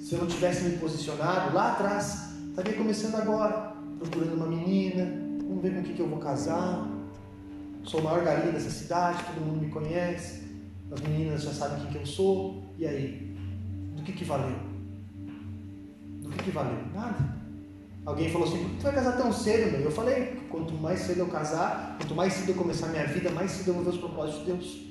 se 0.03 0.13
eu 0.13 0.19
não 0.19 0.27
tivesse 0.27 0.65
me 0.65 0.77
posicionado 0.77 1.55
lá 1.55 1.71
atrás, 1.71 2.33
estaria 2.49 2.73
começando 2.73 3.15
agora, 3.15 3.73
procurando 3.97 4.33
uma 4.33 4.47
menina, 4.47 5.05
vamos 5.47 5.63
ver 5.63 5.75
com 5.75 5.79
o 5.79 5.83
que, 5.83 5.93
que 5.93 6.01
eu 6.01 6.09
vou 6.09 6.19
casar. 6.19 6.85
Sou 7.85 8.01
o 8.01 8.03
maior 8.03 8.21
galinha 8.21 8.51
dessa 8.51 8.69
cidade, 8.69 9.23
todo 9.23 9.45
mundo 9.45 9.61
me 9.61 9.69
conhece 9.69 10.49
as 10.91 11.01
meninas 11.01 11.43
já 11.43 11.53
sabem 11.53 11.79
quem 11.83 11.91
que 11.91 11.97
eu 11.99 12.05
sou, 12.05 12.63
e 12.77 12.85
aí? 12.85 13.35
Do 13.95 14.01
que 14.01 14.11
que 14.11 14.25
valeu? 14.25 14.55
Do 16.21 16.29
que 16.31 16.43
que 16.45 16.51
valeu? 16.51 16.83
Nada. 16.93 17.38
Alguém 18.09 18.31
falou 18.31 18.47
assim, 18.47 18.57
por 18.57 18.69
que 18.69 18.77
tu 18.77 18.83
vai 18.83 18.95
casar 18.95 19.17
tão 19.17 19.31
cedo, 19.31 19.71
meu? 19.71 19.81
Eu 19.81 19.91
falei, 19.91 20.41
quanto 20.49 20.73
mais 20.73 20.99
cedo 21.01 21.19
eu 21.19 21.27
casar, 21.27 21.95
quanto 21.99 22.15
mais 22.15 22.33
cedo 22.33 22.49
eu 22.49 22.55
começar 22.55 22.87
minha 22.87 23.05
vida, 23.05 23.29
mais 23.29 23.51
cedo 23.51 23.67
eu 23.67 23.73
vou 23.75 23.83
ver 23.83 23.91
os 23.91 23.97
propósitos 23.97 24.39
de 24.39 24.45
Deus. 24.51 24.81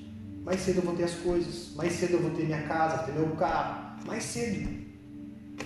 Mais 0.45 0.61
cedo 0.61 0.77
eu 0.77 0.83
vou 0.83 0.95
ter 0.95 1.03
as 1.03 1.15
coisas, 1.15 1.75
mais 1.75 1.93
cedo 1.95 2.13
eu 2.13 2.23
vou 2.23 2.31
ter 2.31 2.45
minha 2.45 2.63
casa, 2.63 2.99
ter 2.99 3.13
meu 3.13 3.27
carro, 3.31 3.97
mais 4.07 4.23
cedo. 4.23 4.71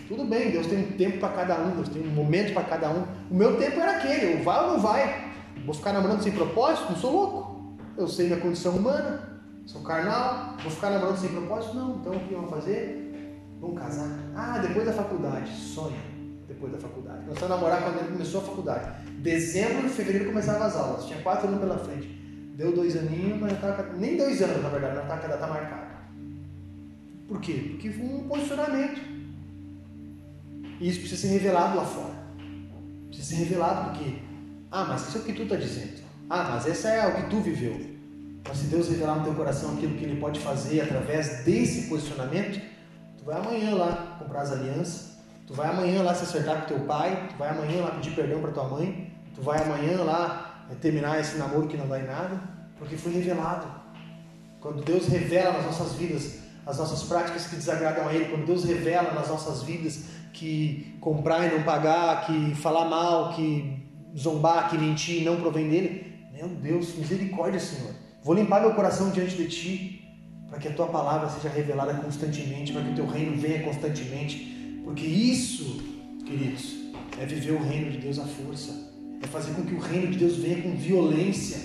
Tudo 0.08 0.24
bem, 0.24 0.50
Deus 0.50 0.66
tem 0.66 0.78
um 0.78 0.92
tempo 0.92 1.18
para 1.18 1.28
cada 1.28 1.60
um, 1.60 1.76
Deus 1.76 1.90
tem 1.90 2.02
um 2.02 2.14
momento 2.14 2.54
para 2.54 2.64
cada 2.64 2.88
um. 2.88 3.04
O 3.30 3.34
meu 3.34 3.58
tempo 3.58 3.78
era 3.78 3.98
aquele, 3.98 4.38
eu 4.38 4.42
vai 4.42 4.64
ou 4.64 4.72
não 4.72 4.80
vai? 4.80 5.32
Vou 5.66 5.74
ficar 5.74 5.92
namorando 5.92 6.22
sem 6.22 6.32
propósito? 6.32 6.90
Não 6.90 6.96
sou 6.96 7.12
louco. 7.12 7.76
Eu 7.98 8.08
sei 8.08 8.28
minha 8.28 8.40
condição 8.40 8.76
humana, 8.76 9.30
Sou 9.66 9.80
carnal, 9.82 10.56
vou 10.60 10.70
ficar 10.70 10.90
namorando 10.90 11.18
sem 11.18 11.28
propósito? 11.28 11.76
Não. 11.76 11.96
Então 11.96 12.12
o 12.14 12.20
que 12.20 12.34
vamos 12.34 12.50
fazer? 12.50 13.38
Vamos 13.60 13.78
casar. 13.78 14.08
Ah, 14.34 14.58
depois 14.58 14.86
da 14.86 14.92
faculdade. 14.92 15.50
Sonha. 15.50 16.11
Depois 16.48 16.72
da 16.72 16.78
faculdade. 16.78 17.24
Começou 17.24 17.46
a 17.46 17.48
namorar 17.48 17.82
quando 17.82 17.98
ele 17.98 18.12
começou 18.12 18.40
a 18.40 18.44
faculdade. 18.44 19.10
Dezembro 19.20 19.88
fevereiro 19.88 20.26
começava 20.26 20.64
as 20.64 20.76
aulas. 20.76 21.06
Tinha 21.06 21.20
quatro 21.22 21.48
anos 21.48 21.60
pela 21.60 21.78
frente. 21.78 22.08
Deu 22.56 22.72
dois 22.72 22.96
aninhos, 22.96 23.40
mas 23.40 23.50
já 23.52 23.56
estava. 23.56 23.92
Nem 23.94 24.16
dois 24.16 24.42
anos, 24.42 24.62
na 24.62 24.68
verdade, 24.68 24.96
já 24.96 25.02
estava 25.02 25.24
a 25.24 25.28
data 25.28 25.46
marcada. 25.46 25.92
Por 27.28 27.40
quê? 27.40 27.70
Porque 27.70 27.90
foi 27.90 28.04
um 28.04 28.28
posicionamento. 28.28 29.00
E 30.80 30.88
isso 30.88 31.00
precisa 31.00 31.22
ser 31.22 31.28
revelado 31.28 31.76
lá 31.76 31.84
fora. 31.84 32.14
Precisa 33.08 33.28
ser 33.28 33.44
revelado 33.44 33.90
porque. 33.90 34.18
Ah, 34.70 34.84
mas 34.84 35.08
isso 35.08 35.18
é 35.18 35.20
o 35.20 35.24
que 35.24 35.32
tu 35.32 35.42
está 35.42 35.56
dizendo. 35.56 36.02
Ah, 36.28 36.50
mas 36.50 36.66
essa 36.66 36.88
é 36.88 37.06
o 37.06 37.14
que 37.14 37.30
tu 37.30 37.40
viveu. 37.40 37.92
Mas 38.46 38.58
se 38.58 38.66
Deus 38.66 38.88
revelar 38.88 39.18
no 39.18 39.24
teu 39.24 39.34
coração 39.34 39.74
aquilo 39.74 39.96
que 39.96 40.04
Ele 40.04 40.20
pode 40.20 40.40
fazer 40.40 40.80
através 40.80 41.44
desse 41.44 41.88
posicionamento, 41.88 42.60
tu 43.16 43.24
vai 43.24 43.38
amanhã 43.38 43.74
lá 43.74 44.16
comprar 44.18 44.42
as 44.42 44.52
alianças, 44.52 45.11
tu 45.46 45.54
vai 45.54 45.68
amanhã 45.68 46.02
lá 46.02 46.14
se 46.14 46.24
acertar 46.24 46.62
com 46.62 46.66
teu 46.66 46.80
pai, 46.80 47.28
tu 47.30 47.36
vai 47.36 47.50
amanhã 47.50 47.82
lá 47.82 47.90
pedir 47.92 48.14
perdão 48.14 48.40
para 48.40 48.52
tua 48.52 48.68
mãe, 48.68 49.12
tu 49.34 49.42
vai 49.42 49.62
amanhã 49.62 50.02
lá 50.02 50.66
eh, 50.70 50.74
terminar 50.74 51.20
esse 51.20 51.36
namoro 51.36 51.66
que 51.66 51.76
não 51.76 51.88
dá 51.88 52.00
em 52.00 52.06
nada, 52.06 52.40
porque 52.78 52.96
foi 52.96 53.12
revelado. 53.12 53.66
Quando 54.60 54.82
Deus 54.84 55.08
revela 55.08 55.52
nas 55.52 55.66
nossas 55.66 55.94
vidas 55.94 56.42
as 56.64 56.78
nossas 56.78 57.02
práticas 57.02 57.46
que 57.46 57.56
desagradam 57.56 58.06
a 58.08 58.14
Ele, 58.14 58.26
quando 58.26 58.46
Deus 58.46 58.64
revela 58.64 59.12
nas 59.12 59.28
nossas 59.28 59.62
vidas 59.62 60.04
que 60.32 60.96
comprar 61.00 61.46
e 61.46 61.56
não 61.56 61.64
pagar, 61.64 62.24
que 62.26 62.54
falar 62.54 62.84
mal, 62.84 63.32
que 63.34 63.82
zombar, 64.16 64.70
que 64.70 64.78
mentir 64.78 65.24
não 65.24 65.40
provém 65.40 65.68
dele, 65.68 66.28
meu 66.32 66.48
Deus, 66.48 66.94
misericórdia, 66.94 67.58
Senhor. 67.58 67.92
Vou 68.22 68.34
limpar 68.34 68.60
meu 68.60 68.74
coração 68.74 69.10
diante 69.10 69.36
de 69.36 69.48
ti, 69.48 70.02
para 70.48 70.58
que 70.58 70.68
a 70.68 70.72
tua 70.72 70.86
palavra 70.86 71.28
seja 71.28 71.48
revelada 71.48 71.94
constantemente, 71.94 72.72
para 72.72 72.82
que 72.82 72.90
o 72.90 72.94
teu 72.94 73.06
reino 73.06 73.36
venha 73.36 73.62
constantemente. 73.62 74.61
Porque 74.84 75.06
isso, 75.06 75.80
queridos, 76.26 76.76
é 77.18 77.26
viver 77.26 77.52
o 77.52 77.62
reino 77.62 77.90
de 77.90 77.98
Deus 77.98 78.18
à 78.18 78.24
força, 78.24 78.92
é 79.22 79.26
fazer 79.26 79.52
com 79.54 79.64
que 79.64 79.74
o 79.74 79.78
reino 79.78 80.12
de 80.12 80.18
Deus 80.18 80.36
venha 80.36 80.62
com 80.62 80.74
violência. 80.74 81.58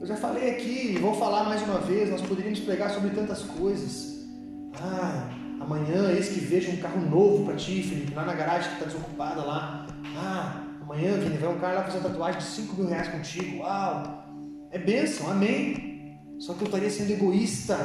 Eu 0.00 0.06
já 0.06 0.16
falei 0.16 0.50
aqui, 0.50 0.98
vou 1.00 1.14
falar 1.14 1.44
mais 1.44 1.62
uma 1.62 1.78
vez, 1.78 2.10
nós 2.10 2.20
poderíamos 2.20 2.60
pregar 2.60 2.90
sobre 2.90 3.10
tantas 3.10 3.42
coisas. 3.42 4.26
Ah, 4.74 5.30
amanhã 5.60 6.10
eis 6.10 6.28
que 6.28 6.40
vejo 6.40 6.72
um 6.72 6.76
carro 6.76 7.00
novo 7.00 7.44
para 7.44 7.56
ti, 7.56 7.82
Felipe, 7.82 8.14
lá 8.14 8.24
na 8.24 8.34
garagem 8.34 8.68
que 8.68 8.74
está 8.74 8.86
desocupada 8.86 9.42
lá. 9.42 9.86
Ah, 10.16 10.64
amanhã, 10.80 11.16
Vini, 11.18 11.38
vai 11.38 11.54
um 11.54 11.58
cara 11.58 11.74
lá 11.74 11.84
fazer 11.84 11.98
uma 11.98 12.08
tatuagem 12.08 12.40
de 12.40 12.46
5 12.46 12.76
mil 12.76 12.88
reais 12.88 13.08
contigo. 13.08 13.58
Uau! 13.58 14.22
É 14.70 14.78
bênção, 14.78 15.30
amém. 15.30 16.18
Só 16.38 16.54
que 16.54 16.62
eu 16.62 16.66
estaria 16.66 16.90
sendo 16.90 17.12
egoísta, 17.12 17.78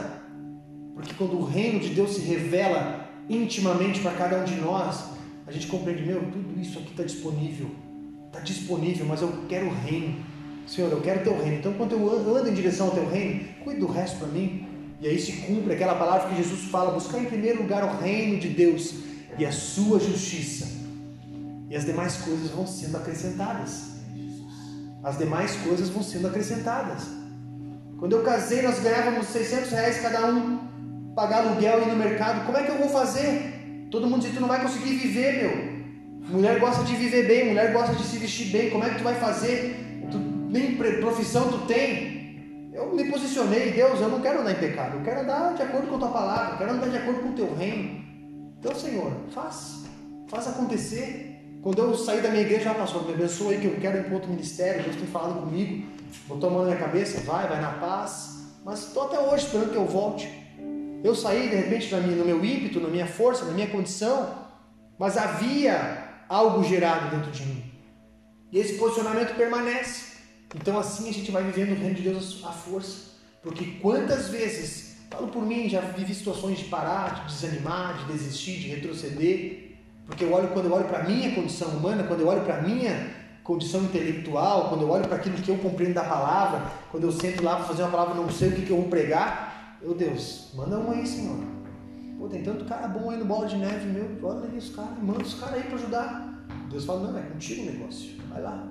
porque 0.95 1.13
quando 1.13 1.37
o 1.37 1.45
reino 1.45 1.79
de 1.79 1.89
Deus 1.89 2.15
se 2.15 2.21
revela 2.21 3.06
intimamente 3.29 3.99
para 3.99 4.11
cada 4.11 4.39
um 4.39 4.43
de 4.43 4.55
nós, 4.55 5.05
a 5.45 5.51
gente 5.51 5.67
compreende, 5.67 6.03
meu, 6.03 6.21
tudo 6.31 6.59
isso 6.59 6.79
aqui 6.79 6.91
está 6.91 7.03
disponível, 7.03 7.69
está 8.27 8.39
disponível, 8.39 9.05
mas 9.05 9.21
eu 9.21 9.31
quero 9.47 9.67
o 9.67 9.73
reino. 9.73 10.23
Senhor, 10.65 10.91
eu 10.91 11.01
quero 11.01 11.21
o 11.21 11.23
teu 11.23 11.37
reino. 11.37 11.57
Então, 11.59 11.73
quando 11.73 11.93
eu 11.93 12.35
ando 12.35 12.49
em 12.49 12.53
direção 12.53 12.87
ao 12.87 12.93
teu 12.93 13.09
reino, 13.09 13.45
cuide 13.63 13.79
do 13.79 13.87
resto 13.87 14.17
para 14.17 14.27
mim. 14.27 14.67
E 14.99 15.07
aí 15.07 15.19
se 15.19 15.31
cumpre 15.33 15.73
aquela 15.73 15.95
palavra 15.95 16.29
que 16.29 16.35
Jesus 16.35 16.69
fala: 16.69 16.91
buscar 16.91 17.19
em 17.19 17.25
primeiro 17.25 17.61
lugar 17.61 17.83
o 17.83 18.01
reino 18.01 18.39
de 18.39 18.49
Deus 18.49 18.95
e 19.37 19.45
a 19.45 19.51
sua 19.51 19.99
justiça, 19.99 20.67
e 21.69 21.75
as 21.75 21.85
demais 21.85 22.17
coisas 22.17 22.49
vão 22.49 22.65
sendo 22.65 22.97
acrescentadas 22.97 23.97
as 25.07 25.17
demais 25.17 25.55
coisas 25.57 25.89
vão 25.89 26.03
sendo 26.03 26.27
acrescentadas. 26.27 27.03
Quando 27.97 28.13
eu 28.13 28.23
casei, 28.23 28.61
nós 28.61 28.79
ganhávamos 28.79 29.27
600 29.27 29.71
reais 29.71 30.01
cada 30.01 30.27
um, 30.27 30.59
pagar 31.17 31.39
aluguel 31.39 31.79
e 31.79 31.83
ir 31.85 31.87
no 31.87 31.95
mercado. 31.95 32.45
Como 32.45 32.55
é 32.55 32.63
que 32.63 32.69
eu 32.69 32.77
vou 32.77 32.89
fazer? 32.89 33.87
Todo 33.89 34.05
mundo 34.05 34.21
diz: 34.21 34.35
tu 34.35 34.39
não 34.39 34.47
vai 34.47 34.61
conseguir 34.61 34.93
viver, 34.95 35.31
meu. 35.41 35.77
Mulher 36.29 36.59
gosta 36.59 36.83
de 36.83 36.95
viver 36.95 37.27
bem, 37.27 37.47
mulher 37.47 37.73
gosta 37.73 37.95
de 37.95 38.03
se 38.03 38.17
vestir 38.19 38.51
bem. 38.51 38.69
Como 38.69 38.83
é 38.83 38.89
que 38.91 38.99
tu 38.99 39.03
vai 39.03 39.15
fazer? 39.15 40.05
Tu, 40.11 40.17
nem 40.17 40.75
profissão 40.75 41.49
tu 41.49 41.65
tem. 41.65 42.71
Eu 42.71 42.93
me 42.93 43.09
posicionei, 43.09 43.71
Deus, 43.71 43.99
eu 43.99 44.09
não 44.09 44.21
quero 44.21 44.41
andar 44.41 44.51
em 44.51 44.55
pecado, 44.55 44.97
eu 44.97 45.03
quero 45.03 45.21
andar 45.21 45.55
de 45.55 45.63
acordo 45.63 45.87
com 45.87 45.95
a 45.95 45.99
tua 45.99 46.09
palavra, 46.09 46.53
eu 46.53 46.57
quero 46.59 46.71
andar 46.73 46.89
de 46.89 46.97
acordo 46.97 47.21
com 47.21 47.29
o 47.29 47.33
teu 47.33 47.55
reino. 47.55 48.05
Então, 48.59 48.75
Senhor, 48.75 49.11
faz, 49.31 49.85
faz 50.27 50.47
acontecer. 50.47 51.59
Quando 51.63 51.79
eu 51.79 51.95
saí 51.95 52.21
da 52.21 52.29
minha 52.29 52.43
igreja, 52.43 52.69
ah, 52.69 52.75
pastor, 52.75 53.03
me 53.07 53.13
abençoa 53.13 53.53
aí 53.53 53.59
que 53.59 53.65
eu 53.65 53.79
quero 53.81 53.97
ir 53.97 54.03
para 54.03 54.13
outro 54.13 54.29
ministério, 54.29 54.83
Deus 54.83 54.95
tem 54.95 55.07
falado 55.07 55.41
comigo, 55.41 55.87
botou 56.27 56.49
a 56.49 56.53
mão 56.53 56.61
na 56.61 56.67
minha 56.67 56.79
cabeça, 56.79 57.19
vai, 57.21 57.47
vai 57.47 57.59
na 57.59 57.71
paz. 57.71 58.45
Mas 58.63 58.87
estou 58.87 59.05
até 59.05 59.19
hoje 59.19 59.45
esperando 59.45 59.71
que 59.71 59.77
eu 59.77 59.85
volte. 59.85 60.46
Eu 61.03 61.15
saí 61.15 61.49
de 61.49 61.55
repente 61.55 61.93
minha, 61.95 62.15
no 62.15 62.25
meu 62.25 62.43
ímpeto, 62.43 62.79
na 62.79 62.89
minha 62.89 63.07
força, 63.07 63.45
na 63.45 63.51
minha 63.51 63.67
condição, 63.67 64.47
mas 64.97 65.17
havia 65.17 66.05
algo 66.27 66.63
gerado 66.63 67.15
dentro 67.15 67.31
de 67.31 67.45
mim. 67.45 67.63
E 68.51 68.59
esse 68.59 68.73
posicionamento 68.73 69.35
permanece. 69.35 70.17
Então 70.55 70.77
assim 70.79 71.09
a 71.09 71.13
gente 71.13 71.31
vai 71.31 71.43
vivendo 71.43 71.71
o 71.71 71.79
reino 71.79 71.95
de 71.95 72.01
Deus 72.01 72.43
à 72.45 72.51
força. 72.51 73.07
Porque 73.41 73.65
quantas 73.81 74.29
vezes, 74.29 74.97
falo 75.09 75.27
por 75.27 75.45
mim, 75.45 75.69
já 75.69 75.81
vivi 75.81 76.13
situações 76.13 76.57
de 76.57 76.65
parar, 76.65 77.15
de 77.15 77.33
desanimar, 77.33 77.97
de 77.99 78.13
desistir, 78.13 78.59
de 78.59 78.67
retroceder, 78.69 79.67
porque 80.07 80.23
eu 80.23 80.31
olho, 80.33 80.47
quando 80.49 80.67
eu 80.67 80.73
olho 80.73 80.85
para 80.85 80.99
a 80.99 81.03
minha 81.03 81.35
condição 81.35 81.67
humana, 81.67 82.03
quando 82.03 82.21
eu 82.21 82.27
olho 82.27 82.41
para 82.41 82.57
a 82.57 82.61
minha 82.61 83.11
condição 83.43 83.83
intelectual, 83.83 84.69
quando 84.69 84.81
eu 84.81 84.89
olho 84.89 85.05
para 85.05 85.17
aquilo 85.17 85.35
que 85.37 85.49
eu 85.49 85.57
compreendo 85.57 85.93
da 85.93 86.03
palavra, 86.03 86.63
quando 86.89 87.03
eu 87.03 87.11
sento 87.11 87.43
lá 87.43 87.57
para 87.57 87.65
fazer 87.65 87.83
uma 87.83 87.91
palavra 87.91 88.15
não 88.15 88.29
sei 88.29 88.49
o 88.49 88.51
que, 88.53 88.61
que 88.63 88.71
eu 88.71 88.77
vou 88.77 88.87
pregar, 88.87 89.46
Meu 89.81 89.93
Deus, 89.93 90.51
manda 90.55 90.79
um 90.79 90.91
aí, 90.91 91.05
Senhor. 91.05 91.37
Pô, 92.17 92.27
tem 92.27 92.41
tanto 92.41 92.65
cara 92.65 92.87
bom 92.87 93.11
aí 93.11 93.17
no 93.17 93.25
bola 93.25 93.47
de 93.47 93.57
neve, 93.57 93.87
meu. 93.87 94.17
Olha 94.27 94.49
aí 94.49 94.57
os 94.57 94.69
caras, 94.75 94.97
manda 95.01 95.21
os 95.21 95.35
caras 95.35 95.55
aí 95.55 95.63
para 95.63 95.75
ajudar. 95.75 96.45
Deus 96.69 96.85
fala, 96.85 97.11
não, 97.11 97.19
é 97.19 97.21
contigo 97.21 97.61
o 97.61 97.65
negócio. 97.65 98.17
Vai 98.29 98.41
lá. 98.41 98.67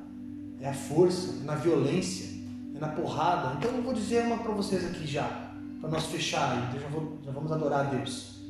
É 0.61 0.69
a 0.69 0.75
força, 0.75 1.43
é 1.43 1.45
na 1.45 1.55
violência, 1.55 2.41
é 2.75 2.79
na 2.81 2.89
porrada. 2.89 3.57
Então 3.57 3.71
eu 3.71 3.83
vou 3.83 3.93
dizer 3.93 4.25
uma 4.25 4.39
para 4.39 4.53
vocês 4.53 4.85
aqui 4.85 5.07
já, 5.07 5.53
para 5.81 5.89
nós 5.89 6.07
fechar. 6.07 6.69
Então 6.69 6.81
já, 6.81 6.89
vou, 6.89 7.19
já 7.23 7.31
vamos 7.31 7.53
adorar 7.53 7.87
a 7.87 7.91
Deus. 7.91 8.41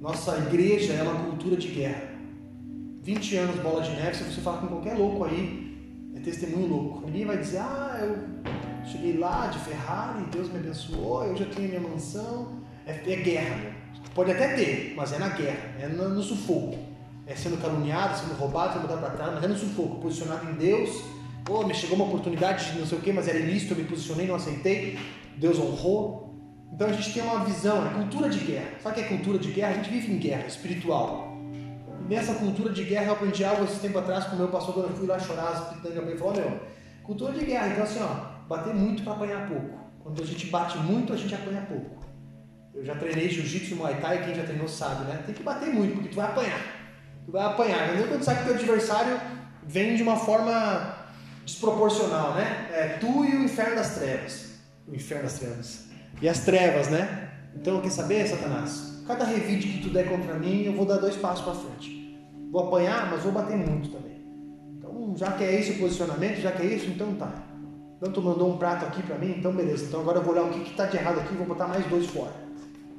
Nossa 0.00 0.36
igreja 0.38 0.92
é 0.92 1.02
uma 1.02 1.24
cultura 1.24 1.56
de 1.56 1.68
guerra. 1.68 2.16
20 3.02 3.36
anos 3.36 3.60
bola 3.60 3.82
de 3.82 3.90
neve, 3.90 4.16
se 4.16 4.24
você 4.24 4.40
falar 4.40 4.58
com 4.58 4.66
qualquer 4.66 4.98
louco 4.98 5.24
aí, 5.24 6.12
é 6.16 6.18
testemunho 6.18 6.66
louco. 6.66 7.06
Ninguém 7.06 7.24
vai 7.24 7.38
dizer, 7.38 7.58
ah, 7.58 7.98
eu 8.00 8.36
cheguei 8.86 9.18
lá 9.18 9.48
de 9.48 9.58
Ferrari, 9.58 10.24
Deus 10.30 10.50
me 10.50 10.58
abençoou, 10.58 11.24
eu 11.24 11.36
já 11.36 11.46
tenho 11.46 11.68
minha 11.68 11.80
mansão. 11.80 12.60
É, 12.86 12.92
é 12.92 13.16
guerra, 13.16 13.56
meu. 13.56 13.72
Pode 14.14 14.30
até 14.30 14.54
ter, 14.54 14.94
mas 14.96 15.12
é 15.12 15.18
na 15.18 15.28
guerra, 15.28 15.74
é 15.80 15.88
no, 15.88 16.08
no 16.08 16.22
sufoco. 16.22 16.78
É 17.26 17.34
sendo 17.34 17.60
caluniado, 17.60 18.16
sendo 18.16 18.34
roubado, 18.38 18.74
sendo 18.74 18.82
botado 18.82 19.00
para 19.00 19.10
trás, 19.10 19.34
mas 19.34 19.44
é 19.44 19.48
no 19.48 19.56
sufoco, 19.56 20.00
posicionado 20.00 20.48
em 20.50 20.54
Deus. 20.54 21.02
Pô, 21.44 21.66
me 21.66 21.74
chegou 21.74 21.96
uma 21.96 22.06
oportunidade 22.06 22.72
de 22.72 22.78
não 22.78 22.86
sei 22.86 22.98
o 22.98 23.00
que, 23.00 23.12
mas 23.12 23.28
era 23.28 23.38
ilícito, 23.38 23.74
eu 23.74 23.78
me 23.78 23.84
posicionei, 23.84 24.26
não 24.26 24.36
aceitei. 24.36 24.98
Deus 25.36 25.58
honrou. 25.58 26.34
Então 26.72 26.88
a 26.88 26.92
gente 26.92 27.12
tem 27.12 27.22
uma 27.22 27.44
visão, 27.44 27.86
é 27.86 27.90
cultura 27.90 28.28
de 28.28 28.38
guerra. 28.38 28.70
Sabe 28.82 28.94
o 28.94 28.98
que 28.98 29.04
é 29.04 29.16
cultura 29.16 29.38
de 29.38 29.50
guerra? 29.50 29.72
A 29.72 29.74
gente 29.74 29.90
vive 29.90 30.12
em 30.12 30.18
guerra 30.18 30.46
espiritual. 30.46 31.36
E 32.08 32.14
nessa 32.14 32.34
cultura 32.34 32.72
de 32.72 32.84
guerra 32.84 33.06
eu 33.06 33.12
aprendi 33.12 33.44
algo 33.44 33.64
esse 33.64 33.80
tempo 33.80 33.98
atrás 33.98 34.24
com 34.24 34.36
o 34.36 34.38
meu 34.38 34.48
pastor, 34.48 34.74
quando 34.74 34.90
eu 34.90 34.96
fui 34.96 35.06
lá 35.06 35.18
chorar 35.18 35.48
as 35.48 35.74
pitangas 35.74 36.08
ele 36.08 36.18
falou, 36.18 36.34
meu, 36.34 36.60
cultura 37.02 37.32
de 37.32 37.44
guerra, 37.44 37.68
então 37.68 37.84
assim, 37.84 38.00
ó, 38.00 38.35
bater 38.48 38.74
muito 38.74 39.02
para 39.02 39.12
apanhar 39.12 39.48
pouco. 39.48 39.86
Quando 40.02 40.22
a 40.22 40.26
gente 40.26 40.46
bate 40.46 40.78
muito, 40.78 41.12
a 41.12 41.16
gente 41.16 41.34
apanha 41.34 41.62
pouco. 41.62 42.04
Eu 42.74 42.84
já 42.84 42.94
treinei 42.94 43.28
jiu-jitsu 43.28 43.72
e 43.72 43.74
muay 43.74 44.00
thai, 44.00 44.24
quem 44.24 44.34
já 44.34 44.44
treinou 44.44 44.68
sabe, 44.68 45.04
né? 45.04 45.22
Tem 45.24 45.34
que 45.34 45.42
bater 45.42 45.72
muito, 45.72 45.94
porque 45.94 46.10
tu 46.10 46.16
vai 46.16 46.26
apanhar. 46.26 46.60
Tu 47.24 47.32
vai 47.32 47.44
apanhar. 47.44 47.92
Mesmo 47.92 48.08
quando 48.08 48.22
sabe 48.22 48.40
que 48.40 48.44
teu 48.44 48.54
adversário 48.54 49.20
vem 49.66 49.96
de 49.96 50.02
uma 50.02 50.16
forma 50.16 50.94
desproporcional, 51.44 52.34
né? 52.34 52.68
É 52.72 52.98
tu 53.00 53.24
e 53.24 53.36
o 53.36 53.44
inferno 53.44 53.76
das 53.76 53.94
trevas. 53.94 54.60
O 54.86 54.94
inferno 54.94 55.24
das 55.24 55.38
trevas. 55.38 55.86
E 56.20 56.28
as 56.28 56.40
trevas, 56.40 56.88
né? 56.88 57.30
Então, 57.54 57.80
quer 57.80 57.90
saber, 57.90 58.26
Satanás? 58.26 59.02
Cada 59.06 59.24
revide 59.24 59.68
que 59.68 59.82
tu 59.82 59.90
der 59.90 60.08
contra 60.08 60.34
mim, 60.34 60.64
eu 60.64 60.74
vou 60.74 60.84
dar 60.84 60.98
dois 60.98 61.16
passos 61.16 61.44
para 61.44 61.54
frente. 61.54 62.20
Vou 62.52 62.66
apanhar, 62.66 63.10
mas 63.10 63.22
vou 63.22 63.32
bater 63.32 63.56
muito 63.56 63.88
também. 63.88 64.24
Então, 64.76 65.14
já 65.16 65.32
que 65.32 65.44
é 65.44 65.58
esse 65.58 65.72
o 65.72 65.78
posicionamento, 65.78 66.40
já 66.40 66.52
que 66.52 66.62
é 66.62 66.66
isso, 66.66 66.86
então 66.90 67.14
tá. 67.14 67.32
Então 68.06 68.22
tu 68.22 68.22
mandou 68.22 68.52
um 68.52 68.56
prato 68.56 68.84
aqui 68.84 69.02
para 69.02 69.18
mim, 69.18 69.34
então 69.36 69.52
beleza. 69.52 69.86
Então 69.86 70.00
agora 70.00 70.18
eu 70.18 70.22
vou 70.22 70.32
olhar 70.32 70.44
o 70.44 70.50
que 70.50 70.70
está 70.70 70.86
de 70.86 70.96
errado 70.96 71.18
aqui 71.18 71.34
e 71.34 71.36
vou 71.36 71.46
botar 71.46 71.66
mais 71.66 71.84
dois 71.86 72.06
fora. 72.06 72.32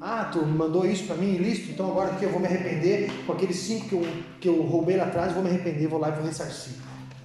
Ah, 0.02 0.26
tu 0.26 0.46
mandou 0.46 0.86
isso 0.86 1.06
para 1.06 1.16
mim, 1.16 1.38
listo, 1.38 1.72
então 1.72 1.90
agora 1.90 2.12
aqui 2.12 2.26
eu 2.26 2.30
vou 2.30 2.42
me 2.42 2.46
arrepender 2.46 3.10
com 3.26 3.32
aqueles 3.32 3.56
cinco 3.56 3.88
que 3.88 3.96
eu, 3.96 4.08
que 4.42 4.50
eu 4.50 4.62
roubei 4.64 4.98
lá 4.98 5.06
atrás, 5.06 5.32
vou 5.32 5.42
me 5.42 5.50
arrepender, 5.50 5.88
vou 5.88 5.98
lá 5.98 6.10
e 6.10 6.12
vou 6.12 6.26
ressarcir. 6.26 6.74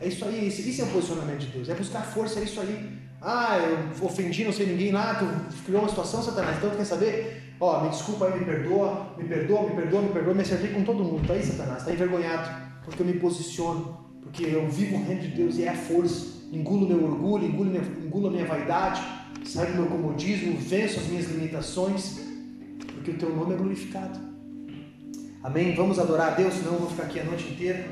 É 0.00 0.06
isso 0.06 0.24
aí, 0.24 0.46
esse, 0.46 0.70
isso 0.70 0.80
é 0.80 0.84
o 0.84 0.88
posicionamento 0.88 1.40
de 1.40 1.46
Deus, 1.48 1.68
é 1.68 1.74
buscar 1.74 2.02
força, 2.02 2.38
é 2.38 2.44
isso 2.44 2.60
aí. 2.60 2.98
Ah, 3.20 3.58
eu 3.58 4.06
ofendi 4.06 4.44
não 4.44 4.52
sei 4.52 4.66
ninguém 4.66 4.92
lá, 4.92 5.16
tu 5.16 5.64
criou 5.64 5.82
uma 5.82 5.88
situação, 5.88 6.22
Satanás, 6.22 6.58
então 6.58 6.70
tu 6.70 6.76
quer 6.76 6.84
saber? 6.84 7.54
Ó, 7.60 7.82
me 7.82 7.90
desculpa 7.90 8.26
aí, 8.26 8.38
me 8.38 8.44
perdoa, 8.44 9.12
me 9.18 9.24
perdoa, 9.24 9.62
me 9.64 9.74
perdoa, 9.74 10.02
me 10.02 10.08
perdoa, 10.08 10.34
me 10.34 10.42
acertei 10.42 10.70
com 10.70 10.82
todo 10.82 11.04
mundo. 11.04 11.26
Tá 11.26 11.34
aí, 11.34 11.42
Satanás, 11.42 11.84
tá 11.84 11.92
envergonhado, 11.92 12.48
porque 12.84 13.02
eu 13.02 13.06
me 13.06 13.14
posiciono, 13.14 13.98
porque 14.22 14.44
eu 14.44 14.66
vivo 14.70 14.96
o 14.96 15.04
reino 15.04 15.20
de 15.20 15.28
Deus 15.28 15.58
e 15.58 15.64
é 15.64 15.68
a 15.68 15.74
força. 15.74 16.41
Engulo 16.52 16.86
meu 16.86 17.02
orgulho, 17.02 17.46
engulo, 17.46 17.70
minha, 17.70 17.82
engulo 17.82 18.30
minha 18.30 18.44
vaidade, 18.44 19.02
saio 19.42 19.72
do 19.72 19.80
meu 19.80 19.86
comodismo, 19.86 20.58
venço 20.58 21.00
as 21.00 21.06
minhas 21.06 21.30
limitações, 21.30 22.20
porque 22.94 23.12
o 23.12 23.16
teu 23.16 23.34
nome 23.34 23.54
é 23.54 23.56
glorificado. 23.56 24.20
Amém? 25.42 25.74
Vamos 25.74 25.98
adorar 25.98 26.32
a 26.32 26.34
Deus, 26.34 26.52
senão 26.52 26.74
eu 26.74 26.80
vou 26.80 26.90
ficar 26.90 27.04
aqui 27.04 27.20
a 27.20 27.24
noite 27.24 27.50
inteira. 27.50 27.88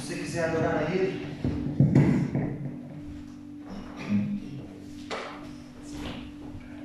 Se 0.00 0.06
você 0.06 0.14
quiser 0.14 0.48
adorar 0.48 0.78
a 0.78 0.90
Ele. 0.90 1.26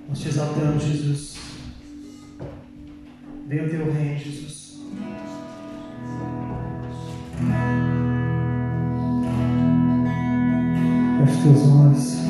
Nós 0.10 0.20
te 0.20 0.28
exaltamos, 0.28 0.84
Jesus. 0.84 1.38
Venha 3.48 3.64
o 3.64 3.70
teu 3.70 3.92
reino, 3.92 4.20
Jesus. 4.20 4.53
Teus 11.44 11.62
olhos. 11.68 12.23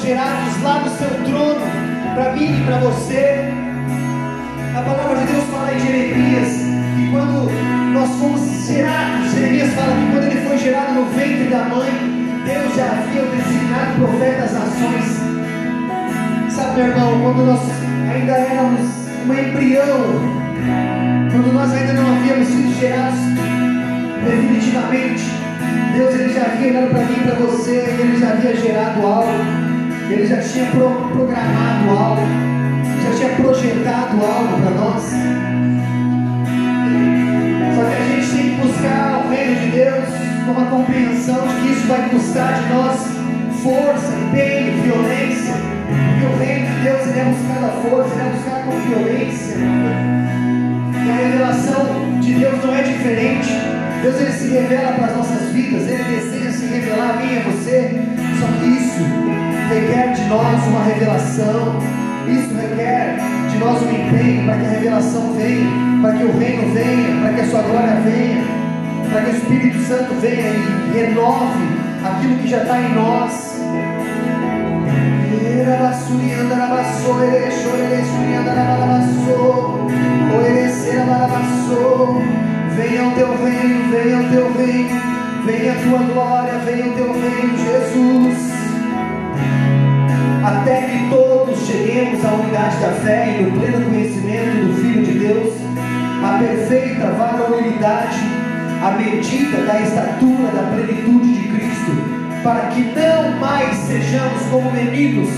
Gerados 0.00 0.62
lá 0.62 0.80
no 0.80 0.90
seu 0.90 1.08
trono, 1.24 1.60
para 2.14 2.32
mim 2.32 2.60
e 2.60 2.64
para 2.64 2.78
você. 2.78 3.52
A 4.76 4.82
palavra 4.82 5.18
de 5.18 5.32
Deus 5.32 5.44
fala 5.44 5.74
em 5.74 5.80
Jeremias 5.80 6.48
que 6.96 7.10
quando 7.10 7.50
nós 7.92 8.08
fomos 8.18 8.66
gerados, 8.66 9.32
Jeremias 9.32 9.74
fala 9.74 9.92
que 9.92 10.12
quando 10.12 10.24
ele 10.24 10.48
foi 10.48 10.58
gerado 10.58 10.94
no 10.94 11.04
ventre 11.06 11.48
da 11.48 11.64
mãe, 11.64 11.90
Deus 12.44 12.74
já 12.74 12.86
havia 12.86 13.22
designado 13.22 13.94
profetas 13.98 14.52
nações. 14.52 15.20
Sabe, 16.50 16.80
meu 16.80 16.86
irmão, 16.88 17.20
quando 17.22 17.46
nós 17.46 17.60
ainda 18.12 18.32
éramos 18.32 18.80
um 19.26 19.32
embrião, 19.32 20.40
quando 21.30 21.52
nós 21.52 21.72
ainda 21.72 21.92
não 21.92 22.16
havíamos 22.16 22.46
sido 22.46 22.80
gerados 22.80 23.20
definitivamente, 24.24 25.24
Deus 25.94 26.14
ele 26.14 26.32
já 26.32 26.42
havia 26.42 26.70
olhado 26.70 26.90
para 26.90 27.04
mim 27.04 27.16
e 27.16 27.24
para 27.24 27.34
você, 27.34 27.96
ele 27.98 28.18
já 28.18 28.30
havia 28.30 28.56
gerado 28.56 29.06
algo, 29.06 29.59
ele 30.12 30.26
já 30.26 30.38
tinha 30.38 30.66
pro- 30.66 31.08
programado 31.12 31.90
algo, 31.90 32.22
já 33.04 33.16
tinha 33.16 33.28
projetado 33.36 34.16
algo 34.24 34.60
para 34.62 34.70
nós. 34.70 35.02
Só 37.74 37.82
que 37.84 37.94
a 37.96 38.04
gente 38.06 38.30
tem 38.36 38.50
que 38.50 38.62
buscar 38.62 39.24
o 39.24 39.30
reino 39.30 39.60
de 39.60 39.70
Deus 39.70 40.04
com 40.44 40.52
uma 40.52 40.66
compreensão 40.70 41.46
de 41.46 41.54
que 41.60 41.72
isso 41.72 41.86
vai 41.86 42.08
custar 42.10 42.54
de 42.54 42.72
nós 42.74 42.96
força, 43.62 44.12
empenho, 44.16 44.82
violência. 44.82 45.54
Porque 45.54 46.26
o 46.26 46.38
reino 46.38 46.66
de 46.74 46.80
Deus 46.82 47.00
ele 47.06 47.20
é 47.20 47.24
buscado 47.24 47.66
a 47.66 47.68
força, 47.88 48.14
ele 48.14 48.28
é 48.28 48.32
buscado 48.32 48.64
com 48.64 48.80
violência. 48.88 49.56
E 51.06 51.10
a 51.10 51.14
revelação 51.14 52.20
de 52.20 52.34
Deus 52.34 52.64
não 52.64 52.74
é 52.74 52.82
diferente. 52.82 53.48
Deus 54.02 54.20
ele 54.20 54.32
se 54.32 54.48
revela 54.48 54.92
para 54.92 55.06
as 55.06 55.16
nossas 55.16 55.50
vidas, 55.52 55.86
ele 55.86 56.04
deseja 56.04 56.50
se 56.52 56.66
revelar 56.66 57.10
a 57.10 57.12
mim 57.16 57.34
e 57.34 57.38
a 57.38 57.42
você. 57.50 58.00
Só 58.40 58.46
que 58.58 58.66
isso 58.66 59.04
requer 59.70 60.12
de 60.14 60.24
nós 60.24 60.66
uma 60.66 60.84
revelação. 60.84 61.78
Isso 62.26 62.54
requer 62.54 63.16
de 63.50 63.58
nós 63.58 63.82
um 63.82 63.90
empenho 63.90 64.44
para 64.44 64.56
que 64.56 64.66
a 64.66 64.68
revelação 64.68 65.32
venha, 65.34 66.02
para 66.02 66.12
que 66.14 66.24
o 66.24 66.38
reino 66.38 66.74
venha, 66.74 67.20
para 67.20 67.32
que 67.32 67.40
a 67.40 67.46
sua 67.46 67.62
glória 67.62 68.00
venha, 68.04 68.44
para 69.10 69.20
que 69.22 69.30
o 69.30 69.36
Espírito 69.36 69.78
Santo 69.82 70.14
venha 70.20 70.50
e 70.50 70.98
renove 70.98 71.80
aquilo 72.04 72.36
que 72.38 72.48
já 72.48 72.62
está 72.62 72.80
em 72.80 72.94
nós. 72.94 73.60
Venha 82.76 83.08
o 83.08 83.10
teu 83.12 83.36
reino, 83.44 83.90
venha 83.90 84.20
o 84.20 84.30
teu 84.30 84.52
reino, 84.52 85.00
venha 85.44 85.72
a 85.72 85.76
tua 85.76 85.98
glória, 86.12 86.58
venha 86.64 86.86
o 86.86 86.94
teu 86.94 87.12
reino, 87.12 87.58
Jesus. 87.58 88.59
Até 90.50 90.82
que 90.82 91.08
todos 91.08 91.64
cheguemos 91.64 92.24
à 92.24 92.32
unidade 92.32 92.80
da 92.80 92.88
fé 93.04 93.38
e 93.38 93.44
no 93.44 93.60
pleno 93.60 93.88
conhecimento 93.88 94.66
do 94.66 94.82
Filho 94.82 95.06
de 95.06 95.18
Deus, 95.20 95.54
a 96.24 96.38
perfeita 96.38 97.06
varonilidade, 97.12 98.18
à 98.82 98.90
medida 98.98 99.58
da 99.58 99.80
estatura 99.80 100.50
da 100.52 100.62
plenitude 100.74 101.34
de 101.34 101.48
Cristo, 101.50 101.92
para 102.42 102.66
que 102.66 102.80
não 102.82 103.38
mais 103.38 103.76
sejamos 103.76 104.42
como 104.50 104.72
meninos, 104.72 105.30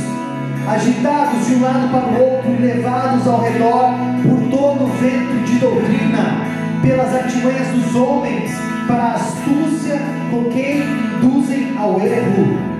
agitados 0.66 1.46
de 1.46 1.56
um 1.56 1.60
lado 1.60 1.90
para 1.90 2.06
o 2.06 2.18
outro 2.18 2.50
e 2.50 2.62
levados 2.62 3.28
ao 3.28 3.42
redor 3.42 3.90
por 4.22 4.48
todo 4.48 4.84
o 4.84 4.92
vento 4.98 5.44
de 5.44 5.58
doutrina, 5.58 6.40
pelas 6.80 7.14
artimanhas 7.14 7.68
dos 7.68 7.94
homens, 7.96 8.50
para 8.88 9.02
a 9.02 9.14
astúcia 9.16 10.00
com 10.30 10.44
quem 10.44 10.78
induzem 10.80 11.76
ao 11.76 12.00
erro. 12.00 12.71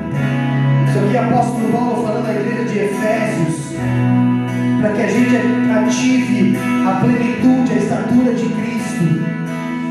É 1.14 1.20
o 1.20 1.24
apóstolo 1.24 1.70
Paulo 1.70 2.06
falando 2.06 2.26
à 2.26 2.32
igreja 2.32 2.64
de 2.64 2.78
Efésios, 2.78 3.76
para 4.80 4.92
que 4.92 5.02
a 5.02 5.06
gente 5.08 5.36
ative 5.70 6.56
a 6.88 7.00
plenitude, 7.00 7.70
a 7.70 7.76
estatura 7.76 8.32
de 8.32 8.48
Cristo, 8.48 9.04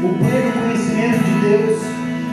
o 0.03 0.17
pleno 0.17 0.51
conhecimento 0.51 1.23
de 1.23 1.47
Deus. 1.47 1.79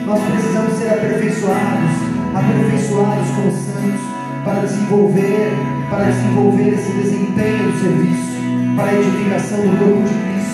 Nós 0.06 0.19
precisamos 0.23 0.73
ser 0.78 0.89
aperfeiçoados, 0.89 1.90
aperfeiçoados 2.35 3.28
como 3.28 3.52
santos, 3.52 4.01
para 4.43 4.60
desenvolver, 4.60 5.52
para 5.90 6.05
desenvolver 6.05 6.69
esse 6.69 6.93
desempenho 6.93 7.70
do 7.70 7.78
serviço, 7.78 8.74
para 8.74 8.90
a 8.90 8.94
edificação 8.94 9.59
do 9.59 9.77
corpo 9.77 10.02
de 10.09 10.15
Cristo. 10.15 10.48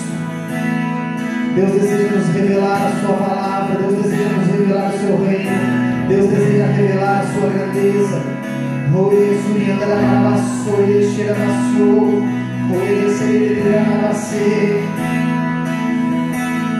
Deus 1.55 1.71
deseja 1.71 2.17
nos 2.17 2.27
revelar 2.35 2.87
a 2.87 2.99
Sua 2.99 3.15
palavra, 3.15 3.79
Deus 3.79 4.03
deseja 4.03 4.29
nos 4.29 4.47
revelar 4.47 4.93
o 4.93 4.99
Seu 4.99 5.25
reino, 5.25 5.84
Deus 6.07 6.29
deseja 6.29 6.67
revelar 6.67 7.21
a 7.21 7.33
Sua 7.33 7.49
grandeza. 7.49 8.21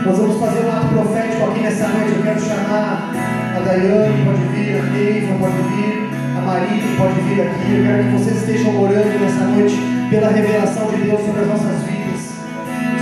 Nós 0.06 0.18
vamos 0.18 0.38
fazer 0.38 0.64
um 0.64 0.70
ato 0.70 0.86
profético 0.94 1.50
aqui 1.50 1.60
nessa 1.60 1.88
noite. 1.88 2.14
Eu 2.16 2.22
quero 2.22 2.40
chamar 2.40 3.12
a 3.56 3.60
Daiane, 3.64 4.24
pode 4.24 4.42
vir, 4.54 4.78
a 4.78 4.82
Neiva, 4.84 5.34
pode 5.40 5.56
vir, 5.56 6.08
a 6.36 6.40
Maria, 6.42 6.82
pode 6.96 7.20
vir 7.22 7.42
aqui. 7.42 7.74
Eu 7.74 7.84
quero 7.84 8.04
que 8.04 8.10
vocês 8.12 8.36
estejam 8.36 8.80
orando 8.80 9.18
nessa 9.18 9.44
noite 9.44 9.76
pela 10.08 10.30
revelação 10.30 10.86
de 10.92 11.02
Deus 11.02 11.20
sobre 11.20 11.40
as 11.40 11.48
nossas 11.48 11.82
vidas, 11.82 12.30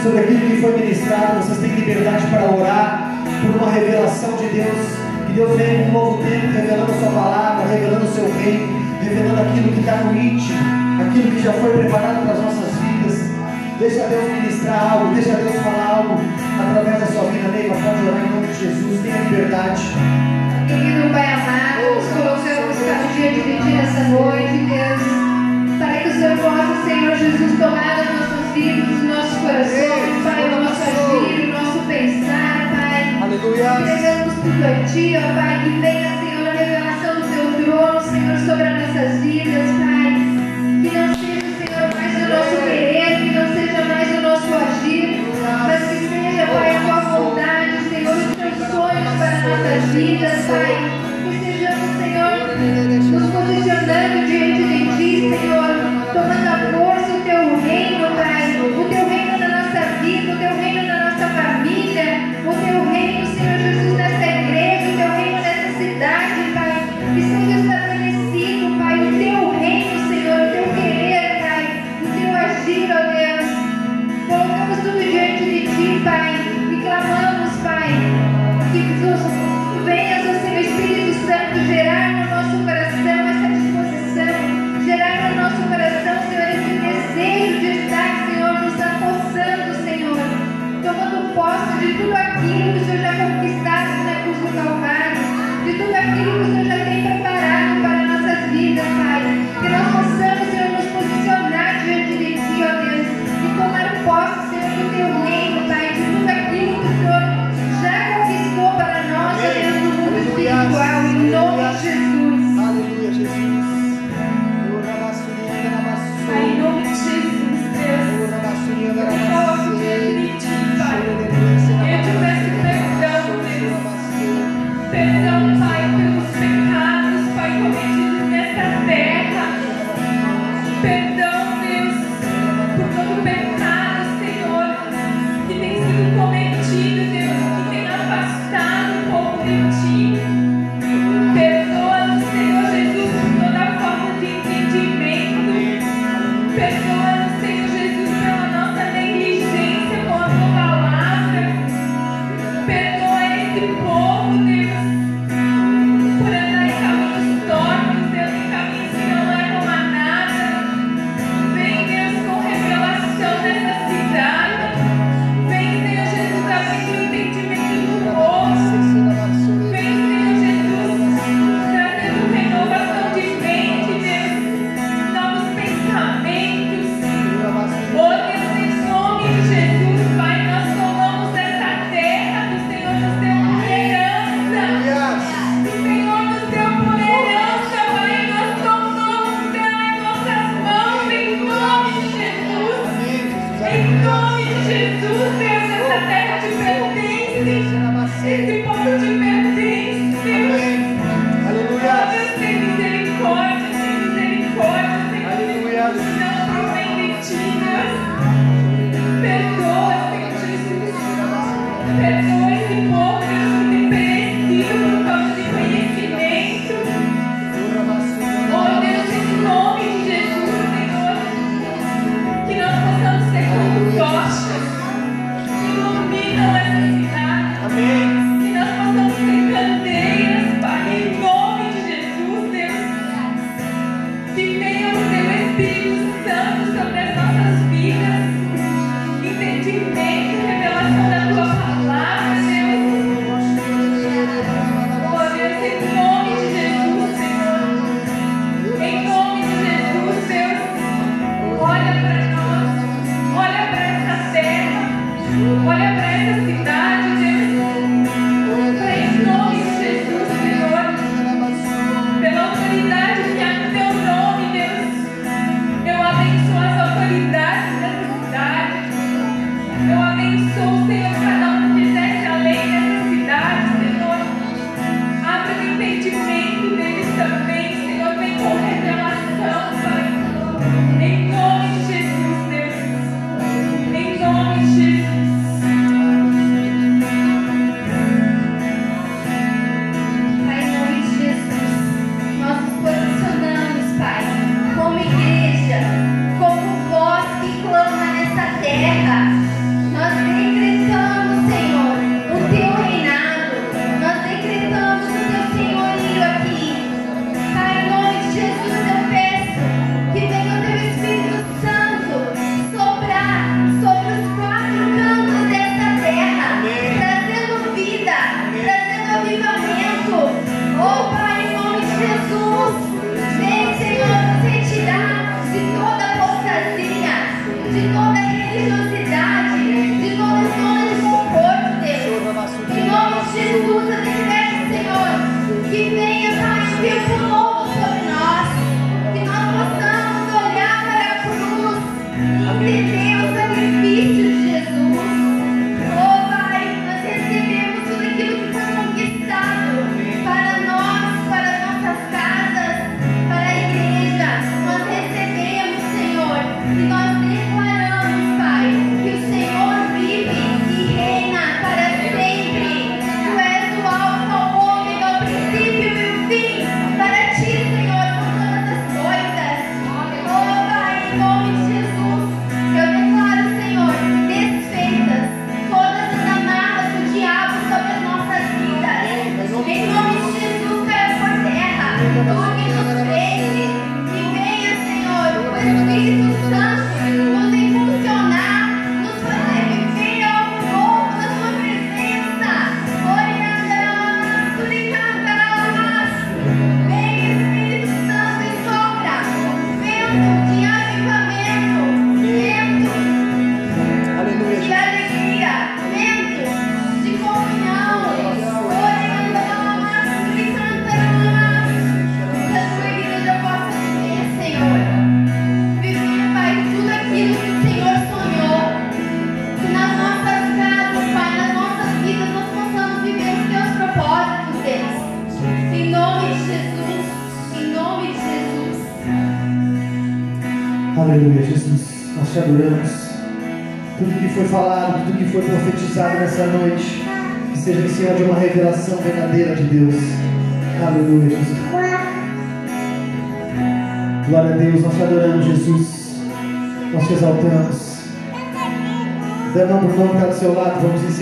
sobre 0.02 0.20
aquilo 0.20 0.40
que 0.40 0.56
foi 0.62 0.78
ministrado. 0.78 1.42
Vocês 1.42 1.58
têm 1.58 1.74
liberdade 1.74 2.26
para 2.28 2.50
orar 2.50 3.14
por 3.42 3.56
uma 3.56 3.70
revelação 3.70 4.34
de 4.38 4.48
Deus. 4.48 5.03
Deus 5.34 5.56
venha 5.56 5.82
com 5.82 5.88
um 5.88 5.92
novo 5.92 6.22
tempo 6.22 6.46
revelando 6.46 6.92
a 6.92 6.94
Sua 6.94 7.10
palavra, 7.10 7.66
revelando 7.66 8.04
o 8.04 8.14
Seu 8.14 8.32
reino, 8.32 8.78
revelando 9.02 9.40
aquilo 9.40 9.72
que 9.72 9.80
está 9.80 9.96
no 9.96 10.16
íntimo, 10.16 10.58
aquilo 11.02 11.30
que 11.32 11.42
já 11.42 11.52
foi 11.54 11.76
preparado 11.76 12.22
para 12.22 12.34
as 12.34 12.40
nossas 12.40 12.70
vidas. 12.78 13.18
Deixa 13.80 14.06
Deus 14.06 14.30
ministrar 14.30 14.92
algo, 14.92 15.12
deixa 15.12 15.34
Deus 15.34 15.56
falar 15.56 15.96
algo 15.96 16.20
através 16.60 17.00
da 17.00 17.06
sua 17.06 17.30
vida, 17.32 17.48
Neiva. 17.48 17.74
Pode 17.74 18.06
orar 18.06 18.24
em 18.24 18.30
nome 18.30 18.46
de 18.46 18.60
Jesus, 18.60 19.02
tenha 19.02 19.22
liberdade. 19.24 19.82
Querido 20.68 21.10
Pai 21.12 21.26
amado, 21.34 21.94
nos 21.96 22.06
colocamos 22.14 22.78
diante 22.78 23.34
de 23.34 23.58
Ti 23.58 23.70
nessa 23.74 24.04
noite, 24.14 24.56
Deus, 24.70 25.02
para 25.80 25.98
que 25.98 26.08
o 26.10 26.12
Senhor 26.12 26.38
possa, 26.38 26.84
Senhor 26.86 27.16
Jesus, 27.16 27.58
tomar 27.58 27.98
as 27.98 28.14
nossas 28.14 28.54
vidas, 28.54 28.88
os 28.88 29.02
nossos 29.02 29.38
corações, 29.38 30.22
Pai, 30.22 30.46
o 30.46 30.62
nosso 30.62 30.82
agir, 30.84 31.48
o 31.48 31.52
nosso 31.52 31.78
pensar. 31.88 32.63
Aleluia. 33.34 33.74
Tudo 34.42 34.64
a 34.64 34.84
Ti, 34.86 35.16
ó 35.16 35.20
Pai, 35.34 35.64
que 35.64 35.70
venha, 35.80 36.12
Senhor, 36.20 36.46
a 36.46 36.52
revelação 36.52 37.14
do 37.20 37.26
Teu 37.26 37.46
trono, 37.64 38.00
Senhor, 38.00 38.38
sobre 38.38 38.62
as 38.62 38.74
nossas 38.80 39.12
vidas, 39.22 39.70
Pai. 39.74 40.14
Que 40.82 40.90
não 40.94 41.10
seja, 41.18 41.50
Senhor, 41.58 41.86
mais 41.94 42.14
o 42.14 42.24
nosso 42.30 42.56
querer, 42.62 43.12
que 43.18 43.30
não 43.34 43.46
seja 43.52 43.80
mais 43.86 44.08
o 44.16 44.20
nosso 44.20 44.54
agir, 44.54 45.06
mas 45.66 45.82
que 45.82 45.98
seja, 46.08 46.46
Pai, 46.46 46.76
a 46.76 46.78
Tua 46.80 47.00
vontade, 47.18 47.74
Senhor, 47.88 48.14
os 48.14 48.36
Teus 48.36 48.56
sonhos 48.70 49.12
para 49.18 49.30
as 49.30 49.42
nossas 49.42 49.82
vidas, 49.90 50.38
Pai. 50.46 50.74
Que 51.24 51.34
sejamos, 51.44 51.90
Senhor, 51.98 52.38
nos 53.10 53.26
posicionando 53.32 54.26
diante 54.26 54.62
de 54.62 54.78
Ti, 54.96 55.10
Senhor, 55.30 55.63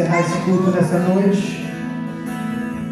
encerrar 0.03 0.20
esse 0.20 0.39
culto 0.45 0.70
nessa 0.70 0.99
noite. 0.99 1.52